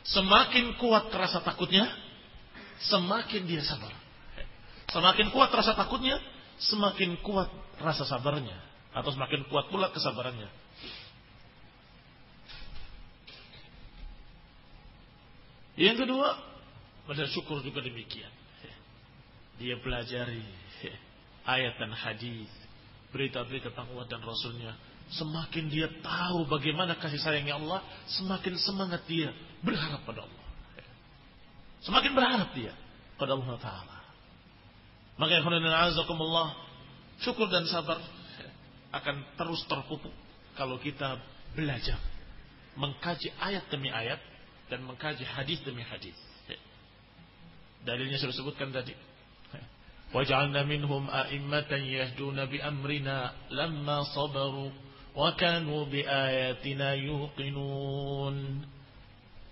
Semakin 0.01 0.81
kuat 0.81 1.13
rasa 1.13 1.45
takutnya, 1.45 1.87
semakin 2.89 3.45
dia 3.45 3.61
sabar. 3.63 3.93
Semakin 4.91 5.29
kuat 5.31 5.53
rasa 5.53 5.77
takutnya, 5.77 6.19
semakin 6.59 7.21
kuat 7.21 7.53
rasa 7.79 8.09
sabarnya. 8.09 8.70
Atau 8.91 9.15
semakin 9.15 9.47
kuat 9.47 9.71
pula 9.71 9.91
kesabarannya. 9.95 10.51
Yang 15.79 16.05
kedua, 16.05 16.29
pada 17.07 17.25
syukur 17.31 17.63
juga 17.65 17.81
demikian. 17.81 18.31
Dia 19.61 19.77
pelajari 19.81 20.45
ayat 21.47 21.79
dan 21.79 21.93
hadis, 21.95 22.51
berita-berita 23.15 23.73
tentang 23.73 23.93
Allah 23.93 24.09
dan 24.09 24.21
Rasulnya 24.25 24.73
Semakin 25.11 25.67
dia 25.67 25.91
tahu 26.07 26.47
bagaimana 26.47 26.95
kasih 26.95 27.19
sayangnya 27.19 27.59
Allah, 27.59 27.83
semakin 28.15 28.55
semangat 28.63 29.03
dia 29.11 29.35
berharap 29.59 30.07
pada 30.07 30.23
Allah. 30.23 30.47
Semakin 31.83 32.15
berharap 32.15 32.55
dia 32.55 32.71
pada 33.19 33.35
Allah 33.35 33.59
Ta'ala. 33.59 33.99
Maka 35.19 35.31
ya 35.35 35.43
azakumullah, 35.91 36.55
syukur 37.27 37.51
dan 37.51 37.67
sabar 37.67 37.99
akan 38.91 39.17
terus 39.39 39.63
terpupuk 39.71 40.13
kalau 40.59 40.77
kita 40.83 41.19
belajar 41.55 41.99
mengkaji 42.79 43.31
ayat 43.39 43.67
demi 43.71 43.91
ayat 43.91 44.19
dan 44.71 44.87
mengkaji 44.87 45.27
hadis 45.27 45.59
demi 45.67 45.83
hadis. 45.83 46.15
Ya. 46.47 46.59
Dalilnya 47.87 48.19
sudah 48.23 48.35
sebutkan 48.35 48.71
tadi. 48.71 48.95
Waj'alna 50.11 50.67
minhum 50.67 51.07
a'immatan 51.07 51.87
yahduna 51.87 52.51
bi 52.51 52.59
amrina 52.59 53.31
lamma 53.55 54.03
sabaru 54.11 54.75
wa 55.15 55.31
kanu 55.39 55.87
bi 55.87 56.03
ayatina 56.03 56.99
yuqinun. 56.99 58.67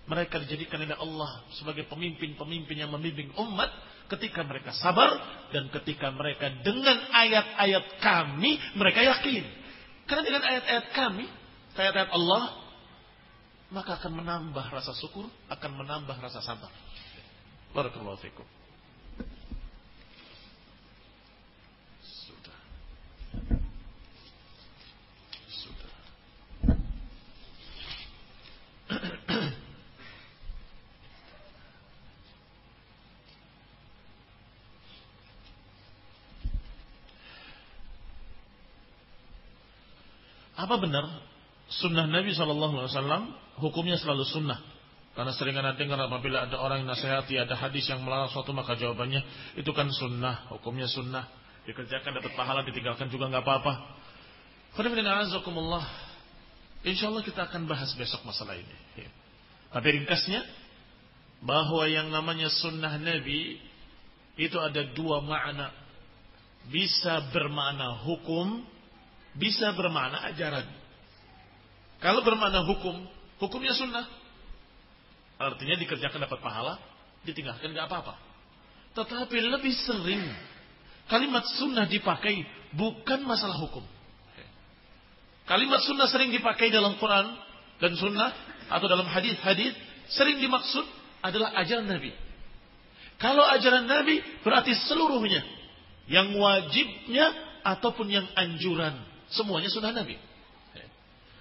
Mereka 0.09 0.35
dijadikan 0.43 0.83
oleh 0.83 0.99
Allah 0.99 1.31
sebagai 1.55 1.87
pemimpin-pemimpin 1.87 2.75
yang 2.75 2.91
membimbing 2.91 3.31
umat 3.39 3.71
ketika 4.09 4.41
mereka 4.43 4.73
sabar 4.73 5.21
dan 5.53 5.69
ketika 5.69 6.09
mereka 6.09 6.49
dengan 6.65 6.97
ayat-ayat 7.13 7.85
kami 8.01 8.57
mereka 8.73 9.05
yakin. 9.05 9.45
Karena 10.09 10.23
dengan 10.25 10.43
ayat-ayat 10.43 10.85
kami, 10.97 11.25
ayat-ayat 11.77 12.11
Allah, 12.11 12.43
maka 13.69 14.01
akan 14.01 14.25
menambah 14.25 14.65
rasa 14.73 14.97
syukur, 14.97 15.29
akan 15.47 15.71
menambah 15.85 16.17
rasa 16.17 16.41
sabar. 16.41 16.73
Barakallahu 17.71 18.17
fikum. 18.17 18.58
Apa 40.59 40.75
benar 40.75 41.07
sunnah 41.71 42.03
Nabi 42.03 42.35
Wasallam 42.35 43.31
hukumnya 43.63 43.95
selalu 43.95 44.27
sunnah? 44.27 44.59
Karena 45.15 45.31
sering 45.35 45.55
anda 45.55 45.75
dengar 45.75 45.99
apabila 45.99 46.47
ada 46.47 46.59
orang 46.59 46.83
yang 46.83 46.91
nasihati 46.91 47.39
ada 47.39 47.55
hadis 47.55 47.87
yang 47.87 48.03
melarang 48.03 48.31
suatu 48.31 48.51
maka 48.51 48.75
jawabannya 48.75 49.23
itu 49.55 49.71
kan 49.71 49.87
sunnah, 49.91 50.51
hukumnya 50.51 50.87
sunnah. 50.91 51.27
Dikerjakan 51.63 52.19
dapat 52.19 52.31
pahala, 52.35 52.63
ditinggalkan 52.67 53.07
juga 53.11 53.27
nggak 53.31 53.43
apa-apa. 53.43 53.73
Insya 56.87 57.11
Allah 57.11 57.23
kita 57.23 57.51
akan 57.51 57.67
bahas 57.67 57.91
besok 57.99 58.23
masalah 58.23 58.55
ini. 58.55 58.75
Tapi 59.69 59.87
ringkasnya 59.99 60.43
bahwa 61.43 61.83
yang 61.87 62.11
namanya 62.11 62.47
sunnah 62.51 62.95
Nabi 62.95 63.59
itu 64.39 64.55
ada 64.55 64.87
dua 64.95 65.19
makna. 65.19 65.71
Bisa 66.71 67.27
bermakna 67.33 68.03
hukum 68.07 68.63
bisa 69.39 69.71
bermakna 69.73 70.29
ajaran. 70.29 70.67
Kalau 72.03 72.21
bermakna 72.23 72.63
hukum, 72.67 73.07
hukumnya 73.39 73.73
sunnah. 73.73 74.05
Artinya 75.39 75.79
dikerjakan 75.79 76.27
dapat 76.27 76.39
pahala, 76.43 76.75
ditinggalkan 77.23 77.71
nggak 77.71 77.87
apa-apa. 77.87 78.15
Tetapi 78.93 79.37
lebih 79.39 79.71
sering 79.87 80.23
kalimat 81.07 81.47
sunnah 81.55 81.87
dipakai 81.87 82.43
bukan 82.75 83.23
masalah 83.23 83.55
hukum. 83.55 83.83
Kalimat 85.47 85.81
sunnah 85.81 86.05
sering 86.11 86.29
dipakai 86.29 86.69
dalam 86.69 86.99
Quran 87.01 87.25
dan 87.81 87.95
sunnah 87.97 88.29
atau 88.69 88.85
dalam 88.85 89.07
hadis-hadis 89.09 89.73
sering 90.13 90.37
dimaksud 90.37 90.85
adalah 91.25 91.57
ajaran 91.57 91.89
Nabi. 91.89 92.13
Kalau 93.17 93.43
ajaran 93.43 93.89
Nabi 93.89 94.21
berarti 94.45 94.77
seluruhnya 94.87 95.41
yang 96.05 96.37
wajibnya 96.37 97.33
ataupun 97.65 98.07
yang 98.07 98.29
anjuran 98.37 99.08
Semuanya 99.29 99.69
sunnah 99.69 99.93
Nabi. 99.93 100.17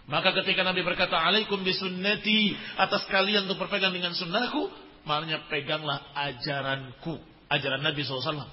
Maka 0.08 0.32
ketika 0.40 0.64
Nabi 0.64 0.80
berkata, 0.80 1.20
Alaikum 1.20 1.60
bisunnati, 1.60 2.56
atas 2.80 3.04
kalian 3.12 3.44
untuk 3.44 3.60
berpegang 3.60 3.92
dengan 3.92 4.16
sunnahku, 4.16 4.72
maknanya 5.04 5.44
peganglah 5.52 6.00
ajaranku. 6.16 7.20
Ajaran 7.52 7.84
Nabi 7.84 8.00
SAW. 8.08 8.48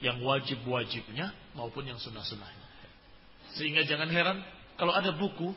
Yang 0.00 0.18
wajib-wajibnya 0.24 1.36
maupun 1.52 1.84
yang 1.84 2.00
sunnah-sunnahnya. 2.00 2.66
Sehingga 3.52 3.84
jangan 3.84 4.08
heran, 4.08 4.40
kalau 4.80 4.96
ada 4.96 5.12
buku, 5.12 5.52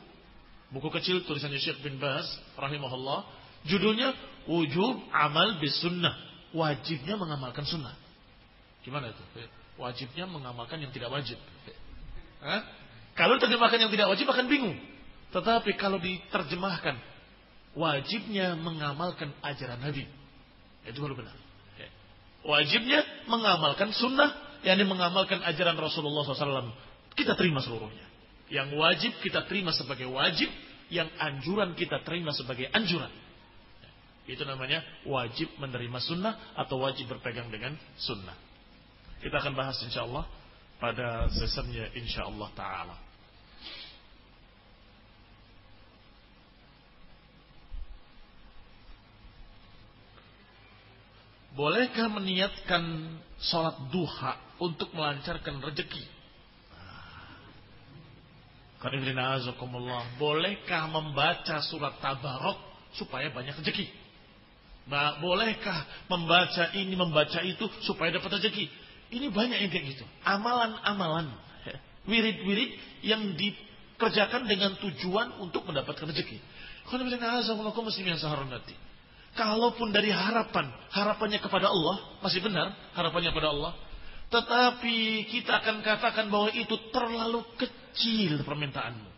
buku 0.68 0.88
kecil 1.00 1.24
tulisannya 1.24 1.64
Syekh 1.64 1.80
bin 1.80 1.96
Baz, 1.96 2.28
rahimahullah, 2.60 3.24
judulnya 3.64 4.12
Wujub 4.44 5.00
Amal 5.16 5.56
Bisunnah. 5.58 6.12
Wajibnya 6.52 7.16
mengamalkan 7.16 7.64
sunnah. 7.64 7.96
Gimana 8.84 9.10
itu? 9.10 9.24
Wajibnya 9.80 10.28
mengamalkan 10.28 10.76
yang 10.76 10.92
tidak 10.92 11.08
wajib. 11.08 11.40
Hah? 12.44 12.85
Kalau 13.16 13.40
terjemahkan 13.40 13.80
yang 13.80 13.90
tidak 13.90 14.12
wajib 14.12 14.28
akan 14.28 14.46
bingung. 14.46 14.76
Tetapi 15.32 15.74
kalau 15.80 15.96
diterjemahkan 15.96 17.00
wajibnya 17.76 18.56
mengamalkan 18.60 19.32
ajaran 19.40 19.80
Nabi. 19.80 20.04
Itu 20.84 21.00
baru 21.00 21.16
benar. 21.16 21.36
Ya. 21.80 21.88
Wajibnya 22.44 23.02
mengamalkan 23.26 23.90
sunnah, 23.96 24.60
yakni 24.62 24.84
mengamalkan 24.84 25.40
ajaran 25.42 25.76
Rasulullah 25.80 26.28
SAW. 26.28 26.72
Kita 27.16 27.36
terima 27.36 27.64
seluruhnya. 27.64 28.04
Yang 28.52 28.78
wajib 28.78 29.12
kita 29.24 29.48
terima 29.48 29.72
sebagai 29.72 30.06
wajib, 30.12 30.46
yang 30.92 31.10
anjuran 31.18 31.74
kita 31.74 32.04
terima 32.04 32.30
sebagai 32.36 32.68
anjuran. 32.70 33.10
Ya. 33.80 33.90
Itu 34.36 34.44
namanya 34.44 34.84
wajib 35.08 35.56
menerima 35.56 35.98
sunnah 36.04 36.54
atau 36.54 36.84
wajib 36.84 37.08
berpegang 37.08 37.48
dengan 37.48 37.74
sunnah. 37.96 38.36
Kita 39.24 39.40
akan 39.40 39.56
bahas 39.56 39.80
insya 39.82 40.04
Allah 40.04 40.28
pada 40.76 41.32
sesennya 41.32 41.88
insya 41.96 42.28
Allah 42.28 42.52
Ta'ala. 42.52 43.05
Bolehkah 51.56 52.12
meniatkan 52.12 53.16
sholat 53.40 53.88
duha 53.88 54.36
untuk 54.60 54.92
melancarkan 54.92 55.56
rezeki? 55.64 56.04
Bolehkah 60.20 60.84
membaca 60.92 61.64
surat 61.64 61.96
Tabarok 62.04 62.60
supaya 62.92 63.32
banyak 63.32 63.56
rezeki? 63.56 63.88
Bolehkah 65.24 66.06
membaca 66.12 66.76
ini, 66.76 66.92
membaca 66.92 67.40
itu 67.40 67.64
supaya 67.88 68.12
dapat 68.12 68.36
rezeki? 68.36 68.68
Ini 69.16 69.32
banyak 69.32 69.58
yang 69.64 69.72
kayak 69.72 69.96
gitu. 69.96 70.04
Amalan-amalan. 70.28 71.32
Wirid-wirid 72.10 73.00
yang 73.00 73.32
dikerjakan 73.32 74.44
dengan 74.44 74.76
tujuan 74.76 75.40
untuk 75.40 75.64
mendapatkan 75.64 76.04
rezeki. 76.12 76.38
Kalaupun 79.36 79.92
dari 79.92 80.08
harapan, 80.08 80.72
harapannya 80.88 81.38
kepada 81.44 81.68
Allah, 81.68 82.18
masih 82.24 82.40
benar 82.40 82.72
harapannya 82.96 83.30
kepada 83.36 83.52
Allah. 83.52 83.72
Tetapi 84.32 85.28
kita 85.28 85.60
akan 85.60 85.84
katakan 85.84 86.26
bahwa 86.32 86.50
itu 86.56 86.72
terlalu 86.88 87.44
kecil 87.60 88.42
permintaanmu. 88.42 89.10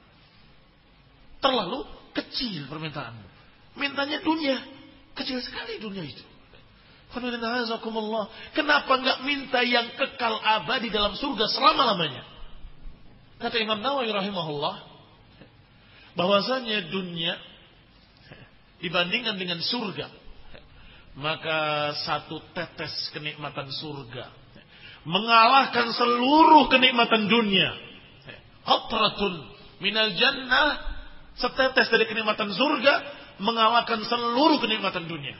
Terlalu 1.38 1.86
kecil 2.18 2.66
permintaanmu. 2.66 3.24
Mintanya 3.78 4.18
dunia. 4.20 4.58
Kecil 5.14 5.38
sekali 5.38 5.78
dunia 5.78 6.02
itu. 6.02 6.24
Kenapa 8.52 8.92
nggak 9.00 9.18
minta 9.24 9.64
yang 9.64 9.96
kekal 9.96 10.34
abadi 10.44 10.92
dalam 10.92 11.16
surga 11.16 11.46
selama-lamanya? 11.56 12.20
Kata 13.38 13.56
Imam 13.56 13.80
Nawawi 13.80 14.12
rahimahullah, 14.12 14.76
bahwasanya 16.18 16.90
dunia 16.92 17.38
dibandingkan 18.78 19.36
dengan 19.38 19.59
surga, 19.62 20.06
maka 21.18 21.92
satu 22.06 22.38
tetes 22.55 23.10
kenikmatan 23.10 23.70
surga 23.74 24.30
mengalahkan 25.06 25.90
seluruh 25.94 26.70
kenikmatan 26.70 27.26
dunia. 27.26 27.70
Qatratun 28.62 29.34
minal 29.80 30.12
jannah 30.14 30.78
setetes 31.38 31.88
dari 31.88 32.05
kenikmatan 32.06 32.52
surga 32.52 32.94
mengalahkan 33.38 34.02
seluruh 34.05 34.59
kenikmatan 34.59 35.06
dunia. 35.06 35.38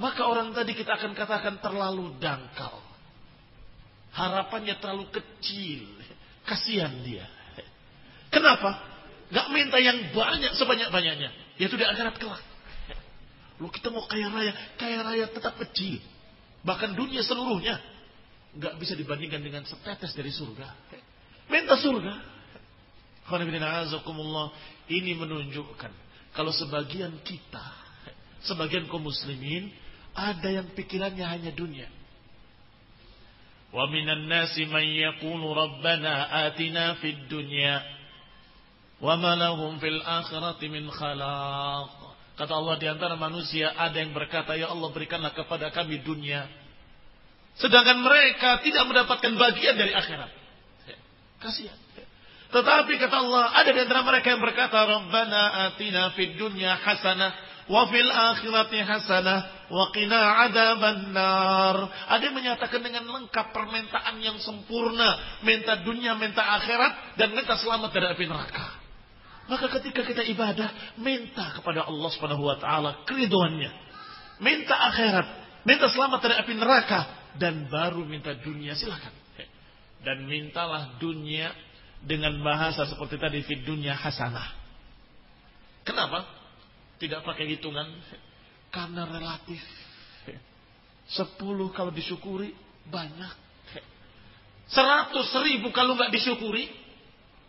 Maka 0.00 0.24
orang 0.26 0.56
tadi 0.56 0.72
kita 0.72 0.98
akan 0.98 1.12
katakan 1.12 1.60
terlalu 1.60 2.16
dangkal. 2.18 2.80
Harapannya 4.12 4.78
terlalu 4.80 5.08
kecil. 5.12 5.84
Kasihan 6.42 6.90
dia. 7.06 7.28
Kenapa? 8.32 8.82
Gak 9.30 9.52
minta 9.52 9.78
yang 9.78 10.10
banyak 10.16 10.56
sebanyak-banyaknya. 10.56 11.30
Yaitu 11.60 11.76
di 11.76 11.84
akhirat 11.84 12.16
kelak. 12.16 12.42
Lu 13.60 13.68
kita 13.68 13.92
mau 13.92 14.04
kaya 14.08 14.28
raya. 14.32 14.52
Kaya 14.80 14.98
raya 15.04 15.26
tetap 15.28 15.54
kecil. 15.60 16.00
Bahkan 16.64 16.96
dunia 16.96 17.22
seluruhnya. 17.22 17.78
Gak 18.58 18.76
bisa 18.76 18.92
dibandingkan 18.96 19.40
dengan 19.40 19.62
setetes 19.64 20.12
dari 20.12 20.32
surga. 20.32 20.68
Minta 21.48 21.76
surga. 21.78 22.14
Ini 24.90 25.12
menunjukkan. 25.14 25.92
Kalau 26.32 26.52
sebagian 26.52 27.22
kita. 27.22 27.66
Sebagian 28.42 28.90
kaum 28.90 29.06
muslimin. 29.06 29.70
Ada 30.12 30.60
yang 30.60 30.68
pikirannya 30.76 31.24
hanya 31.24 31.52
dunia. 31.56 31.88
Wa 33.72 33.88
minan 33.88 34.28
nasi 34.28 34.68
man 34.68 34.84
yaqulu 34.84 35.56
rabbana 35.56 36.28
atina 36.44 37.00
fid 37.00 37.24
dunya 37.32 37.80
wa 39.02 39.18
ma 39.18 39.34
lahum 39.34 39.82
fil 39.82 39.98
akhirati 39.98 40.70
min 40.70 40.86
khalaq. 40.86 41.90
Kata 42.38 42.52
Allah 42.54 42.74
di 42.78 42.86
antara 42.88 43.18
manusia 43.18 43.74
ada 43.74 43.98
yang 43.98 44.14
berkata, 44.14 44.54
"Ya 44.56 44.70
Allah, 44.70 44.88
berikanlah 44.94 45.34
kepada 45.34 45.68
kami 45.74 46.00
dunia." 46.00 46.46
Sedangkan 47.60 48.00
mereka 48.00 48.64
tidak 48.64 48.88
mendapatkan 48.88 49.32
bagian 49.36 49.76
dari 49.76 49.92
akhirat. 49.92 50.30
Kasihan. 51.42 51.76
Tetapi 52.52 52.92
kata 53.00 53.16
Allah, 53.16 53.44
ada 53.58 53.70
di 53.72 53.80
antara 53.80 54.00
mereka 54.06 54.32
yang 54.32 54.40
berkata, 54.40 54.76
"Rabbana 54.84 55.72
atina 55.72 56.14
fid 56.16 56.38
dunya 56.38 56.76
hasanah 56.80 57.32
wa 57.68 57.88
fil 57.88 58.10
akhirati 58.12 58.80
hasanah 58.80 59.68
wa 59.72 59.88
qina 59.92 60.20
adzabannar. 60.48 61.76
Ada 62.12 62.22
yang 62.28 62.36
menyatakan 62.36 62.80
dengan 62.84 63.08
lengkap 63.08 63.56
permintaan 63.56 64.20
yang 64.20 64.36
sempurna, 64.40 65.40
minta 65.44 65.80
dunia, 65.80 66.16
minta 66.16 66.44
akhirat 66.60 67.16
dan 67.16 67.32
minta 67.32 67.56
selamat 67.56 67.90
dari 67.92 68.06
api 68.12 68.24
neraka. 68.28 68.81
Maka 69.50 69.66
ketika 69.80 70.06
kita 70.06 70.22
ibadah, 70.22 70.94
minta 71.02 71.50
kepada 71.58 71.86
Allah 71.86 72.10
Subhanahu 72.14 72.46
wa 72.46 72.56
taala 72.58 73.02
keriduannya. 73.08 73.70
Minta 74.38 74.74
akhirat, 74.90 75.26
minta 75.66 75.86
selamat 75.90 76.18
dari 76.22 76.34
api 76.38 76.52
neraka 76.58 77.00
dan 77.38 77.66
baru 77.66 78.06
minta 78.06 78.34
dunia 78.38 78.78
silakan. 78.78 79.14
Dan 80.02 80.26
mintalah 80.26 80.98
dunia 80.98 81.54
dengan 82.02 82.34
bahasa 82.42 82.86
seperti 82.90 83.18
tadi 83.18 83.38
di 83.46 83.56
dunia 83.62 83.94
hasanah. 83.94 84.50
Kenapa? 85.86 86.26
Tidak 86.98 87.22
pakai 87.22 87.54
hitungan 87.54 87.86
karena 88.70 89.06
relatif. 89.06 89.62
Sepuluh 91.06 91.70
kalau 91.74 91.90
disyukuri 91.90 92.54
banyak. 92.86 93.34
Seratus 94.70 95.28
ribu 95.42 95.74
kalau 95.74 95.98
nggak 95.98 96.14
disyukuri 96.14 96.70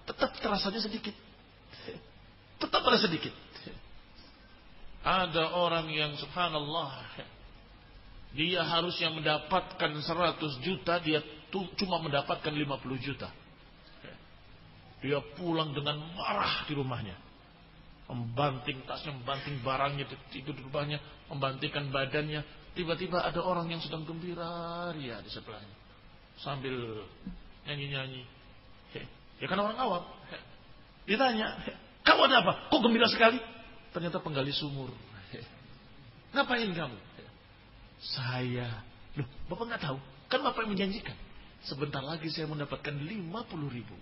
tetap 0.03 0.36
terasanya 0.41 0.82
sedikit. 0.84 1.15
Tetap 2.64 2.80
ada 2.80 2.95
sedikit. 2.95 3.35
Ada 5.03 5.52
orang 5.60 5.91
yang 5.91 6.15
subhanallah 6.15 7.11
dia 8.34 8.64
harusnya 8.64 9.11
mendapatkan 9.14 9.91
seratus 10.02 10.57
juta, 10.64 10.98
dia 11.03 11.19
cuma 11.77 11.99
mendapatkan 11.99 12.49
lima 12.56 12.80
puluh 12.80 12.95
juta. 12.98 13.27
Dia 15.03 15.19
pulang 15.35 15.76
dengan 15.76 15.99
marah 16.15 16.64
di 16.64 16.73
rumahnya 16.73 17.19
membanting 18.03 18.84
tasnya, 18.84 19.15
membanting 19.15 19.64
barangnya 19.64 20.06
itu 20.35 20.52
di 20.52 20.61
rumahnya, 20.61 20.99
membantingkan 21.31 21.90
badannya. 21.90 22.44
Tiba-tiba 22.73 23.22
ada 23.22 23.41
orang 23.41 23.69
yang 23.69 23.81
sedang 23.81 24.02
gembira 24.03 24.90
ria 24.98 25.22
di 25.22 25.30
sebelahnya. 25.30 25.76
Sambil 26.41 26.73
nyanyi-nyanyi. 27.69 28.26
Ya 29.38 29.45
kan 29.45 29.61
orang 29.61 29.77
awam. 29.77 30.03
Ditanya, 31.06 31.61
kamu 32.04 32.20
ada 32.28 32.36
apa? 32.44 32.54
Kok 32.68 32.80
gembira 32.84 33.08
sekali? 33.08 33.40
Ternyata 33.96 34.20
penggali 34.20 34.52
sumur. 34.52 34.92
Ngapain 36.36 36.68
kamu? 36.72 36.98
Saya. 38.04 38.84
Loh, 39.16 39.28
Bapak 39.48 39.66
nggak 39.72 39.82
tahu? 39.88 39.98
Kan 40.28 40.44
Bapak 40.44 40.68
yang 40.68 40.76
menjanjikan. 40.76 41.16
Sebentar 41.64 42.04
lagi 42.04 42.28
saya 42.28 42.44
mendapatkan 42.52 42.92
50 42.92 43.24
ribu. 43.72 43.96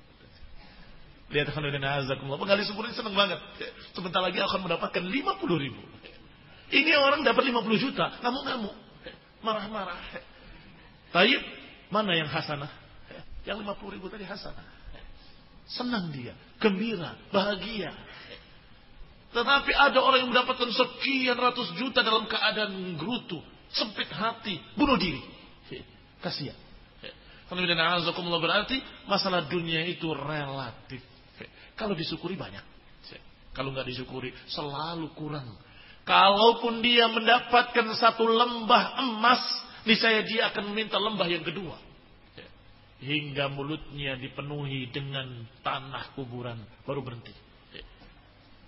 Lihat 1.31 1.47
azakumullah. 1.53 2.41
Penggali 2.41 2.65
sumur 2.65 2.89
ini 2.89 2.95
senang 2.97 3.15
banget. 3.15 3.39
Sebentar 3.95 4.19
lagi 4.19 4.41
akan 4.41 4.59
mendapatkan 4.67 5.03
50 5.05 5.63
ribu. 5.63 5.81
Ini 6.71 6.91
orang 6.97 7.21
dapat 7.21 7.45
50 7.45 7.83
juta. 7.83 8.19
Ngamuk-ngamuk. 8.19 8.75
Marah-marah. 9.45 9.99
Taib, 11.11 11.41
mana 11.91 12.15
yang 12.15 12.27
hasanah? 12.31 12.71
Yang 13.43 13.63
50 13.67 13.95
ribu 13.95 14.07
tadi 14.09 14.23
hasanah. 14.25 14.80
Senang 15.67 16.13
dia. 16.13 16.33
Gembira. 16.61 17.17
Bahagia. 17.33 17.93
Tetapi 19.31 19.71
ada 19.71 19.99
orang 20.03 20.27
yang 20.27 20.31
mendapatkan 20.35 20.69
sekian 20.69 21.39
ratus 21.39 21.71
juta 21.79 22.03
dalam 22.03 22.27
keadaan 22.27 22.99
gerutu. 22.99 23.39
Sempit 23.71 24.11
hati. 24.11 24.59
Bunuh 24.75 24.99
diri. 24.99 25.23
Kasihan. 26.21 26.55
Berarti 27.51 28.77
masalah 29.07 29.47
dunia 29.51 29.83
itu 29.87 30.07
relatif. 30.15 31.03
Kalau 31.75 31.95
disyukuri 31.95 32.39
banyak. 32.39 32.63
Kalau 33.51 33.75
nggak 33.75 33.87
disyukuri 33.87 34.31
selalu 34.47 35.11
kurang. 35.11 35.59
Kalaupun 36.07 36.79
dia 36.79 37.11
mendapatkan 37.11 37.83
satu 37.99 38.23
lembah 38.23 39.03
emas, 39.03 39.43
niscaya 39.83 40.23
dia 40.23 40.49
akan 40.49 40.71
meminta 40.71 40.95
lembah 40.95 41.27
yang 41.27 41.43
kedua. 41.43 41.75
Hingga 43.01 43.49
mulutnya 43.49 44.13
dipenuhi 44.13 44.93
dengan 44.93 45.25
tanah 45.65 46.13
kuburan 46.13 46.61
baru 46.85 47.01
berhenti. 47.01 47.33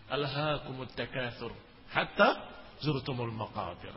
Alhaakumut 0.09 0.89
takatsur 0.97 1.53
hatta 1.93 2.41
zurtumul 2.81 3.29
maqabir. 3.29 3.93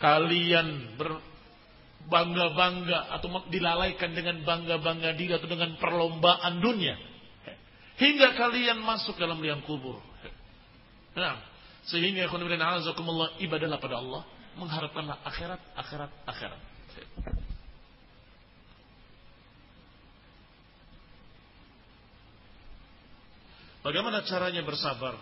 Kalian 0.00 0.96
berbangga-bangga 0.96 3.20
atau 3.20 3.44
dilalaikan 3.52 4.16
dengan 4.16 4.40
bangga-bangga 4.48 5.12
diri 5.12 5.36
atau 5.36 5.44
dengan 5.44 5.76
perlombaan 5.76 6.56
dunia 6.64 6.96
Hingga 8.00 8.32
kalian 8.32 8.80
masuk 8.80 9.20
dalam 9.20 9.44
liang 9.44 9.60
kubur. 9.60 10.00
Nah, 11.12 11.36
sehingga 11.84 12.32
ibadahlah 13.44 13.76
pada 13.76 14.00
Allah. 14.00 14.24
Mengharapkanlah 14.56 15.20
akhirat, 15.20 15.60
akhirat, 15.76 16.08
akhirat. 16.24 16.60
Bagaimana 23.80 24.20
caranya 24.28 24.60
bersabar 24.60 25.16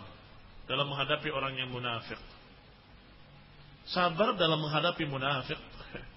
dalam 0.67 0.85
menghadapi 0.91 1.29
orang 1.31 1.55
yang 1.55 1.71
munafik? 1.71 2.19
Sabar 3.87 4.35
dalam 4.35 4.59
menghadapi 4.59 5.03
munafik. 5.07 5.57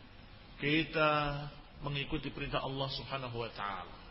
Kita 0.62 1.10
mengikuti 1.86 2.30
perintah 2.34 2.62
Allah 2.62 2.88
Subhanahu 2.90 3.36
wa 3.38 3.50
taala. 3.54 4.02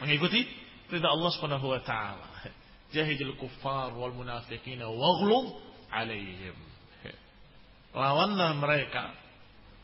Mengikuti 0.00 0.48
perintah 0.88 1.12
Allah 1.12 1.30
Subhanahu 1.36 1.66
wa 1.68 1.80
taala. 1.84 2.26
Jahidil 2.94 3.36
kuffar 3.36 3.92
wal 3.94 4.16
munafiqina 4.16 4.88
waghlub 4.88 5.60
alaihim. 5.92 6.56
Lawanlah 7.94 8.56
mereka 8.56 9.12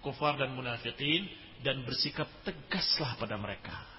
kufar 0.01 0.41
dan 0.41 0.57
munafikin 0.57 1.29
dan 1.61 1.85
bersikap 1.85 2.27
tegaslah 2.43 3.15
pada 3.21 3.37
mereka. 3.37 3.96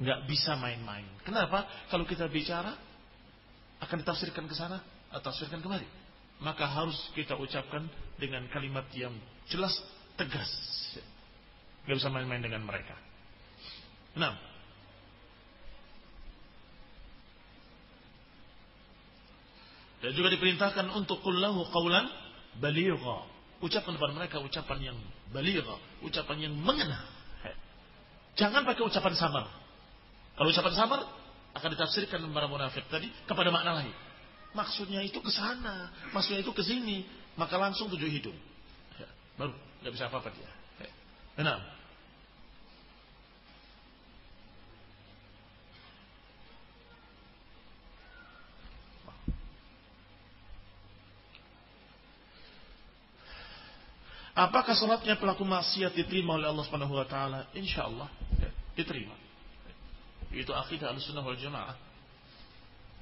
Nggak 0.00 0.24
bisa 0.24 0.56
main-main. 0.56 1.04
Kenapa? 1.28 1.68
Kalau 1.92 2.08
kita 2.08 2.24
bicara 2.32 2.72
akan 3.84 4.00
ditafsirkan 4.00 4.48
ke 4.48 4.54
sana 4.56 4.80
atau 5.12 5.28
tafsirkan 5.28 5.60
kembali. 5.60 5.84
Maka 6.40 6.64
harus 6.64 6.96
kita 7.12 7.36
ucapkan 7.36 7.84
dengan 8.16 8.48
kalimat 8.48 8.88
yang 8.96 9.12
jelas, 9.52 9.76
tegas. 10.16 10.48
Nggak 11.84 11.96
bisa 12.00 12.08
main-main 12.08 12.40
dengan 12.40 12.64
mereka. 12.64 12.96
Nah, 14.16 14.32
dan 20.00 20.12
juga 20.16 20.32
diperintahkan 20.32 20.88
untuk 20.96 21.20
kullahu 21.20 21.68
qawlan 21.68 22.08
baligha. 22.56 23.28
Ucapan 23.60 24.00
kepada 24.00 24.12
mereka 24.16 24.40
ucapan 24.40 24.78
yang 24.80 24.98
baligha, 25.28 25.76
ucapan 26.00 26.48
yang 26.48 26.54
mengena. 26.56 27.04
Jangan 28.40 28.64
pakai 28.64 28.88
ucapan 28.88 29.12
samar. 29.12 29.59
Kalau 30.40 30.48
ucapan 30.48 30.72
samar 30.72 31.00
akan 31.52 31.68
ditafsirkan 31.76 32.24
para 32.32 32.48
munafik 32.48 32.88
tadi 32.88 33.12
kepada 33.28 33.52
makna 33.52 33.84
lain. 33.84 33.92
Maksudnya 34.56 35.04
itu 35.04 35.20
ke 35.20 35.28
sana, 35.28 35.92
maksudnya 36.16 36.40
itu 36.40 36.48
ke 36.56 36.64
sini, 36.64 37.04
maka 37.36 37.60
langsung 37.60 37.92
tujuh 37.92 38.08
hidung. 38.08 38.40
Ya, 38.96 39.04
baru 39.36 39.52
nggak 39.84 39.92
bisa 39.92 40.08
apa-apa 40.08 40.32
dia. 40.32 40.48
Enam. 41.36 41.60
Apakah 54.40 54.72
sholatnya 54.72 55.20
pelaku 55.20 55.44
maksiat 55.44 55.92
diterima 55.92 56.40
oleh 56.40 56.48
Allah 56.48 56.64
Subhanahu 56.64 56.96
wa 56.96 57.04
taala? 57.04 57.52
Insyaallah 57.52 58.08
ya, 58.40 58.48
diterima. 58.72 59.29
Itu 60.30 60.54
akidah 60.54 60.94
Ahlussunnah 60.94 61.26
wal 61.26 61.38
Jamaah. 61.38 61.74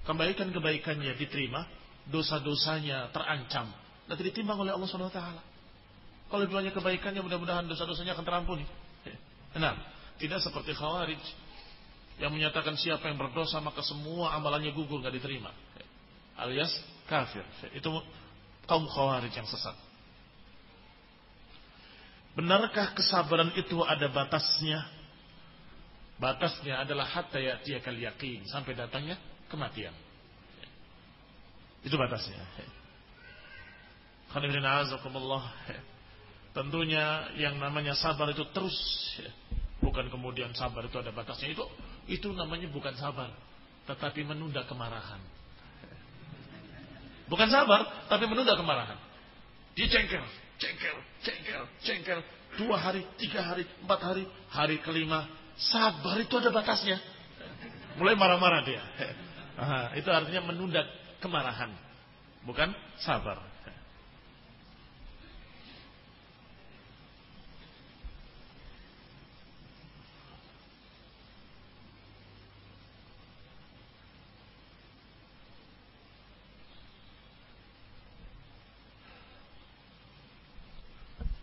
Kebaikan-kebaikannya 0.08 1.12
diterima, 1.20 1.68
dosa-dosanya 2.08 3.12
terancam, 3.12 3.68
nanti 4.08 4.22
ditimbang 4.24 4.56
oleh 4.56 4.72
Allah 4.72 4.88
Subhanahu 4.88 5.12
wa 5.12 5.16
taala. 5.20 5.42
Kalau 6.28 6.44
banyak 6.48 6.72
kebaikannya 6.72 7.20
mudah-mudahan 7.24 7.68
dosa-dosanya 7.68 8.16
akan 8.16 8.24
terampuni. 8.24 8.66
Nah, 9.58 9.74
tidak 10.20 10.44
seperti 10.44 10.76
Khawarij 10.76 11.24
yang 12.20 12.30
menyatakan 12.30 12.76
siapa 12.76 13.08
yang 13.08 13.16
berdosa 13.16 13.58
maka 13.64 13.80
semua 13.80 14.36
amalannya 14.36 14.76
gugur 14.76 15.00
gak 15.00 15.16
diterima. 15.16 15.48
Alias 16.42 16.70
kafir. 17.08 17.42
Itu 17.72 17.88
kaum 18.68 18.84
Khawarij 18.86 19.32
yang 19.32 19.48
sesat. 19.48 19.74
Benarkah 22.36 22.94
kesabaran 22.94 23.50
itu 23.58 23.82
ada 23.82 24.06
batasnya? 24.12 24.97
Batasnya 26.18 26.82
adalah 26.82 27.06
hatta 27.06 27.38
ya'tiyakal 27.38 27.94
yakin. 27.94 28.42
Sampai 28.50 28.74
datangnya 28.74 29.14
kematian. 29.46 29.94
Itu 31.86 31.94
batasnya. 31.94 32.42
Tentunya 36.56 37.32
yang 37.38 37.56
namanya 37.62 37.94
sabar 37.94 38.34
itu 38.34 38.42
terus. 38.50 38.74
Bukan 39.78 40.10
kemudian 40.10 40.50
sabar 40.58 40.82
itu 40.84 40.98
ada 40.98 41.14
batasnya. 41.14 41.54
Itu 41.54 41.64
itu 42.10 42.28
namanya 42.34 42.66
bukan 42.68 42.98
sabar. 42.98 43.30
Tetapi 43.86 44.26
menunda 44.26 44.66
kemarahan. 44.66 45.22
Bukan 47.30 47.48
sabar, 47.52 48.08
tapi 48.10 48.24
menunda 48.26 48.56
kemarahan. 48.58 48.98
Dia 49.78 49.86
cengkel 49.86 50.24
cengkel, 50.58 50.96
cengkel, 51.22 51.62
cengkel. 51.80 52.20
Dua 52.58 52.76
hari, 52.76 53.06
tiga 53.16 53.46
hari, 53.46 53.62
empat 53.86 54.00
hari, 54.02 54.24
hari 54.50 54.76
kelima. 54.82 55.30
Sabar 55.58 56.22
itu 56.22 56.38
ada 56.38 56.54
batasnya. 56.54 57.02
Mulai 57.98 58.14
marah-marah 58.14 58.62
dia. 58.62 58.82
Itu 59.98 60.06
artinya 60.14 60.54
menunda 60.54 60.86
kemarahan. 61.18 61.74
Bukan 62.46 62.70
sabar. 63.02 63.42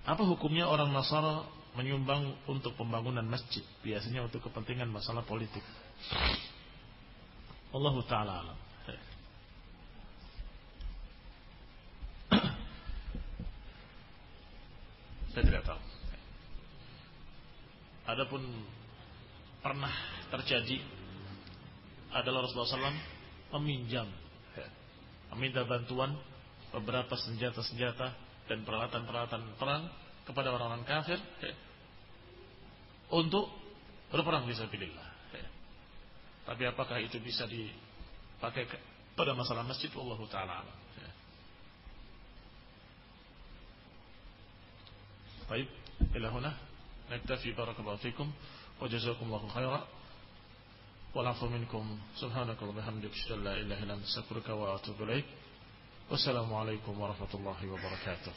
Apa 0.06 0.22
hukumnya 0.22 0.70
orang 0.70 0.94
Nasara 0.94 1.44
menyumbang 1.76 2.36
untuk 2.48 2.76
pembangunan 2.80 3.28
masjid? 3.28 3.64
Biasanya 3.84 4.24
untuk 4.28 4.44
kepentingan 4.48 4.92
masalah 4.92 5.24
politik. 5.24 5.64
Allah 7.76 7.96
Ta'ala 8.08 8.34
alam. 8.44 8.58
Saya 15.36 15.44
tidak 15.44 15.64
tahu. 15.68 15.82
Adapun 18.06 18.46
pernah 19.60 19.92
terjadi 20.30 20.78
adalah 22.16 22.46
Rasulullah 22.46 22.94
SAW 22.94 23.02
meminjam, 23.60 24.08
meminta 25.36 25.68
bantuan 25.68 26.16
beberapa 26.72 27.20
senjata-senjata 27.20 28.14
dan 28.46 28.62
peralatan-peralatan 28.64 29.58
perang 29.60 29.90
kepada 30.27 30.55
orang-orang 30.55 30.87
kafir 30.87 31.19
ya, 31.43 31.53
untuk 33.11 33.51
berperang 34.11 34.47
fisabilillah. 34.47 35.09
Ya. 35.35 35.47
Tapi 36.47 36.63
apakah 36.67 36.99
itu 37.03 37.19
bisa 37.19 37.47
dipakai 37.47 38.67
pada 39.15 39.35
masalah 39.35 39.67
masjid 39.67 39.91
Allah 39.95 40.21
taala 40.31 40.57
ya. 40.99 41.11
Baik, 45.51 45.69
ila 46.15 46.29
huna 46.31 46.53
naktafi 47.11 47.51
barakallahu 47.55 47.99
fikum 47.99 48.31
wa 48.79 48.87
jazakumullahu 48.87 49.51
khairan 49.51 49.83
والعفو 51.15 51.49
منكم 51.49 51.99
سبحانك 52.23 52.63
اللهم 52.63 52.79
وبحمدك 52.79 53.11
اشهد 53.11 53.33
ان 53.33 53.45
لا 53.45 53.55
اله 53.59 53.83
الا 53.83 53.95
انت 53.95 54.05
استغفرك 54.07 54.49
واتوب 54.49 55.03
اليك 55.03 55.25
والسلام 56.11 56.55
عليكم 56.55 57.01
ورحمة 57.01 57.33
الله 57.35 57.59
وبركاته 57.67 58.33